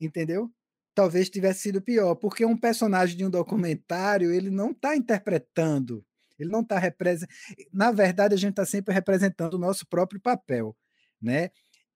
Entendeu? 0.00 0.50
Talvez 0.94 1.30
tivesse 1.30 1.60
sido 1.60 1.80
pior, 1.80 2.14
porque 2.16 2.44
um 2.44 2.56
personagem 2.56 3.16
de 3.16 3.24
um 3.24 3.30
documentário, 3.30 4.32
ele 4.32 4.50
não 4.50 4.72
está 4.72 4.96
interpretando, 4.96 6.04
ele 6.38 6.50
não 6.50 6.60
está 6.60 6.78
representando. 6.78 7.34
Na 7.72 7.90
verdade, 7.92 8.34
a 8.34 8.38
gente 8.38 8.50
está 8.50 8.66
sempre 8.66 8.92
representando 8.92 9.54
o 9.54 9.58
nosso 9.58 9.86
próprio 9.86 10.20
papel, 10.20 10.76
né? 11.20 11.50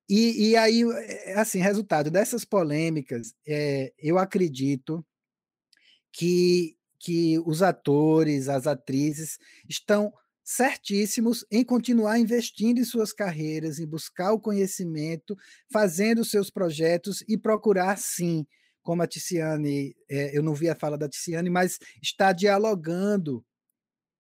E, 0.09 0.51
e 0.51 0.57
aí, 0.57 0.83
é, 0.83 1.35
assim, 1.35 1.59
resultado 1.59 2.11
dessas 2.11 2.45
polêmicas, 2.45 3.35
é, 3.47 3.93
eu 3.99 4.19
acredito 4.19 5.05
que 6.13 6.76
que 6.99 7.39
os 7.41 7.63
atores, 7.63 8.49
as 8.49 8.67
atrizes 8.67 9.39
estão 9.69 10.13
certíssimos 10.45 11.45
em 11.51 11.65
continuar 11.65 12.19
investindo 12.19 12.79
em 12.79 12.85
suas 12.85 13.13
carreiras, 13.13 13.79
em 13.81 13.87
buscar 13.87 14.33
o 14.33 14.41
conhecimento, 14.41 15.37
fazendo 15.73 16.25
seus 16.25 16.51
projetos 16.51 17.25
e 17.29 17.37
procurar, 17.37 17.99
sim, 17.99 18.47
como 18.81 19.03
a 19.03 19.07
Ticiane, 19.07 19.97
é, 20.09 20.37
eu 20.37 20.45
não 20.45 20.55
vi 20.55 20.69
a 20.69 20.77
fala 20.77 20.97
da 20.97 21.09
Ticiane, 21.09 21.51
mas 21.51 21.79
está 22.01 22.33
dialogando 22.33 23.45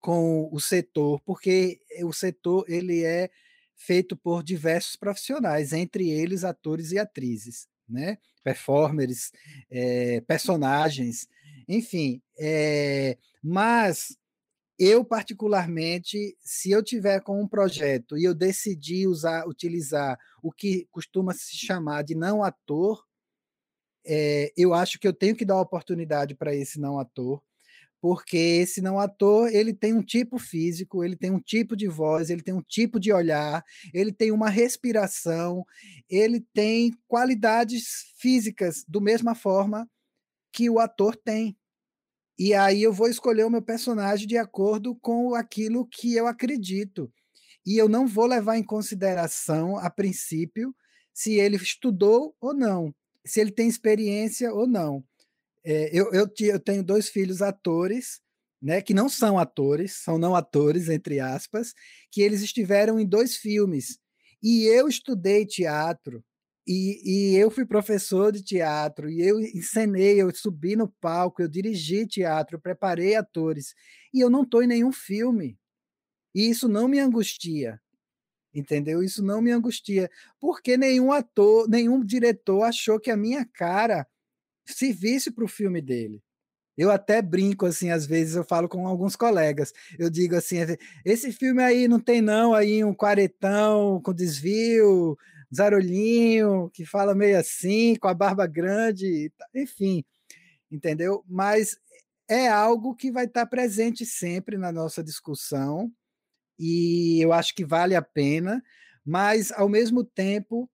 com 0.00 0.48
o 0.52 0.58
setor, 0.58 1.20
porque 1.24 1.80
o 2.02 2.12
setor 2.12 2.64
ele 2.68 3.04
é 3.04 3.30
feito 3.76 4.16
por 4.16 4.42
diversos 4.42 4.96
profissionais, 4.96 5.72
entre 5.72 6.10
eles 6.10 6.42
atores 6.42 6.90
e 6.90 6.98
atrizes, 6.98 7.68
né? 7.88 8.18
performers, 8.42 9.32
é, 9.68 10.20
personagens, 10.20 11.28
enfim, 11.68 12.22
é, 12.38 13.18
mas 13.42 14.16
eu 14.78 15.04
particularmente, 15.04 16.36
se 16.40 16.70
eu 16.70 16.82
tiver 16.82 17.20
com 17.20 17.40
um 17.40 17.48
projeto 17.48 18.16
e 18.18 18.24
eu 18.24 18.34
decidir 18.34 19.06
usar, 19.08 19.46
utilizar 19.48 20.18
o 20.42 20.52
que 20.52 20.86
costuma 20.90 21.32
se 21.32 21.56
chamar 21.56 22.02
de 22.02 22.14
não 22.14 22.42
ator, 22.44 23.02
é, 24.04 24.52
eu 24.56 24.74
acho 24.74 24.98
que 24.98 25.08
eu 25.08 25.12
tenho 25.12 25.34
que 25.34 25.44
dar 25.44 25.60
oportunidade 25.60 26.34
para 26.34 26.54
esse 26.54 26.78
não 26.78 26.98
ator, 26.98 27.42
porque 28.00 28.36
esse 28.36 28.80
não 28.82 29.00
ator 29.00 29.48
ele 29.52 29.72
tem 29.74 29.94
um 29.94 30.02
tipo 30.02 30.38
físico, 30.38 31.02
ele 31.02 31.16
tem 31.16 31.30
um 31.30 31.40
tipo 31.40 31.74
de 31.74 31.88
voz, 31.88 32.30
ele 32.30 32.42
tem 32.42 32.54
um 32.54 32.62
tipo 32.62 33.00
de 33.00 33.12
olhar, 33.12 33.64
ele 33.92 34.12
tem 34.12 34.30
uma 34.30 34.50
respiração, 34.50 35.64
ele 36.08 36.40
tem 36.52 36.92
qualidades 37.08 38.12
físicas 38.18 38.84
do 38.86 39.00
mesma 39.00 39.34
forma 39.34 39.88
que 40.56 40.70
o 40.70 40.78
ator 40.78 41.14
tem. 41.14 41.54
E 42.38 42.54
aí 42.54 42.82
eu 42.82 42.90
vou 42.90 43.08
escolher 43.08 43.44
o 43.44 43.50
meu 43.50 43.60
personagem 43.60 44.26
de 44.26 44.38
acordo 44.38 44.96
com 44.96 45.34
aquilo 45.34 45.86
que 45.86 46.14
eu 46.14 46.26
acredito. 46.26 47.12
E 47.64 47.76
eu 47.76 47.90
não 47.90 48.06
vou 48.06 48.24
levar 48.24 48.56
em 48.56 48.62
consideração, 48.62 49.76
a 49.76 49.90
princípio, 49.90 50.74
se 51.12 51.34
ele 51.34 51.56
estudou 51.56 52.34
ou 52.40 52.54
não, 52.54 52.94
se 53.26 53.38
ele 53.38 53.50
tem 53.50 53.68
experiência 53.68 54.50
ou 54.50 54.66
não. 54.66 55.04
É, 55.62 55.90
eu, 55.92 56.10
eu, 56.14 56.26
eu 56.40 56.60
tenho 56.60 56.82
dois 56.82 57.10
filhos 57.10 57.42
atores, 57.42 58.22
né, 58.62 58.80
que 58.80 58.94
não 58.94 59.10
são 59.10 59.38
atores, 59.38 59.96
são 59.96 60.16
não 60.16 60.34
atores, 60.34 60.88
entre 60.88 61.20
aspas, 61.20 61.74
que 62.10 62.22
eles 62.22 62.40
estiveram 62.40 62.98
em 62.98 63.06
dois 63.06 63.36
filmes. 63.36 63.98
E 64.42 64.64
eu 64.64 64.88
estudei 64.88 65.44
teatro, 65.44 66.24
e, 66.66 67.32
e, 67.32 67.36
eu 67.36 67.50
fui 67.50 67.64
professor 67.64 68.32
de 68.32 68.42
teatro, 68.42 69.08
e 69.08 69.22
eu 69.22 69.38
encenei, 69.40 70.20
eu 70.20 70.34
subi 70.34 70.74
no 70.74 70.88
palco, 70.88 71.40
eu 71.40 71.48
dirigi 71.48 72.06
teatro, 72.06 72.56
eu 72.56 72.60
preparei 72.60 73.14
atores, 73.14 73.74
e 74.12 74.20
eu 74.20 74.28
não 74.28 74.42
estou 74.42 74.62
em 74.62 74.66
nenhum 74.66 74.90
filme. 74.90 75.58
E 76.34 76.50
isso 76.50 76.68
não 76.68 76.88
me 76.88 76.98
angustia, 76.98 77.80
entendeu? 78.52 79.02
Isso 79.02 79.22
não 79.22 79.40
me 79.40 79.52
angustia, 79.52 80.10
porque 80.40 80.76
nenhum 80.76 81.12
ator, 81.12 81.68
nenhum 81.68 82.04
diretor 82.04 82.62
achou 82.64 82.98
que 82.98 83.10
a 83.10 83.16
minha 83.16 83.44
cara 83.44 84.06
servisse 84.66 85.30
para 85.30 85.44
o 85.44 85.48
filme 85.48 85.80
dele. 85.80 86.22
Eu 86.76 86.90
até 86.90 87.22
brinco 87.22 87.64
assim, 87.64 87.90
às 87.90 88.04
vezes 88.06 88.36
eu 88.36 88.44
falo 88.44 88.68
com 88.68 88.86
alguns 88.86 89.16
colegas. 89.16 89.72
Eu 89.98 90.10
digo 90.10 90.36
assim, 90.36 90.58
esse 91.04 91.32
filme 91.32 91.62
aí 91.62 91.88
não 91.88 91.98
tem 91.98 92.20
não 92.20 92.52
aí 92.52 92.84
um 92.84 92.92
quaretão 92.94 94.00
com 94.02 94.12
desvio, 94.12 95.16
zarolhinho, 95.54 96.70
que 96.70 96.84
fala 96.84 97.14
meio 97.14 97.38
assim, 97.38 97.96
com 97.96 98.08
a 98.08 98.14
barba 98.14 98.46
grande, 98.46 99.32
enfim, 99.54 100.04
entendeu? 100.70 101.24
Mas 101.28 101.76
é 102.28 102.48
algo 102.48 102.94
que 102.94 103.10
vai 103.10 103.26
estar 103.26 103.46
presente 103.46 104.04
sempre 104.04 104.58
na 104.58 104.72
nossa 104.72 105.02
discussão 105.02 105.90
e 106.58 107.20
eu 107.22 107.32
acho 107.32 107.54
que 107.54 107.64
vale 107.64 107.94
a 107.94 108.02
pena, 108.02 108.62
mas 109.04 109.52
ao 109.52 109.68
mesmo 109.68 110.04
tempo, 110.04 110.70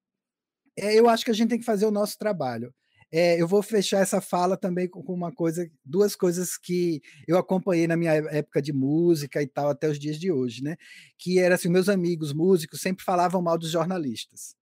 é, 0.76 0.98
eu 0.98 1.08
acho 1.08 1.24
que 1.24 1.30
a 1.30 1.34
gente 1.34 1.50
tem 1.50 1.58
que 1.58 1.64
fazer 1.64 1.86
o 1.86 1.90
nosso 1.90 2.18
trabalho. 2.18 2.74
É, 3.12 3.40
eu 3.40 3.46
vou 3.46 3.62
fechar 3.62 4.00
essa 4.00 4.22
fala 4.22 4.56
também 4.56 4.88
com 4.88 5.02
uma 5.12 5.32
coisa, 5.32 5.70
duas 5.84 6.16
coisas 6.16 6.56
que 6.56 7.02
eu 7.28 7.36
acompanhei 7.38 7.86
na 7.86 7.96
minha 7.96 8.12
época 8.14 8.62
de 8.62 8.72
música 8.72 9.42
e 9.42 9.46
tal 9.46 9.68
até 9.68 9.88
os 9.88 9.98
dias 9.98 10.18
de 10.18 10.32
hoje, 10.32 10.62
né? 10.62 10.76
Que 11.18 11.38
era 11.38 11.56
assim, 11.56 11.68
meus 11.68 11.90
amigos 11.90 12.32
músicos 12.32 12.80
sempre 12.80 13.04
falavam 13.04 13.42
mal 13.42 13.58
dos 13.58 13.70
jornalistas 13.70 14.56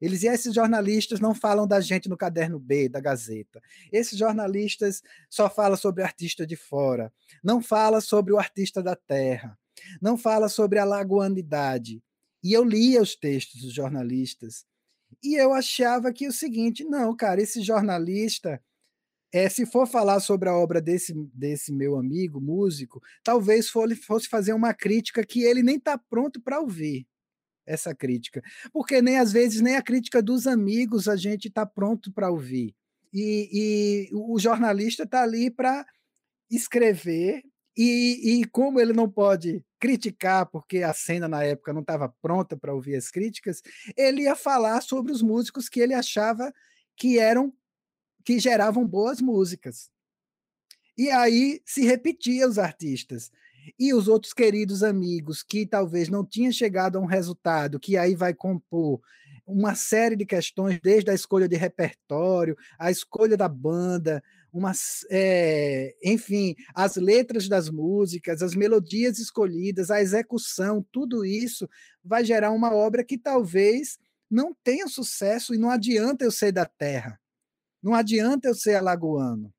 Eles 0.00 0.22
e 0.22 0.28
esses 0.28 0.54
jornalistas 0.54 1.20
não 1.20 1.34
falam 1.34 1.66
da 1.66 1.80
gente 1.80 2.08
no 2.08 2.16
caderno 2.16 2.58
B 2.58 2.88
da 2.88 3.00
Gazeta. 3.00 3.60
Esses 3.90 4.18
jornalistas 4.18 5.02
só 5.30 5.48
falam 5.48 5.76
sobre 5.76 6.02
artista 6.02 6.46
de 6.46 6.56
fora, 6.56 7.12
não 7.42 7.62
fala 7.62 8.00
sobre 8.00 8.32
o 8.32 8.38
artista 8.38 8.82
da 8.82 8.94
terra, 8.94 9.58
não 10.00 10.18
fala 10.18 10.48
sobre 10.48 10.78
a 10.78 10.84
lagoanidade. 10.84 12.02
E 12.42 12.52
eu 12.52 12.62
lia 12.62 13.00
os 13.00 13.16
textos 13.16 13.62
dos 13.62 13.72
jornalistas 13.72 14.66
e 15.22 15.34
eu 15.34 15.52
achava 15.52 16.12
que 16.12 16.28
o 16.28 16.32
seguinte, 16.32 16.84
não, 16.84 17.16
cara, 17.16 17.40
esse 17.40 17.62
jornalista 17.62 18.60
é, 19.32 19.48
se 19.48 19.66
for 19.66 19.86
falar 19.86 20.20
sobre 20.20 20.48
a 20.48 20.54
obra 20.54 20.80
desse, 20.80 21.12
desse 21.34 21.72
meu 21.72 21.96
amigo 21.96 22.40
músico, 22.40 23.02
talvez 23.24 23.68
fosse 23.68 24.28
fazer 24.28 24.52
uma 24.52 24.72
crítica 24.72 25.24
que 25.24 25.42
ele 25.42 25.62
nem 25.62 25.76
está 25.76 25.98
pronto 25.98 26.40
para 26.40 26.60
ouvir 26.60 27.06
essa 27.66 27.94
crítica, 27.94 28.42
porque 28.72 29.02
nem 29.02 29.18
às 29.18 29.32
vezes 29.32 29.60
nem 29.60 29.76
a 29.76 29.82
crítica 29.82 30.22
dos 30.22 30.46
amigos 30.46 31.08
a 31.08 31.16
gente 31.16 31.48
está 31.48 31.66
pronto 31.66 32.12
para 32.12 32.30
ouvir. 32.30 32.74
E, 33.12 34.08
e, 34.10 34.14
o 34.14 34.38
jornalista 34.38 35.04
está 35.04 35.22
ali 35.22 35.50
para 35.50 35.86
escrever 36.50 37.42
e, 37.76 38.40
e, 38.40 38.44
como 38.46 38.80
ele 38.80 38.92
não 38.92 39.10
pode 39.10 39.64
criticar, 39.78 40.46
porque 40.46 40.82
a 40.82 40.92
cena 40.92 41.28
na 41.28 41.42
época 41.42 41.72
não 41.72 41.80
estava 41.82 42.08
pronta 42.22 42.56
para 42.56 42.74
ouvir 42.74 42.96
as 42.96 43.10
críticas, 43.10 43.62
ele 43.96 44.22
ia 44.22 44.34
falar 44.34 44.80
sobre 44.80 45.12
os 45.12 45.22
músicos 45.22 45.68
que 45.68 45.80
ele 45.80 45.94
achava 45.94 46.52
que 46.96 47.18
eram 47.18 47.52
que 48.24 48.40
geravam 48.40 48.86
boas 48.86 49.20
músicas. 49.20 49.88
E 50.98 51.10
aí 51.10 51.60
se 51.64 51.84
repetia 51.84 52.48
os 52.48 52.58
artistas. 52.58 53.30
E 53.78 53.92
os 53.94 54.08
outros 54.08 54.32
queridos 54.32 54.82
amigos 54.82 55.42
que 55.42 55.66
talvez 55.66 56.08
não 56.08 56.24
tinham 56.24 56.52
chegado 56.52 56.96
a 56.96 57.00
um 57.00 57.06
resultado, 57.06 57.80
que 57.80 57.96
aí 57.96 58.14
vai 58.14 58.34
compor 58.34 59.00
uma 59.46 59.76
série 59.76 60.16
de 60.16 60.26
questões, 60.26 60.80
desde 60.82 61.10
a 61.10 61.14
escolha 61.14 61.48
de 61.48 61.54
repertório, 61.54 62.56
a 62.78 62.90
escolha 62.90 63.36
da 63.36 63.48
banda, 63.48 64.22
uma, 64.52 64.72
é, 65.08 65.94
enfim, 66.02 66.56
as 66.74 66.96
letras 66.96 67.48
das 67.48 67.70
músicas, 67.70 68.42
as 68.42 68.56
melodias 68.56 69.18
escolhidas, 69.18 69.90
a 69.90 70.00
execução, 70.00 70.84
tudo 70.90 71.24
isso 71.24 71.68
vai 72.04 72.24
gerar 72.24 72.50
uma 72.50 72.74
obra 72.74 73.04
que 73.04 73.16
talvez 73.16 73.98
não 74.28 74.52
tenha 74.64 74.88
sucesso 74.88 75.54
e 75.54 75.58
não 75.58 75.70
adianta 75.70 76.24
eu 76.24 76.32
ser 76.32 76.50
da 76.50 76.66
terra. 76.66 77.20
Não 77.80 77.94
adianta 77.94 78.48
eu 78.48 78.54
ser 78.54 78.74
alagoano. 78.74 79.52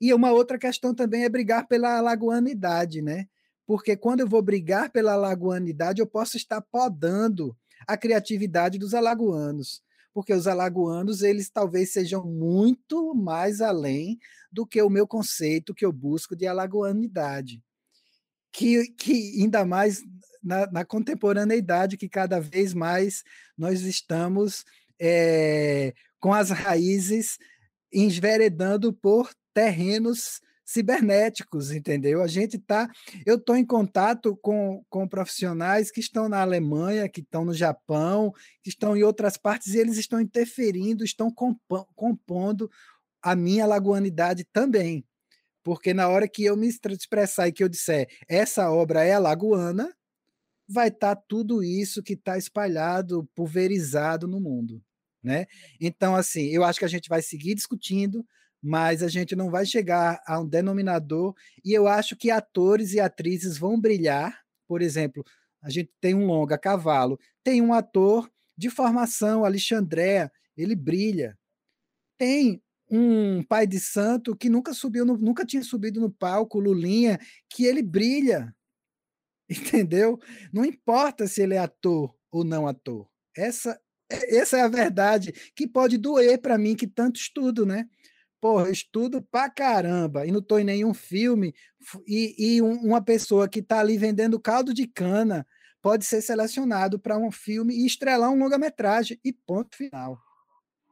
E 0.00 0.12
uma 0.12 0.32
outra 0.32 0.58
questão 0.58 0.94
também 0.94 1.24
é 1.24 1.28
brigar 1.28 1.66
pela 1.66 1.96
alagoanidade, 1.96 3.02
né? 3.02 3.26
Porque 3.66 3.96
quando 3.96 4.20
eu 4.20 4.28
vou 4.28 4.42
brigar 4.42 4.90
pela 4.90 5.12
alagoanidade, 5.12 6.00
eu 6.00 6.06
posso 6.06 6.36
estar 6.36 6.60
podando 6.60 7.56
a 7.86 7.96
criatividade 7.96 8.78
dos 8.78 8.94
alagoanos, 8.94 9.82
porque 10.12 10.32
os 10.32 10.46
alagoanos, 10.46 11.22
eles 11.22 11.48
talvez 11.50 11.92
sejam 11.92 12.24
muito 12.24 13.14
mais 13.14 13.60
além 13.60 14.18
do 14.50 14.66
que 14.66 14.82
o 14.82 14.90
meu 14.90 15.06
conceito 15.06 15.74
que 15.74 15.84
eu 15.84 15.92
busco 15.92 16.34
de 16.34 16.46
alagoanidade. 16.46 17.62
Que, 18.52 18.88
que 18.88 19.40
ainda 19.40 19.64
mais 19.64 20.02
na, 20.42 20.66
na 20.70 20.84
contemporaneidade, 20.84 21.96
que 21.96 22.08
cada 22.08 22.40
vez 22.40 22.74
mais 22.74 23.22
nós 23.56 23.82
estamos 23.82 24.64
é, 25.00 25.94
com 26.18 26.32
as 26.32 26.50
raízes 26.50 27.38
enveredando 27.92 28.92
por 28.92 29.30
terrenos 29.52 30.40
cibernéticos, 30.70 31.72
entendeu? 31.72 32.22
A 32.22 32.28
gente 32.28 32.56
está, 32.56 32.88
eu 33.26 33.36
estou 33.36 33.56
em 33.56 33.64
contato 33.64 34.36
com, 34.36 34.84
com 34.88 35.08
profissionais 35.08 35.90
que 35.90 35.98
estão 35.98 36.28
na 36.28 36.40
Alemanha, 36.40 37.08
que 37.08 37.20
estão 37.20 37.44
no 37.44 37.52
Japão, 37.52 38.32
que 38.62 38.70
estão 38.70 38.96
em 38.96 39.02
outras 39.02 39.36
partes 39.36 39.74
e 39.74 39.78
eles 39.78 39.98
estão 39.98 40.20
interferindo, 40.20 41.02
estão 41.02 41.32
compondo 41.96 42.70
a 43.20 43.34
minha 43.34 43.66
lagoanidade 43.66 44.44
também, 44.44 45.04
porque 45.62 45.92
na 45.92 46.08
hora 46.08 46.28
que 46.28 46.44
eu 46.44 46.56
me 46.56 46.68
expressar 46.68 47.48
e 47.48 47.52
que 47.52 47.64
eu 47.64 47.68
disser 47.68 48.08
essa 48.28 48.70
obra 48.70 49.04
é 49.04 49.12
alagoana, 49.12 49.92
vai 50.68 50.86
estar 50.86 51.16
tá 51.16 51.22
tudo 51.26 51.64
isso 51.64 52.00
que 52.00 52.12
está 52.12 52.38
espalhado, 52.38 53.28
pulverizado 53.34 54.28
no 54.28 54.40
mundo 54.40 54.80
né? 55.22 55.46
Então, 55.80 56.14
assim, 56.14 56.46
eu 56.46 56.64
acho 56.64 56.78
que 56.78 56.84
a 56.84 56.88
gente 56.88 57.08
vai 57.08 57.22
seguir 57.22 57.54
discutindo, 57.54 58.24
mas 58.62 59.02
a 59.02 59.08
gente 59.08 59.34
não 59.34 59.50
vai 59.50 59.64
chegar 59.64 60.20
a 60.26 60.38
um 60.38 60.46
denominador, 60.46 61.34
e 61.64 61.72
eu 61.72 61.86
acho 61.86 62.16
que 62.16 62.30
atores 62.30 62.92
e 62.92 63.00
atrizes 63.00 63.56
vão 63.56 63.80
brilhar. 63.80 64.40
Por 64.66 64.82
exemplo, 64.82 65.24
a 65.62 65.70
gente 65.70 65.90
tem 66.00 66.14
um 66.14 66.26
longa 66.26 66.58
cavalo, 66.58 67.18
tem 67.42 67.62
um 67.62 67.72
ator 67.72 68.30
de 68.56 68.68
formação, 68.68 69.44
Alexandré, 69.44 70.30
ele 70.56 70.74
brilha. 70.74 71.38
Tem 72.18 72.62
um 72.90 73.42
pai 73.42 73.66
de 73.66 73.80
santo 73.80 74.36
que 74.36 74.50
nunca 74.50 74.74
subiu, 74.74 75.04
no, 75.04 75.16
nunca 75.16 75.46
tinha 75.46 75.62
subido 75.62 76.00
no 76.00 76.10
palco, 76.10 76.58
Lulinha, 76.58 77.18
que 77.48 77.64
ele 77.64 77.82
brilha. 77.82 78.54
Entendeu? 79.48 80.18
Não 80.52 80.64
importa 80.64 81.26
se 81.26 81.42
ele 81.42 81.54
é 81.54 81.58
ator 81.58 82.14
ou 82.30 82.44
não 82.44 82.66
ator. 82.66 83.08
Essa 83.34 83.80
essa 84.10 84.58
é 84.58 84.62
a 84.62 84.68
verdade 84.68 85.32
que 85.54 85.66
pode 85.66 85.96
doer 85.96 86.40
para 86.40 86.58
mim 86.58 86.74
que 86.74 86.86
tanto 86.86 87.20
estudo, 87.20 87.64
né? 87.64 87.86
Porra, 88.40 88.70
estudo 88.70 89.20
pra 89.20 89.50
caramba 89.50 90.26
e 90.26 90.32
não 90.32 90.40
estou 90.40 90.58
em 90.58 90.64
nenhum 90.64 90.94
filme 90.94 91.54
e, 92.06 92.56
e 92.56 92.62
um, 92.62 92.72
uma 92.80 93.02
pessoa 93.02 93.48
que 93.48 93.60
está 93.60 93.80
ali 93.80 93.98
vendendo 93.98 94.40
caldo 94.40 94.72
de 94.72 94.86
cana 94.86 95.46
pode 95.82 96.04
ser 96.04 96.22
selecionado 96.22 96.98
para 96.98 97.18
um 97.18 97.30
filme 97.30 97.74
e 97.74 97.86
estrelar 97.86 98.30
um 98.30 98.38
longa-metragem 98.38 99.18
e 99.24 99.32
ponto 99.32 99.76
final. 99.76 100.18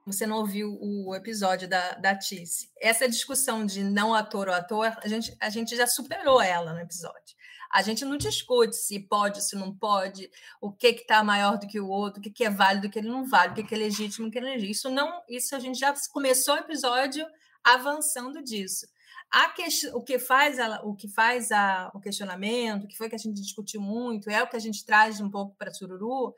Você 0.07 0.27
não 0.27 0.39
ouviu 0.39 0.79
o 0.81 1.15
episódio 1.15 1.69
da, 1.69 1.93
da 1.93 2.17
Tice. 2.17 2.71
Essa 2.81 3.07
discussão 3.07 3.67
de 3.67 3.85
não 3.85 4.15
ator 4.15 4.49
ou 4.49 4.55
ator, 4.55 4.97
a 5.03 5.07
gente, 5.07 5.37
a 5.39 5.51
gente 5.51 5.77
já 5.77 5.87
superou 5.87 6.41
ela 6.41 6.73
no 6.73 6.81
episódio. 6.81 7.37
A 7.71 7.83
gente 7.83 8.05
não 8.05 8.17
discute 8.17 8.77
se 8.77 9.01
pode, 9.01 9.43
se 9.43 9.57
não 9.57 9.75
pode, 9.75 10.31
o 10.61 10.73
que 10.73 10.89
está 10.89 11.23
maior 11.23 11.59
do 11.59 11.67
que 11.67 11.79
o 11.81 11.89
outro, 11.89 12.21
o 12.21 12.23
que, 12.23 12.31
que 12.31 12.45
é 12.45 12.51
válido, 12.51 12.87
o 12.87 12.91
que 12.91 12.99
ele 12.99 13.09
não 13.09 13.25
vale, 13.25 13.53
o 13.53 13.55
que, 13.55 13.63
que 13.63 13.75
é 13.75 13.79
legítimo, 13.79 14.29
o 14.29 14.31
que 14.31 14.39
é 14.39 14.41
legítimo. 14.41 14.71
Isso 14.71 14.91
não, 14.91 15.23
isso 15.29 15.55
a 15.55 15.59
gente 15.59 15.79
já 15.79 15.95
começou 16.11 16.55
o 16.55 16.59
episódio 16.59 17.27
avançando 17.63 18.43
disso. 18.43 18.87
Que, 19.55 19.89
o 19.93 20.03
que 20.03 20.19
faz, 20.19 20.59
a, 20.59 20.81
o, 20.83 20.95
que 20.95 21.09
faz 21.09 21.53
a, 21.53 21.91
o 21.95 22.01
questionamento, 22.01 22.85
o 22.85 22.89
que 22.89 22.97
foi 22.97 23.09
que 23.09 23.15
a 23.15 23.19
gente 23.19 23.41
discutiu 23.41 23.81
muito, 23.81 24.31
é 24.31 24.43
o 24.43 24.49
que 24.49 24.57
a 24.57 24.61
gente 24.61 24.85
traz 24.85 25.21
um 25.21 25.31
pouco 25.31 25.55
para 25.57 25.73
Sururu, 25.73 26.35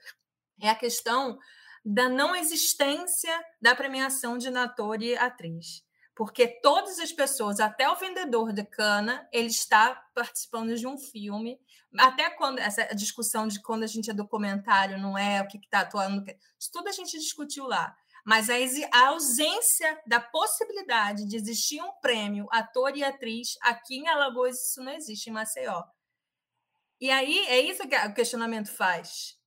é 0.61 0.69
a 0.69 0.74
questão 0.74 1.39
da 1.85 2.09
não 2.09 2.35
existência 2.35 3.32
da 3.62 3.74
premiação 3.74 4.36
de 4.36 4.48
ator 4.48 5.02
e 5.02 5.16
atriz 5.16 5.89
porque 6.20 6.47
todas 6.47 6.98
as 6.98 7.10
pessoas, 7.10 7.60
até 7.60 7.88
o 7.88 7.97
vendedor 7.97 8.52
de 8.52 8.62
cana, 8.62 9.26
ele 9.32 9.47
está 9.47 9.94
participando 10.14 10.76
de 10.76 10.86
um 10.86 10.98
filme. 10.98 11.59
Até 11.98 12.28
quando 12.28 12.59
essa 12.59 12.84
discussão 12.94 13.48
de 13.48 13.59
quando 13.62 13.84
a 13.84 13.86
gente 13.86 14.10
é 14.10 14.12
documentário, 14.12 14.98
não 14.98 15.16
é 15.16 15.40
o 15.40 15.48
que 15.48 15.56
está 15.56 15.80
atuando, 15.80 16.22
tudo 16.70 16.90
a 16.90 16.92
gente 16.92 17.18
discutiu 17.18 17.66
lá. 17.66 17.97
Mas 18.22 18.51
a, 18.51 18.56
a 18.92 19.06
ausência 19.06 19.98
da 20.06 20.20
possibilidade 20.20 21.26
de 21.26 21.36
existir 21.36 21.80
um 21.80 21.92
prêmio 22.02 22.47
ator 22.51 22.94
e 22.94 23.02
atriz 23.02 23.56
aqui 23.62 23.97
em 23.97 24.06
Alagoas, 24.06 24.62
isso 24.62 24.82
não 24.82 24.92
existe 24.92 25.30
em 25.30 25.32
Maceió. 25.32 25.82
E 27.01 27.10
aí 27.10 27.47
é 27.47 27.60
isso 27.62 27.88
que 27.88 27.97
o 27.97 28.12
questionamento 28.12 28.70
faz, 28.70 29.38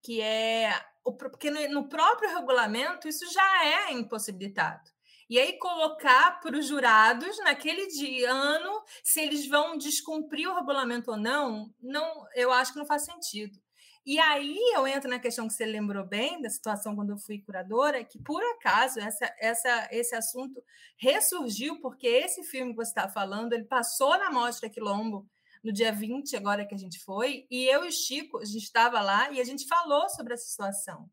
que 0.00 0.20
é 0.20 0.72
porque 1.18 1.50
no 1.66 1.88
próprio 1.88 2.32
regulamento 2.32 3.08
isso 3.08 3.28
já 3.32 3.64
é 3.64 3.92
impossibilitado. 3.92 4.88
E 5.28 5.38
aí 5.38 5.58
colocar 5.58 6.40
para 6.40 6.56
os 6.58 6.66
jurados 6.66 7.38
naquele 7.38 7.86
dia, 7.86 8.30
ano, 8.30 8.82
se 9.02 9.20
eles 9.20 9.46
vão 9.46 9.76
descumprir 9.76 10.48
o 10.48 10.54
regulamento 10.54 11.10
ou 11.10 11.16
não, 11.16 11.72
não, 11.80 12.26
eu 12.34 12.52
acho 12.52 12.72
que 12.72 12.78
não 12.78 12.86
faz 12.86 13.04
sentido. 13.04 13.58
E 14.04 14.18
aí 14.18 14.58
eu 14.74 14.84
entro 14.86 15.08
na 15.08 15.20
questão 15.20 15.46
que 15.46 15.54
você 15.54 15.64
lembrou 15.64 16.04
bem 16.04 16.42
da 16.42 16.50
situação 16.50 16.96
quando 16.96 17.10
eu 17.10 17.18
fui 17.18 17.40
curadora, 17.40 18.04
que 18.04 18.18
por 18.18 18.42
acaso 18.42 18.98
essa, 18.98 19.32
essa, 19.38 19.88
esse 19.92 20.14
assunto 20.14 20.60
ressurgiu 20.96 21.80
porque 21.80 22.08
esse 22.08 22.42
filme 22.42 22.72
que 22.72 22.78
você 22.78 22.90
está 22.90 23.08
falando, 23.08 23.52
ele 23.52 23.64
passou 23.64 24.18
na 24.18 24.28
Mostra 24.28 24.68
Quilombo 24.68 25.24
no 25.62 25.72
dia 25.72 25.92
20, 25.92 26.36
agora 26.36 26.66
que 26.66 26.74
a 26.74 26.78
gente 26.78 26.98
foi, 27.04 27.46
e 27.48 27.64
eu 27.66 27.84
e 27.84 27.88
o 27.88 27.92
Chico, 27.92 28.38
a 28.38 28.44
gente 28.44 28.64
estava 28.64 29.00
lá 29.00 29.30
e 29.30 29.40
a 29.40 29.44
gente 29.44 29.68
falou 29.68 30.08
sobre 30.10 30.34
essa 30.34 30.46
situação. 30.46 31.08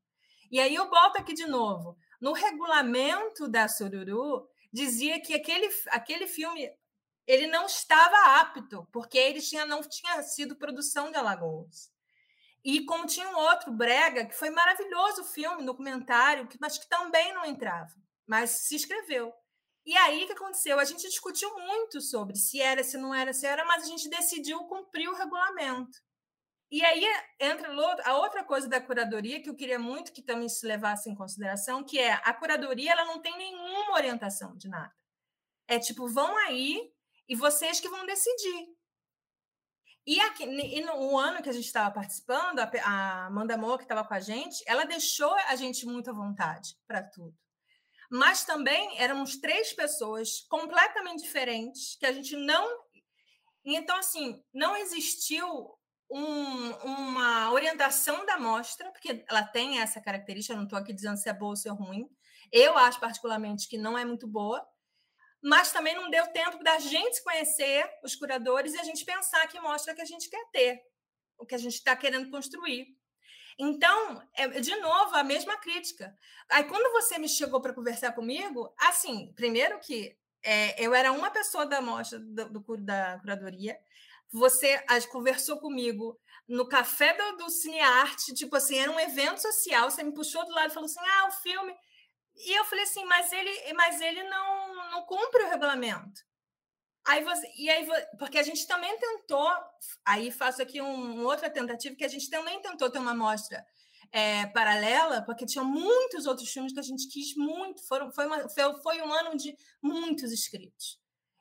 E 0.51 0.59
aí 0.59 0.73
eu 0.73 0.89
volto 0.89 1.17
aqui 1.17 1.35
de 1.35 1.45
novo. 1.45 1.95
No 2.19 2.33
regulamento 2.33 3.47
da 3.47 3.67
Sururu, 3.67 4.47
dizia 4.71 5.21
que 5.21 5.33
aquele, 5.33 5.69
aquele 5.87 6.27
filme 6.27 6.71
ele 7.25 7.47
não 7.47 7.65
estava 7.65 8.39
apto, 8.39 8.87
porque 8.91 9.17
ele 9.17 9.39
tinha, 9.39 9.65
não 9.65 9.81
tinha 9.81 10.21
sido 10.23 10.55
produção 10.55 11.11
de 11.11 11.17
Alagoas. 11.17 11.91
E 12.63 12.83
como 12.85 13.05
tinha 13.05 13.29
um 13.29 13.37
outro, 13.37 13.71
Brega, 13.71 14.25
que 14.25 14.35
foi 14.35 14.49
maravilhoso 14.49 15.21
o 15.21 15.25
filme, 15.25 15.65
documentário, 15.65 16.47
que, 16.47 16.57
mas 16.59 16.77
que 16.77 16.89
também 16.89 17.33
não 17.33 17.45
entrava, 17.45 17.93
mas 18.27 18.49
se 18.49 18.75
inscreveu. 18.75 19.33
E 19.85 19.95
aí 19.97 20.23
o 20.23 20.27
que 20.27 20.33
aconteceu? 20.33 20.79
A 20.79 20.83
gente 20.83 21.07
discutiu 21.07 21.49
muito 21.57 22.01
sobre 22.01 22.35
se 22.35 22.59
era, 22.59 22.83
se 22.83 22.97
não 22.97 23.13
era, 23.13 23.31
se 23.31 23.45
era, 23.45 23.63
mas 23.63 23.83
a 23.83 23.87
gente 23.87 24.09
decidiu 24.09 24.59
cumprir 24.65 25.07
o 25.07 25.15
regulamento. 25.15 25.97
E 26.71 26.85
aí 26.85 27.03
entra 27.39 27.67
a 28.05 28.17
outra 28.17 28.43
coisa 28.43 28.67
da 28.67 28.79
curadoria 28.79 29.41
que 29.41 29.49
eu 29.49 29.55
queria 29.55 29.79
muito 29.79 30.11
que 30.11 30.21
também 30.21 30.47
se 30.47 30.65
levasse 30.67 31.09
em 31.09 31.15
consideração, 31.15 31.83
que 31.83 31.97
é 31.97 32.13
a 32.13 32.33
curadoria 32.33 32.91
ela 32.91 33.05
não 33.05 33.19
tem 33.19 33.35
nenhuma 33.37 33.93
orientação 33.93 34.55
de 34.55 34.67
nada. 34.67 34.93
É 35.67 35.79
tipo, 35.79 36.07
vão 36.07 36.37
aí 36.37 36.91
e 37.27 37.35
vocês 37.35 37.79
que 37.79 37.89
vão 37.89 38.05
decidir. 38.05 38.67
E, 40.05 40.19
aqui, 40.21 40.43
e 40.43 40.81
no 40.81 41.17
ano 41.17 41.41
que 41.41 41.49
a 41.49 41.53
gente 41.53 41.65
estava 41.65 41.91
participando, 41.91 42.59
a 42.59 43.25
Amanda 43.25 43.57
Moa, 43.57 43.77
que 43.77 43.83
estava 43.83 44.03
com 44.03 44.13
a 44.13 44.19
gente, 44.19 44.63
ela 44.65 44.85
deixou 44.85 45.33
a 45.47 45.55
gente 45.55 45.85
muito 45.85 46.09
à 46.09 46.13
vontade 46.13 46.75
para 46.87 47.03
tudo. 47.03 47.37
Mas 48.09 48.43
também 48.43 48.99
éramos 48.99 49.37
três 49.37 49.71
pessoas 49.73 50.41
completamente 50.49 51.21
diferentes, 51.21 51.95
que 51.95 52.07
a 52.07 52.11
gente 52.11 52.35
não. 52.35 52.67
Então, 53.63 53.97
assim, 53.97 54.43
não 54.51 54.75
existiu 54.75 55.78
um, 56.09 56.71
uma 56.83 57.51
orientação 57.51 58.25
da 58.25 58.35
amostra, 58.35 58.91
porque 58.91 59.23
ela 59.27 59.43
tem 59.43 59.79
essa 59.79 60.01
característica, 60.01 60.55
não 60.55 60.63
estou 60.63 60.79
aqui 60.79 60.91
dizendo 60.91 61.17
se 61.17 61.29
é 61.29 61.33
boa 61.33 61.51
ou 61.51 61.55
se 61.55 61.67
é 61.67 61.71
ruim. 61.71 62.09
Eu 62.51 62.77
acho, 62.77 62.99
particularmente, 62.99 63.67
que 63.67 63.77
não 63.77 63.97
é 63.97 64.03
muito 64.03 64.27
boa, 64.27 64.65
mas 65.41 65.71
também 65.71 65.95
não 65.95 66.09
deu 66.09 66.27
tempo 66.27 66.63
da 66.63 66.79
gente 66.79 67.23
conhecer 67.23 67.87
os 68.03 68.15
curadores 68.15 68.73
e 68.73 68.79
a 68.79 68.83
gente 68.83 69.05
pensar 69.05 69.47
que 69.47 69.59
mostra 69.59 69.93
que 69.93 70.01
a 70.01 70.05
gente 70.05 70.29
quer 70.29 70.45
ter, 70.51 70.81
o 71.37 71.45
que 71.45 71.55
a 71.55 71.59
gente 71.59 71.75
está 71.75 71.95
querendo 71.95 72.29
construir. 72.29 72.87
Então, 73.57 74.21
é, 74.33 74.47
de 74.47 74.75
novo, 74.77 75.15
a 75.15 75.23
mesma 75.23 75.57
crítica. 75.57 76.17
Aí, 76.49 76.63
quando 76.63 76.91
você 76.93 77.17
me 77.17 77.27
chegou 77.27 77.61
para 77.61 77.73
conversar 77.73 78.13
comigo, 78.13 78.73
assim, 78.79 79.33
primeiro 79.35 79.79
que 79.79 80.17
é, 80.41 80.81
eu 80.83 80.93
era 80.93 81.11
uma 81.11 81.29
pessoa 81.29 81.65
da 81.65 81.81
mostra 81.81 82.19
do, 82.19 82.49
do, 82.49 82.77
da 82.77 83.19
curadoria, 83.19 83.77
você 84.31 84.83
as, 84.87 85.05
conversou 85.05 85.59
comigo 85.59 86.17
no 86.47 86.67
café 86.67 87.13
do, 87.13 87.37
do 87.37 87.49
Cinearte, 87.49 88.33
tipo 88.33 88.55
assim, 88.55 88.77
era 88.77 88.91
um 88.91 88.99
evento 88.99 89.41
social, 89.41 89.89
você 89.89 90.03
me 90.03 90.13
puxou 90.13 90.45
do 90.45 90.51
lado 90.51 90.71
e 90.71 90.73
falou 90.73 90.85
assim, 90.85 90.99
ah, 90.99 91.27
o 91.27 91.31
filme... 91.31 91.73
E 92.41 92.57
eu 92.57 92.63
falei 92.63 92.85
assim, 92.85 93.03
mas 93.03 93.31
ele, 93.33 93.73
mas 93.73 93.99
ele 93.99 94.23
não, 94.23 94.91
não 94.91 95.05
cumpre 95.05 95.43
o 95.43 95.49
regulamento. 95.49 96.21
Aí 97.05 97.23
você, 97.23 97.47
e 97.57 97.69
aí, 97.69 97.87
porque 98.17 98.37
a 98.37 98.43
gente 98.43 98.67
também 98.67 98.97
tentou, 98.97 99.51
aí 100.05 100.31
faço 100.31 100.61
aqui 100.61 100.81
um, 100.81 101.25
outra 101.25 101.49
tentativa, 101.49 101.95
que 101.95 102.05
a 102.05 102.09
gente 102.09 102.29
também 102.29 102.61
tentou 102.61 102.89
ter 102.89 102.99
uma 102.99 103.11
amostra 103.11 103.65
é, 104.11 104.45
paralela, 104.47 105.23
porque 105.23 105.45
tinha 105.45 105.63
muitos 105.63 106.25
outros 106.25 106.49
filmes 106.49 106.71
que 106.71 106.79
a 106.79 106.83
gente 106.83 107.07
quis 107.09 107.35
muito, 107.35 107.85
foram, 107.87 108.11
foi, 108.11 108.25
uma, 108.25 108.47
foi, 108.49 108.81
foi 108.81 109.01
um 109.01 109.11
ano 109.11 109.35
de 109.35 109.55
muitos 109.81 110.31
inscritos. 110.31 110.98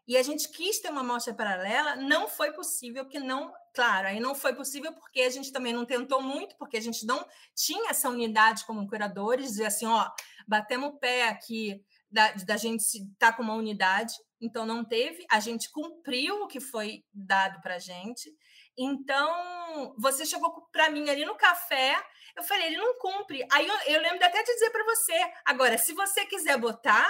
E 0.08 0.16
a 0.16 0.22
gente 0.22 0.48
quis 0.48 0.80
ter 0.80 0.88
uma 0.90 1.02
amostra 1.02 1.34
paralela, 1.34 1.94
não 1.96 2.26
foi 2.26 2.50
possível, 2.54 3.04
que 3.04 3.18
não, 3.18 3.52
claro, 3.74 4.08
aí 4.08 4.18
não 4.18 4.34
foi 4.34 4.54
possível 4.54 4.90
porque 4.94 5.20
a 5.20 5.28
gente 5.28 5.52
também 5.52 5.74
não 5.74 5.84
tentou 5.84 6.22
muito, 6.22 6.56
porque 6.56 6.78
a 6.78 6.80
gente 6.80 7.04
não 7.04 7.28
tinha 7.54 7.90
essa 7.90 8.08
unidade 8.08 8.64
como 8.64 8.88
curadores, 8.88 9.48
dizer 9.48 9.66
assim, 9.66 9.84
ó, 9.84 10.10
batemos 10.46 10.88
o 10.88 10.98
pé 10.98 11.28
aqui 11.28 11.84
da, 12.10 12.32
da 12.32 12.56
gente 12.56 12.80
estar 12.80 13.06
tá 13.18 13.32
com 13.34 13.42
uma 13.42 13.52
unidade, 13.52 14.14
então 14.40 14.64
não 14.64 14.82
teve, 14.82 15.26
a 15.30 15.40
gente 15.40 15.70
cumpriu 15.70 16.42
o 16.42 16.48
que 16.48 16.58
foi 16.58 17.04
dado 17.12 17.60
para 17.60 17.74
a 17.74 17.78
gente. 17.78 18.34
Então, 18.78 19.94
você 19.98 20.24
chegou 20.24 20.70
para 20.72 20.88
mim 20.88 21.10
ali 21.10 21.26
no 21.26 21.36
café, 21.36 21.94
eu 22.34 22.42
falei, 22.42 22.68
ele 22.68 22.78
não 22.78 22.98
cumpre. 22.98 23.46
Aí 23.52 23.66
eu, 23.66 23.94
eu 23.94 24.00
lembro 24.00 24.24
até 24.24 24.42
de 24.42 24.54
dizer 24.54 24.70
para 24.70 24.84
você, 24.84 25.32
agora, 25.44 25.76
se 25.76 25.92
você 25.92 26.24
quiser 26.24 26.56
botar, 26.56 27.06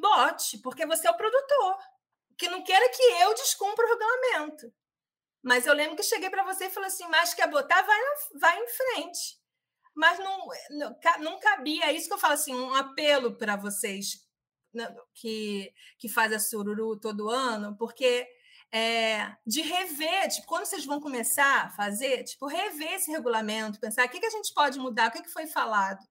bote, 0.00 0.56
porque 0.62 0.86
você 0.86 1.06
é 1.06 1.10
o 1.10 1.16
produtor 1.16 1.76
que 2.38 2.48
não 2.48 2.62
queira 2.62 2.88
que 2.90 3.02
eu 3.02 3.34
descumpra 3.34 3.84
o 3.84 3.88
regulamento. 3.88 4.72
Mas 5.42 5.66
eu 5.66 5.74
lembro 5.74 5.96
que 5.96 6.02
cheguei 6.02 6.30
para 6.30 6.44
você 6.44 6.66
e 6.66 6.70
falei 6.70 6.88
assim: 6.88 7.06
mas 7.08 7.34
quer 7.34 7.48
botar, 7.50 7.82
vai, 7.82 8.00
vai 8.40 8.58
em 8.58 8.68
frente. 8.68 9.38
Mas 9.94 10.18
não, 10.18 10.48
não, 10.70 10.96
não 11.20 11.40
cabia, 11.40 11.84
é 11.86 11.92
isso 11.92 12.08
que 12.08 12.14
eu 12.14 12.18
falo 12.18 12.34
assim, 12.34 12.54
um 12.54 12.74
apelo 12.74 13.36
para 13.38 13.54
vocês 13.56 14.26
né, 14.72 14.92
que, 15.14 15.72
que 15.98 16.08
fazem 16.08 16.36
a 16.36 16.40
sururu 16.40 16.98
todo 16.98 17.30
ano, 17.30 17.76
porque 17.76 18.26
é, 18.72 19.36
de 19.46 19.60
rever, 19.62 20.28
tipo, 20.30 20.48
quando 20.48 20.66
vocês 20.66 20.84
vão 20.84 21.00
começar 21.00 21.66
a 21.66 21.70
fazer, 21.70 22.24
tipo, 22.24 22.46
rever 22.48 22.94
esse 22.94 23.10
regulamento, 23.12 23.78
pensar 23.78 24.04
o 24.06 24.08
que, 24.08 24.18
que 24.18 24.26
a 24.26 24.30
gente 24.30 24.52
pode 24.52 24.80
mudar, 24.80 25.10
o 25.10 25.12
que, 25.12 25.22
que 25.22 25.30
foi 25.30 25.46
falado 25.46 26.04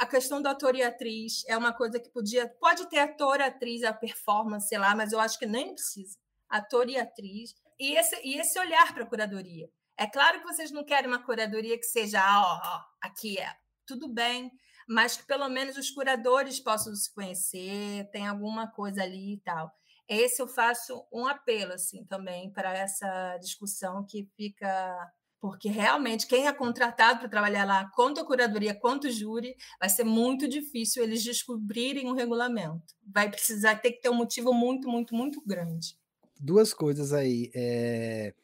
a 0.00 0.06
questão 0.06 0.40
do 0.40 0.48
ator 0.48 0.74
e 0.74 0.82
atriz 0.82 1.44
é 1.46 1.54
uma 1.58 1.74
coisa 1.74 2.00
que 2.00 2.08
podia. 2.08 2.48
Pode 2.58 2.88
ter 2.88 3.00
ator, 3.00 3.38
atriz, 3.38 3.82
a 3.84 3.92
performance, 3.92 4.66
sei 4.66 4.78
lá, 4.78 4.96
mas 4.96 5.12
eu 5.12 5.20
acho 5.20 5.38
que 5.38 5.44
nem 5.44 5.74
precisa. 5.74 6.16
Ator 6.48 6.88
e 6.88 6.96
atriz. 6.96 7.54
E 7.78 7.98
esse, 7.98 8.18
e 8.24 8.38
esse 8.40 8.58
olhar 8.58 8.94
para 8.94 9.04
a 9.04 9.06
curadoria. 9.06 9.68
É 9.98 10.06
claro 10.06 10.40
que 10.40 10.46
vocês 10.46 10.70
não 10.70 10.86
querem 10.86 11.06
uma 11.06 11.22
curadoria 11.22 11.76
que 11.76 11.84
seja, 11.84 12.18
ó, 12.18 12.60
ó, 12.64 12.80
aqui 13.02 13.38
é. 13.38 13.54
Tudo 13.86 14.08
bem, 14.08 14.50
mas 14.88 15.18
que 15.18 15.26
pelo 15.26 15.50
menos 15.50 15.76
os 15.76 15.90
curadores 15.90 16.58
possam 16.58 16.94
se 16.94 17.12
conhecer, 17.12 18.08
tem 18.10 18.26
alguma 18.26 18.70
coisa 18.72 19.02
ali 19.02 19.34
e 19.34 19.40
tal. 19.40 19.70
Esse 20.08 20.40
eu 20.40 20.48
faço 20.48 21.06
um 21.12 21.26
apelo, 21.26 21.74
assim, 21.74 22.06
também 22.06 22.50
para 22.50 22.72
essa 22.72 23.36
discussão 23.36 24.06
que 24.08 24.26
fica 24.34 25.12
porque 25.40 25.70
realmente 25.70 26.26
quem 26.26 26.46
é 26.46 26.52
contratado 26.52 27.20
para 27.20 27.28
trabalhar 27.28 27.64
lá, 27.64 27.90
quanto 27.94 28.20
a 28.20 28.26
curadoria, 28.26 28.74
quanto 28.74 29.06
o 29.06 29.10
júri, 29.10 29.56
vai 29.80 29.88
ser 29.88 30.04
muito 30.04 30.46
difícil 30.46 31.02
eles 31.02 31.24
descobrirem 31.24 32.06
o 32.06 32.10
um 32.10 32.14
regulamento. 32.14 32.94
Vai 33.06 33.30
precisar 33.30 33.76
ter 33.76 33.92
que 33.92 34.02
ter 34.02 34.10
um 34.10 34.14
motivo 34.14 34.52
muito, 34.52 34.88
muito, 34.88 35.14
muito 35.14 35.42
grande. 35.46 35.96
Duas 36.38 36.74
coisas 36.74 37.12
aí. 37.12 37.50
É... 37.54 38.34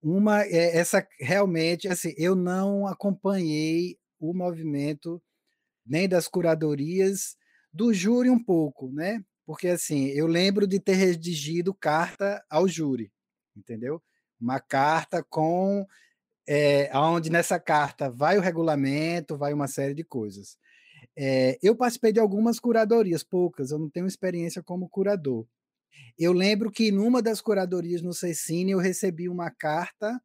Uma 0.00 0.42
é 0.42 0.76
essa 0.78 1.06
realmente, 1.18 1.88
assim, 1.88 2.14
eu 2.16 2.36
não 2.36 2.86
acompanhei 2.86 3.98
o 4.20 4.32
movimento 4.32 5.20
nem 5.84 6.08
das 6.08 6.28
curadorias, 6.28 7.36
do 7.72 7.92
júri 7.92 8.30
um 8.30 8.42
pouco, 8.42 8.92
né? 8.92 9.24
Porque 9.44 9.68
assim, 9.68 10.06
eu 10.08 10.26
lembro 10.26 10.66
de 10.66 10.78
ter 10.78 10.94
redigido 10.94 11.74
carta 11.74 12.44
ao 12.48 12.68
júri, 12.68 13.12
entendeu? 13.56 14.00
Uma 14.40 14.60
carta 14.60 15.24
com 15.28 15.86
é, 16.48 16.90
onde 16.96 17.30
nessa 17.30 17.58
carta 17.58 18.10
vai 18.10 18.38
o 18.38 18.40
regulamento, 18.40 19.36
vai 19.36 19.52
uma 19.52 19.66
série 19.66 19.94
de 19.94 20.04
coisas. 20.04 20.56
É, 21.16 21.58
eu 21.62 21.74
participei 21.74 22.12
de 22.12 22.20
algumas 22.20 22.60
curadorias, 22.60 23.22
poucas, 23.22 23.70
eu 23.70 23.78
não 23.78 23.90
tenho 23.90 24.06
experiência 24.06 24.62
como 24.62 24.88
curador. 24.88 25.46
Eu 26.18 26.32
lembro 26.32 26.70
que 26.70 26.92
numa 26.92 27.22
das 27.22 27.40
curadorias 27.40 28.02
no 28.02 28.12
Cecine 28.12 28.72
eu 28.72 28.78
recebi 28.78 29.28
uma 29.28 29.50
carta, 29.50 30.20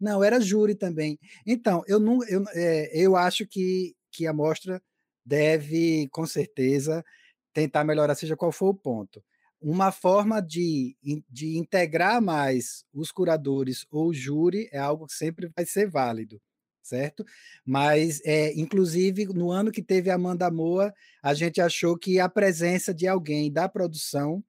não, 0.00 0.24
era 0.24 0.40
júri 0.40 0.74
também. 0.74 1.18
Então, 1.46 1.82
eu, 1.86 2.00
não, 2.00 2.24
eu, 2.24 2.44
é, 2.54 2.90
eu 2.94 3.16
acho 3.16 3.46
que, 3.46 3.94
que 4.10 4.26
a 4.26 4.32
mostra 4.32 4.82
deve, 5.24 6.08
com 6.10 6.26
certeza, 6.26 7.04
tentar 7.52 7.84
melhorar, 7.84 8.14
seja 8.14 8.36
qual 8.36 8.50
for 8.50 8.68
o 8.68 8.74
ponto 8.74 9.22
uma 9.60 9.92
forma 9.92 10.40
de, 10.40 10.96
de 11.28 11.58
integrar 11.58 12.20
mais 12.22 12.84
os 12.92 13.12
curadores 13.12 13.86
ou 13.90 14.08
o 14.08 14.14
júri 14.14 14.68
é 14.72 14.78
algo 14.78 15.06
que 15.06 15.12
sempre 15.12 15.50
vai 15.54 15.66
ser 15.66 15.88
válido, 15.88 16.40
certo? 16.82 17.24
Mas, 17.64 18.20
é, 18.24 18.52
inclusive, 18.58 19.26
no 19.26 19.50
ano 19.50 19.70
que 19.70 19.82
teve 19.82 20.10
Amanda 20.10 20.50
Moa, 20.50 20.94
a 21.22 21.34
gente 21.34 21.60
achou 21.60 21.98
que 21.98 22.18
a 22.18 22.28
presença 22.28 22.94
de 22.94 23.06
alguém 23.06 23.52
da 23.52 23.68
produção 23.68 24.42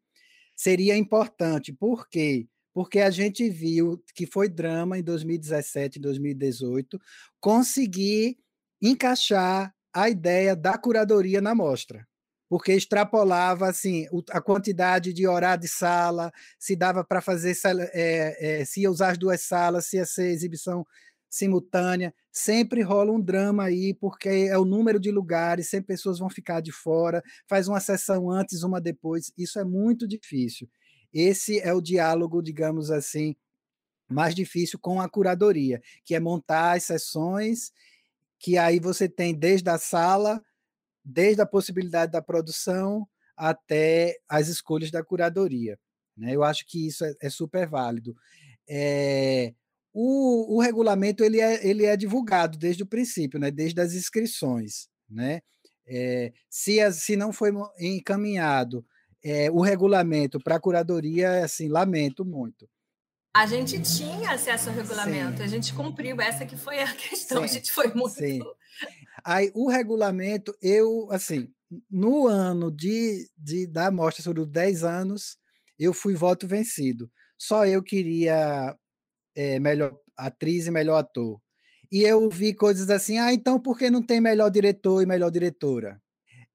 seria 0.56 0.96
importante. 0.96 1.74
Por 1.74 2.08
quê? 2.08 2.48
Porque 2.74 3.00
a 3.00 3.10
gente 3.10 3.50
viu 3.50 4.02
que 4.16 4.26
foi 4.26 4.48
drama 4.48 4.98
em 4.98 5.04
2017 5.04 5.98
e 5.98 6.02
2018 6.02 7.00
conseguir 7.40 8.38
encaixar 8.82 9.76
a 9.94 10.10
ideia 10.10 10.56
da 10.56 10.78
curadoria 10.78 11.42
na 11.42 11.54
mostra 11.54 12.08
porque 12.52 12.74
extrapolava 12.74 13.70
assim 13.70 14.08
a 14.30 14.42
quantidade 14.42 15.14
de 15.14 15.26
horário 15.26 15.62
de 15.62 15.70
sala, 15.70 16.34
se 16.60 16.76
dava 16.76 17.02
para 17.02 17.22
fazer, 17.22 17.56
é, 17.94 18.60
é, 18.60 18.66
se 18.66 18.82
ia 18.82 18.92
usar 18.92 19.12
as 19.12 19.18
duas 19.18 19.40
salas, 19.40 19.86
se 19.86 19.96
ia 19.96 20.06
ser 20.06 20.32
exibição 20.32 20.86
simultânea. 21.30 22.14
Sempre 22.30 22.82
rola 22.82 23.14
um 23.14 23.22
drama 23.22 23.64
aí, 23.64 23.94
porque 23.94 24.28
é 24.28 24.58
o 24.58 24.66
número 24.66 25.00
de 25.00 25.12
lugares, 25.12 25.70
sempre 25.70 25.96
pessoas 25.96 26.20
vão 26.20 26.30
ficar 26.30 26.60
de 26.60 26.74
fora, 26.74 27.24
faz 27.48 27.70
uma 27.70 27.80
sessão 27.80 28.30
antes, 28.30 28.64
uma 28.64 28.82
depois. 28.82 29.32
Isso 29.38 29.58
é 29.58 29.64
muito 29.64 30.06
difícil. 30.06 30.70
Esse 31.14 31.58
é 31.62 31.74
o 31.74 31.80
diálogo, 31.80 32.42
digamos 32.42 32.92
assim, 32.92 33.34
mais 34.10 34.36
difícil 34.36 34.78
com 34.78 35.00
a 35.00 35.08
curadoria, 35.08 35.82
que 36.04 36.14
é 36.14 36.20
montar 36.20 36.76
as 36.76 36.84
sessões, 36.84 37.72
que 38.38 38.58
aí 38.58 38.78
você 38.78 39.08
tem 39.08 39.34
desde 39.34 39.70
a 39.70 39.78
sala 39.78 40.44
desde 41.04 41.42
a 41.42 41.46
possibilidade 41.46 42.12
da 42.12 42.22
produção 42.22 43.08
até 43.36 44.18
as 44.30 44.48
escolhas 44.48 44.92
da 44.92 45.04
curadoria. 45.04 45.78
Né? 46.16 46.36
Eu 46.36 46.44
acho 46.44 46.66
que 46.68 46.88
isso 46.88 47.04
é, 47.04 47.14
é 47.22 47.30
super 47.30 47.68
válido. 47.68 48.16
É, 48.70 49.54
o, 49.94 50.56
o, 50.56 50.62
regulamento 50.62 51.24
ele 51.24 51.40
é, 51.40 51.66
ele 51.66 51.86
é 51.86 51.98
divulgado 51.98 52.58
desde 52.58 52.84
o 52.84 52.88
princípio, 52.88 53.40
né? 53.40 53.50
desde 53.52 53.82
as 53.82 53.94
inscrições. 53.94 54.88
Né? 55.10 55.42
É, 55.88 56.32
se, 56.50 56.92
se 56.94 57.16
não 57.16 57.34
foi 57.34 57.52
encaminhado 57.80 58.86
é, 59.24 59.52
o 59.52 59.62
regulamento 59.62 60.40
para 60.40 60.56
a 60.56 60.60
curadoria, 60.60 61.44
assim, 61.44 61.68
lamento 61.68 62.26
muito. 62.26 62.68
A 63.34 63.46
gente 63.46 63.82
tinha 63.82 64.32
acesso 64.32 64.70
ao 64.70 64.76
regulamento, 64.76 65.38
Sim. 65.38 65.44
a 65.44 65.48
gente 65.48 65.74
cumpriu. 65.74 66.20
Essa 66.20 66.46
que 66.46 66.58
foi 66.58 66.80
a 66.82 66.94
questão, 66.94 67.40
Sim. 67.40 67.44
a 67.44 67.48
gente 67.48 67.72
foi 67.72 67.88
muito. 67.94 68.16
Sim. 68.16 68.42
Aí, 69.24 69.52
o 69.54 69.70
regulamento, 69.70 70.56
eu, 70.62 71.08
assim, 71.12 71.48
no 71.90 72.28
ano 72.28 72.72
de, 72.72 73.30
de 73.38 73.68
da 73.68 73.92
mostra 73.92 74.24
sobre 74.24 74.42
os 74.42 74.48
10 74.48 74.84
anos, 74.84 75.38
eu 75.80 75.94
fui 75.94 76.14
voto 76.16 76.48
vencido. 76.48 77.12
Só 77.38 77.66
eu 77.66 77.82
queria 77.82 78.76
é, 79.36 79.60
melhor 79.60 79.98
atriz 80.18 80.68
e 80.68 80.72
melhor 80.72 80.98
ator. 80.98 81.40
E 81.92 82.04
eu 82.04 82.30
vi 82.30 82.54
coisas 82.54 82.90
assim, 82.90 83.18
ah, 83.18 83.34
então 83.34 83.60
por 83.60 83.78
que 83.78 83.90
não 83.90 84.02
tem 84.02 84.22
melhor 84.22 84.50
diretor 84.50 85.02
e 85.02 85.06
melhor 85.06 85.30
diretora? 85.30 86.02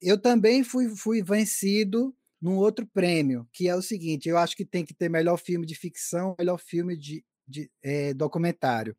Eu 0.00 0.20
também 0.20 0.62
fui, 0.64 0.88
fui 0.96 1.22
vencido 1.22 2.14
num 2.40 2.56
outro 2.56 2.86
prêmio, 2.86 3.48
que 3.52 3.68
é 3.68 3.74
o 3.74 3.82
seguinte: 3.82 4.28
eu 4.28 4.38
acho 4.38 4.56
que 4.56 4.64
tem 4.64 4.84
que 4.84 4.94
ter 4.94 5.08
melhor 5.08 5.36
filme 5.36 5.66
de 5.66 5.74
ficção, 5.74 6.34
melhor 6.38 6.58
filme 6.58 6.96
de, 6.96 7.24
de 7.46 7.70
é, 7.82 8.14
documentário. 8.14 8.96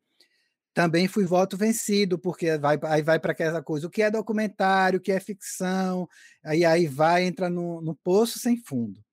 Também 0.78 1.08
fui 1.08 1.24
voto 1.24 1.56
vencido, 1.56 2.16
porque 2.16 2.56
vai, 2.56 2.78
aí 2.84 3.02
vai 3.02 3.18
para 3.18 3.32
aquela 3.32 3.60
coisa: 3.60 3.88
o 3.88 3.90
que 3.90 4.00
é 4.00 4.12
documentário, 4.12 5.00
o 5.00 5.02
que 5.02 5.10
é 5.10 5.18
ficção, 5.18 6.08
aí, 6.40 6.64
aí 6.64 6.86
vai, 6.86 7.24
entra 7.24 7.50
no, 7.50 7.80
no 7.82 7.96
poço 7.96 8.38
sem 8.38 8.56
fundo. 8.56 9.04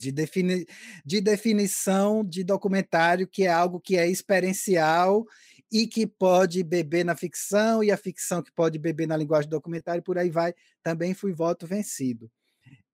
De, 0.00 0.10
defini 0.10 0.66
de 1.06 1.20
definição 1.20 2.24
de 2.24 2.42
documentário, 2.42 3.28
que 3.28 3.44
é 3.44 3.52
algo 3.52 3.78
que 3.78 3.96
é 3.96 4.10
experiencial 4.10 5.24
e 5.70 5.86
que 5.86 6.08
pode 6.08 6.64
beber 6.64 7.04
na 7.04 7.14
ficção, 7.14 7.84
e 7.84 7.92
a 7.92 7.96
ficção 7.96 8.42
que 8.42 8.50
pode 8.50 8.76
beber 8.76 9.06
na 9.06 9.16
linguagem 9.16 9.48
documentário, 9.48 10.02
por 10.02 10.18
aí 10.18 10.28
vai, 10.28 10.52
também 10.82 11.14
fui 11.14 11.32
voto 11.32 11.68
vencido. 11.68 12.28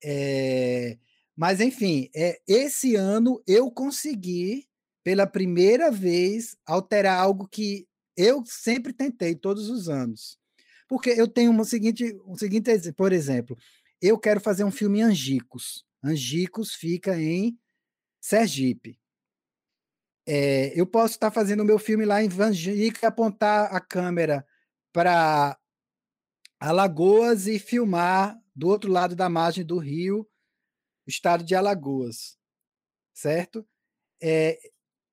É, 0.05 0.99
mas, 1.35 1.63
enfim, 1.63 2.11
é, 2.15 2.39
esse 2.47 2.95
ano 2.95 3.43
eu 3.47 3.71
consegui, 3.71 4.69
pela 5.03 5.27
primeira 5.27 5.91
vez, 5.91 6.55
alterar 6.67 7.19
algo 7.19 7.49
que 7.49 7.89
eu 8.19 8.43
sempre 8.45 8.93
tentei 8.93 9.36
todos 9.36 9.70
os 9.70 9.89
anos. 9.89 10.36
Porque 10.89 11.11
eu 11.11 11.28
tenho 11.28 11.53
um 11.53 11.65
seguinte, 11.65 12.19
um 12.27 12.36
seguinte 12.36 12.93
por 12.93 13.12
exemplo, 13.12 13.57
eu 14.03 14.19
quero 14.19 14.40
fazer 14.40 14.65
um 14.65 14.70
filme 14.73 15.01
Angicos. 15.01 15.86
Angicos 16.03 16.74
fica 16.74 17.16
em 17.20 17.57
Sergipe. 18.20 18.99
É, 20.27 20.78
eu 20.78 20.86
posso 20.86 21.15
estar 21.15 21.31
fazendo 21.31 21.61
o 21.61 21.65
meu 21.65 21.78
filme 21.78 22.05
lá 22.05 22.23
em 22.23 22.28
Angicos 22.28 23.03
e 23.03 23.07
apontar 23.07 23.74
a 23.74 23.81
câmera 23.81 24.45
para 24.93 25.57
Alagoas 26.59 27.47
e 27.47 27.59
filmar 27.59 28.36
do 28.55 28.66
outro 28.69 28.90
lado 28.90 29.15
da 29.15 29.28
margem 29.28 29.65
do 29.65 29.78
rio, 29.78 30.28
o 31.07 31.11
estado 31.11 31.45
de 31.45 31.55
Alagoas, 31.55 32.36
certo? 33.15 33.65
É, 34.20 34.59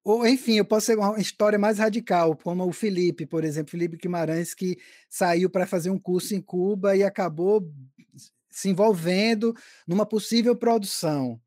ou, 0.06 0.26
enfim, 0.27 0.57
eu 0.60 0.65
posso 0.65 0.86
ser 0.86 0.99
uma 0.99 1.19
história 1.19 1.57
mais 1.57 1.80
radical, 1.80 2.38
como 2.38 2.64
o 2.64 2.72
Felipe, 2.72 3.26
por 3.26 3.44
exemplo, 3.44 3.72
Felipe 3.72 3.98
Guimarães, 3.98 4.53
que 4.53 4.77
saiu 5.10 5.49
para 5.49 5.65
fazer 5.65 5.90
um 5.90 5.98
curso 5.98 6.36
em 6.36 6.41
Cuba 6.41 6.95
e 6.95 7.03
acabou 7.03 7.68
se 8.52 8.69
envolvendo 8.69 9.52
numa 9.88 10.06
possível 10.06 10.56
produção, 10.56 11.41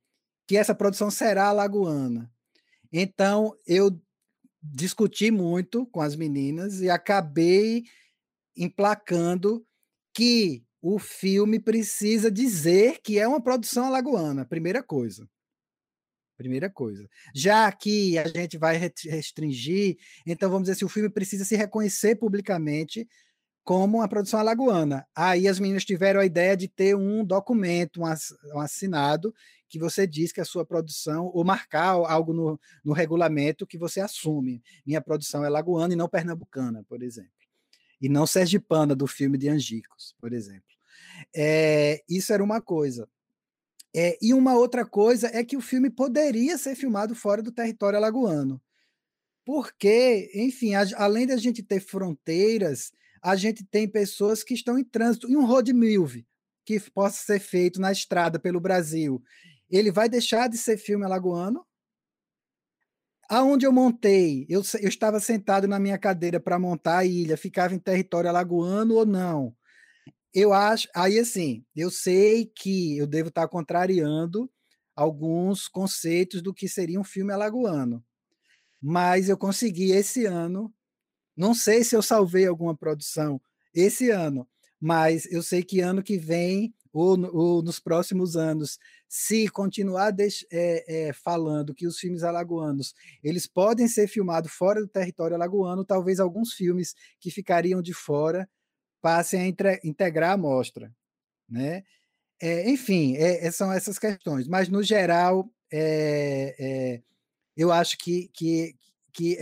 que 0.44 0.56
essa 0.56 0.74
produção 0.74 1.08
será 1.08 1.46
alagoana. 1.46 2.28
Então, 2.92 3.56
eu 3.64 3.96
discuti 4.60 5.30
muito 5.30 5.86
com 5.86 6.00
as 6.00 6.16
meninas 6.16 6.80
e 6.80 6.90
acabei 6.90 7.84
emplacando 8.56 9.64
que 10.12 10.64
o 10.82 10.98
filme 10.98 11.60
precisa 11.60 12.28
dizer 12.28 12.98
que 13.04 13.20
é 13.20 13.28
uma 13.28 13.40
produção 13.40 13.84
alagoana, 13.84 14.44
primeira 14.44 14.82
coisa. 14.82 15.28
Primeira 16.38 16.70
coisa. 16.70 17.06
Já 17.34 17.70
que 17.70 18.16
a 18.16 18.26
gente 18.26 18.56
vai 18.56 18.76
restringir, 18.76 19.98
então 20.26 20.48
vamos 20.48 20.64
dizer 20.64 20.72
assim, 20.72 20.84
o 20.86 20.88
filme 20.88 21.10
precisa 21.10 21.44
se 21.44 21.56
reconhecer 21.56 22.16
publicamente 22.16 23.06
como 23.62 23.98
uma 23.98 24.08
produção 24.08 24.40
alagoana. 24.40 25.06
Aí 25.14 25.46
as 25.46 25.60
meninas 25.60 25.84
tiveram 25.84 26.20
a 26.20 26.24
ideia 26.24 26.56
de 26.56 26.68
ter 26.68 26.96
um 26.96 27.22
documento, 27.22 28.00
um 28.00 28.60
assinado, 28.60 29.34
que 29.68 29.78
você 29.78 30.06
diz 30.06 30.32
que 30.32 30.40
a 30.40 30.44
sua 30.44 30.64
produção, 30.64 31.30
ou 31.34 31.44
marcar 31.44 31.90
algo 31.90 32.32
no, 32.32 32.58
no 32.82 32.94
regulamento 32.94 33.66
que 33.66 33.76
você 33.76 34.00
assume. 34.00 34.62
Minha 34.86 35.02
produção 35.02 35.44
é 35.44 35.50
lagoana 35.50 35.92
e 35.92 35.96
não 35.96 36.08
pernambucana, 36.08 36.82
por 36.88 37.02
exemplo 37.02 37.38
e 38.00 38.08
não 38.08 38.26
sergipana 38.26 38.94
do 38.94 39.06
filme 39.06 39.36
de 39.36 39.48
Angicos, 39.48 40.14
por 40.20 40.32
exemplo. 40.32 40.62
É, 41.34 42.02
isso 42.08 42.32
era 42.32 42.42
uma 42.42 42.60
coisa. 42.60 43.08
É, 44.00 44.16
e 44.22 44.32
uma 44.32 44.54
outra 44.54 44.86
coisa 44.86 45.28
é 45.34 45.42
que 45.42 45.56
o 45.56 45.60
filme 45.60 45.90
poderia 45.90 46.56
ser 46.56 46.76
filmado 46.76 47.16
fora 47.16 47.42
do 47.42 47.50
território 47.50 47.96
alagoano. 47.96 48.62
Porque, 49.44 50.30
enfim, 50.36 50.76
a, 50.76 50.84
além 50.98 51.26
da 51.26 51.36
gente 51.36 51.64
ter 51.64 51.80
fronteiras, 51.80 52.92
a 53.20 53.34
gente 53.34 53.64
tem 53.64 53.88
pessoas 53.88 54.44
que 54.44 54.54
estão 54.54 54.78
em 54.78 54.84
trânsito. 54.84 55.28
E 55.28 55.36
um 55.36 55.44
road 55.44 55.72
movie 55.72 56.24
que 56.64 56.78
possa 56.90 57.24
ser 57.24 57.40
feito 57.40 57.80
na 57.80 57.90
estrada 57.90 58.38
pelo 58.38 58.60
Brasil, 58.60 59.20
ele 59.68 59.90
vai 59.90 60.08
deixar 60.08 60.48
de 60.48 60.56
ser 60.56 60.78
filme 60.78 61.04
alagoano? 61.04 61.66
Aonde 63.28 63.66
eu 63.66 63.72
montei, 63.72 64.46
eu, 64.48 64.62
eu 64.80 64.88
estava 64.88 65.18
sentado 65.18 65.66
na 65.66 65.80
minha 65.80 65.98
cadeira 65.98 66.38
para 66.38 66.56
montar 66.56 66.98
a 66.98 67.04
ilha, 67.04 67.36
ficava 67.36 67.74
em 67.74 67.80
território 67.80 68.30
alagoano 68.30 68.94
ou 68.94 69.04
não? 69.04 69.56
Eu 70.40 70.52
acho, 70.52 70.86
aí 70.94 71.18
assim, 71.18 71.64
eu 71.74 71.90
sei 71.90 72.46
que 72.46 72.96
eu 72.96 73.08
devo 73.08 73.28
estar 73.28 73.48
contrariando 73.48 74.48
alguns 74.94 75.66
conceitos 75.66 76.40
do 76.40 76.54
que 76.54 76.68
seria 76.68 77.00
um 77.00 77.02
filme 77.02 77.32
alagoano, 77.32 78.04
mas 78.80 79.28
eu 79.28 79.36
consegui 79.36 79.90
esse 79.90 80.26
ano, 80.26 80.72
não 81.36 81.54
sei 81.54 81.82
se 81.82 81.96
eu 81.96 82.02
salvei 82.02 82.46
alguma 82.46 82.76
produção 82.76 83.40
esse 83.74 84.10
ano, 84.10 84.48
mas 84.80 85.26
eu 85.26 85.42
sei 85.42 85.64
que 85.64 85.80
ano 85.80 86.04
que 86.04 86.16
vem 86.16 86.72
ou, 86.92 87.18
ou 87.34 87.60
nos 87.60 87.80
próximos 87.80 88.36
anos, 88.36 88.78
se 89.08 89.48
continuar 89.48 90.14
é, 90.20 91.08
é, 91.08 91.12
falando 91.12 91.74
que 91.74 91.84
os 91.84 91.98
filmes 91.98 92.22
alagoanos 92.22 92.94
eles 93.24 93.48
podem 93.48 93.88
ser 93.88 94.06
filmados 94.06 94.52
fora 94.52 94.80
do 94.80 94.86
território 94.86 95.34
alagoano, 95.34 95.84
talvez 95.84 96.20
alguns 96.20 96.52
filmes 96.52 96.94
que 97.18 97.28
ficariam 97.28 97.82
de 97.82 97.92
fora 97.92 98.48
passem 99.00 99.40
a 99.40 99.46
entre, 99.46 99.80
integrar 99.84 100.32
a 100.32 100.36
mostra, 100.36 100.92
né? 101.48 101.84
É, 102.40 102.70
enfim, 102.70 103.16
é, 103.16 103.46
é, 103.46 103.50
são 103.50 103.72
essas 103.72 103.98
questões, 103.98 104.46
mas 104.46 104.68
no 104.68 104.82
geral 104.82 105.50
é, 105.72 107.02
eu 107.56 107.72
acho 107.72 107.98
que, 107.98 108.30
que, 108.32 108.76
que 109.12 109.36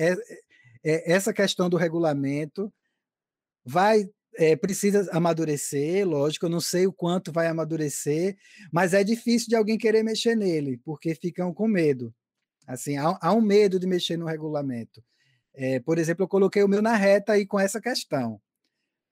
essa 0.82 1.32
questão 1.32 1.68
do 1.68 1.76
regulamento 1.76 2.72
vai 3.64 4.08
é, 4.38 4.54
precisa 4.54 5.08
amadurecer, 5.12 6.06
lógico, 6.06 6.46
eu 6.46 6.50
não 6.50 6.60
sei 6.60 6.86
o 6.86 6.92
quanto 6.92 7.32
vai 7.32 7.46
amadurecer, 7.46 8.36
mas 8.72 8.92
é 8.94 9.02
difícil 9.02 9.48
de 9.48 9.56
alguém 9.56 9.78
querer 9.78 10.02
mexer 10.02 10.36
nele, 10.36 10.78
porque 10.84 11.14
ficam 11.14 11.52
com 11.52 11.66
medo. 11.66 12.14
Assim, 12.66 12.96
há, 12.96 13.18
há 13.20 13.32
um 13.32 13.40
medo 13.40 13.78
de 13.78 13.86
mexer 13.86 14.16
no 14.16 14.26
regulamento. 14.26 15.02
É, 15.54 15.80
por 15.80 15.98
exemplo, 15.98 16.24
eu 16.24 16.28
coloquei 16.28 16.62
o 16.62 16.68
meu 16.68 16.82
na 16.82 16.94
reta 16.94 17.32
aí 17.32 17.46
com 17.46 17.58
essa 17.58 17.80
questão. 17.80 18.40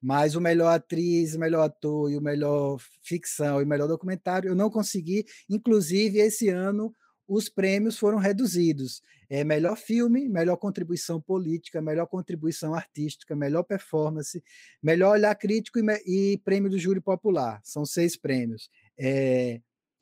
Mas 0.05 0.35
o 0.35 0.40
melhor 0.40 0.68
atriz, 0.68 1.35
o 1.35 1.39
melhor 1.39 1.62
ator 1.62 2.12
e 2.12 2.18
o 2.18 2.20
melhor 2.20 2.78
ficção 3.02 3.59
e 3.59 3.64
o 3.64 3.66
melhor 3.66 3.89
documentário 3.89 4.48
eu 4.48 4.55
não 4.55 4.68
consegui. 4.68 5.24
Inclusive, 5.48 6.18
esse 6.18 6.51
ano 6.51 6.94
os 7.26 7.48
prêmios 7.48 7.98
foram 7.98 8.18
reduzidos. 8.18 9.01
É 9.31 9.43
melhor 9.43 9.78
filme, 9.78 10.28
melhor 10.28 10.59
contribuição 10.59 11.18
política, 11.22 11.81
melhor 11.81 12.06
contribuição 12.06 12.74
artística, 12.74 13.35
melhor 13.35 13.62
performance, 13.62 14.44
melhor 14.82 15.12
olhar 15.12 15.35
crítico 15.36 15.78
e, 15.78 16.35
e 16.35 16.39
prêmio 16.44 16.68
do 16.68 16.78
júri 16.78 17.01
popular. 17.01 17.62
São 17.64 17.86
seis 17.86 18.14
prêmios. 18.14 18.68
É, 18.98 19.59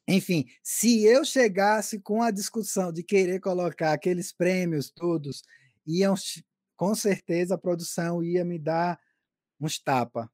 enfim, 0.08 0.46
se 0.64 1.04
eu 1.04 1.24
chegasse 1.24 2.00
com 2.00 2.22
a 2.22 2.32
discussão 2.32 2.92
de 2.92 3.04
querer 3.04 3.38
colocar 3.38 3.92
aqueles 3.92 4.32
prêmios 4.32 4.90
todos, 4.90 5.42
iam, 5.86 6.16
com 6.76 6.92
certeza 6.92 7.54
a 7.54 7.58
produção 7.58 8.20
ia 8.20 8.44
me 8.44 8.58
dar 8.58 8.98
uns 9.62 9.78
tapa. 9.78 10.30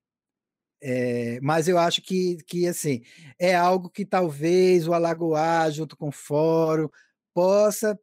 É, 0.81 1.41
mas 1.43 1.67
eu 1.67 1.77
acho 1.77 2.01
que, 2.01 2.37
que 2.47 2.69
assim 2.69 3.03
é 3.37 3.53
algo 3.55 3.91
que 3.91 4.05
talvez 4.05 4.87
o 4.87 4.95
Alagoar, 4.95 5.73
junto 5.73 5.97
com 5.97 6.09
o 6.09 6.13
Fórum, 6.13 6.89
possa, 7.35 7.99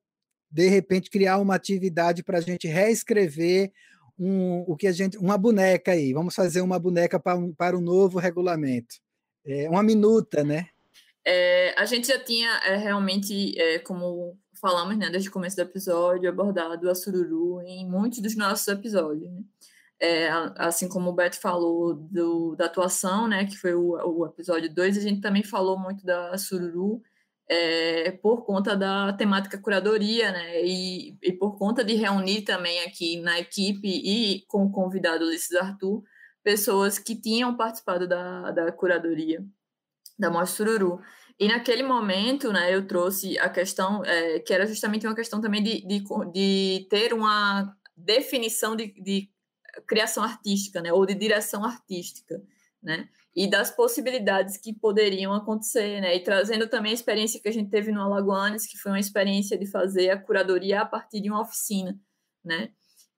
de 0.52 0.68
repente, 0.68 1.10
criar 1.10 1.38
uma 1.38 1.56
atividade 1.56 2.24
para 2.24 2.38
a 2.38 2.42
gente 2.42 2.68
reescrever 2.68 3.72
um, 4.18 4.64
o 4.68 4.76
que 4.76 4.88
a 4.88 4.92
gente. 4.92 5.18
uma 5.18 5.38
boneca 5.38 5.92
aí. 5.92 6.14
Vamos 6.14 6.36
fazer 6.36 6.62
uma 6.62 6.80
boneca 6.80 7.20
para 7.20 7.38
um, 7.38 7.54
para 7.54 7.78
um 7.78 7.82
novo 7.82 8.20
regulamento. 8.20 8.96
É, 9.46 9.70
uma 9.70 9.84
minuta, 9.84 10.44
né? 10.44 10.70
É, 11.26 11.74
a 11.78 11.86
gente 11.86 12.08
já 12.08 12.20
tinha 12.24 12.50
é, 12.66 12.76
realmente, 12.76 13.60
é, 13.60 13.80
como 13.80 14.38
falamos 14.62 14.98
né, 14.98 15.10
desde 15.10 15.30
o 15.30 15.32
começo 15.32 15.56
do 15.56 15.62
episódio, 15.64 16.30
abordado 16.30 16.90
a 16.90 16.96
sururu 16.96 17.62
em 17.62 17.88
muitos 17.88 18.20
dos 18.20 18.36
nossos 18.36 18.68
episódios. 18.68 19.30
Né? 19.30 19.42
É, 20.00 20.30
assim 20.58 20.90
como 20.90 21.10
o 21.10 21.14
Beto 21.14 21.40
falou 21.40 21.94
do, 21.96 22.56
da 22.56 22.66
atuação, 22.66 23.28
né, 23.30 23.46
que 23.46 23.56
foi 23.56 23.74
o, 23.74 23.92
o 23.92 24.26
episódio 24.26 24.74
2, 24.74 24.98
a 24.98 25.02
gente 25.02 25.22
também 25.22 25.42
falou 25.42 25.80
muito 25.80 26.06
da 26.06 26.38
Sururu 26.38 27.02
é, 27.48 28.12
por 28.12 28.44
conta 28.46 28.76
da 28.76 29.14
temática 29.14 29.58
curadoria, 29.58 30.32
né? 30.32 30.64
E, 30.66 31.18
e, 31.22 31.32
por 31.34 31.58
conta 31.58 31.84
de 31.84 31.94
reunir 31.94 32.42
também 32.42 32.84
aqui 32.84 33.20
na 33.22 33.40
equipe 33.40 33.88
e 33.88 34.44
com 34.48 34.66
o 34.66 34.72
convidado 34.72 35.26
Ulisses 35.26 35.56
Arthur, 35.56 36.04
pessoas 36.44 36.98
que 37.00 37.16
tinham 37.16 37.56
participado 37.56 38.08
da, 38.08 38.52
da 38.52 38.72
curadoria 38.72 39.44
da 40.18 40.30
Mostra 40.30 40.66
Sururu. 40.66 41.00
E 41.40 41.48
naquele 41.48 41.84
momento, 41.84 42.52
né, 42.52 42.74
eu 42.74 42.88
trouxe 42.88 43.38
a 43.40 43.50
questão, 43.50 44.04
é, 44.06 44.40
que 44.40 44.54
era 44.54 44.66
justamente 44.66 45.06
uma 45.06 45.16
questão 45.16 45.42
também 45.42 45.62
de, 45.62 45.86
de, 45.86 46.04
de 46.32 46.88
ter 46.90 47.14
uma 47.14 47.76
definição 47.96 48.76
de, 48.76 48.94
de 49.02 49.30
criação 49.88 50.24
artística, 50.24 50.82
né, 50.82 50.91
ou 50.94 51.06
de 51.06 51.14
direção 51.14 51.64
artística, 51.64 52.41
né, 52.82 53.10
e 53.36 53.49
das 53.49 53.72
possibilidades 53.72 54.57
que 54.57 54.74
poderiam 54.74 55.34
acontecer, 55.34 56.02
né, 56.02 56.16
e 56.16 56.24
trazendo 56.24 56.68
também 56.68 56.91
a 56.91 56.95
experiência 56.95 57.41
que 57.41 57.49
a 57.49 57.52
gente 57.52 57.70
teve 57.70 57.91
no 57.91 58.02
Alagoanes, 58.02 58.68
que 58.68 58.78
foi 58.78 58.91
uma 58.91 58.99
experiência 58.99 59.57
de 59.57 59.66
fazer 59.66 60.10
a 60.10 60.22
curadoria 60.22 60.82
a 60.82 60.86
partir 60.86 61.22
de 61.22 61.30
uma 61.30 61.41
oficina, 61.41 61.99
né, 62.44 62.72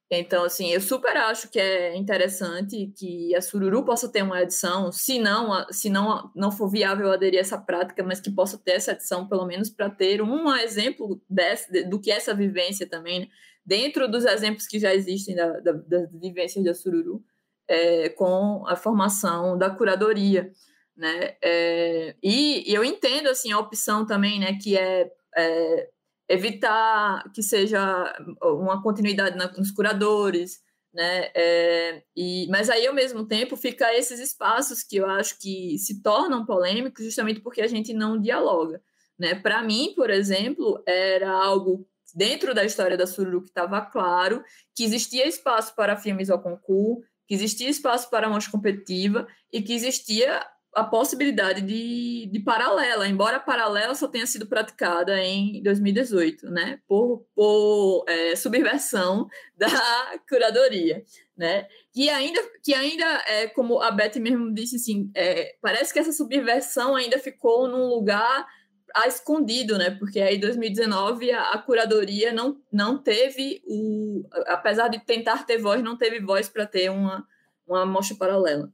então, 0.10 0.46
assim, 0.46 0.70
eu 0.72 0.80
super 0.80 1.18
acho 1.18 1.50
que 1.50 1.60
é 1.60 1.96
interessante 1.98 2.94
que 2.98 3.36
a 3.36 3.42
Sururu 3.42 3.84
possa 3.84 4.08
ter 4.08 4.24
uma 4.24 4.42
edição, 4.42 4.90
se 4.90 5.20
não, 5.20 5.66
se 5.70 5.90
não, 5.90 6.32
não 6.34 6.50
for 6.50 6.70
viável 6.70 7.12
aderir 7.12 7.40
a 7.40 7.42
essa 7.42 7.58
prática, 7.58 8.02
mas 8.04 8.22
que 8.22 8.32
possa 8.32 8.58
ter 8.58 8.72
essa 8.74 8.94
edição, 8.94 9.28
pelo 9.28 9.46
menos 9.46 9.70
para 9.70 9.90
ter 9.90 10.22
um 10.22 10.56
exemplo 10.56 11.22
desse, 11.30 11.84
do 11.84 12.00
que 12.00 12.10
é 12.10 12.16
essa 12.16 12.34
vivência 12.34 12.88
também, 12.88 13.20
né? 13.22 13.28
Dentro 13.68 14.08
dos 14.08 14.24
exemplos 14.24 14.66
que 14.66 14.80
já 14.80 14.96
existem 14.96 15.36
da, 15.36 15.60
da, 15.60 15.74
das 15.74 16.10
vivências 16.14 16.64
da 16.64 16.74
Sururu, 16.74 17.22
é, 17.68 18.08
com 18.08 18.66
a 18.66 18.78
formação 18.78 19.58
da 19.58 19.70
curadoria. 19.70 20.54
Né? 20.96 21.36
É, 21.44 22.16
e, 22.24 22.72
e, 22.72 22.74
eu 22.74 22.84
entendo 22.86 23.28
assim, 23.28 23.52
a 23.52 23.60
opção 23.60 24.06
também, 24.06 24.40
né, 24.40 24.58
que 24.58 24.78
é, 24.78 25.12
é 25.36 25.90
evitar 26.30 27.30
que 27.34 27.44
seja 27.44 28.16
uma 28.42 28.82
continuidade 28.82 29.38
na, 29.38 29.52
nos 29.52 29.70
curadores, 29.70 30.62
né? 30.94 31.30
É, 31.36 32.04
e, 32.16 32.48
mas 32.50 32.70
aí, 32.70 32.88
ao 32.88 32.94
mesmo 32.94 33.28
tempo, 33.28 33.56
fica 33.56 33.94
esses 33.94 34.20
espaços 34.20 34.82
que 34.82 34.98
eu 34.98 35.06
acho 35.06 35.38
que 35.40 35.78
se 35.78 36.02
tornam 36.02 36.46
polêmicos 36.46 37.06
justamente 37.06 37.42
porque 37.42 37.62
a 37.62 37.68
gente 37.68 37.94
não 37.94 38.20
dialoga. 38.20 38.82
Né? 39.20 39.36
Para 39.36 39.62
mim, 39.62 39.94
por 39.96 40.10
exemplo, 40.10 40.82
era 40.88 41.32
algo 41.32 41.88
dentro 42.16 42.54
da 42.54 42.64
história 42.64 42.98
da 42.98 43.08
Sururu 43.08 43.42
que 43.42 43.50
estava 43.50 43.82
claro 43.82 44.44
que 44.76 44.84
existia 44.84 45.28
espaço 45.28 45.76
para 45.76 45.98
filmes 45.98 46.30
ao 46.30 46.42
concurso, 46.42 47.04
que 47.28 47.34
existia 47.34 47.70
espaço 47.70 48.10
para 48.10 48.30
mostra 48.30 48.52
competitiva 48.52 49.28
e 49.52 49.62
que 49.62 49.74
existia 49.74 50.46
a 50.78 50.84
possibilidade 50.84 51.62
de, 51.62 52.30
de 52.32 52.40
paralela, 52.40 53.08
embora 53.08 53.38
a 53.38 53.40
paralela 53.40 53.96
só 53.96 54.08
tenha 54.08 54.28
sido 54.28 54.46
praticada 54.46 55.20
em 55.20 55.62
2018, 55.64 56.52
né, 56.52 56.80
por, 56.88 57.26
por 57.34 58.06
é, 58.08 58.36
subversão 58.36 59.28
da 59.58 60.20
curadoria, 60.30 61.04
né, 61.36 61.68
que 61.92 62.10
ainda, 62.10 62.40
que 62.64 62.76
ainda 62.76 63.06
é, 63.26 63.48
como 63.48 63.82
a 63.82 63.90
Beth 63.90 64.20
mesmo 64.20 64.54
disse, 64.54 64.76
assim, 64.76 65.10
é, 65.16 65.56
parece 65.62 65.92
que 65.92 65.98
essa 65.98 66.12
subversão 66.12 66.96
ainda 66.96 67.18
ficou 67.18 67.68
num 67.68 67.88
lugar 67.88 68.46
a 69.02 69.08
escondido, 69.08 69.78
né, 69.78 69.92
porque 69.92 70.20
aí 70.20 70.38
em 70.38 70.40
2019 70.40 71.32
a, 71.32 71.52
a 71.52 71.58
curadoria 71.58 72.34
não, 72.34 72.62
não 72.72 72.98
teve 72.98 73.62
o, 73.66 74.28
apesar 74.48 74.88
de 74.88 75.00
tentar 75.00 75.46
ter 75.46 75.58
voz, 75.58 75.84
não 75.84 75.98
teve 75.98 76.20
voz 76.20 76.50
para 76.50 76.66
ter 76.66 76.90
uma, 76.90 77.26
uma 77.68 77.86
mostra 77.86 78.18
paralela, 78.18 78.72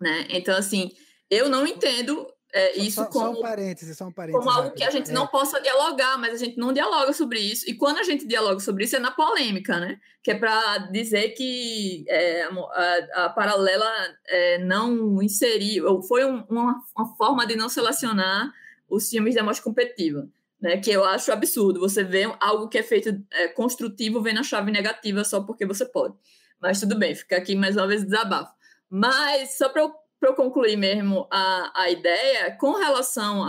né, 0.00 0.26
então 0.30 0.56
assim 0.56 0.90
eu 1.30 1.48
não 1.48 1.66
entendo 1.66 2.26
é, 2.56 2.78
isso 2.78 3.02
só, 3.02 3.06
como, 3.06 3.34
só 3.34 3.40
um 3.40 3.42
parêntese, 3.42 3.94
só 3.96 4.06
um 4.06 4.12
parêntese 4.12 4.38
como 4.38 4.56
algo 4.56 4.70
que 4.76 4.84
a 4.84 4.90
gente 4.90 5.10
é. 5.10 5.12
não 5.12 5.26
possa 5.26 5.60
dialogar, 5.60 6.16
mas 6.18 6.34
a 6.34 6.36
gente 6.36 6.56
não 6.56 6.72
dialoga 6.72 7.12
sobre 7.12 7.40
isso. 7.40 7.68
E 7.68 7.74
quando 7.74 7.98
a 7.98 8.04
gente 8.04 8.28
dialoga 8.28 8.60
sobre 8.60 8.84
isso 8.84 8.94
é 8.94 9.00
na 9.00 9.10
polêmica, 9.10 9.80
né? 9.80 9.98
Que 10.22 10.30
é 10.30 10.34
para 10.36 10.78
dizer 10.92 11.30
que 11.30 12.04
é, 12.08 12.44
a, 12.44 13.24
a, 13.24 13.30
paralela 13.30 13.92
é, 14.28 14.58
não 14.58 15.20
inseriu, 15.20 16.00
foi 16.02 16.24
um, 16.24 16.44
uma, 16.48 16.80
uma 16.96 17.16
forma 17.16 17.44
de 17.44 17.56
não 17.56 17.68
selecionar 17.68 18.52
os 18.88 19.08
filmes 19.08 19.34
da 19.34 19.42
mostra 19.42 19.64
competitiva. 19.64 20.28
Né, 20.60 20.78
que 20.78 20.90
eu 20.90 21.04
acho 21.04 21.30
absurdo. 21.30 21.80
Você 21.80 22.02
vê 22.02 22.22
algo 22.40 22.68
que 22.68 22.78
é 22.78 22.82
feito 22.82 23.22
é, 23.30 23.48
construtivo, 23.48 24.22
vem 24.22 24.32
na 24.32 24.42
chave 24.42 24.70
negativa 24.70 25.22
só 25.22 25.42
porque 25.42 25.66
você 25.66 25.84
pode. 25.84 26.14
Mas 26.58 26.80
tudo 26.80 26.98
bem, 26.98 27.14
fica 27.14 27.36
aqui 27.36 27.54
mais 27.54 27.76
uma 27.76 27.86
vez 27.86 28.02
desabafo. 28.02 28.54
Mas 28.88 29.58
só 29.58 29.68
para 29.68 29.82
eu 29.82 29.92
eu 30.26 30.34
concluir 30.34 30.76
mesmo 30.76 31.26
a, 31.30 31.82
a 31.82 31.90
ideia, 31.90 32.56
com 32.56 32.72
relação 32.72 33.44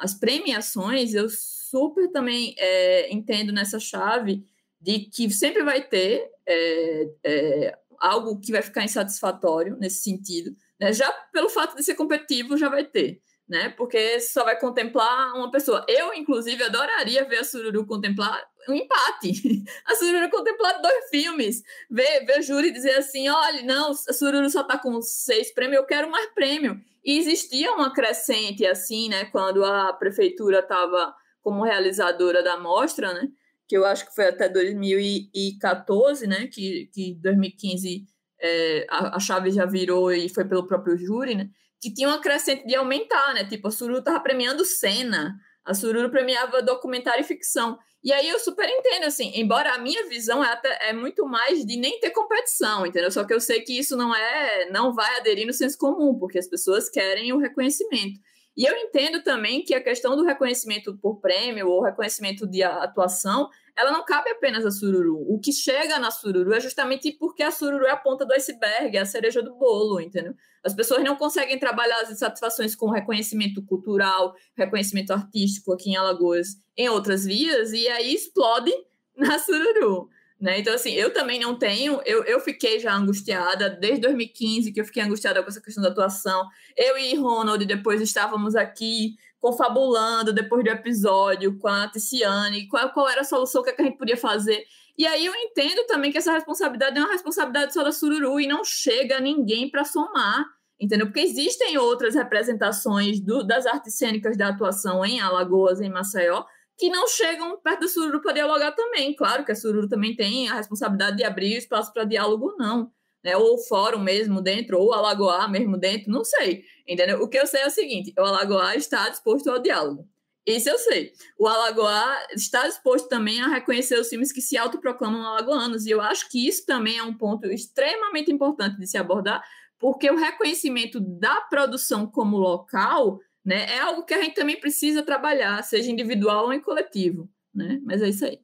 às 0.00 0.14
premiações, 0.14 1.14
eu 1.14 1.28
super 1.28 2.08
também 2.10 2.54
é, 2.58 3.12
entendo 3.12 3.52
nessa 3.52 3.78
chave 3.78 4.46
de 4.80 5.00
que 5.00 5.30
sempre 5.30 5.62
vai 5.62 5.82
ter 5.82 6.30
é, 6.46 7.08
é, 7.24 7.78
algo 7.98 8.38
que 8.38 8.52
vai 8.52 8.62
ficar 8.62 8.84
insatisfatório 8.84 9.76
nesse 9.76 10.02
sentido. 10.02 10.54
Né? 10.78 10.92
Já 10.92 11.10
pelo 11.32 11.48
fato 11.48 11.76
de 11.76 11.82
ser 11.82 11.94
competitivo, 11.94 12.56
já 12.56 12.68
vai 12.68 12.84
ter 12.84 13.20
né? 13.48 13.68
Porque 13.70 14.20
só 14.20 14.44
vai 14.44 14.58
contemplar 14.58 15.34
uma 15.34 15.50
pessoa. 15.50 15.84
Eu, 15.88 16.14
inclusive, 16.14 16.62
adoraria 16.62 17.24
ver 17.24 17.38
a 17.38 17.44
Sururu 17.44 17.86
contemplar 17.86 18.42
um 18.68 18.74
empate. 18.74 19.62
A 19.84 19.94
Sururu 19.94 20.30
contemplar 20.30 20.80
dois 20.80 21.10
filmes. 21.10 21.62
Ver, 21.90 22.24
ver 22.24 22.38
o 22.38 22.42
júri 22.42 22.70
dizer 22.70 22.96
assim: 22.96 23.28
olha, 23.28 23.62
não, 23.62 23.90
a 23.90 24.12
Sururu 24.12 24.48
só 24.48 24.62
está 24.62 24.78
com 24.78 25.00
seis 25.02 25.52
prêmios, 25.52 25.80
eu 25.80 25.86
quero 25.86 26.10
mais 26.10 26.32
prêmio. 26.32 26.80
E 27.04 27.18
existia 27.18 27.72
uma 27.72 27.92
crescente 27.92 28.64
assim, 28.64 29.10
né? 29.10 29.26
Quando 29.26 29.62
a 29.62 29.92
prefeitura 29.92 30.60
estava 30.60 31.14
como 31.42 31.62
realizadora 31.62 32.42
da 32.42 32.58
mostra, 32.58 33.12
né? 33.12 33.28
Que 33.68 33.76
eu 33.76 33.84
acho 33.84 34.06
que 34.06 34.14
foi 34.14 34.28
até 34.28 34.48
2014, 34.48 36.26
né? 36.26 36.46
Que, 36.46 36.86
que 36.86 37.14
2015 37.22 38.06
é, 38.40 38.86
a, 38.88 39.16
a 39.16 39.20
chave 39.20 39.50
já 39.50 39.66
virou 39.66 40.10
e 40.10 40.28
foi 40.30 40.46
pelo 40.46 40.66
próprio 40.66 40.96
júri, 40.96 41.34
né? 41.34 41.50
Que 41.84 41.92
tinha 41.92 42.08
uma 42.08 42.18
crescente 42.18 42.66
de 42.66 42.74
aumentar, 42.74 43.34
né? 43.34 43.44
Tipo, 43.44 43.68
a 43.68 43.70
Sururu 43.70 44.02
tava 44.02 44.18
premiando 44.18 44.64
cena, 44.64 45.38
a 45.62 45.74
Sururu 45.74 46.08
premiava 46.08 46.62
documentário 46.62 47.20
e 47.20 47.24
ficção. 47.24 47.78
E 48.02 48.10
aí 48.10 48.26
eu 48.26 48.38
super 48.38 48.66
entendo, 48.66 49.04
assim, 49.04 49.32
embora 49.34 49.74
a 49.74 49.78
minha 49.78 50.08
visão 50.08 50.42
é, 50.42 50.50
até, 50.50 50.88
é 50.88 50.94
muito 50.94 51.26
mais 51.26 51.62
de 51.62 51.76
nem 51.76 52.00
ter 52.00 52.08
competição, 52.08 52.86
entendeu? 52.86 53.10
Só 53.10 53.22
que 53.22 53.34
eu 53.34 53.40
sei 53.40 53.60
que 53.60 53.78
isso 53.78 53.98
não 53.98 54.14
é, 54.14 54.70
não 54.70 54.94
vai 54.94 55.14
aderir 55.18 55.46
no 55.46 55.52
senso 55.52 55.76
comum, 55.76 56.18
porque 56.18 56.38
as 56.38 56.48
pessoas 56.48 56.88
querem 56.88 57.34
o 57.34 57.38
reconhecimento. 57.38 58.18
E 58.56 58.64
eu 58.64 58.74
entendo 58.74 59.22
também 59.22 59.62
que 59.62 59.74
a 59.74 59.82
questão 59.82 60.16
do 60.16 60.24
reconhecimento 60.24 60.96
por 61.02 61.20
prêmio 61.20 61.68
ou 61.68 61.82
reconhecimento 61.82 62.46
de 62.46 62.62
atuação 62.62 63.50
ela 63.76 63.90
não 63.90 64.04
cabe 64.04 64.30
apenas 64.30 64.64
a 64.64 64.70
sururu. 64.70 65.16
O 65.28 65.38
que 65.40 65.52
chega 65.52 65.98
na 65.98 66.10
sururu 66.10 66.52
é 66.52 66.60
justamente 66.60 67.10
porque 67.12 67.42
a 67.42 67.50
sururu 67.50 67.84
é 67.84 67.90
a 67.90 67.96
ponta 67.96 68.24
do 68.24 68.32
iceberg, 68.32 68.96
é 68.96 69.00
a 69.00 69.06
cereja 69.06 69.42
do 69.42 69.54
bolo, 69.54 70.00
entendeu? 70.00 70.34
As 70.62 70.74
pessoas 70.74 71.02
não 71.02 71.16
conseguem 71.16 71.58
trabalhar 71.58 72.00
as 72.00 72.10
insatisfações 72.10 72.74
com 72.74 72.90
reconhecimento 72.90 73.64
cultural, 73.64 74.34
reconhecimento 74.56 75.12
artístico 75.12 75.72
aqui 75.72 75.90
em 75.90 75.96
Alagoas, 75.96 76.56
em 76.76 76.88
outras 76.88 77.24
vias, 77.24 77.72
e 77.72 77.88
aí 77.88 78.14
explode 78.14 78.72
na 79.16 79.38
sururu. 79.38 80.08
Né? 80.40 80.58
Então, 80.58 80.74
assim, 80.74 80.92
eu 80.92 81.12
também 81.12 81.40
não 81.40 81.58
tenho, 81.58 82.00
eu, 82.04 82.22
eu 82.24 82.38
fiquei 82.38 82.78
já 82.78 82.94
angustiada 82.94 83.70
desde 83.70 84.02
2015, 84.02 84.72
que 84.72 84.80
eu 84.80 84.84
fiquei 84.84 85.02
angustiada 85.02 85.42
com 85.42 85.48
essa 85.48 85.60
questão 85.60 85.82
da 85.82 85.88
atuação. 85.88 86.46
Eu 86.76 86.98
e 86.98 87.14
Ronald 87.14 87.64
depois 87.64 88.00
estávamos 88.00 88.54
aqui 88.54 89.14
confabulando 89.44 90.32
depois 90.32 90.64
do 90.64 90.70
episódio 90.70 91.58
com 91.58 91.68
a 91.68 91.86
Ticiane, 91.86 92.66
qual, 92.66 92.90
qual 92.94 93.06
era 93.10 93.20
a 93.20 93.24
solução, 93.24 93.62
é 93.66 93.72
que 93.72 93.82
a 93.82 93.84
gente 93.84 93.98
podia 93.98 94.16
fazer. 94.16 94.64
E 94.96 95.06
aí 95.06 95.26
eu 95.26 95.34
entendo 95.34 95.84
também 95.86 96.10
que 96.10 96.16
essa 96.16 96.32
responsabilidade 96.32 96.96
é 96.96 97.00
uma 97.00 97.12
responsabilidade 97.12 97.74
só 97.74 97.84
da 97.84 97.92
Sururu 97.92 98.40
e 98.40 98.46
não 98.46 98.64
chega 98.64 99.20
ninguém 99.20 99.70
para 99.70 99.84
somar, 99.84 100.46
entendeu? 100.80 101.08
Porque 101.08 101.20
existem 101.20 101.76
outras 101.76 102.14
representações 102.14 103.20
do, 103.20 103.46
das 103.46 103.66
artes 103.66 103.98
cênicas 103.98 104.34
da 104.34 104.48
atuação 104.48 105.04
em 105.04 105.20
Alagoas, 105.20 105.78
em 105.82 105.90
Maceió, 105.90 106.42
que 106.78 106.88
não 106.88 107.06
chegam 107.06 107.60
perto 107.60 107.80
da 107.80 107.88
Sururu 107.88 108.22
para 108.22 108.32
dialogar 108.32 108.72
também. 108.72 109.14
Claro 109.14 109.44
que 109.44 109.52
a 109.52 109.54
Sururu 109.54 109.90
também 109.90 110.16
tem 110.16 110.48
a 110.48 110.54
responsabilidade 110.54 111.18
de 111.18 111.24
abrir 111.24 111.54
espaço 111.54 111.92
para 111.92 112.04
diálogo, 112.04 112.54
não 112.58 112.90
né? 113.24 113.36
Ou 113.36 113.54
o 113.54 113.58
fórum 113.58 113.98
mesmo 113.98 114.42
dentro, 114.42 114.78
ou 114.78 114.88
o 114.88 114.92
Alagoá 114.92 115.48
mesmo 115.48 115.78
dentro, 115.78 116.12
não 116.12 116.22
sei. 116.22 116.62
Entendeu? 116.86 117.22
O 117.22 117.28
que 117.28 117.38
eu 117.38 117.46
sei 117.46 117.62
é 117.62 117.66
o 117.66 117.70
seguinte: 117.70 118.12
o 118.18 118.22
Alagoá 118.22 118.76
está 118.76 119.08
disposto 119.08 119.50
ao 119.50 119.60
diálogo. 119.60 120.08
Isso 120.46 120.68
eu 120.68 120.78
sei. 120.78 121.12
O 121.38 121.48
Alagoá 121.48 122.26
está 122.34 122.66
disposto 122.66 123.08
também 123.08 123.40
a 123.40 123.48
reconhecer 123.48 123.98
os 123.98 124.08
filmes 124.08 124.30
que 124.30 124.42
se 124.42 124.58
autoproclamam 124.58 125.24
alagoanos. 125.24 125.86
E 125.86 125.90
eu 125.90 126.02
acho 126.02 126.28
que 126.28 126.46
isso 126.46 126.66
também 126.66 126.98
é 126.98 127.02
um 127.02 127.14
ponto 127.14 127.46
extremamente 127.46 128.30
importante 128.30 128.78
de 128.78 128.86
se 128.86 128.98
abordar, 128.98 129.42
porque 129.78 130.10
o 130.10 130.16
reconhecimento 130.16 131.00
da 131.00 131.40
produção 131.42 132.06
como 132.06 132.36
local 132.36 133.18
né, 133.42 133.74
é 133.74 133.78
algo 133.80 134.04
que 134.04 134.12
a 134.12 134.22
gente 134.22 134.34
também 134.34 134.60
precisa 134.60 135.02
trabalhar, 135.02 135.62
seja 135.62 135.90
individual 135.90 136.46
ou 136.46 136.52
em 136.52 136.60
coletivo. 136.60 137.28
Né? 137.54 137.80
Mas 137.82 138.02
é 138.02 138.08
isso 138.10 138.26
aí. 138.26 138.38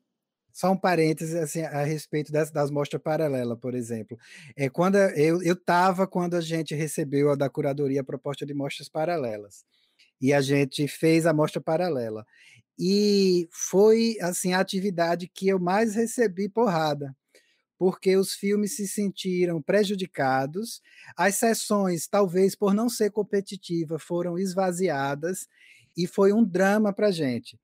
Só 0.52 0.72
um 0.72 0.76
parêntese 0.76 1.38
assim, 1.38 1.62
a 1.62 1.84
respeito 1.84 2.32
das, 2.32 2.50
das 2.50 2.70
mostras 2.70 3.02
paralelas, 3.02 3.58
por 3.58 3.74
exemplo. 3.74 4.18
É, 4.56 4.68
quando 4.68 4.96
eu 4.96 5.54
estava 5.54 6.06
quando 6.06 6.34
a 6.34 6.40
gente 6.40 6.74
recebeu 6.74 7.30
a 7.30 7.36
da 7.36 7.48
curadoria 7.48 8.00
a 8.00 8.04
proposta 8.04 8.44
de 8.46 8.54
mostras 8.54 8.88
paralelas. 8.88 9.64
e 10.20 10.32
a 10.34 10.40
gente 10.42 10.86
fez 10.88 11.26
a 11.26 11.32
mostra 11.34 11.60
paralela. 11.62 12.26
E 12.78 13.48
foi 13.52 14.16
assim 14.22 14.52
a 14.54 14.60
atividade 14.60 15.28
que 15.28 15.48
eu 15.48 15.58
mais 15.60 15.94
recebi 15.94 16.48
porrada, 16.48 17.14
porque 17.78 18.16
os 18.16 18.34
filmes 18.34 18.76
se 18.76 18.88
sentiram 18.88 19.62
prejudicados, 19.62 20.82
as 21.16 21.36
sessões, 21.36 22.08
talvez 22.08 22.54
por 22.56 22.74
não 22.74 22.88
ser 22.88 23.10
competitiva, 23.10 23.98
foram 23.98 24.38
esvaziadas 24.38 25.48
e 25.96 26.06
foi 26.06 26.32
um 26.32 26.44
drama 26.44 26.92
para 26.92 27.08
a 27.08 27.12
gente. 27.12 27.58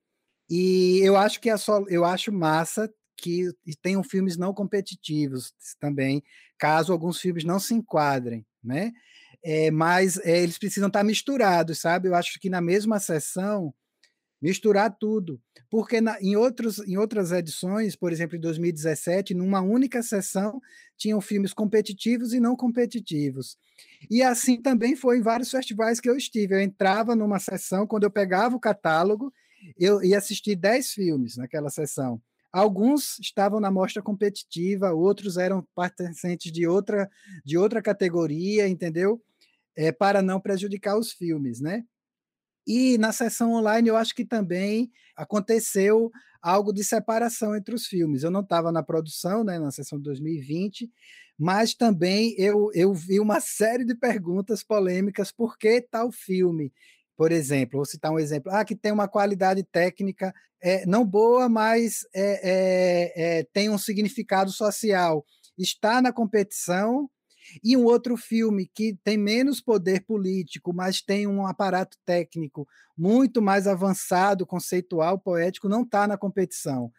E 0.49 1.01
eu 1.03 1.17
acho 1.17 1.41
que 1.41 1.51
é 1.51 1.57
só, 1.57 1.81
eu 1.89 2.05
acho 2.05 2.33
massa 2.33 2.93
que 3.17 3.51
tenham 3.83 4.05
filmes 4.05 4.37
não 4.37 4.53
competitivos 4.53 5.53
também, 5.81 6.23
caso 6.59 6.93
alguns 6.93 7.19
filmes 7.19 7.45
não 7.45 7.59
se 7.59 7.75
enquadrem, 7.75 8.45
né? 8.63 8.93
É, 9.43 9.71
mas 9.71 10.19
é, 10.19 10.43
eles 10.43 10.59
precisam 10.59 10.89
estar 10.89 11.05
misturados, 11.05 11.81
sabe? 11.81 12.09
Eu 12.09 12.15
acho 12.15 12.39
que 12.39 12.51
na 12.51 12.61
mesma 12.61 12.99
sessão 12.99 13.73
misturar 14.41 14.95
tudo, 14.99 15.41
porque 15.71 16.01
na, 16.01 16.21
em, 16.21 16.37
outros, 16.37 16.79
em 16.81 16.97
outras 16.97 17.33
edições, 17.33 17.97
por 17.97 18.13
exemplo, 18.13 18.37
em 18.37 18.41
2017, 18.41 19.35
numa 19.35 19.61
única 19.61 20.03
sessão 20.03 20.61
tinham 20.97 21.21
filmes 21.21 21.53
competitivos 21.53 22.33
e 22.33 22.41
não 22.41 22.55
competitivos. 22.55 23.57
E 24.11 24.23
assim 24.23 24.61
também 24.61 24.95
foi 24.95 25.19
em 25.19 25.23
vários 25.23 25.51
festivais 25.51 26.01
que 26.01 26.09
eu 26.09 26.17
estive. 26.17 26.55
Eu 26.55 26.61
entrava 26.61 27.17
numa 27.17 27.39
sessão, 27.39 27.87
quando 27.87 28.05
eu 28.05 28.11
pegava 28.11 28.55
o 28.55 28.61
catálogo, 28.61 29.33
eu 29.79 30.03
ia 30.03 30.19
assistir 30.19 30.57
10 30.57 30.93
filmes 30.93 31.37
naquela 31.37 31.71
sessão. 31.71 32.21
Alguns 32.53 33.19
estavam 33.19 33.61
na 33.61 33.71
mostra 33.71 34.03
competitiva, 34.03 34.93
outros 34.93 35.37
eram 35.37 35.67
pertencentes 35.77 36.51
de 36.51 36.67
outra, 36.67 37.11
de 37.45 37.59
outra 37.59 37.83
categoria, 37.83 38.69
entendeu? 38.69 39.23
É, 39.77 39.93
para 39.93 40.23
não 40.23 40.41
prejudicar 40.41 40.97
os 40.99 41.13
filmes, 41.13 41.61
né? 41.61 41.85
E 42.67 42.99
na 42.99 43.13
sessão 43.13 43.53
online 43.53 43.89
eu 43.89 43.97
acho 43.97 44.15
que 44.15 44.25
também 44.25 44.91
aconteceu 45.15 46.11
algo 46.43 46.73
de 46.73 46.83
separação 46.83 47.55
entre 47.55 47.75
os 47.75 47.87
filmes. 47.87 48.23
Eu 48.23 48.31
não 48.31 48.41
estava 48.41 48.73
na 48.73 48.83
produção, 48.83 49.45
né, 49.45 49.59
na 49.59 49.71
sessão 49.71 49.99
de 49.99 50.05
2020, 50.05 50.91
mas 51.39 51.75
também 51.75 52.35
eu, 52.39 52.71
eu 52.75 52.95
vi 52.95 53.21
uma 53.21 53.41
série 53.41 53.85
de 53.85 53.95
perguntas 53.95 54.63
polêmicas 54.63 55.31
por 55.31 55.59
que 55.59 55.81
tal 55.81 56.11
filme. 56.11 56.73
Por 57.17 57.33
exemplo, 57.33 57.79
vou 57.79 57.87
citar 57.87 58.13
um 58.13 58.19
exemplo, 58.19 58.53
ah, 58.53 58.65
que 58.65 58.77
tem 58.77 58.93
uma 58.93 59.09
qualidade 59.09 59.63
técnica 59.65 60.35
é, 60.63 60.85
não 60.87 61.05
boa, 61.05 61.49
mas 61.49 62.01
é, 62.15 63.39
é, 63.39 63.45
tem 63.53 63.71
um 63.71 63.79
significado 63.79 64.51
social. 64.51 65.25
Está 65.57 66.03
na 66.03 66.13
competição, 66.13 67.09
e 67.63 67.77
um 67.77 67.85
outro 67.85 68.17
filme 68.17 68.71
que 68.75 68.99
tem 69.05 69.17
menos 69.17 69.61
poder 69.61 70.05
político, 70.05 70.73
mas 70.75 71.01
tem 71.01 71.27
um 71.27 71.47
aparato 71.47 71.97
técnico 72.05 72.67
muito 72.97 73.41
mais 73.41 73.67
avançado, 73.67 74.47
conceitual, 74.47 75.19
poético, 75.19 75.69
não 75.69 75.83
está 75.83 76.07
na 76.07 76.17
competição. 76.17 76.91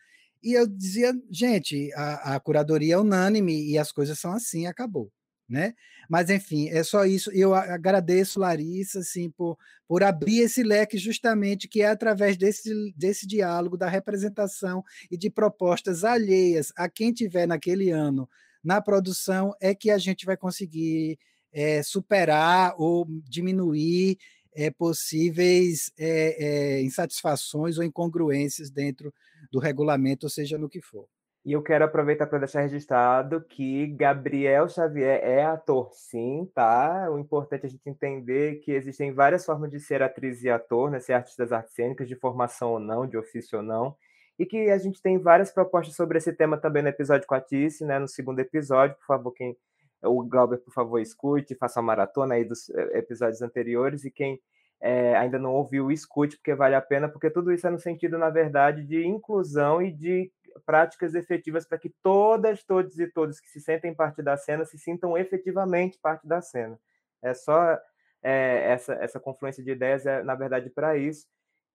E 0.41 0.53
eu 0.53 0.67
dizia, 0.67 1.13
gente, 1.31 1.91
a, 1.93 2.35
a, 2.35 2.39
curadoria 2.39 2.95
é 2.95 2.97
unânime 2.97 3.69
e 3.69 3.77
as 3.77 3.91
coisas 3.91 4.19
são 4.19 4.31
assim, 4.31 4.67
acabou. 4.67 5.11
Né? 5.49 5.73
Mas 6.09 6.29
enfim, 6.29 6.67
é 6.67 6.83
só 6.83 7.05
isso. 7.05 7.31
Eu 7.31 7.55
agradeço 7.55 8.39
Larissa 8.39 8.99
assim 8.99 9.29
por, 9.29 9.57
por 9.87 10.03
abrir 10.03 10.39
esse 10.39 10.61
leque 10.61 10.97
justamente 10.97 11.69
que 11.69 11.81
é 11.81 11.87
através 11.87 12.35
desse, 12.35 12.93
desse 12.97 13.25
diálogo 13.25 13.77
da 13.77 13.87
representação 13.87 14.83
e 15.09 15.15
de 15.17 15.29
propostas 15.29 16.03
alheias 16.03 16.73
a 16.75 16.89
quem 16.89 17.13
tiver 17.13 17.47
naquele 17.47 17.91
ano 17.91 18.27
na 18.61 18.81
produção 18.81 19.53
é 19.61 19.73
que 19.73 19.89
a 19.89 19.97
gente 19.97 20.25
vai 20.25 20.35
conseguir 20.35 21.17
é, 21.53 21.81
superar 21.81 22.75
ou 22.77 23.07
diminuir 23.23 24.17
é, 24.53 24.69
possíveis 24.69 25.91
é, 25.97 26.81
insatisfações 26.81 27.77
ou 27.77 27.83
incongruências 27.83 28.69
dentro 28.69 29.13
do 29.51 29.59
regulamento, 29.59 30.25
ou 30.25 30.29
seja, 30.29 30.57
no 30.57 30.67
que 30.67 30.81
for. 30.81 31.07
E 31.47 31.53
eu 31.53 31.63
quero 31.63 31.85
aproveitar 31.85 32.27
para 32.27 32.39
deixar 32.39 32.61
registrado 32.61 33.41
que 33.41 33.87
Gabriel 33.87 34.67
Xavier 34.67 35.21
é 35.23 35.45
ator, 35.45 35.89
sim, 35.93 36.47
tá? 36.53 37.09
O 37.09 37.17
importante 37.17 37.63
é 37.63 37.67
a 37.67 37.69
gente 37.69 37.89
entender 37.89 38.55
que 38.57 38.71
existem 38.73 39.13
várias 39.13 39.45
formas 39.45 39.71
de 39.71 39.79
ser 39.79 40.03
atriz 40.03 40.43
e 40.43 40.49
ator, 40.49 40.91
né? 40.91 40.99
Ser 40.99 41.13
artista 41.13 41.43
das 41.43 41.53
artes 41.53 41.73
cênicas, 41.73 42.07
de 42.07 42.15
formação 42.15 42.73
ou 42.73 42.79
não, 42.79 43.07
de 43.07 43.17
ofício 43.17 43.59
ou 43.59 43.63
não 43.63 43.95
e 44.39 44.45
que 44.45 44.69
a 44.69 44.77
gente 44.77 45.01
tem 45.01 45.17
várias 45.17 45.51
propostas 45.51 45.95
sobre 45.95 46.17
esse 46.17 46.31
tema 46.31 46.57
também 46.57 46.83
no 46.83 46.89
episódio 46.89 47.27
com 47.27 47.33
a 47.33 47.41
Tice, 47.41 47.83
né, 47.85 47.97
no 47.97 48.07
segundo 48.07 48.39
episódio, 48.39 48.95
por 48.97 49.05
favor, 49.05 49.31
quem 49.31 49.57
o 50.03 50.23
Glauber, 50.23 50.59
por 50.59 50.71
favor, 50.71 50.99
escute, 50.99 51.55
faça 51.55 51.79
uma 51.79 51.87
maratona 51.87 52.35
aí 52.35 52.45
dos 52.45 52.69
eh, 52.69 52.99
episódios 52.99 53.41
anteriores 53.41 54.05
e 54.05 54.11
quem 54.11 54.39
é, 54.79 55.15
ainda 55.15 55.39
não 55.39 55.53
ouviu, 55.53 55.91
escute, 55.91 56.37
porque 56.37 56.53
vale 56.53 56.75
a 56.75 56.81
pena, 56.81 57.09
porque 57.09 57.31
tudo 57.31 57.51
isso 57.51 57.65
é 57.65 57.71
no 57.71 57.79
sentido, 57.79 58.15
na 58.15 58.29
verdade, 58.29 58.83
de 58.83 59.03
inclusão 59.03 59.81
e 59.81 59.91
de 59.91 60.31
práticas 60.65 61.15
efetivas 61.15 61.65
para 61.67 61.77
que 61.77 61.89
todas, 62.01 62.63
todos 62.63 62.99
e 62.99 63.07
todos 63.07 63.39
que 63.39 63.49
se 63.49 63.59
sentem 63.59 63.93
parte 63.93 64.21
da 64.21 64.37
cena 64.37 64.65
se 64.65 64.77
sintam 64.77 65.17
efetivamente 65.17 65.99
parte 65.99 66.27
da 66.27 66.41
cena. 66.41 66.79
É 67.21 67.33
só 67.33 67.77
é, 68.21 68.71
essa, 68.71 68.93
essa 68.95 69.19
confluência 69.19 69.63
de 69.63 69.71
ideias, 69.71 70.05
é, 70.05 70.23
na 70.23 70.35
verdade, 70.35 70.69
para 70.69 70.97
isso 70.97 71.27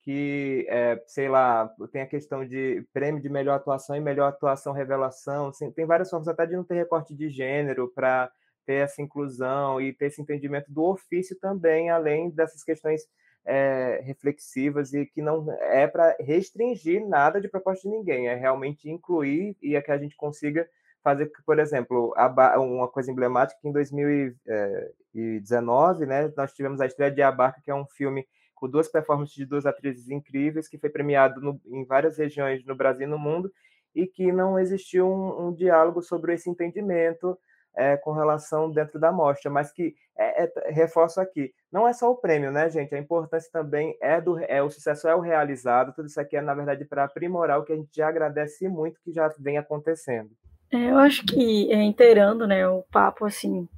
que, 0.03 0.67
é, 0.69 1.01
sei 1.07 1.29
lá, 1.29 1.73
tem 1.93 2.03
a 2.03 2.07
questão 2.07 2.45
de 2.45 2.85
prêmio 2.93 3.23
de 3.23 3.29
melhor 3.29 3.55
atuação 3.55 3.95
e 3.95 4.01
melhor 4.01 4.29
atuação 4.29 4.73
revelação, 4.73 5.49
assim, 5.49 5.71
tem 5.71 5.87
várias 5.87 6.11
formas 6.11 6.27
até 6.27 6.45
de 6.45 6.57
não 6.57 6.65
ter 6.65 6.75
recorte 6.75 7.15
de 7.15 7.29
gênero 7.31 7.89
para 7.95 8.31
ter 8.67 8.75
essa 8.75 9.01
inclusão 9.01 9.81
e 9.81 9.93
ter 9.93 10.07
esse 10.07 10.21
entendimento 10.21 10.73
do 10.73 10.83
ofício 10.83 11.39
também, 11.39 11.89
além 11.89 12.31
dessas 12.31 12.65
questões 12.65 13.03
é, 13.45 14.01
reflexivas 14.05 14.95
e 14.95 15.05
que 15.07 15.21
não 15.21 15.51
é 15.61 15.87
para 15.87 16.17
restringir 16.21 17.07
nada 17.07 17.41
de 17.41 17.49
proposta 17.49 17.89
de 17.89 17.95
ninguém, 17.95 18.29
é 18.29 18.35
realmente 18.35 18.91
incluir 18.91 19.57
e 19.61 19.77
é 19.77 19.83
que 19.83 19.91
a 19.91 19.99
gente 19.99 20.17
consiga 20.17 20.67
fazer, 21.03 21.31
por 21.45 21.59
exemplo, 21.59 22.15
uma 22.57 22.89
coisa 22.89 23.11
emblemática 23.11 23.61
que 23.61 23.69
em 23.69 23.73
2019, 23.73 26.07
né, 26.07 26.33
nós 26.37 26.55
tivemos 26.55 26.81
a 26.81 26.87
estreia 26.87 27.11
de 27.11 27.21
A 27.21 27.33
Barca, 27.33 27.61
que 27.63 27.71
é 27.71 27.75
um 27.75 27.87
filme 27.87 28.27
com 28.55 28.69
duas 28.69 28.89
performances 28.89 29.35
de 29.35 29.45
duas 29.45 29.67
atrizes 29.67 30.09
incríveis, 30.09 30.69
que 30.69 30.79
foi 30.79 30.89
premiado 30.89 31.41
no, 31.41 31.61
em 31.67 31.85
várias 31.85 32.17
regiões 32.19 32.65
no 32.65 32.77
Brasil 32.77 33.09
e 33.09 33.11
no 33.11 33.19
mundo, 33.19 33.53
e 33.93 34.07
que 34.07 34.31
não 34.31 34.57
existiu 34.59 35.09
um, 35.09 35.49
um 35.49 35.53
diálogo 35.53 36.01
sobre 36.01 36.35
esse 36.35 36.49
entendimento 36.49 37.37
é, 37.75 37.97
com 37.97 38.13
relação 38.13 38.71
dentro 38.71 38.99
da 38.99 39.11
mostra, 39.11 39.51
mas 39.51 39.73
que 39.73 39.95
é, 40.17 40.45
é, 40.45 40.71
reforço 40.71 41.21
aqui, 41.21 41.53
não 41.71 41.89
é 41.89 41.93
só 41.93 42.11
o 42.11 42.17
prêmio, 42.17 42.51
né, 42.51 42.69
gente? 42.69 42.95
A 42.95 42.99
importância 42.99 43.51
também 43.53 43.97
é 44.01 44.21
do 44.21 44.39
é 44.39 44.63
o 44.63 44.71
sucesso 44.71 45.09
é 45.09 45.15
o 45.15 45.21
realizado. 45.21 45.95
Tudo 45.95 46.07
isso 46.07 46.21
aqui 46.21 46.37
é 46.37 46.41
na 46.43 46.55
verdade 46.55 46.85
para 46.85 47.05
aprimorar 47.05 47.59
o 47.59 47.65
que 47.65 47.73
a 47.73 47.77
gente 47.77 47.95
já 47.95 48.09
agradece 48.09 48.69
muito 48.69 49.01
que 49.03 49.13
já 49.13 49.29
vem 49.39 49.59
acontecendo. 49.59 50.31
É, 50.71 50.91
eu 50.91 50.99
acho 50.99 51.25
que 51.25 51.73
é, 51.73 51.83
inteirando, 51.83 52.47
né, 52.47 52.67
o 52.69 52.83
papo 52.91 53.25
assim 53.25 53.69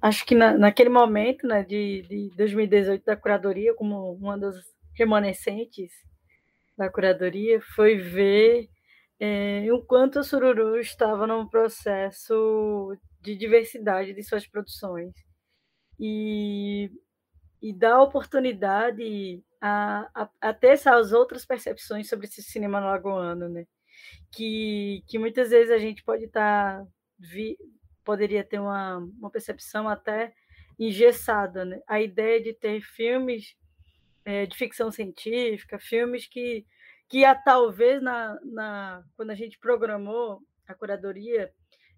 acho 0.00 0.24
que 0.24 0.34
na, 0.34 0.56
naquele 0.56 0.88
momento, 0.88 1.46
né, 1.46 1.62
de, 1.62 2.02
de 2.02 2.30
2018 2.36 3.04
da 3.04 3.16
curadoria, 3.16 3.74
como 3.74 4.12
uma 4.12 4.38
das 4.38 4.56
remanescentes 4.94 5.90
da 6.76 6.90
curadoria, 6.90 7.60
foi 7.74 7.96
ver 7.96 8.68
é, 9.18 9.66
o 9.72 9.82
quanto 9.82 10.18
a 10.18 10.22
Sururu 10.22 10.78
estava 10.78 11.26
num 11.26 11.46
processo 11.46 12.96
de 13.26 13.34
diversidade 13.34 14.14
de 14.14 14.22
suas 14.22 14.46
produções 14.46 15.12
e, 15.98 16.88
e 17.60 17.72
dar 17.72 18.00
oportunidade 18.00 19.42
a, 19.60 20.08
a, 20.14 20.30
a 20.40 20.54
ter 20.54 20.68
essas 20.68 21.12
outras 21.12 21.44
percepções 21.44 22.08
sobre 22.08 22.26
esse 22.26 22.40
cinema 22.40 22.78
lagoano, 22.78 23.48
né? 23.48 23.66
Que, 24.30 25.02
que 25.08 25.18
muitas 25.18 25.50
vezes 25.50 25.72
a 25.72 25.78
gente 25.78 26.04
pode 26.04 26.24
estar 26.24 26.80
tá 26.80 26.86
poderia 28.04 28.44
ter 28.44 28.60
uma, 28.60 28.98
uma 28.98 29.30
percepção 29.30 29.88
até 29.88 30.32
engessada. 30.78 31.64
Né? 31.64 31.80
A 31.88 32.00
ideia 32.00 32.40
de 32.40 32.52
ter 32.52 32.80
filmes 32.80 33.56
é, 34.24 34.46
de 34.46 34.56
ficção 34.56 34.92
científica, 34.92 35.80
filmes 35.80 36.28
que, 36.28 36.64
que 37.08 37.24
a, 37.24 37.34
talvez 37.34 38.00
na, 38.00 38.38
na, 38.44 39.04
quando 39.16 39.30
a 39.30 39.34
gente 39.34 39.58
programou 39.58 40.40
a 40.68 40.74
curadoria, 40.74 41.52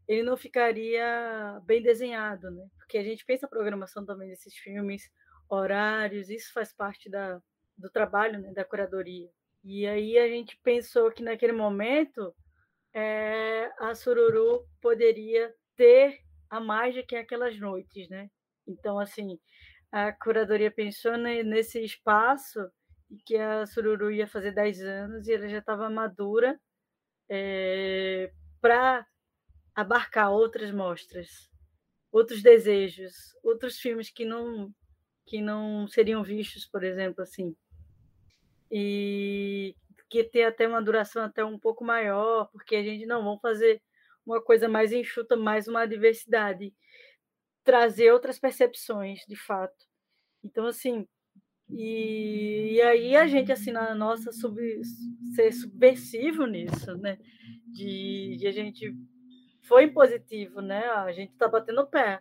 ele 0.08 0.22
não 0.22 0.36
ficaria 0.36 1.60
bem 1.64 1.82
desenhado, 1.82 2.50
né? 2.50 2.66
porque 2.78 2.96
a 2.96 3.04
gente 3.04 3.24
pensa 3.26 3.44
a 3.44 3.48
programação 3.48 4.06
também 4.06 4.30
desses 4.30 4.56
filmes, 4.56 5.10
horários, 5.46 6.30
isso 6.30 6.50
faz 6.54 6.72
parte 6.72 7.10
da, 7.10 7.38
do 7.76 7.90
trabalho 7.90 8.40
né, 8.40 8.50
da 8.52 8.64
curadoria. 8.64 9.28
E 9.62 9.86
aí 9.86 10.16
a 10.18 10.26
gente 10.26 10.58
pensou 10.62 11.10
que 11.12 11.22
naquele 11.22 11.52
momento 11.52 12.34
é, 12.94 13.70
a 13.78 13.94
Sururu 13.94 14.66
poderia 14.80 15.54
ter 15.76 16.18
a 16.48 16.58
do 16.60 17.02
que 17.06 17.14
aquelas 17.14 17.58
noites, 17.58 18.08
né? 18.08 18.30
Então, 18.66 18.98
assim, 18.98 19.38
a 19.92 20.12
curadoria 20.12 20.70
pensou 20.70 21.16
nesse 21.18 21.84
espaço 21.84 22.60
que 23.26 23.36
a 23.36 23.66
Sururu 23.66 24.10
ia 24.10 24.26
fazer 24.26 24.52
10 24.52 24.80
anos 24.82 25.28
e 25.28 25.34
ela 25.34 25.48
já 25.48 25.58
estava 25.58 25.90
madura 25.90 26.58
é, 27.28 28.24
eh, 28.24 28.32
para 28.60 29.06
abarcar 29.78 30.32
outras 30.32 30.72
mostras, 30.72 31.48
outros 32.10 32.42
desejos, 32.42 33.14
outros 33.44 33.78
filmes 33.78 34.10
que 34.10 34.24
não 34.24 34.74
que 35.24 35.40
não 35.40 35.86
seriam 35.86 36.24
vistos, 36.24 36.66
por 36.66 36.82
exemplo, 36.82 37.22
assim. 37.22 37.54
E 38.72 39.76
que 40.10 40.24
ter 40.24 40.44
até 40.44 40.66
uma 40.66 40.82
duração 40.82 41.22
até 41.22 41.44
um 41.44 41.58
pouco 41.58 41.84
maior, 41.84 42.48
porque 42.50 42.74
a 42.74 42.82
gente 42.82 43.06
não 43.06 43.22
vamos 43.22 43.40
fazer 43.40 43.80
uma 44.26 44.42
coisa 44.42 44.68
mais 44.68 44.90
enxuta, 44.90 45.36
mais 45.36 45.68
uma 45.68 45.86
diversidade, 45.86 46.74
trazer 47.62 48.10
outras 48.10 48.38
percepções, 48.38 49.20
de 49.28 49.36
fato. 49.36 49.86
Então, 50.42 50.66
assim, 50.66 51.06
e, 51.70 52.72
e 52.72 52.82
aí 52.82 53.14
a 53.14 53.28
gente, 53.28 53.52
assim, 53.52 53.70
na 53.70 53.94
nossa 53.94 54.32
sub, 54.32 54.58
ser 55.36 55.52
subversivo 55.52 56.46
nisso, 56.46 56.96
né? 56.96 57.18
De, 57.66 58.36
de 58.38 58.46
a 58.46 58.50
gente 58.50 58.96
foi 59.68 59.88
positivo, 59.90 60.60
né? 60.62 60.88
A 60.88 61.12
gente 61.12 61.32
está 61.32 61.46
batendo 61.46 61.82
o 61.82 61.86
pé. 61.86 62.20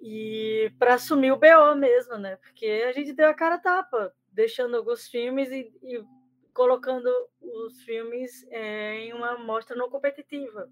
E 0.00 0.70
para 0.78 0.94
assumir 0.94 1.32
o 1.32 1.38
BO 1.38 1.74
mesmo, 1.74 2.16
né? 2.18 2.36
Porque 2.36 2.84
a 2.86 2.92
gente 2.92 3.14
deu 3.14 3.28
a 3.28 3.34
cara 3.34 3.58
tapa, 3.58 4.14
deixando 4.30 4.76
alguns 4.76 5.08
filmes 5.08 5.50
e, 5.50 5.72
e 5.82 6.04
colocando 6.52 7.10
os 7.40 7.82
filmes 7.82 8.46
é, 8.50 9.00
em 9.00 9.14
uma 9.14 9.38
mostra 9.38 9.74
não 9.74 9.90
competitiva. 9.90 10.70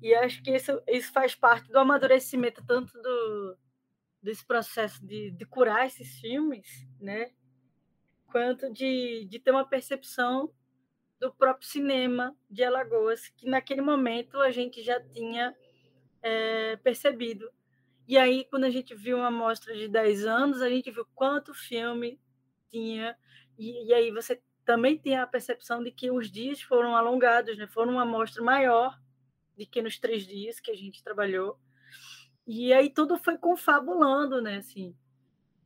E 0.00 0.14
acho 0.14 0.42
que 0.42 0.50
isso, 0.50 0.82
isso 0.86 1.12
faz 1.12 1.34
parte 1.34 1.70
do 1.70 1.78
amadurecimento 1.78 2.64
tanto 2.66 2.92
do, 3.00 3.58
desse 4.22 4.46
processo 4.46 5.04
de, 5.04 5.30
de 5.32 5.44
curar 5.44 5.86
esses 5.86 6.18
filmes, 6.20 6.66
né? 7.00 7.30
Quanto 8.26 8.72
de, 8.72 9.26
de 9.28 9.38
ter 9.38 9.50
uma 9.50 9.68
percepção 9.68 10.52
do 11.20 11.32
próprio 11.32 11.66
cinema 11.66 12.36
de 12.48 12.62
Alagoas, 12.62 13.28
que 13.36 13.48
naquele 13.48 13.80
momento 13.80 14.38
a 14.40 14.50
gente 14.50 14.82
já 14.82 15.00
tinha 15.00 15.54
é, 16.22 16.76
percebido. 16.76 17.50
E 18.06 18.16
aí, 18.16 18.46
quando 18.50 18.64
a 18.64 18.70
gente 18.70 18.94
viu 18.94 19.18
uma 19.18 19.28
amostra 19.28 19.76
de 19.76 19.88
10 19.88 20.24
anos, 20.24 20.62
a 20.62 20.68
gente 20.68 20.90
viu 20.90 21.06
quanto 21.14 21.52
filme 21.52 22.18
tinha, 22.70 23.16
e, 23.58 23.88
e 23.88 23.94
aí 23.94 24.10
você 24.10 24.40
também 24.64 24.98
tem 24.98 25.16
a 25.16 25.26
percepção 25.26 25.82
de 25.82 25.90
que 25.90 26.10
os 26.10 26.30
dias 26.30 26.60
foram 26.60 26.94
alongados, 26.94 27.56
né? 27.56 27.66
foram 27.66 27.92
uma 27.92 28.02
amostra 28.02 28.42
maior 28.42 28.98
do 29.56 29.66
que 29.66 29.82
nos 29.82 29.98
três 29.98 30.26
dias 30.26 30.60
que 30.60 30.70
a 30.70 30.76
gente 30.76 31.02
trabalhou. 31.02 31.58
E 32.46 32.72
aí 32.72 32.90
tudo 32.90 33.18
foi 33.18 33.36
confabulando, 33.36 34.40
né? 34.40 34.58
Assim, 34.58 34.94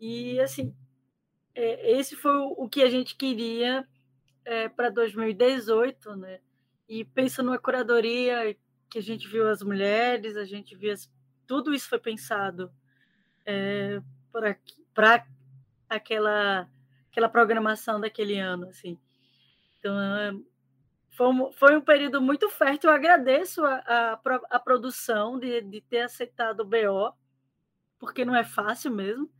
e 0.00 0.40
assim, 0.40 0.74
é, 1.54 1.92
esse 1.98 2.16
foi 2.16 2.34
o, 2.34 2.68
que 2.68 2.82
a 2.82 2.90
gente 2.90 3.14
queria 3.14 3.86
é, 4.44 4.68
para 4.68 4.90
2018, 4.90 6.16
né? 6.16 6.40
E 6.88 7.04
pensa 7.04 7.42
numa 7.42 7.58
curadoria 7.58 8.56
que 8.90 8.98
a 8.98 9.02
gente 9.02 9.26
viu 9.28 9.48
as 9.48 9.62
mulheres, 9.62 10.36
a 10.36 10.44
gente 10.44 10.76
viu 10.76 10.92
as, 10.92 11.10
tudo 11.46 11.74
isso 11.74 11.88
foi 11.88 11.98
pensado 11.98 12.70
é, 13.46 14.00
para 14.32 15.26
aquela 15.88 16.68
aquela 17.10 17.28
programação 17.28 18.00
daquele 18.00 18.38
ano, 18.38 18.68
assim. 18.70 18.98
Então, 19.78 20.00
é, 20.00 20.32
foi 21.10 21.26
um, 21.28 21.52
foi 21.52 21.76
um 21.76 21.80
período 21.80 22.22
muito 22.22 22.48
fértil. 22.48 22.88
Eu 22.88 22.96
agradeço 22.96 23.62
a, 23.64 23.74
a, 23.86 24.20
a 24.50 24.58
produção 24.58 25.38
de, 25.38 25.60
de 25.60 25.82
ter 25.82 26.00
aceitado 26.00 26.60
o 26.60 26.64
BO, 26.64 27.14
porque 27.98 28.24
não 28.24 28.34
é 28.34 28.44
fácil 28.44 28.90
mesmo, 28.90 29.30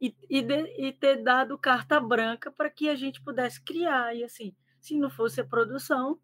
e, 0.00 0.14
e, 0.28 0.42
de, 0.42 0.62
e 0.78 0.92
ter 0.92 1.22
dado 1.22 1.58
carta 1.58 1.98
branca 2.00 2.50
para 2.50 2.70
que 2.70 2.88
a 2.88 2.94
gente 2.94 3.20
pudesse 3.22 3.60
criar. 3.62 4.14
E 4.14 4.24
assim, 4.24 4.54
se 4.80 4.96
não 4.96 5.10
fosse 5.10 5.40
a 5.40 5.44
produção, 5.44 6.18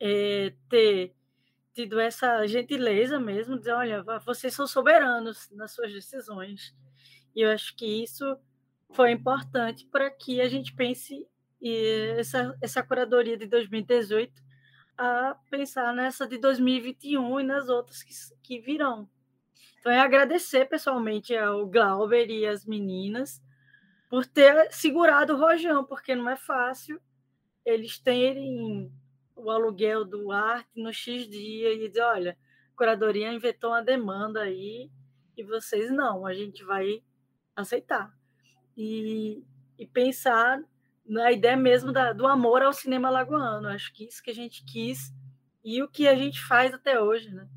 é, 0.00 0.54
ter 0.68 1.14
tido 1.74 2.00
essa 2.00 2.46
gentileza 2.46 3.20
mesmo, 3.20 3.58
dizer, 3.58 3.72
olha, 3.72 4.04
vocês 4.24 4.52
são 4.54 4.66
soberanos 4.66 5.48
nas 5.52 5.72
suas 5.72 5.92
decisões. 5.92 6.74
E 7.34 7.42
eu 7.42 7.50
acho 7.50 7.76
que 7.76 8.02
isso 8.02 8.36
foi 8.90 9.12
importante 9.12 9.86
para 9.86 10.10
que 10.10 10.40
a 10.40 10.48
gente 10.48 10.74
pense 10.74 11.26
essa, 12.18 12.56
essa 12.60 12.82
curadoria 12.82 13.36
de 13.36 13.46
2018 13.46 14.42
a 14.96 15.36
pensar 15.50 15.94
nessa 15.94 16.26
de 16.26 16.38
2021 16.38 17.40
e 17.40 17.44
nas 17.44 17.68
outras 17.68 18.02
que, 18.02 18.12
que 18.42 18.58
virão. 18.58 19.08
Então, 19.78 19.92
é 19.92 20.00
agradecer 20.00 20.66
pessoalmente 20.66 21.36
ao 21.36 21.66
Glauber 21.66 22.28
e 22.30 22.46
as 22.46 22.64
meninas 22.64 23.42
por 24.08 24.26
ter 24.26 24.72
segurado 24.72 25.34
o 25.34 25.38
Rojão, 25.38 25.84
porque 25.84 26.14
não 26.14 26.28
é 26.28 26.36
fácil 26.36 27.00
eles 27.64 27.98
terem 27.98 28.90
o 29.36 29.50
aluguel 29.50 30.04
do 30.04 30.32
arte 30.32 30.68
no 30.74 30.92
X 30.92 31.28
dia 31.28 31.72
e 31.72 31.88
dizer, 31.88 32.00
olha, 32.00 32.38
a 32.72 32.76
curadoria 32.76 33.32
inventou 33.32 33.70
uma 33.70 33.82
demanda 33.82 34.40
aí 34.40 34.90
e 35.36 35.42
vocês 35.44 35.90
não, 35.90 36.26
a 36.26 36.32
gente 36.32 36.64
vai 36.64 37.02
aceitar. 37.54 38.12
E, 38.76 39.44
e 39.78 39.86
pensar 39.86 40.60
na 41.06 41.30
ideia 41.30 41.56
mesmo 41.56 41.92
da, 41.92 42.12
do 42.12 42.26
amor 42.26 42.62
ao 42.62 42.72
cinema 42.72 43.10
lagoano. 43.10 43.68
Acho 43.68 43.92
que 43.92 44.04
isso 44.04 44.22
que 44.22 44.30
a 44.30 44.34
gente 44.34 44.64
quis 44.64 45.12
e 45.64 45.82
o 45.82 45.88
que 45.88 46.08
a 46.08 46.14
gente 46.14 46.42
faz 46.44 46.72
até 46.72 47.00
hoje, 47.00 47.30
né? 47.30 47.48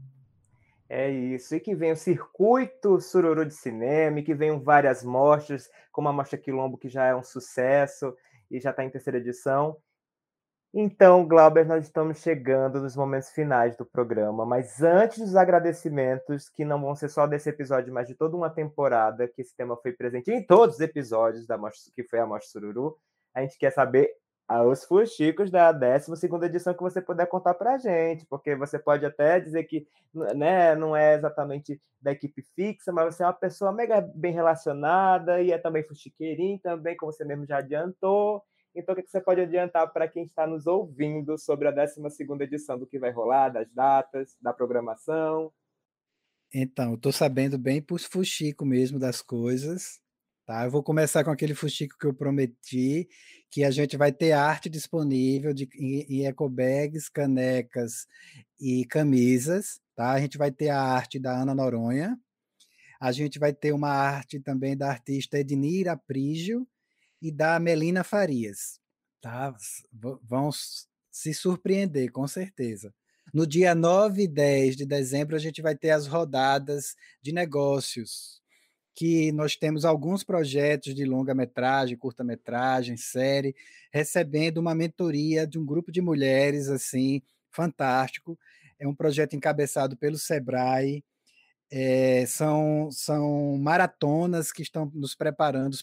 É 0.93 1.09
isso. 1.09 1.55
E 1.55 1.59
que 1.61 1.73
vem 1.73 1.93
o 1.93 1.95
circuito 1.95 2.99
Sururu 2.99 3.45
de 3.45 3.53
Cinema, 3.53 4.21
que 4.21 4.35
venham 4.35 4.59
várias 4.59 5.05
mostras, 5.05 5.69
como 5.89 6.09
a 6.09 6.11
Mostra 6.11 6.37
Quilombo, 6.37 6.77
que 6.77 6.89
já 6.89 7.05
é 7.05 7.15
um 7.15 7.23
sucesso 7.23 8.13
e 8.51 8.59
já 8.59 8.71
está 8.71 8.83
em 8.83 8.89
terceira 8.89 9.17
edição. 9.17 9.77
Então, 10.73 11.25
Glauber, 11.25 11.65
nós 11.65 11.85
estamos 11.85 12.17
chegando 12.17 12.81
nos 12.81 12.93
momentos 12.93 13.29
finais 13.29 13.77
do 13.77 13.85
programa, 13.85 14.45
mas 14.45 14.83
antes 14.83 15.19
dos 15.19 15.37
agradecimentos, 15.37 16.49
que 16.49 16.65
não 16.65 16.81
vão 16.81 16.93
ser 16.93 17.07
só 17.07 17.25
desse 17.25 17.47
episódio, 17.47 17.93
mas 17.93 18.09
de 18.09 18.15
toda 18.15 18.35
uma 18.35 18.49
temporada, 18.49 19.29
que 19.29 19.41
esse 19.41 19.55
tema 19.55 19.77
foi 19.77 19.93
presente 19.93 20.29
em 20.29 20.45
todos 20.45 20.75
os 20.75 20.81
episódios 20.81 21.47
da 21.47 21.57
Mostra, 21.57 21.89
que 21.95 22.03
foi 22.03 22.19
a 22.19 22.25
Mostra 22.25 22.51
Sururu, 22.51 22.97
a 23.33 23.39
gente 23.41 23.57
quer 23.57 23.71
saber 23.71 24.13
os 24.65 24.83
fuxicos 24.83 25.49
da 25.49 25.71
12 25.71 26.11
edição 26.45 26.73
que 26.73 26.81
você 26.81 27.01
puder 27.01 27.25
contar 27.27 27.53
para 27.53 27.75
a 27.75 27.77
gente, 27.77 28.25
porque 28.25 28.55
você 28.55 28.77
pode 28.77 29.05
até 29.05 29.39
dizer 29.39 29.63
que 29.63 29.87
né, 30.13 30.75
não 30.75 30.95
é 30.95 31.15
exatamente 31.15 31.79
da 32.01 32.11
equipe 32.11 32.41
fixa, 32.55 32.91
mas 32.91 33.15
você 33.15 33.23
é 33.23 33.27
uma 33.27 33.33
pessoa 33.33 33.71
mega 33.71 34.01
bem 34.01 34.33
relacionada 34.33 35.41
e 35.41 35.51
é 35.51 35.57
também 35.57 35.83
fuxiqueirinho, 35.83 36.59
também, 36.59 36.97
como 36.97 37.11
você 37.11 37.23
mesmo 37.23 37.45
já 37.45 37.57
adiantou. 37.57 38.43
Então, 38.75 38.93
o 38.93 38.95
que 38.95 39.07
você 39.07 39.21
pode 39.21 39.41
adiantar 39.41 39.91
para 39.91 40.07
quem 40.07 40.23
está 40.23 40.47
nos 40.47 40.65
ouvindo 40.65 41.37
sobre 41.37 41.67
a 41.67 41.71
12 41.71 42.01
edição, 42.41 42.79
do 42.79 42.87
que 42.87 42.97
vai 42.97 43.11
rolar, 43.11 43.49
das 43.49 43.69
datas, 43.71 44.35
da 44.41 44.53
programação? 44.53 45.51
Então, 46.53 46.95
estou 46.95 47.11
sabendo 47.11 47.57
bem 47.57 47.81
por 47.81 47.99
fuxico 47.99 48.65
mesmo 48.65 48.97
das 48.97 49.21
coisas. 49.21 50.01
Tá? 50.45 50.65
Eu 50.65 50.71
vou 50.71 50.83
começar 50.83 51.23
com 51.23 51.31
aquele 51.31 51.53
fuxico 51.55 51.97
que 51.97 52.05
eu 52.05 52.13
prometi, 52.13 53.07
que 53.49 53.63
a 53.63 53.71
gente 53.71 53.97
vai 53.97 54.11
ter 54.11 54.31
arte 54.31 54.69
disponível 54.69 55.53
de, 55.53 55.69
em, 55.75 56.21
em 56.21 56.25
ecobags, 56.25 57.09
canecas 57.09 58.07
e 58.59 58.85
camisas. 58.85 59.79
Tá? 59.95 60.11
A 60.11 60.19
gente 60.19 60.37
vai 60.37 60.51
ter 60.51 60.69
a 60.69 60.81
arte 60.81 61.19
da 61.19 61.31
Ana 61.31 61.53
Noronha. 61.53 62.17
A 62.99 63.11
gente 63.11 63.39
vai 63.39 63.53
ter 63.53 63.73
uma 63.73 63.89
arte 63.89 64.39
também 64.39 64.77
da 64.77 64.89
artista 64.89 65.39
Ednira 65.39 65.97
Prígio 65.97 66.67
e 67.21 67.31
da 67.31 67.59
Melina 67.59 68.03
Farias. 68.03 68.79
Tá? 69.21 69.55
Vão 70.23 70.49
se 71.11 71.33
surpreender, 71.33 72.11
com 72.11 72.27
certeza. 72.27 72.93
No 73.33 73.45
dia 73.47 73.73
9 73.73 74.23
e 74.23 74.27
10 74.27 74.75
de 74.75 74.85
dezembro, 74.85 75.35
a 75.35 75.39
gente 75.39 75.61
vai 75.61 75.75
ter 75.75 75.91
as 75.91 76.07
rodadas 76.07 76.95
de 77.21 77.31
negócios, 77.31 78.40
que 78.93 79.31
nós 79.31 79.55
temos 79.55 79.85
alguns 79.85 80.23
projetos 80.23 80.93
de 80.93 81.05
longa-metragem, 81.05 81.97
curta-metragem, 81.97 82.97
série, 82.97 83.55
recebendo 83.91 84.57
uma 84.57 84.75
mentoria 84.75 85.47
de 85.47 85.57
um 85.57 85.65
grupo 85.65 85.91
de 85.91 86.01
mulheres 86.01 86.67
assim 86.67 87.21
fantástico. 87.49 88.37
É 88.79 88.87
um 88.87 88.95
projeto 88.95 89.35
encabeçado 89.35 89.95
pelo 89.95 90.17
Sebrae. 90.17 91.03
É, 91.71 92.25
são, 92.25 92.89
são 92.91 93.57
maratonas 93.57 94.51
que 94.51 94.61
estão 94.61 94.91
nos 94.93 95.15
preparando 95.15 95.77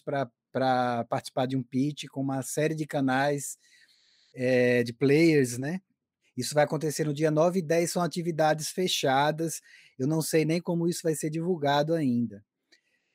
para 0.51 1.05
participar 1.05 1.47
de 1.47 1.57
um 1.57 1.63
pitch 1.63 2.05
com 2.11 2.21
uma 2.21 2.43
série 2.43 2.75
de 2.75 2.85
canais 2.85 3.57
é, 4.35 4.83
de 4.83 4.93
players, 4.93 5.57
né? 5.57 5.81
Isso 6.37 6.53
vai 6.53 6.63
acontecer 6.63 7.05
no 7.05 7.13
dia 7.13 7.31
9 7.31 7.59
e 7.59 7.61
10, 7.61 7.91
são 7.91 8.01
atividades 8.01 8.69
fechadas. 8.69 9.61
Eu 9.97 10.07
não 10.07 10.21
sei 10.21 10.45
nem 10.45 10.61
como 10.61 10.87
isso 10.87 11.01
vai 11.03 11.15
ser 11.15 11.29
divulgado 11.29 11.93
ainda. 11.93 12.43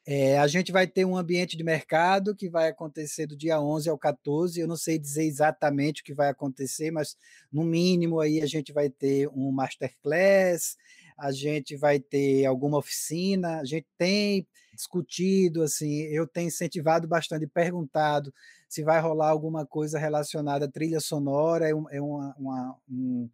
É, 0.06 0.38
a 0.38 0.46
gente 0.46 0.70
vai 0.70 0.86
ter 0.86 1.06
um 1.06 1.16
ambiente 1.16 1.56
de 1.56 1.64
mercado 1.64 2.34
que 2.34 2.48
vai 2.48 2.68
acontecer 2.68 3.26
do 3.26 3.36
dia 3.36 3.58
11 3.58 3.88
ao 3.88 3.96
14. 3.96 4.60
Eu 4.60 4.68
não 4.68 4.76
sei 4.76 4.98
dizer 4.98 5.24
exatamente 5.24 6.02
o 6.02 6.04
que 6.04 6.12
vai 6.12 6.28
acontecer, 6.28 6.90
mas 6.90 7.16
no 7.50 7.64
mínimo 7.64 8.20
aí 8.20 8.42
a 8.42 8.46
gente 8.46 8.72
vai 8.72 8.90
ter 8.90 9.28
um 9.28 9.50
masterclass, 9.50 10.76
a 11.16 11.32
gente 11.32 11.74
vai 11.76 11.98
ter 11.98 12.44
alguma 12.44 12.78
oficina, 12.78 13.60
a 13.60 13.64
gente 13.64 13.86
tem 13.96 14.46
discutido, 14.74 15.62
assim, 15.62 16.02
eu 16.02 16.26
tenho 16.26 16.48
incentivado 16.48 17.06
bastante, 17.08 17.46
perguntado 17.46 18.34
se 18.68 18.82
vai 18.82 19.00
rolar 19.00 19.28
alguma 19.28 19.64
coisa 19.64 19.98
relacionada 19.98 20.64
à 20.64 20.70
trilha 20.70 21.00
sonora, 21.00 21.68
é, 21.68 21.74
um, 21.74 21.88
é 21.90 22.02
uma, 22.02 22.34
uma, 22.36 22.76
um, 22.90 23.30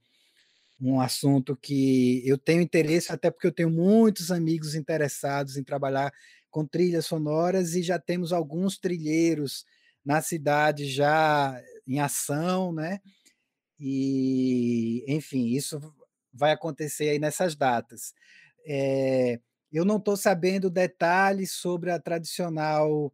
um 0.80 1.00
assunto 1.00 1.56
que 1.56 2.22
eu 2.26 2.36
tenho 2.36 2.60
interesse, 2.60 3.10
até 3.10 3.30
porque 3.30 3.46
eu 3.46 3.52
tenho 3.52 3.70
muitos 3.70 4.30
amigos 4.30 4.74
interessados 4.74 5.56
em 5.56 5.64
trabalhar 5.64 6.12
com 6.50 6.66
trilhas 6.66 7.06
sonoras 7.06 7.74
e 7.74 7.82
já 7.82 7.98
temos 7.98 8.32
alguns 8.32 8.78
trilheiros 8.78 9.64
na 10.04 10.20
cidade 10.20 10.86
já 10.90 11.60
em 11.86 12.00
ação, 12.00 12.72
né? 12.72 13.00
E, 13.78 15.04
enfim, 15.08 15.46
isso 15.48 15.80
vai 16.32 16.52
acontecer 16.52 17.08
aí 17.08 17.18
nessas 17.18 17.54
datas. 17.54 18.12
É, 18.66 19.40
eu 19.72 19.84
não 19.84 19.96
estou 19.96 20.16
sabendo 20.16 20.68
detalhes 20.68 21.52
sobre 21.52 21.90
a 21.90 21.98
tradicional 21.98 23.12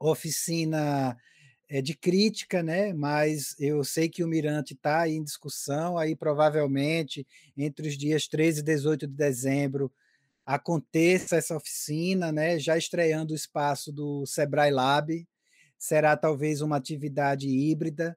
oficina 0.00 1.16
é, 1.68 1.82
de 1.82 1.94
crítica, 1.94 2.62
né? 2.62 2.92
mas 2.92 3.54
eu 3.58 3.82
sei 3.84 4.08
que 4.08 4.22
o 4.22 4.28
Mirante 4.28 4.74
está 4.74 5.08
em 5.08 5.22
discussão, 5.22 5.98
aí 5.98 6.14
provavelmente 6.14 7.26
entre 7.56 7.88
os 7.88 7.96
dias 7.96 8.28
13 8.28 8.60
e 8.60 8.62
18 8.62 9.06
de 9.06 9.14
dezembro 9.14 9.92
aconteça 10.46 11.36
essa 11.36 11.56
oficina, 11.56 12.30
né? 12.30 12.58
já 12.58 12.78
estreando 12.78 13.32
o 13.32 13.36
espaço 13.36 13.92
do 13.92 14.24
Sebrae 14.24 14.70
Lab, 14.70 15.26
será 15.76 16.16
talvez 16.16 16.60
uma 16.60 16.76
atividade 16.76 17.48
híbrida, 17.48 18.16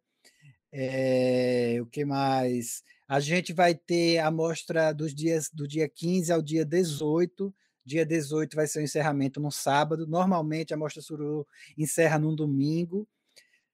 é, 0.71 1.77
o 1.81 1.85
que 1.87 2.05
mais? 2.05 2.83
A 3.07 3.19
gente 3.19 3.51
vai 3.51 3.73
ter 3.73 4.19
a 4.19 4.29
mostra 4.29 4.93
dos 4.93 5.15
dias 5.15 5.49
do 5.51 5.67
dia 5.67 5.89
15 5.89 6.31
ao 6.31 6.41
dia 6.41 6.63
18. 6.63 7.53
Dia 7.83 8.05
18 8.05 8.55
vai 8.55 8.67
ser 8.67 8.79
o 8.79 8.83
encerramento 8.83 9.39
no 9.39 9.51
sábado. 9.51 10.05
Normalmente 10.05 10.73
a 10.73 10.77
mostra 10.77 11.01
Sururu 11.01 11.47
encerra 11.75 12.19
num 12.19 12.35
domingo. 12.35 13.07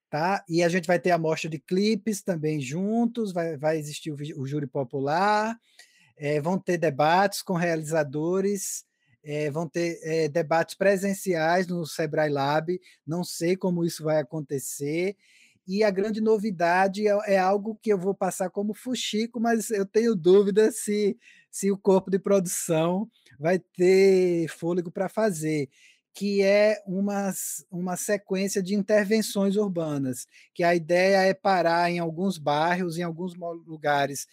Tá? 0.10 0.46
E 0.48 0.64
a 0.64 0.70
gente 0.70 0.88
vai 0.88 0.98
ter 0.98 1.12
a 1.12 1.18
mostra 1.18 1.50
de 1.50 1.60
clipes 1.60 2.22
também 2.22 2.62
juntos, 2.62 3.34
vai, 3.34 3.58
vai 3.58 3.78
existir 3.78 4.12
o, 4.12 4.16
o 4.42 4.48
júri 4.48 4.68
popular, 4.68 5.60
é, 6.18 6.40
vão 6.40 6.58
ter 6.58 6.78
debates 6.78 7.42
com 7.42 7.54
realizadores, 7.54 8.86
é, 9.24 9.50
vão 9.50 9.68
ter 9.68 10.00
é, 10.04 10.28
debates 10.28 10.76
presenciais 10.76 11.68
no 11.68 11.86
Sebrae 11.86 12.30
Lab, 12.30 12.80
não 13.06 13.24
sei 13.24 13.56
como 13.56 13.84
isso 13.84 14.04
vai 14.04 14.20
acontecer, 14.20 15.16
e 15.68 15.84
a 15.84 15.90
grande 15.90 16.22
novidade 16.22 17.08
é, 17.08 17.34
é, 17.34 17.38
algo 17.40 17.78
que 17.82 17.92
eu 17.92 17.98
vou 17.98 18.14
passar 18.14 18.50
como 18.50 18.74
fuxico, 18.74 19.40
mas 19.40 19.72
eu 19.72 19.86
tenho 19.86 20.16
dúvida 20.16 20.72
se, 20.72 21.18
se 21.50 21.72
o 21.72 21.78
corpo 21.78 22.12
de 22.12 22.20
produção 22.20 23.10
vai 23.40 23.58
ter 23.60 24.48
fôlego 24.48 24.92
para 24.92 25.10
fazer, 25.10 25.68
que 26.14 26.42
é 26.44 26.82
uma, 26.86 27.34
uma 27.70 27.98
sequência 27.98 28.62
de 28.62 28.76
intervenções 28.76 29.56
urbanas, 29.58 30.28
que 30.54 30.64
a 30.64 30.76
ideia 30.76 31.24
é 31.24 31.34
parar 31.34 31.92
em 31.92 32.00
alguns 32.00 32.38
bairros, 32.38 32.98
em 32.98 33.04
alguns 33.04 33.34
lugares 33.66 34.28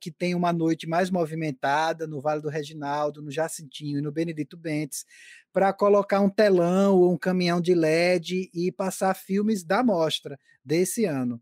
que 0.00 0.10
tem 0.10 0.34
uma 0.34 0.52
noite 0.52 0.86
mais 0.88 1.10
movimentada, 1.10 2.06
no 2.06 2.20
Vale 2.20 2.40
do 2.40 2.48
Reginaldo, 2.48 3.22
no 3.22 3.30
Jacintinho 3.30 3.98
e 3.98 4.02
no 4.02 4.12
Benedito 4.12 4.56
Bentes, 4.56 5.04
para 5.52 5.72
colocar 5.72 6.20
um 6.20 6.30
telão 6.30 6.96
ou 6.96 7.12
um 7.12 7.18
caminhão 7.18 7.60
de 7.60 7.74
LED 7.74 8.50
e 8.54 8.72
passar 8.72 9.14
filmes 9.14 9.64
da 9.64 9.82
mostra 9.82 10.38
desse 10.64 11.04
ano. 11.04 11.40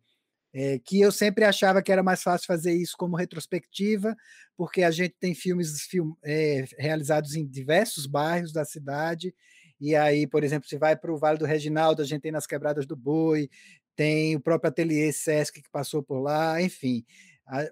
É, 0.52 0.78
que 0.78 1.00
eu 1.00 1.12
sempre 1.12 1.44
achava 1.44 1.82
que 1.82 1.92
era 1.92 2.02
mais 2.02 2.22
fácil 2.22 2.46
fazer 2.46 2.72
isso 2.72 2.96
como 2.96 3.16
retrospectiva, 3.16 4.16
porque 4.56 4.82
a 4.82 4.90
gente 4.90 5.14
tem 5.20 5.34
filmes 5.34 5.82
film, 5.82 6.12
é, 6.24 6.64
realizados 6.78 7.34
em 7.34 7.46
diversos 7.46 8.06
bairros 8.06 8.52
da 8.52 8.64
cidade, 8.64 9.34
e 9.78 9.94
aí, 9.94 10.26
por 10.26 10.42
exemplo, 10.42 10.68
se 10.68 10.78
vai 10.78 10.96
para 10.96 11.12
o 11.12 11.18
Vale 11.18 11.38
do 11.38 11.44
Reginaldo, 11.44 12.00
a 12.00 12.04
gente 12.06 12.22
tem 12.22 12.32
nas 12.32 12.46
Quebradas 12.46 12.86
do 12.86 12.96
Boi, 12.96 13.50
tem 13.94 14.36
o 14.36 14.40
próprio 14.40 14.68
Ateliê 14.68 15.12
Sesc 15.12 15.60
que 15.60 15.70
passou 15.70 16.02
por 16.02 16.20
lá, 16.20 16.60
enfim, 16.62 17.04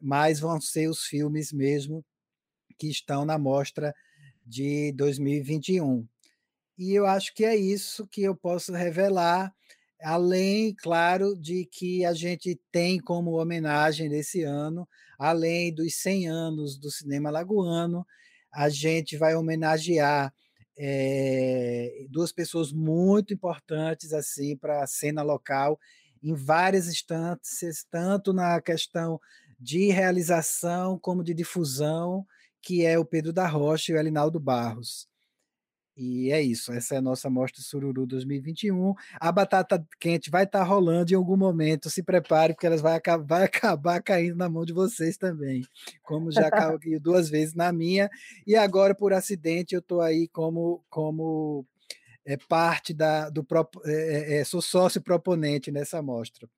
mas 0.03 0.41
vão 0.41 0.61
ser 0.61 0.89
os 0.89 1.05
filmes 1.05 1.53
mesmo 1.53 2.05
que 2.79 2.89
estão 2.89 3.25
na 3.25 3.39
mostra 3.39 3.95
de 4.45 4.93
2021. 4.93 6.07
E 6.79 6.93
eu 6.93 7.07
acho 7.07 7.35
que 7.35 7.45
é 7.45 7.57
isso 7.57 8.07
que 8.07 8.23
eu 8.23 8.35
posso 8.35 8.73
revelar, 8.73 9.55
além, 10.03 10.75
claro, 10.75 11.35
de 11.37 11.67
que 11.67 12.05
a 12.05 12.13
gente 12.13 12.61
tem 12.73 12.99
como 12.99 13.41
homenagem 13.41 14.09
desse 14.09 14.43
ano, 14.43 14.89
além 15.19 15.73
dos 15.73 15.95
100 15.97 16.29
anos 16.29 16.79
do 16.79 16.91
cinema 16.91 17.31
lagoano, 17.31 18.05
a 18.53 18.69
gente 18.69 19.17
vai 19.17 19.35
homenagear 19.35 20.33
é, 20.77 22.07
duas 22.11 22.33
pessoas 22.33 22.73
muito 22.73 23.33
importantes 23.33 24.13
assim 24.13 24.57
para 24.57 24.83
a 24.83 24.87
cena 24.87 25.23
local 25.23 25.79
em 26.23 26.35
várias 26.35 26.89
instâncias, 26.89 27.85
tanto 27.91 28.33
na 28.33 28.61
questão 28.61 29.21
de 29.65 29.91
realização 29.91 30.99
como 30.99 31.25
de 31.25 31.33
difusão, 31.33 32.27
que 32.61 32.85
é 32.85 32.99
o 32.99 33.05
Pedro 33.05 33.33
da 33.33 33.49
Rocha 33.49 33.93
e 33.93 33.95
o 33.95 33.99
Elinaldo 33.99 34.39
Barros. 34.39 35.09
E 35.97 36.31
é 36.31 36.43
isso, 36.43 36.73
essa 36.73 36.97
é 36.97 36.99
a 36.99 37.03
nossa 37.03 37.31
Mostra 37.31 37.63
Sururu 37.63 38.05
2021. 38.05 38.95
A 39.19 39.33
batata 39.33 39.87
quente 39.99 40.29
vai 40.29 40.45
estar 40.45 40.59
tá 40.59 40.65
rolando 40.65 41.13
em 41.13 41.17
algum 41.17 41.37
momento, 41.37 41.89
se 41.89 42.03
prepare, 42.03 42.53
porque 42.53 42.67
elas 42.67 42.83
vai, 42.83 42.97
acabar, 42.97 43.25
vai 43.25 43.45
acabar 43.47 44.03
caindo 44.03 44.37
na 44.37 44.51
mão 44.51 44.67
de 44.67 44.73
vocês 44.75 45.17
também, 45.17 45.63
como 46.03 46.31
já 46.31 46.51
caiu 46.51 47.01
duas 47.01 47.31
vezes 47.31 47.55
na 47.55 47.73
minha, 47.73 48.11
e 48.47 48.57
agora, 48.57 48.95
por 48.95 49.15
acidente, 49.15 49.75
eu 49.75 49.81
estou 49.81 50.03
aí 50.03 50.29
como, 50.29 50.85
como 50.91 51.65
é, 52.27 52.37
parte 52.37 52.93
da, 52.93 53.31
do 53.31 53.47
é, 53.87 54.41
é, 54.41 54.45
sou 54.45 54.61
sócio 54.61 55.01
proponente 55.01 55.71
nessa 55.71 56.03
mostra. 56.03 56.49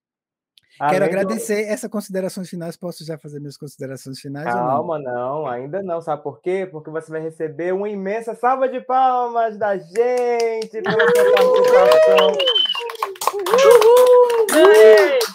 Além 0.78 0.92
Quero 0.92 1.04
agradecer 1.06 1.64
do... 1.64 1.72
essas 1.72 1.90
considerações 1.90 2.50
finais. 2.50 2.76
Posso 2.76 3.04
já 3.04 3.16
fazer 3.16 3.40
minhas 3.40 3.56
considerações 3.56 4.20
finais? 4.20 4.46
Calma, 4.46 4.98
não? 4.98 5.42
não? 5.42 5.46
ainda 5.46 5.82
não. 5.82 6.00
Sabe 6.00 6.22
por 6.22 6.40
quê? 6.40 6.68
Porque 6.70 6.90
você 6.90 7.10
vai 7.10 7.20
receber 7.20 7.72
uma 7.72 7.88
imensa 7.88 8.34
salva 8.34 8.68
de 8.68 8.80
palmas 8.80 9.56
da 9.56 9.76
gente 9.78 10.82
pela 10.82 11.08
sua 11.08 11.32
participação. 11.32 12.56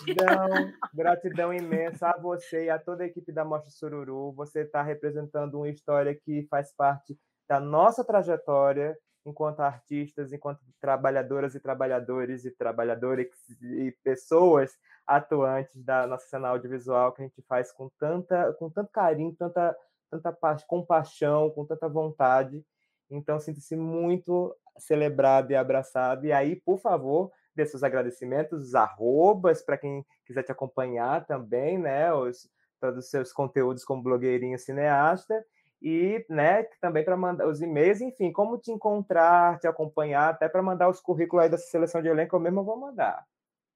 Gratidão, 0.06 0.74
gratidão 0.94 1.54
imensa 1.54 2.10
a 2.10 2.20
você 2.20 2.66
e 2.66 2.70
a 2.70 2.78
toda 2.78 3.04
a 3.04 3.08
equipe 3.08 3.32
da 3.32 3.44
Mostra 3.44 3.72
Sururu. 3.72 4.32
Você 4.34 4.62
está 4.62 4.82
representando 4.82 5.56
uma 5.56 5.70
história 5.70 6.16
que 6.16 6.48
faz 6.50 6.74
parte 6.76 7.18
da 7.48 7.60
nossa 7.60 8.04
trajetória 8.04 8.96
enquanto 9.26 9.60
artistas, 9.60 10.34
enquanto 10.34 10.60
trabalhadoras 10.80 11.56
e 11.56 11.60
trabalhadores 11.60 12.46
e 12.46 12.52
trabalhadoras 12.52 13.28
e 13.62 13.96
pessoas 14.04 14.78
atuantes 15.06 15.84
da 15.84 16.08
nossa 16.08 16.28
cena 16.28 16.50
audiovisual 16.50 17.12
que 17.12 17.22
a 17.22 17.26
gente 17.26 17.42
faz 17.44 17.72
com 17.72 17.90
tanta, 18.00 18.54
com 18.54 18.70
tanto 18.70 18.92
carinho, 18.92 19.36
tanta, 19.36 19.76
tanta 20.10 20.38
compaixão, 20.68 21.50
com 21.52 21.66
tanta 21.66 21.88
vontade. 21.88 22.66
Então, 23.10 23.40
sinto-se 23.40 23.76
muito 23.76 24.56
celebrado 24.78 25.52
e 25.52 25.56
abraçado. 25.56 26.26
E 26.26 26.32
aí, 26.32 26.56
por 26.56 26.80
favor, 26.80 27.32
dê 27.56 27.66
seus 27.66 27.84
agradecimentos, 27.84 28.64
os 28.64 28.76
arrobas, 28.76 29.62
para 29.62 29.78
quem 29.78 30.06
quiser 30.26 30.44
te 30.44 30.52
acompanhar 30.52 31.26
também, 31.26 31.78
né? 31.78 32.14
Os, 32.14 32.50
todos 32.80 33.06
os 33.06 33.10
seus 33.10 33.32
conteúdos 33.32 33.84
como 33.84 34.02
blogueirinho 34.02 34.58
cineasta 34.58 35.46
e 35.82 36.24
né, 36.30 36.64
também 36.80 37.04
para 37.04 37.18
mandar 37.18 37.48
os 37.48 37.62
e-mails, 37.62 38.02
enfim, 38.02 38.32
como 38.32 38.58
te 38.58 38.72
encontrar, 38.72 39.60
te 39.60 39.68
acompanhar, 39.68 40.30
até 40.30 40.48
para 40.48 40.62
mandar 40.62 40.88
os 40.88 41.02
currículos 41.02 41.44
aí 41.44 41.50
dessa 41.50 41.66
seleção 41.66 42.02
de 42.02 42.08
elenco, 42.08 42.36
eu 42.36 42.40
mesmo 42.40 42.64
vou 42.64 42.78
mandar. 42.78 43.26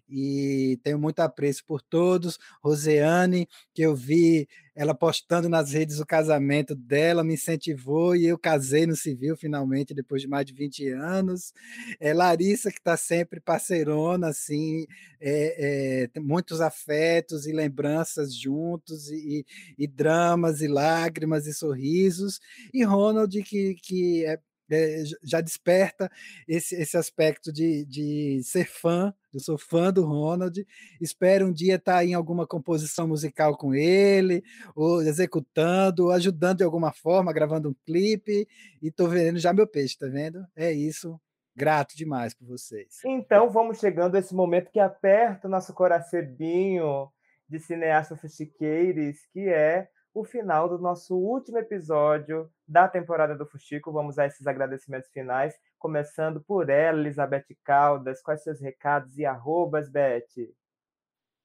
E 0.10 0.80
tenho 0.84 1.00
muito 1.00 1.20
apreço 1.20 1.64
por 1.66 1.82
todos. 1.82 2.38
Roseane, 2.62 3.48
que 3.74 3.82
eu 3.82 3.96
vi 3.96 4.48
ela 4.76 4.94
postando 4.94 5.48
nas 5.48 5.72
redes 5.72 6.00
o 6.00 6.06
casamento 6.06 6.76
dela, 6.76 7.24
me 7.24 7.36
incentivou 7.36 8.14
e 8.16 8.26
eu 8.26 8.38
casei 8.38 8.86
no 8.86 8.96
civil 8.96 9.38
finalmente, 9.38 9.94
depois 9.94 10.22
de 10.22 10.28
mais 10.28 10.46
de 10.46 10.54
20 10.54 10.90
anos. 10.90 11.54
É, 12.00 12.14
Larissa, 12.14 12.70
que 12.70 12.80
está 12.80 12.98
sempre 12.98 13.40
parceirona, 13.40 14.28
assim, 14.28 14.86
é, 15.22 16.04
é, 16.04 16.08
tem 16.08 16.22
muitos 16.22 16.60
afetos 16.60 17.48
e 17.48 17.54
lembranças 17.54 18.36
juntos, 18.36 19.10
e, 19.10 19.46
e, 19.78 19.88
dramas, 19.88 20.62
e 20.62 20.68
lágrimas, 20.68 21.48
e 21.48 21.54
sorrisos. 21.54 22.42
E 22.74 22.84
Ronald, 22.84 23.42
que, 23.44 23.76
que 23.76 24.26
é 24.26 24.40
é, 24.70 25.04
já 25.24 25.42
desperta 25.42 26.10
esse, 26.48 26.76
esse 26.76 26.98
aspecto 26.98 27.52
de, 27.52 27.86
de 27.86 28.42
ser 28.44 28.68
fã. 28.68 29.14
Eu 29.34 29.40
sou 29.40 29.58
fã 29.58 29.92
do 29.92 30.06
Ronald, 30.06 30.66
espero 31.02 31.48
um 31.48 31.52
dia 31.52 31.76
estar 31.76 31.96
tá 31.96 32.06
em 32.06 32.14
alguma 32.14 32.48
composição 32.48 33.08
musical 33.08 33.58
com 33.58 33.74
ele, 33.74 34.44
ou 34.74 35.02
executando, 35.02 36.06
ou 36.06 36.12
ajudando 36.12 36.60
de 36.60 36.64
alguma 36.64 36.94
forma, 36.94 37.34
gravando 37.34 37.70
um 37.70 37.76
clipe, 37.86 38.48
e 38.82 38.88
estou 38.88 39.10
vendo 39.10 39.38
já 39.38 39.52
meu 39.52 39.68
peixe, 39.68 39.98
tá 39.98 40.08
vendo? 40.08 40.46
É 40.56 40.72
isso. 40.72 41.20
Grato 41.54 41.96
demais 41.96 42.34
por 42.34 42.48
vocês. 42.48 43.00
Então 43.06 43.50
vamos 43.50 43.80
chegando 43.80 44.16
a 44.16 44.20
esse 44.20 44.36
momento 44.36 44.72
que 44.72 44.80
aperta 44.80 45.48
o 45.48 45.52
nosso 45.52 45.74
coracebinho 45.74 47.10
de 47.48 47.60
cineastas 47.60 48.20
fuxiqueiros, 48.20 49.18
que 49.32 49.48
é 49.48 49.88
o 50.16 50.24
final 50.24 50.70
do 50.70 50.80
nosso 50.80 51.14
último 51.14 51.58
episódio 51.58 52.50
da 52.66 52.88
temporada 52.88 53.36
do 53.36 53.46
Fuxico. 53.46 53.92
Vamos 53.92 54.18
a 54.18 54.26
esses 54.26 54.48
agradecimentos 54.48 55.12
finais, 55.12 55.54
começando 55.78 56.40
por 56.40 56.70
ela, 56.70 57.02
Elizabeth 57.02 57.46
Caldas. 57.66 58.22
Quais 58.22 58.42
seus 58.42 58.62
recados 58.62 59.18
e 59.18 59.26
arrobas, 59.26 59.90
Beth? 59.90 60.24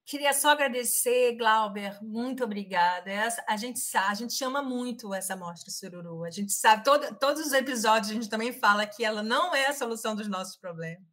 Queria 0.06 0.32
só 0.32 0.50
agradecer, 0.50 1.36
Glauber, 1.36 1.98
muito 2.00 2.44
obrigada. 2.44 3.10
a 3.48 3.56
gente 3.56 3.80
sabe, 3.80 4.12
a 4.12 4.14
gente 4.14 4.34
chama 4.34 4.62
muito 4.62 5.12
essa 5.12 5.36
mostra 5.36 5.68
Sururu. 5.70 6.24
A 6.24 6.30
gente 6.30 6.52
sabe, 6.52 6.84
todo, 6.84 7.18
todos 7.18 7.44
os 7.44 7.52
episódios 7.52 8.10
a 8.10 8.14
gente 8.14 8.30
também 8.30 8.52
fala 8.52 8.86
que 8.86 9.04
ela 9.04 9.22
não 9.22 9.52
é 9.52 9.66
a 9.66 9.72
solução 9.72 10.14
dos 10.14 10.28
nossos 10.28 10.56
problemas. 10.56 11.04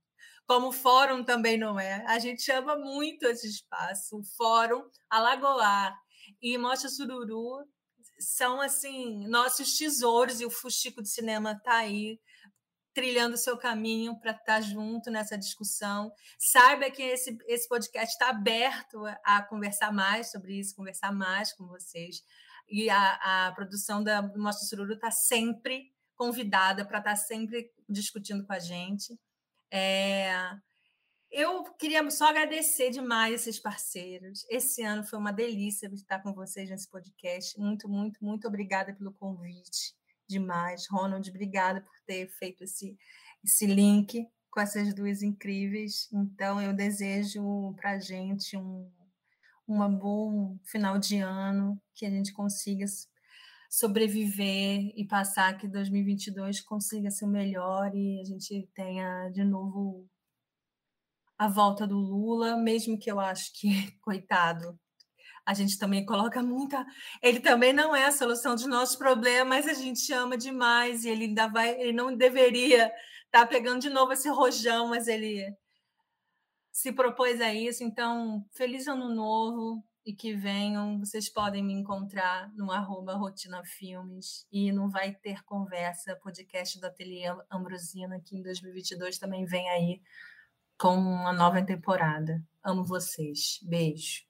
Como 0.45 0.67
o 0.67 0.71
fórum 0.71 1.23
também 1.23 1.57
não 1.57 1.79
é. 1.79 2.05
A 2.07 2.19
gente 2.19 2.51
ama 2.51 2.77
muito 2.77 3.25
esse 3.25 3.47
espaço, 3.47 4.19
o 4.19 4.23
fórum 4.23 4.84
Alagoar 5.09 5.97
e 6.41 6.57
Mostra 6.57 6.89
Sururu 6.89 7.65
são 8.19 8.61
assim 8.61 9.27
nossos 9.27 9.77
tesouros 9.77 10.41
e 10.41 10.45
o 10.45 10.49
Fuxico 10.49 11.01
de 11.01 11.09
Cinema 11.09 11.51
está 11.51 11.77
aí 11.77 12.19
trilhando 12.97 13.35
o 13.35 13.37
seu 13.37 13.55
caminho 13.55 14.19
para 14.19 14.31
estar 14.31 14.43
tá 14.43 14.61
junto 14.61 15.11
nessa 15.11 15.37
discussão. 15.37 16.11
Saiba 16.39 16.89
que 16.89 17.03
esse, 17.03 17.37
esse 17.45 17.69
podcast 17.69 18.11
está 18.11 18.29
aberto 18.29 19.03
a 19.23 19.43
conversar 19.43 19.93
mais 19.93 20.31
sobre 20.31 20.59
isso, 20.59 20.75
conversar 20.75 21.11
mais 21.11 21.53
com 21.53 21.67
vocês. 21.67 22.23
E 22.67 22.89
a, 22.89 23.47
a 23.47 23.51
produção 23.51 24.03
da 24.03 24.23
Mostra 24.35 24.65
Sururu 24.65 24.93
está 24.93 25.11
sempre 25.11 25.93
convidada 26.15 26.83
para 26.83 26.97
estar 26.97 27.11
tá 27.11 27.15
sempre 27.15 27.71
discutindo 27.87 28.43
com 28.47 28.53
a 28.53 28.59
gente. 28.59 29.15
É, 29.71 30.31
eu 31.31 31.63
queria 31.75 32.09
só 32.09 32.29
agradecer 32.29 32.89
demais 32.89 33.33
esses 33.41 33.59
parceiros. 33.59 34.45
Esse 34.49 34.81
ano 34.81 35.03
foi 35.03 35.19
uma 35.19 35.31
delícia 35.31 35.89
estar 35.93 36.19
com 36.19 36.33
vocês 36.33 36.69
nesse 36.69 36.89
podcast. 36.89 37.59
Muito, 37.59 37.89
muito, 37.89 38.23
muito 38.23 38.47
obrigada 38.47 38.93
pelo 38.93 39.13
convite. 39.13 39.95
Demais. 40.27 40.87
Ronald, 40.89 41.29
obrigada 41.29 41.81
por 41.81 41.93
ter 42.05 42.27
feito 42.29 42.63
esse, 42.63 42.97
esse 43.43 43.65
link 43.65 44.27
com 44.49 44.61
essas 44.61 44.93
duas 44.93 45.21
incríveis. 45.21 46.09
Então, 46.11 46.61
eu 46.61 46.73
desejo 46.73 47.73
para 47.75 47.91
a 47.91 47.99
gente 47.99 48.57
um, 48.57 48.91
um 49.67 49.89
bom 49.89 50.57
final 50.63 50.97
de 50.97 51.19
ano, 51.19 51.79
que 51.93 52.05
a 52.05 52.09
gente 52.09 52.33
consiga 52.33 52.85
sobreviver 53.69 54.93
e 54.95 55.05
passar 55.05 55.57
que 55.57 55.67
2022 55.67 56.61
consiga 56.61 57.11
ser 57.11 57.27
melhor 57.27 57.93
e 57.93 58.21
a 58.21 58.23
gente 58.23 58.67
tenha 58.73 59.29
de 59.29 59.43
novo 59.43 60.07
a 61.38 61.47
volta 61.47 61.85
do 61.85 61.97
Lula, 61.97 62.57
mesmo 62.57 62.97
que 62.97 63.11
eu 63.11 63.19
acho 63.19 63.51
que, 63.53 63.91
coitado, 64.01 64.80
a 65.45 65.53
gente 65.53 65.77
também 65.77 66.05
coloca 66.05 66.43
muita. 66.43 66.85
Ele 67.22 67.39
também 67.39 67.72
não 67.72 67.95
é 67.95 68.05
a 68.05 68.11
solução 68.11 68.55
dos 68.55 68.65
nossos 68.65 68.95
problemas, 68.95 69.65
mas 69.65 69.68
a 69.68 69.81
gente 69.81 70.11
ama 70.11 70.38
demais 70.38 71.05
e 71.05 71.09
ele 71.09 71.26
ainda 71.26 71.47
vai. 71.47 71.80
Ele 71.80 71.93
não 71.93 72.15
deveria 72.15 72.88
estar 73.26 73.41
tá 73.41 73.47
pegando 73.47 73.81
de 73.81 73.89
novo 73.89 74.11
esse 74.11 74.27
rojão, 74.30 74.89
mas 74.89 75.07
ele 75.07 75.55
se 76.72 76.91
propôs 76.91 77.39
a 77.39 77.53
isso. 77.53 77.84
Então, 77.84 78.45
feliz 78.51 78.88
ano 78.88 79.07
novo 79.14 79.81
e 80.05 80.14
que 80.14 80.34
venham. 80.34 80.99
Vocês 80.99 81.30
podem 81.30 81.64
me 81.64 81.73
encontrar 81.73 82.51
no 82.53 82.72
arroba 82.72 83.14
Rotina 83.14 83.64
Filmes 83.64 84.45
e 84.51 84.72
não 84.72 84.89
vai 84.89 85.14
ter 85.14 85.43
conversa, 85.43 86.15
podcast 86.18 86.80
do 86.80 86.88
Ateliê 86.88 87.27
Ambrosina, 87.49 88.19
que 88.19 88.35
em 88.35 88.41
2022 88.41 89.18
também 89.18 89.45
vem 89.45 89.69
aí 89.69 90.01
com 90.77 90.95
uma 90.95 91.33
nova 91.33 91.61
temporada. 91.61 92.41
Amo 92.63 92.83
vocês. 92.85 93.59
Beijo. 93.63 94.21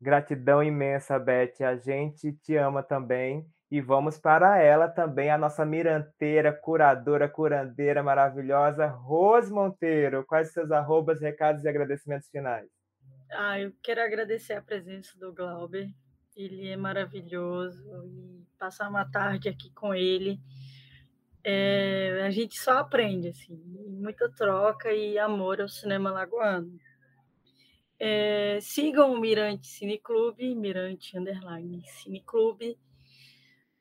Gratidão 0.00 0.62
imensa, 0.62 1.18
Beth. 1.18 1.60
A 1.60 1.76
gente 1.76 2.32
te 2.32 2.56
ama 2.56 2.82
também. 2.82 3.44
E 3.70 3.82
vamos 3.82 4.18
para 4.18 4.62
ela 4.62 4.88
também, 4.88 5.30
a 5.30 5.36
nossa 5.36 5.62
miranteira, 5.62 6.50
curadora, 6.50 7.28
curandeira 7.28 8.02
maravilhosa, 8.02 8.86
Rose 8.86 9.52
Monteiro. 9.52 10.24
Quais 10.24 10.52
seus 10.52 10.70
arrobas, 10.70 11.20
recados 11.20 11.64
e 11.64 11.68
agradecimentos 11.68 12.30
finais? 12.30 12.66
Ah, 13.30 13.60
eu 13.60 13.70
quero 13.82 14.00
agradecer 14.00 14.54
a 14.54 14.62
presença 14.62 15.18
do 15.18 15.34
Glauber. 15.34 15.90
Ele 16.34 16.68
é 16.68 16.78
maravilhoso 16.78 17.84
e 18.06 18.46
passar 18.58 18.88
uma 18.88 19.04
tarde 19.04 19.50
aqui 19.50 19.70
com 19.74 19.94
ele 19.94 20.40
é, 21.50 22.24
a 22.26 22.30
gente 22.30 22.60
só 22.60 22.72
aprende, 22.72 23.28
assim, 23.28 23.56
muita 23.56 24.28
troca 24.28 24.92
e 24.92 25.18
amor 25.18 25.62
ao 25.62 25.68
cinema 25.68 26.10
lagoano. 26.10 26.78
É, 27.98 28.58
sigam 28.60 29.14
o 29.14 29.18
Mirante 29.18 29.66
Cineclube, 29.66 30.54
Mirante 30.54 31.16
Underline 31.16 31.82
Cineclube. 31.86 32.78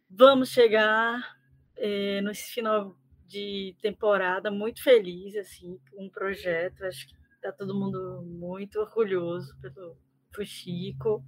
Vamos 0.09 0.49
chegar 0.49 1.37
é, 1.75 2.21
nesse 2.21 2.53
final 2.53 2.97
de 3.25 3.75
temporada 3.81 4.49
muito 4.49 4.81
feliz, 4.81 5.35
assim, 5.35 5.77
com 5.91 6.05
um 6.05 6.09
projeto. 6.09 6.85
Acho 6.85 7.05
que 7.05 7.15
está 7.35 7.51
todo 7.51 7.77
mundo 7.77 8.23
muito 8.23 8.79
orgulhoso 8.79 9.59
pelo 9.59 9.97
Fuxico 10.33 11.21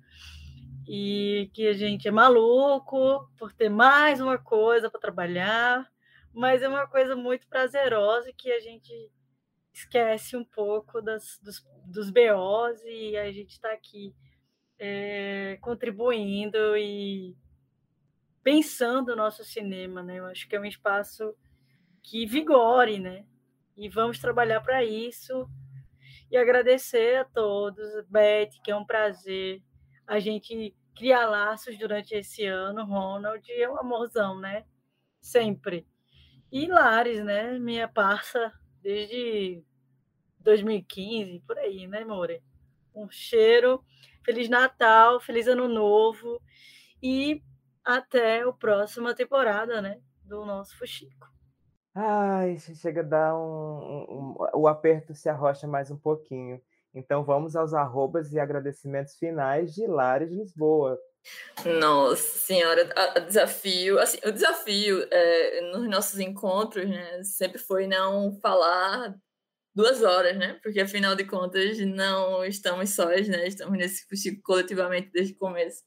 e 0.88 1.52
que 1.54 1.68
a 1.68 1.74
gente 1.74 2.08
é 2.08 2.12
maluco 2.12 3.30
por 3.38 3.52
ter 3.52 3.68
mais 3.68 4.22
uma 4.22 4.38
coisa 4.38 4.90
para 4.90 5.02
trabalhar 5.02 5.86
mas 6.34 6.62
é 6.62 6.68
uma 6.68 6.88
coisa 6.88 7.16
muito 7.16 7.48
prazerosa 7.48 8.32
que 8.34 8.52
a 8.52 8.60
gente 8.60 8.94
esquece 9.74 10.36
um 10.36 10.44
pouco 10.44 11.02
das, 11.02 11.40
dos, 11.42 11.66
dos 11.86 12.10
BOs 12.10 12.82
e 12.86 13.16
a 13.18 13.32
gente 13.32 13.52
está 13.52 13.72
aqui 13.72 14.14
é, 14.78 15.58
contribuindo 15.62 16.78
e 16.78 17.36
pensando 18.44 19.14
o 19.14 19.16
nosso 19.16 19.44
cinema, 19.44 20.02
né? 20.02 20.20
Eu 20.20 20.26
acho 20.26 20.48
que 20.48 20.56
é 20.56 20.60
um 20.60 20.66
espaço 20.66 21.36
que 22.02 22.26
vigore, 22.26 23.00
né? 23.00 23.26
E 23.76 23.90
vamos 23.90 24.20
trabalhar 24.20 24.62
para 24.62 24.84
isso. 24.84 25.50
E 26.32 26.38
agradecer 26.38 27.18
a 27.18 27.26
todos, 27.26 27.88
Beth, 28.08 28.52
que 28.64 28.72
é 28.72 28.76
um 28.76 28.86
prazer 28.86 29.64
a 30.06 30.20
gente 30.20 30.76
criar 30.96 31.28
laços 31.28 31.78
durante 31.78 32.14
esse 32.14 32.46
ano. 32.46 32.86
Ronald 32.86 33.44
é 33.52 33.70
um 33.70 33.80
amorzão, 33.80 34.40
né? 34.40 34.66
Sempre. 35.22 35.88
E 36.52 36.68
Lares, 36.68 37.24
né? 37.24 37.60
Minha 37.60 37.88
parça 37.88 38.52
desde 38.82 39.64
2015, 40.40 41.44
por 41.46 41.58
aí, 41.58 41.88
né, 41.88 42.04
More? 42.04 42.42
Um 42.96 43.10
cheiro. 43.10 43.84
Feliz 44.24 44.50
Natal, 44.50 45.20
feliz 45.20 45.48
Ano 45.48 45.68
Novo 45.68 46.42
e 47.02 47.42
até 47.84 48.42
a 48.42 48.52
próxima 48.52 49.16
temporada, 49.16 49.82
né? 49.82 50.00
Do 50.24 50.46
nosso 50.46 50.78
Fuxico. 50.78 51.28
Ai, 51.96 52.58
chega 52.58 53.02
a 53.02 53.04
dar 53.04 53.36
um, 53.36 53.40
um, 53.40 54.06
um, 54.10 54.36
O 54.54 54.68
aperto 54.68 55.14
se 55.14 55.28
arrocha 55.28 55.68
mais 55.68 55.90
um 55.90 55.98
pouquinho. 55.98 56.62
Então 56.94 57.24
vamos 57.24 57.56
aos 57.56 57.74
arrobas 57.74 58.32
e 58.32 58.40
agradecimentos 58.40 59.16
finais 59.16 59.74
de 59.74 59.88
Lares 59.88 60.32
Lisboa. 60.32 61.00
Nossa 61.66 62.40
senhora, 62.40 62.90
o 63.18 63.20
desafio, 63.20 64.00
assim, 64.00 64.18
o 64.26 64.32
desafio 64.32 65.06
é, 65.12 65.62
nos 65.72 65.90
nossos 65.90 66.20
encontros, 66.20 66.88
né, 66.88 67.24
sempre 67.24 67.58
foi 67.58 67.86
não 67.86 68.32
falar 68.42 69.14
duas 69.76 70.02
horas, 70.02 70.38
né, 70.38 70.60
porque 70.64 70.80
afinal 70.80 71.16
de 71.16 71.26
contas 71.26 71.78
não 71.80 72.44
estamos 72.46 72.92
sós, 72.92 73.28
né, 73.28 73.48
estamos 73.48 73.78
nesse 73.78 74.08
fuxico 74.08 74.42
coletivamente 74.42 75.10
desde 75.12 75.34
o 75.34 75.38
começo. 75.38 75.84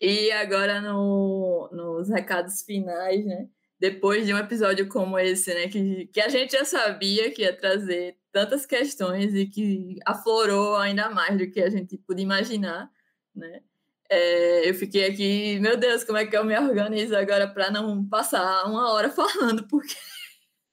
E 0.00 0.30
agora 0.32 0.80
no, 0.80 1.68
nos 1.72 2.08
recados 2.08 2.62
finais, 2.62 3.24
né, 3.26 3.48
depois 3.78 4.26
de 4.26 4.34
um 4.34 4.38
episódio 4.38 4.88
como 4.88 5.18
esse, 5.18 5.52
né, 5.54 5.68
que, 5.68 6.06
que 6.08 6.20
a 6.20 6.28
gente 6.28 6.52
já 6.52 6.64
sabia 6.64 7.30
que 7.32 7.42
ia 7.42 7.56
trazer 7.56 8.16
tantas 8.32 8.64
questões 8.66 9.34
e 9.34 9.46
que 9.46 9.98
aflorou 10.06 10.76
ainda 10.76 11.10
mais 11.10 11.36
do 11.36 11.50
que 11.50 11.60
a 11.60 11.70
gente 11.70 11.98
podia 11.98 12.24
imaginar, 12.24 12.90
né? 13.34 13.62
É, 14.10 14.68
eu 14.68 14.74
fiquei 14.74 15.04
aqui, 15.06 15.60
meu 15.60 15.76
Deus, 15.76 16.02
como 16.02 16.18
é 16.18 16.26
que 16.26 16.36
eu 16.36 16.44
me 16.44 16.58
organizo 16.58 17.16
agora 17.16 17.46
para 17.46 17.70
não 17.70 18.04
passar 18.08 18.64
uma 18.66 18.92
hora 18.92 19.08
falando, 19.14 19.66
porque 19.68 19.94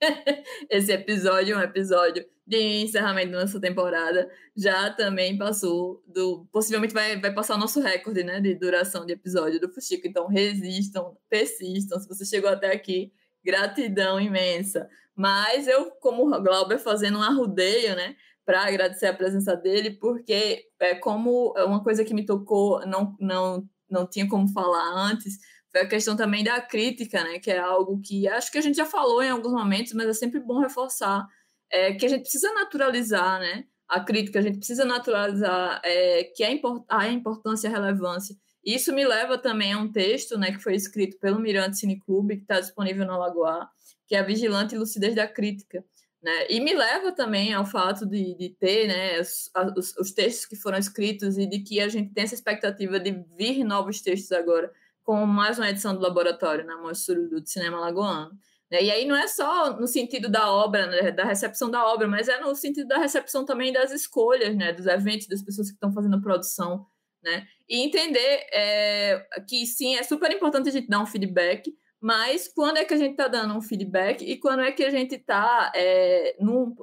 esse 0.70 0.92
episódio 0.92 1.56
é 1.56 1.58
um 1.58 1.62
episódio 1.62 2.26
de 2.46 2.58
encerramento 2.58 3.34
da 3.34 3.42
nossa 3.42 3.60
temporada. 3.60 4.30
Já 4.56 4.90
também 4.92 5.38
passou 5.38 6.04
do 6.08 6.48
possivelmente 6.52 6.94
vai, 6.94 7.20
vai 7.20 7.34
passar 7.34 7.56
o 7.56 7.60
nosso 7.60 7.82
recorde 7.82 8.24
né 8.24 8.40
de 8.40 8.56
duração 8.56 9.06
de 9.06 9.14
episódio 9.14 9.60
do 9.60 9.70
Fuxico. 9.70 10.08
Então 10.08 10.28
resistam 10.28 11.16
persistam. 11.30 12.00
Se 12.00 12.08
você 12.08 12.26
chegou 12.26 12.50
até 12.50 12.72
aqui 12.72 13.12
gratidão 13.44 14.20
imensa. 14.20 14.90
Mas 15.16 15.68
eu 15.68 15.92
como 16.00 16.26
Glauber 16.42 16.80
fazendo 16.80 17.18
um 17.20 17.24
arrudeio 17.24 17.96
né 17.96 18.16
para 18.48 18.66
agradecer 18.66 19.08
a 19.08 19.14
presença 19.14 19.56
dele 19.56 19.92
porque 19.92 20.66
é 20.80 20.96
como 20.96 21.54
é 21.56 21.66
uma 21.66 21.84
coisa 21.84 22.04
que 22.04 22.14
me 22.14 22.26
tocou 22.26 22.84
não 22.88 23.16
não 23.20 23.70
não 23.90 24.08
tinha 24.08 24.28
como 24.28 24.48
falar 24.48 25.12
antes 25.12 25.38
foi 25.70 25.82
a 25.82 25.88
questão 25.88 26.16
também 26.16 26.44
da 26.44 26.62
crítica 26.62 27.24
né 27.24 27.40
que 27.40 27.52
é 27.52 27.60
algo 27.60 28.00
que 28.02 28.28
acho 28.28 28.50
que 28.50 28.58
a 28.58 28.62
gente 28.62 28.78
já 28.78 28.86
falou 28.86 29.22
em 29.22 29.30
alguns 29.30 29.52
momentos 29.52 29.92
mas 29.94 30.08
é 30.08 30.14
sempre 30.14 30.40
bom 30.40 30.60
reforçar 30.60 31.28
é, 31.72 31.94
que 31.94 32.06
a 32.06 32.10
gente 32.10 32.22
precisa 32.22 32.54
naturalizar, 32.54 33.40
né? 33.40 33.66
A 33.88 34.02
crítica, 34.02 34.40
a 34.40 34.42
gente 34.42 34.58
precisa 34.58 34.84
naturalizar 34.84 35.82
é, 35.84 36.26
que 36.36 36.44
é 36.44 36.52
import 36.52 36.84
a 36.90 37.08
importância 37.08 37.68
e 37.68 37.72
a 37.72 37.74
relevância. 37.74 38.36
Isso 38.64 38.94
me 38.94 39.06
leva 39.06 39.38
também 39.38 39.72
a 39.72 39.80
um 39.80 39.90
texto 39.90 40.38
né, 40.38 40.52
que 40.52 40.60
foi 40.60 40.76
escrito 40.76 41.18
pelo 41.20 41.40
Mirante 41.40 41.78
Cine 41.78 42.00
Clube, 42.00 42.36
que 42.36 42.42
está 42.42 42.60
disponível 42.60 43.06
no 43.06 43.14
Alagoa, 43.14 43.70
que 44.06 44.14
é 44.16 44.20
a 44.20 44.24
Vigilante 44.24 44.76
e 44.76 44.78
Lucidez 44.78 45.16
da 45.16 45.26
Crítica. 45.26 45.86
Né? 46.22 46.48
E 46.50 46.60
me 46.60 46.74
leva 46.74 47.12
também 47.12 47.54
ao 47.54 47.66
fato 47.66 48.06
de, 48.06 48.36
de 48.36 48.50
ter 48.50 48.88
né, 48.88 49.20
os, 49.20 49.52
os, 49.78 49.98
os, 49.98 50.12
textos 50.12 50.46
que 50.46 50.56
foram 50.56 50.78
escritos 50.78 51.38
e 51.38 51.46
de 51.46 51.60
que 51.60 51.80
a 51.80 51.88
gente 51.88 52.12
tem 52.12 52.24
essa 52.24 52.34
expectativa 52.34 53.00
de 53.00 53.24
vir 53.38 53.64
novos 53.64 54.02
textos 54.02 54.32
agora, 54.32 54.72
com 55.04 55.26
mais 55.26 55.60
uma 55.60 55.70
edição 55.70 55.94
do 55.94 56.02
laboratório 56.02 56.66
na 56.66 56.76
né, 56.76 56.82
Mostra 56.82 57.16
do 57.16 57.46
Cinema 57.48 57.80
Lagoano. 57.80 58.32
Né? 58.72 58.84
E 58.84 58.92
aí 58.92 59.06
não 59.06 59.16
é 59.16 59.28
só 59.28 59.80
no 59.80 59.88
sentido 59.88 60.30
da 60.30 60.52
obra, 60.52 60.88
né, 60.88 61.12
da 61.12 61.24
recepção 61.24 61.70
da 61.70 61.86
obra, 61.86 62.08
mas 62.08 62.28
é 62.28 62.40
no 62.40 62.54
sentido 62.56 62.88
da 62.88 62.98
recepção 62.98 63.46
também 63.46 63.72
das 63.72 63.92
escolhas, 63.92 64.56
né, 64.56 64.74
dos 64.74 64.88
eventos, 64.88 65.28
das 65.28 65.42
pessoas 65.42 65.70
que 65.70 65.76
estão 65.76 65.94
fazendo 65.94 66.16
a 66.18 66.22
produção, 66.22 66.86
né? 67.24 67.48
E 67.70 67.84
entender 67.84 68.48
é, 68.54 69.26
que 69.48 69.66
sim, 69.66 69.96
é 69.96 70.04
super 70.04 70.32
importante 70.32 70.70
a 70.70 70.72
gente 70.72 70.88
dar 70.88 71.02
um 71.02 71.06
feedback, 71.06 71.74
mas 72.00 72.48
quando 72.48 72.78
é 72.78 72.86
que 72.86 72.94
a 72.94 72.98
gente 72.98 73.12
está 73.12 73.28
dando 73.28 73.56
um 73.56 73.62
feedback 73.62 74.24
e 74.24 74.38
quando 74.38 74.62
é 74.62 74.72
que 74.72 74.84
a 74.84 74.90
gente 74.90 75.16
está 75.16 75.72
é, 75.76 76.36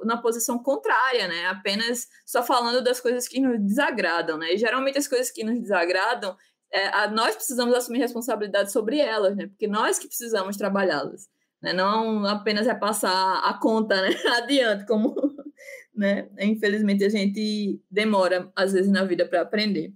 na 0.03 0.17
posição 0.17 0.59
contrária, 0.59 1.27
né? 1.27 1.45
Apenas 1.47 2.07
só 2.25 2.43
falando 2.43 2.83
das 2.83 2.99
coisas 2.99 3.27
que 3.27 3.39
nos 3.39 3.59
desagradam, 3.59 4.37
né? 4.37 4.53
E 4.53 4.57
geralmente 4.57 4.97
as 4.97 5.07
coisas 5.07 5.31
que 5.31 5.43
nos 5.43 5.59
desagradam, 5.59 6.35
é, 6.71 6.87
a, 6.87 7.07
nós 7.09 7.35
precisamos 7.35 7.73
assumir 7.73 7.99
responsabilidade 7.99 8.71
sobre 8.71 8.99
elas, 8.99 9.35
né? 9.35 9.47
Porque 9.47 9.67
nós 9.67 9.97
que 9.97 10.07
precisamos 10.07 10.57
trabalhá-las 10.57 11.29
né? 11.65 11.73
não 11.73 12.25
apenas 12.25 12.67
repassar 12.67 13.43
a 13.43 13.53
conta 13.59 13.99
né? 14.01 14.09
adiante, 14.37 14.85
como 14.85 15.15
né? 15.95 16.29
infelizmente 16.39 17.03
a 17.03 17.09
gente 17.09 17.81
demora 17.89 18.51
às 18.55 18.73
vezes 18.73 18.91
na 18.91 19.03
vida 19.03 19.25
para 19.25 19.41
aprender. 19.41 19.91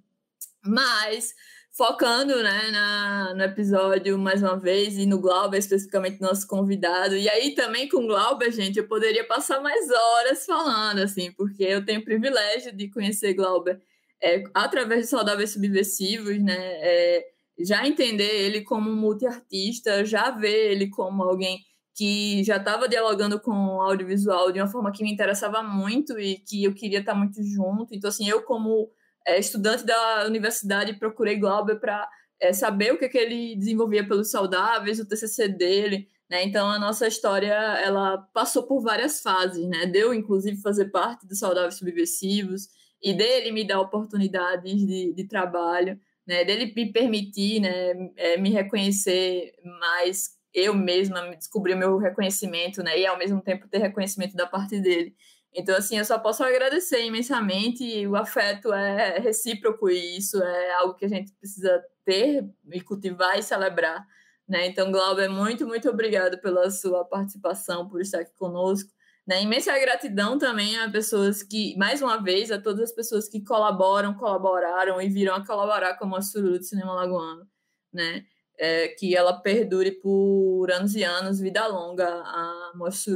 Mas 0.66 1.34
focando 1.80 2.44
né, 2.44 2.72
na, 2.72 3.34
no 3.34 3.42
episódio 3.42 4.20
mais 4.20 4.44
uma 4.44 4.60
vez 4.60 4.98
e 4.98 5.06
no 5.06 5.18
Glauber, 5.18 5.58
especificamente 5.58 6.20
nosso 6.20 6.46
convidado. 6.46 7.16
E 7.16 7.30
aí 7.30 7.56
também 7.56 7.88
com 7.88 8.04
o 8.04 8.08
Glauber, 8.08 8.52
gente, 8.52 8.78
eu 8.78 8.86
poderia 8.86 9.26
passar 9.26 9.62
mais 9.62 9.90
horas 9.90 10.46
falando, 10.46 11.00
assim, 11.00 11.32
porque 11.32 11.64
eu 11.64 11.86
tenho 11.86 12.02
o 12.02 12.04
privilégio 12.04 12.76
de 12.76 12.90
conhecer 12.90 13.34
Glauber 13.34 13.80
é, 14.22 14.44
através 14.54 15.04
de 15.04 15.08
Saudáveis 15.08 15.52
Subversivos, 15.52 16.38
né? 16.44 16.58
É, 16.58 17.26
já 17.62 17.88
entender 17.88 18.30
ele 18.30 18.60
como 18.60 18.92
multiartista, 18.92 20.04
já 20.04 20.32
ver 20.32 20.74
ele 20.74 20.90
como 20.90 21.24
alguém 21.24 21.60
que 21.96 22.44
já 22.44 22.58
estava 22.58 22.90
dialogando 22.90 23.40
com 23.40 23.52
o 23.52 23.82
audiovisual 23.82 24.52
de 24.52 24.60
uma 24.60 24.68
forma 24.68 24.92
que 24.92 25.02
me 25.02 25.14
interessava 25.14 25.64
muito 25.64 26.20
e 26.20 26.40
que 26.40 26.62
eu 26.62 26.74
queria 26.74 27.00
estar 27.00 27.16
muito 27.16 27.42
junto. 27.42 27.96
Então, 27.96 28.10
assim, 28.10 28.28
eu 28.28 28.42
como 28.42 28.90
é, 29.28 29.40
estudante 29.40 29.86
da 29.86 30.26
universidade 30.26 30.98
procurei 31.00 31.38
Glauber 31.38 31.80
para 31.80 32.08
é, 32.40 32.54
saber 32.54 32.94
o 32.94 32.98
que, 32.98 33.10
que 33.10 33.18
ele 33.18 33.56
desenvolvia 33.56 34.08
pelos 34.08 34.32
saudáveis, 34.32 35.00
o 35.00 35.08
TCC 35.08 35.48
dele, 35.50 36.08
né? 36.30 36.44
Então, 36.44 36.70
a 36.70 36.80
nossa 36.80 37.08
história, 37.08 37.54
ela 37.54 38.18
passou 38.34 38.64
por 38.64 38.82
várias 38.82 39.22
fases, 39.22 39.68
né? 39.68 39.86
Deu, 39.86 40.14
inclusive, 40.14 40.62
fazer 40.62 40.86
parte 40.86 41.28
dos 41.28 41.40
saudáveis 41.40 41.76
subversivos 41.76 42.70
e 43.02 43.14
dele 43.14 43.52
me 43.52 43.66
dar 43.68 43.80
oportunidades 43.80 44.86
de, 44.86 45.14
de 45.14 45.28
trabalho 45.28 46.00
né, 46.30 46.46
dele 46.46 46.72
me 46.76 46.94
permitir, 46.94 47.60
né, 47.60 48.12
é, 48.16 48.38
me 48.38 48.52
reconhecer 48.52 49.52
mais 49.80 50.38
eu 50.54 50.76
mesma, 50.76 51.24
me 51.24 51.36
descobrir 51.36 51.74
o 51.74 51.78
meu 51.78 51.98
reconhecimento, 51.98 52.84
né, 52.84 53.00
e 53.00 53.06
ao 53.08 53.18
mesmo 53.18 53.42
tempo 53.42 53.68
ter 53.68 53.80
reconhecimento 53.80 54.36
da 54.36 54.46
parte 54.46 54.80
dele. 54.80 55.16
Então, 55.54 55.76
assim, 55.76 55.98
eu 55.98 56.06
só 56.06 56.20
posso 56.20 56.44
agradecer 56.44 57.04
imensamente, 57.06 58.06
o 58.08 58.16
afeto 58.16 58.72
é 58.72 59.20
recíproco, 59.20 59.90
e 59.90 60.18
isso 60.18 60.42
é 60.42 60.74
algo 60.76 60.96
que 60.96 61.06
a 61.06 61.10
gente 61.10 61.32
precisa 61.34 61.84
ter 62.06 62.46
e 62.72 62.82
cultivar 62.82 63.38
e 63.38 63.44
celebrar, 63.44 64.06
né? 64.48 64.68
Então, 64.68 64.92
Glauber, 64.92 65.30
muito, 65.30 65.66
muito 65.68 65.90
obrigado 65.90 66.40
pela 66.40 66.70
sua 66.72 67.04
participação, 67.06 67.88
por 67.88 68.02
estar 68.02 68.20
aqui 68.20 68.34
conosco. 68.36 68.92
Né? 69.28 69.44
Imensa 69.44 69.78
gratidão 69.78 70.40
também 70.40 70.76
a 70.80 70.90
pessoas 70.90 71.44
que, 71.44 71.78
mais 71.78 72.02
uma 72.02 72.18
vez, 72.18 72.52
a 72.52 72.60
todas 72.60 72.86
as 72.86 72.92
pessoas 72.92 73.30
que 73.30 73.44
colaboram, 73.44 74.16
colaboraram 74.16 75.00
e 75.00 75.08
viram 75.08 75.36
a 75.36 75.46
colaborar 75.46 75.96
com 75.98 76.06
a 76.06 76.08
Mostra 76.08 76.42
do 76.42 76.64
Cinema 76.64 76.94
Lagoano, 76.94 77.48
né? 77.94 78.26
É, 78.58 78.90
que 78.90 79.16
ela 79.16 79.40
perdure 79.40 79.92
por 79.92 80.70
anos 80.72 80.96
e 80.96 81.04
anos, 81.04 81.40
vida 81.40 81.66
longa, 81.68 82.08
a 82.08 82.72
Mostra 82.76 83.14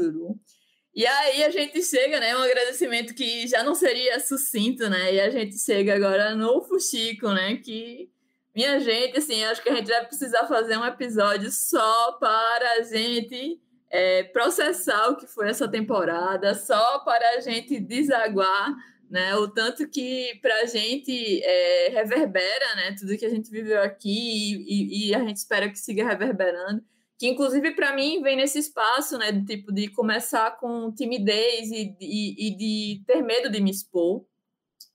E 0.95 1.05
aí 1.05 1.43
a 1.43 1.49
gente 1.49 1.81
chega, 1.81 2.19
né? 2.19 2.35
Um 2.35 2.43
agradecimento 2.43 3.15
que 3.15 3.47
já 3.47 3.63
não 3.63 3.73
seria 3.73 4.19
sucinto, 4.19 4.89
né? 4.89 5.15
E 5.15 5.19
a 5.19 5.29
gente 5.29 5.57
chega 5.57 5.95
agora 5.95 6.35
no 6.35 6.61
Fuxico, 6.61 7.29
né? 7.29 7.55
Que, 7.57 8.09
minha 8.55 8.79
gente, 8.79 9.17
assim, 9.17 9.43
acho 9.43 9.63
que 9.63 9.69
a 9.69 9.75
gente 9.75 9.87
vai 9.87 10.05
precisar 10.05 10.47
fazer 10.47 10.77
um 10.77 10.85
episódio 10.85 11.51
só 11.51 12.11
para 12.13 12.73
a 12.73 12.81
gente 12.83 13.59
é, 13.89 14.23
processar 14.23 15.09
o 15.09 15.17
que 15.17 15.25
foi 15.25 15.49
essa 15.49 15.67
temporada, 15.67 16.53
só 16.53 16.99
para 16.99 17.37
a 17.37 17.39
gente 17.39 17.79
desaguar 17.79 18.75
né, 19.13 19.35
o 19.35 19.47
tanto 19.47 19.87
que 19.87 20.39
para 20.41 20.61
a 20.61 20.65
gente 20.65 21.39
é, 21.43 21.89
reverbera 21.89 22.75
né, 22.75 22.95
tudo 22.99 23.15
que 23.15 23.25
a 23.25 23.29
gente 23.29 23.51
viveu 23.51 23.79
aqui 23.83 24.65
e, 24.67 25.09
e, 25.09 25.15
a 25.15 25.19
gente 25.19 25.37
espera 25.37 25.69
que 25.69 25.77
siga 25.77 26.03
reverberando. 26.03 26.83
Que, 27.23 27.29
inclusive, 27.29 27.71
para 27.71 27.95
mim, 27.95 28.21
vem 28.21 28.35
nesse 28.35 28.59
espaço 28.59 29.17
né, 29.17 29.31
do 29.31 29.45
tipo 29.45 29.71
de 29.71 29.87
começar 29.87 30.59
com 30.59 30.91
timidez 30.91 31.71
e, 31.71 31.95
e, 32.01 32.47
e 32.49 32.57
de 32.57 33.03
ter 33.07 33.21
medo 33.21 33.49
de 33.49 33.61
me 33.61 33.71
expor, 33.71 34.25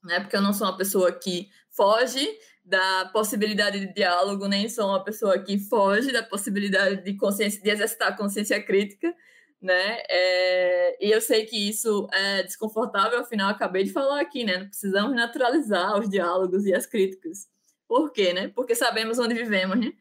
né, 0.03 0.19
porque 0.19 0.35
eu 0.35 0.41
não 0.43 0.53
sou 0.53 0.67
uma 0.67 0.77
pessoa 0.77 1.11
que 1.11 1.49
foge 1.71 2.29
da 2.63 3.09
possibilidade 3.11 3.79
de 3.79 3.91
diálogo, 3.95 4.47
nem 4.47 4.69
sou 4.69 4.89
uma 4.89 5.03
pessoa 5.03 5.39
que 5.39 5.57
foge 5.57 6.11
da 6.11 6.21
possibilidade 6.21 7.03
de 7.03 7.17
consciência, 7.17 7.63
de 7.63 7.69
exercitar 7.71 8.15
consciência 8.15 8.63
crítica, 8.63 9.11
né? 9.59 9.97
É, 10.07 11.03
e 11.03 11.11
eu 11.11 11.21
sei 11.21 11.47
que 11.47 11.67
isso 11.67 12.07
é 12.13 12.43
desconfortável, 12.43 13.17
afinal, 13.17 13.49
acabei 13.49 13.85
de 13.85 13.91
falar 13.91 14.21
aqui, 14.21 14.43
né? 14.43 14.59
Não 14.59 14.67
precisamos 14.67 15.15
naturalizar 15.15 15.99
os 15.99 16.07
diálogos 16.07 16.67
e 16.67 16.75
as 16.75 16.85
críticas. 16.85 17.47
Por 17.87 18.11
quê, 18.11 18.33
né? 18.33 18.49
Porque 18.49 18.75
sabemos 18.75 19.17
onde 19.17 19.33
vivemos, 19.33 19.79
né? 19.79 19.91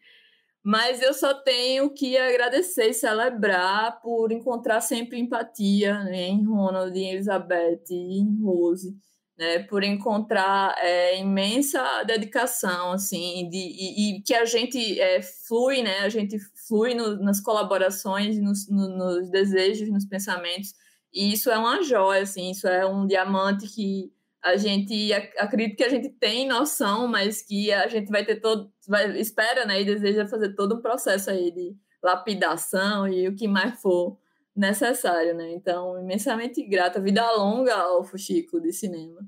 Mas 0.63 1.01
eu 1.01 1.15
só 1.15 1.35
tenho 1.35 1.91
que 1.95 2.17
agradecer 2.17 2.91
e 2.91 2.95
celebrar 2.95 4.01
por 4.03 4.33
encontrar 4.33 4.81
sempre 4.81 5.19
empatia 5.19 6.05
né? 6.05 6.29
em 6.29 6.45
Ronald, 6.45 6.99
em 6.99 7.13
Elizabeth, 7.13 7.85
em 7.91 8.43
Rose 8.43 8.97
né, 9.39 9.61
por 9.61 9.85
encontrar 9.85 10.75
é, 10.79 11.21
imensa 11.21 12.03
dedicação, 12.03 12.93
assim, 12.93 13.49
de, 13.49 13.57
e, 13.57 14.19
e 14.19 14.23
que 14.23 14.35
a 14.35 14.45
gente 14.45 15.01
é, 15.01 15.23
flui, 15.23 15.81
né, 15.81 16.01
a 16.01 16.09
gente 16.09 16.37
flui 16.67 16.93
no, 16.95 17.17
nas 17.23 17.41
colaborações, 17.41 18.37
nos, 18.39 18.69
no, 18.69 18.89
nos 18.89 19.31
desejos, 19.31 19.89
nos 19.89 20.05
pensamentos, 20.05 20.75
e 21.15 21.33
isso 21.33 21.51
é 21.51 21.57
uma 21.57 21.83
joia, 21.85 22.23
assim, 22.23 22.51
isso 22.51 22.67
é 22.67 22.85
um 22.85 23.07
diamante 23.07 23.69
que 23.69 24.13
a 24.49 24.57
gente 24.57 25.13
acredita 25.13 25.77
que 25.77 25.85
a 25.85 25.89
gente 25.89 26.09
tem 26.11 26.49
noção, 26.49 27.07
mas 27.07 27.43
que 27.43 27.73
a 27.73 27.87
gente 27.89 28.11
vai 28.11 28.25
ter 28.25 28.41
todo, 28.41 28.73
vai, 28.87 29.19
espera, 29.19 29.65
né, 29.65 29.81
e 29.81 29.85
deseja 29.85 30.27
fazer 30.27 30.55
todo 30.55 30.77
um 30.77 30.83
processo 30.83 31.31
aí 31.31 31.51
de 31.51 31.77
lapidação 32.03 33.07
e 33.09 33.29
o 33.29 33.35
que 33.35 33.47
mais 33.47 33.81
for 33.81 34.19
necessário, 34.55 35.35
né? 35.35 35.53
Então, 35.53 36.01
imensamente 36.01 36.65
grata, 36.65 37.01
vida 37.01 37.31
longa 37.33 37.75
ao 37.75 38.03
Fuxico 38.03 38.61
de 38.61 38.73
cinema, 38.73 39.21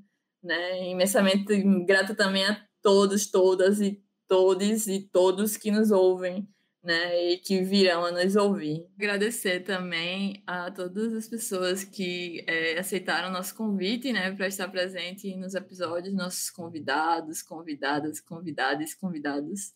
né? 0.43 0.89
Imensamente 0.89 1.61
grata 1.85 2.13
também 2.13 2.45
a 2.45 2.61
todos, 2.81 3.29
todas 3.29 3.79
e 3.79 4.03
todos 4.27 4.87
e 4.87 4.99
todos 4.99 5.57
que 5.57 5.71
nos 5.71 5.91
ouvem, 5.91 6.47
né, 6.83 7.31
e 7.31 7.37
que 7.37 7.61
virão 7.61 8.05
a 8.05 8.11
nos 8.11 8.35
ouvir. 8.35 8.87
Agradecer 8.97 9.61
também 9.61 10.43
a 10.47 10.71
todas 10.71 11.13
as 11.13 11.27
pessoas 11.27 11.83
que 11.83 12.43
é, 12.47 12.79
aceitaram 12.79 13.29
o 13.29 13.31
nosso 13.31 13.55
convite, 13.55 14.11
né, 14.11 14.31
para 14.35 14.47
estar 14.47 14.67
presente 14.69 15.35
nos 15.35 15.53
episódios, 15.53 16.13
nossos 16.13 16.49
convidados, 16.49 17.41
convidadas, 17.43 18.19
convidadas, 18.19 18.95
convidados, 18.95 19.73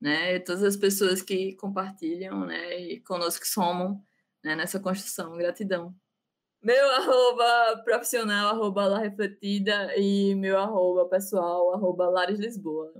né, 0.00 0.38
todas 0.40 0.62
as 0.62 0.76
pessoas 0.76 1.22
que 1.22 1.54
compartilham, 1.56 2.46
né, 2.46 2.80
e 2.80 3.00
conosco 3.00 3.46
somam 3.46 4.02
né, 4.42 4.56
nessa 4.56 4.80
construção. 4.80 5.36
Gratidão. 5.36 5.94
Meu 6.62 6.90
arroba 6.92 7.82
profissional, 7.84 8.48
arroba 8.48 8.86
La 8.86 8.98
Refletida, 8.98 9.94
e 9.96 10.34
meu 10.34 10.58
arroba 10.58 11.06
pessoal, 11.08 11.72
arroba 11.74 12.08
Lares 12.08 12.38
Lisboa. 12.40 12.92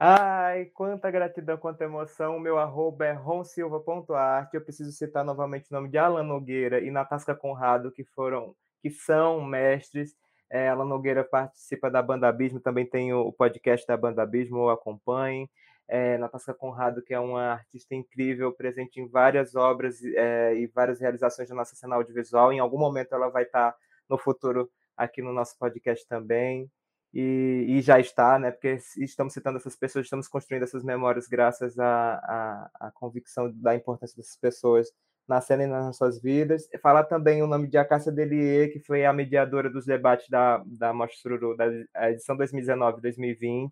Ai, 0.00 0.66
quanta 0.66 1.10
gratidão, 1.10 1.56
quanta 1.56 1.82
emoção. 1.84 2.38
Meu 2.38 2.56
arroba 2.56 3.04
é 3.06 3.12
ronsilva.arte. 3.12 4.54
Eu 4.54 4.60
preciso 4.60 4.92
citar 4.92 5.24
novamente 5.24 5.68
o 5.70 5.74
nome 5.74 5.88
de 5.88 5.98
Alan 5.98 6.22
Nogueira 6.22 6.80
e 6.80 6.88
Natasca 6.90 7.34
Conrado, 7.34 7.90
que 7.90 8.04
foram, 8.04 8.54
que 8.80 8.90
são 8.90 9.40
mestres. 9.44 10.14
É, 10.48 10.68
Alan 10.68 10.84
Nogueira 10.84 11.24
participa 11.24 11.90
da 11.90 12.00
Banda 12.00 12.28
Abismo, 12.28 12.60
também 12.60 12.86
tem 12.86 13.12
o 13.12 13.32
podcast 13.32 13.84
da 13.88 13.96
Banda 13.96 14.22
Abismo, 14.22 14.68
acompanhe. 14.68 15.50
É, 15.88 16.16
Natasca 16.18 16.54
Conrado, 16.54 17.02
que 17.02 17.12
é 17.12 17.18
uma 17.18 17.52
artista 17.54 17.94
incrível, 17.94 18.52
presente 18.52 19.00
em 19.00 19.08
várias 19.08 19.56
obras 19.56 20.00
é, 20.04 20.54
e 20.54 20.66
várias 20.68 21.00
realizações 21.00 21.48
da 21.48 21.56
nossa 21.56 21.74
cena 21.74 21.96
audiovisual. 21.96 22.52
Em 22.52 22.60
algum 22.60 22.78
momento 22.78 23.14
ela 23.14 23.30
vai 23.30 23.42
estar 23.44 23.74
no 24.08 24.16
futuro 24.16 24.70
aqui 24.96 25.22
no 25.22 25.32
nosso 25.32 25.58
podcast 25.58 26.06
também 26.06 26.70
e, 27.12 27.64
e, 27.68 27.80
já 27.80 27.98
está, 27.98 28.38
né? 28.38 28.50
Porque 28.50 28.78
estamos 28.98 29.32
citando 29.32 29.56
essas 29.58 29.76
pessoas, 29.76 30.04
estamos 30.06 30.28
construindo 30.28 30.62
essas 30.64 30.84
memórias 30.84 31.26
graças 31.26 31.78
à, 31.78 32.14
à, 32.14 32.70
à 32.88 32.90
convicção 32.92 33.50
da 33.54 33.74
importância 33.74 34.16
dessas 34.16 34.36
pessoas 34.36 34.88
na 35.26 35.40
cena 35.40 35.64
e 35.64 35.66
nas 35.66 35.96
suas 35.96 36.20
vidas. 36.20 36.68
Falar 36.82 37.04
também 37.04 37.42
o 37.42 37.46
nome 37.46 37.68
de 37.68 37.78
Acácia 37.78 38.12
Delier, 38.12 38.72
que 38.72 38.80
foi 38.80 39.04
a 39.04 39.12
mediadora 39.12 39.70
dos 39.70 39.86
debates 39.86 40.28
da, 40.28 40.62
da 40.66 40.92
Mostra 40.92 41.18
Sururu, 41.20 41.56
da 41.56 41.66
edição 42.10 42.36
2019-2020, 42.36 43.70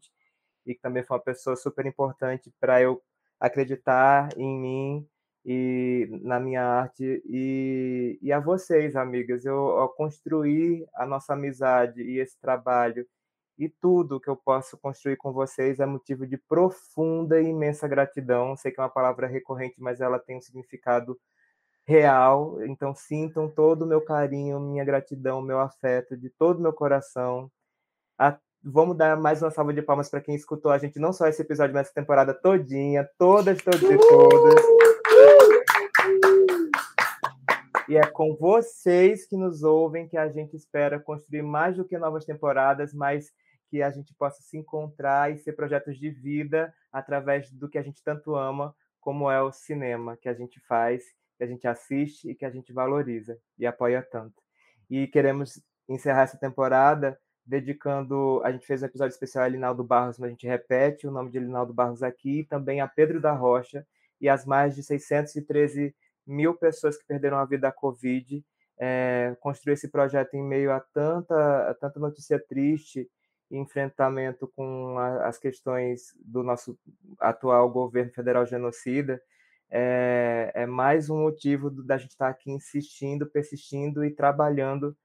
e 0.66 0.74
que 0.74 0.80
também 0.80 1.02
foi 1.02 1.16
uma 1.16 1.22
pessoa 1.22 1.56
super 1.56 1.86
importante 1.86 2.52
para 2.60 2.80
eu 2.82 3.02
acreditar 3.40 4.28
em 4.36 4.58
mim 4.58 5.08
e 5.44 6.08
na 6.22 6.40
minha 6.40 6.62
arte 6.62 7.22
e, 7.24 8.18
e 8.20 8.32
a 8.32 8.40
vocês, 8.40 8.96
amigas. 8.96 9.44
Eu, 9.44 9.56
ao 9.56 9.88
construir 9.90 10.86
a 10.94 11.06
nossa 11.06 11.34
amizade 11.34 12.02
e 12.02 12.18
esse 12.18 12.38
trabalho 12.40 13.06
e 13.58 13.68
tudo 13.68 14.20
que 14.20 14.28
eu 14.28 14.36
posso 14.36 14.76
construir 14.76 15.16
com 15.16 15.32
vocês 15.32 15.80
é 15.80 15.86
motivo 15.86 16.26
de 16.26 16.36
profunda 16.36 17.40
e 17.40 17.46
imensa 17.46 17.88
gratidão. 17.88 18.56
Sei 18.56 18.70
que 18.70 18.78
é 18.80 18.82
uma 18.82 18.90
palavra 18.90 19.26
recorrente, 19.26 19.80
mas 19.80 20.00
ela 20.00 20.18
tem 20.18 20.36
um 20.36 20.40
significado 20.40 21.18
real. 21.86 22.62
Então 22.64 22.94
sintam 22.94 23.48
todo 23.48 23.82
o 23.82 23.86
meu 23.86 24.00
carinho, 24.00 24.60
minha 24.60 24.84
gratidão, 24.84 25.40
meu 25.40 25.58
afeto 25.58 26.16
de 26.16 26.28
todo 26.28 26.58
o 26.58 26.62
meu 26.62 26.72
coração. 26.72 27.50
A... 28.18 28.38
Vamos 28.62 28.96
dar 28.96 29.16
mais 29.16 29.42
uma 29.42 29.50
salva 29.50 29.72
de 29.72 29.80
palmas 29.80 30.10
para 30.10 30.20
quem 30.20 30.34
escutou 30.34 30.72
a 30.72 30.78
gente, 30.78 30.98
não 30.98 31.12
só 31.12 31.28
esse 31.28 31.40
episódio, 31.40 31.72
mas 31.72 31.86
essa 31.86 31.94
temporada 31.94 32.34
todinha, 32.34 33.08
todas, 33.16 33.62
todas 33.62 33.82
e 33.82 33.96
todas. 33.96 34.62
E 37.88 37.96
é 37.96 38.04
com 38.04 38.34
vocês 38.34 39.24
que 39.26 39.36
nos 39.36 39.62
ouvem 39.62 40.08
que 40.08 40.16
a 40.16 40.28
gente 40.28 40.56
espera 40.56 40.98
construir 40.98 41.42
mais 41.42 41.76
do 41.76 41.84
que 41.84 41.96
novas 41.96 42.24
temporadas, 42.24 42.92
mas 42.92 43.32
que 43.68 43.82
a 43.82 43.90
gente 43.90 44.14
possa 44.14 44.42
se 44.42 44.56
encontrar 44.56 45.32
e 45.32 45.38
ser 45.38 45.52
projetos 45.52 45.98
de 45.98 46.10
vida 46.10 46.72
através 46.92 47.50
do 47.52 47.68
que 47.68 47.78
a 47.78 47.82
gente 47.82 48.02
tanto 48.02 48.34
ama, 48.34 48.74
como 49.00 49.30
é 49.30 49.40
o 49.40 49.52
cinema 49.52 50.16
que 50.16 50.28
a 50.28 50.34
gente 50.34 50.58
faz, 50.60 51.04
que 51.36 51.44
a 51.44 51.46
gente 51.46 51.66
assiste 51.66 52.30
e 52.30 52.34
que 52.34 52.44
a 52.44 52.50
gente 52.50 52.72
valoriza 52.72 53.38
e 53.58 53.66
apoia 53.66 54.02
tanto. 54.02 54.42
E 54.90 55.06
queremos 55.06 55.62
encerrar 55.88 56.22
essa 56.22 56.38
temporada 56.38 57.18
dedicando. 57.44 58.40
A 58.44 58.50
gente 58.50 58.66
fez 58.66 58.82
um 58.82 58.86
episódio 58.86 59.12
especial 59.12 59.44
a 59.44 59.48
Linaldo 59.48 59.84
Barros, 59.84 60.18
mas 60.18 60.28
a 60.28 60.30
gente 60.30 60.46
repete 60.46 61.06
o 61.06 61.10
nome 61.10 61.30
de 61.30 61.38
Linaldo 61.38 61.72
Barros 61.72 62.02
aqui, 62.02 62.40
e 62.40 62.44
também 62.44 62.80
a 62.80 62.88
Pedro 62.88 63.20
da 63.20 63.32
Rocha 63.32 63.86
e 64.20 64.28
as 64.28 64.44
mais 64.44 64.74
de 64.74 64.82
613 64.82 65.94
mil 66.26 66.54
pessoas 66.54 66.96
que 66.96 67.06
perderam 67.06 67.38
a 67.38 67.44
vida 67.44 67.68
à 67.68 67.72
Covid. 67.72 68.44
É, 68.78 69.34
construir 69.40 69.72
esse 69.72 69.88
projeto 69.88 70.34
em 70.34 70.42
meio 70.42 70.70
a 70.70 70.80
tanta, 70.80 71.70
a 71.70 71.74
tanta 71.74 71.98
notícia 71.98 72.38
triste 72.38 73.08
enfrentamento 73.50 74.48
com 74.54 74.98
a, 74.98 75.26
as 75.26 75.38
questões 75.38 76.14
do 76.18 76.42
nosso 76.42 76.78
atual 77.20 77.70
governo 77.70 78.12
federal 78.12 78.44
genocida, 78.46 79.22
é, 79.70 80.52
é 80.54 80.66
mais 80.66 81.10
um 81.10 81.22
motivo 81.22 81.70
da 81.70 81.96
gente 81.96 82.10
estar 82.10 82.28
aqui 82.28 82.50
insistindo, 82.50 83.26
persistindo 83.26 84.04
e 84.04 84.10
trabalhando 84.10 84.96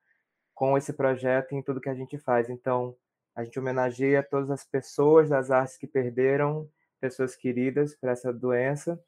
com 0.53 0.77
esse 0.77 0.93
projeto 0.93 1.53
em 1.53 1.61
tudo 1.61 1.81
que 1.81 1.89
a 1.89 1.95
gente 1.95 2.17
faz. 2.17 2.49
Então, 2.49 2.95
a 3.35 3.43
gente 3.43 3.57
homenageia 3.57 4.21
todas 4.21 4.51
as 4.51 4.63
pessoas 4.63 5.29
das 5.29 5.49
artes 5.49 5.77
que 5.77 5.87
perderam 5.87 6.69
pessoas 6.99 7.35
queridas 7.35 7.95
para 7.95 8.11
essa 8.11 8.31
doença. 8.31 9.01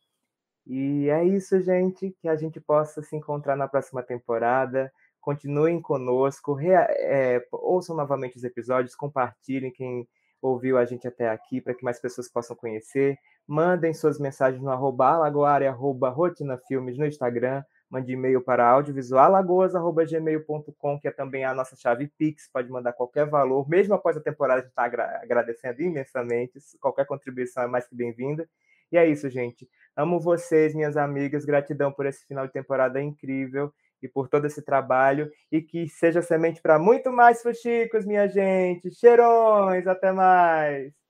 E 0.66 1.10
é 1.10 1.24
isso, 1.24 1.60
gente, 1.62 2.16
que 2.20 2.28
a 2.28 2.36
gente 2.36 2.60
possa 2.60 3.02
se 3.02 3.16
encontrar 3.16 3.56
na 3.56 3.68
próxima 3.68 4.02
temporada 4.02 4.92
Continuem 5.24 5.82
conosco, 5.82 6.60
é, 6.60 7.44
ouçam 7.50 7.96
novamente 7.96 8.36
os 8.36 8.44
episódios, 8.44 8.94
compartilhem 8.94 9.72
quem 9.72 10.06
ouviu 10.42 10.78
a 10.78 10.84
gente 10.84 11.08
até 11.08 11.30
aqui 11.30 11.62
para 11.62 11.74
que 11.74 11.82
mais 11.82 11.98
pessoas 11.98 12.30
possam 12.30 12.58
conhecer. 12.58 13.18
Mandem 13.48 13.94
suas 13.94 14.20
mensagens 14.20 14.62
no 14.62 14.70
arroba 14.70 15.12
alagoária, 15.12 15.70
arroba 15.70 16.10
rotinafilmes 16.10 16.98
no 16.98 17.06
Instagram. 17.06 17.64
Mande 17.90 18.12
e-mail 18.12 18.42
para 18.42 18.68
audiovisualagoas.gmail.com, 18.68 21.00
que 21.00 21.08
é 21.08 21.12
também 21.12 21.46
a 21.46 21.54
nossa 21.54 21.78
chave 21.78 22.12
Pix. 22.18 22.50
Pode 22.52 22.70
mandar 22.70 22.92
qualquer 22.92 23.26
valor. 23.26 23.66
Mesmo 23.70 23.94
após 23.94 24.18
a 24.18 24.22
temporada, 24.22 24.60
a 24.60 24.64
gente 24.64 24.72
está 24.72 24.84
agradecendo 25.24 25.82
imensamente. 25.82 26.60
Qualquer 26.82 27.06
contribuição 27.06 27.64
é 27.64 27.68
mais 27.68 27.88
que 27.88 27.96
bem-vinda. 27.96 28.46
E 28.92 28.98
é 28.98 29.08
isso, 29.08 29.30
gente. 29.30 29.70
Amo 29.96 30.20
vocês, 30.20 30.76
minhas 30.76 30.98
amigas. 30.98 31.46
Gratidão 31.46 31.94
por 31.94 32.06
esse 32.06 32.28
final 32.28 32.46
de 32.46 32.52
temporada 32.52 33.02
incrível 33.02 33.74
e 34.06 34.10
por 34.10 34.28
todo 34.30 34.46
esse 34.46 34.62
trabalho 34.64 35.30
e 35.52 35.62
que 35.62 35.88
seja 35.88 36.22
semente 36.22 36.62
para 36.62 36.80
muito 36.80 37.12
mais 37.12 37.42
fuxicos, 37.42 38.06
minha 38.06 38.28
gente. 38.28 38.92
Cheirões, 38.94 39.88
até 39.88 40.12
mais! 40.12 41.03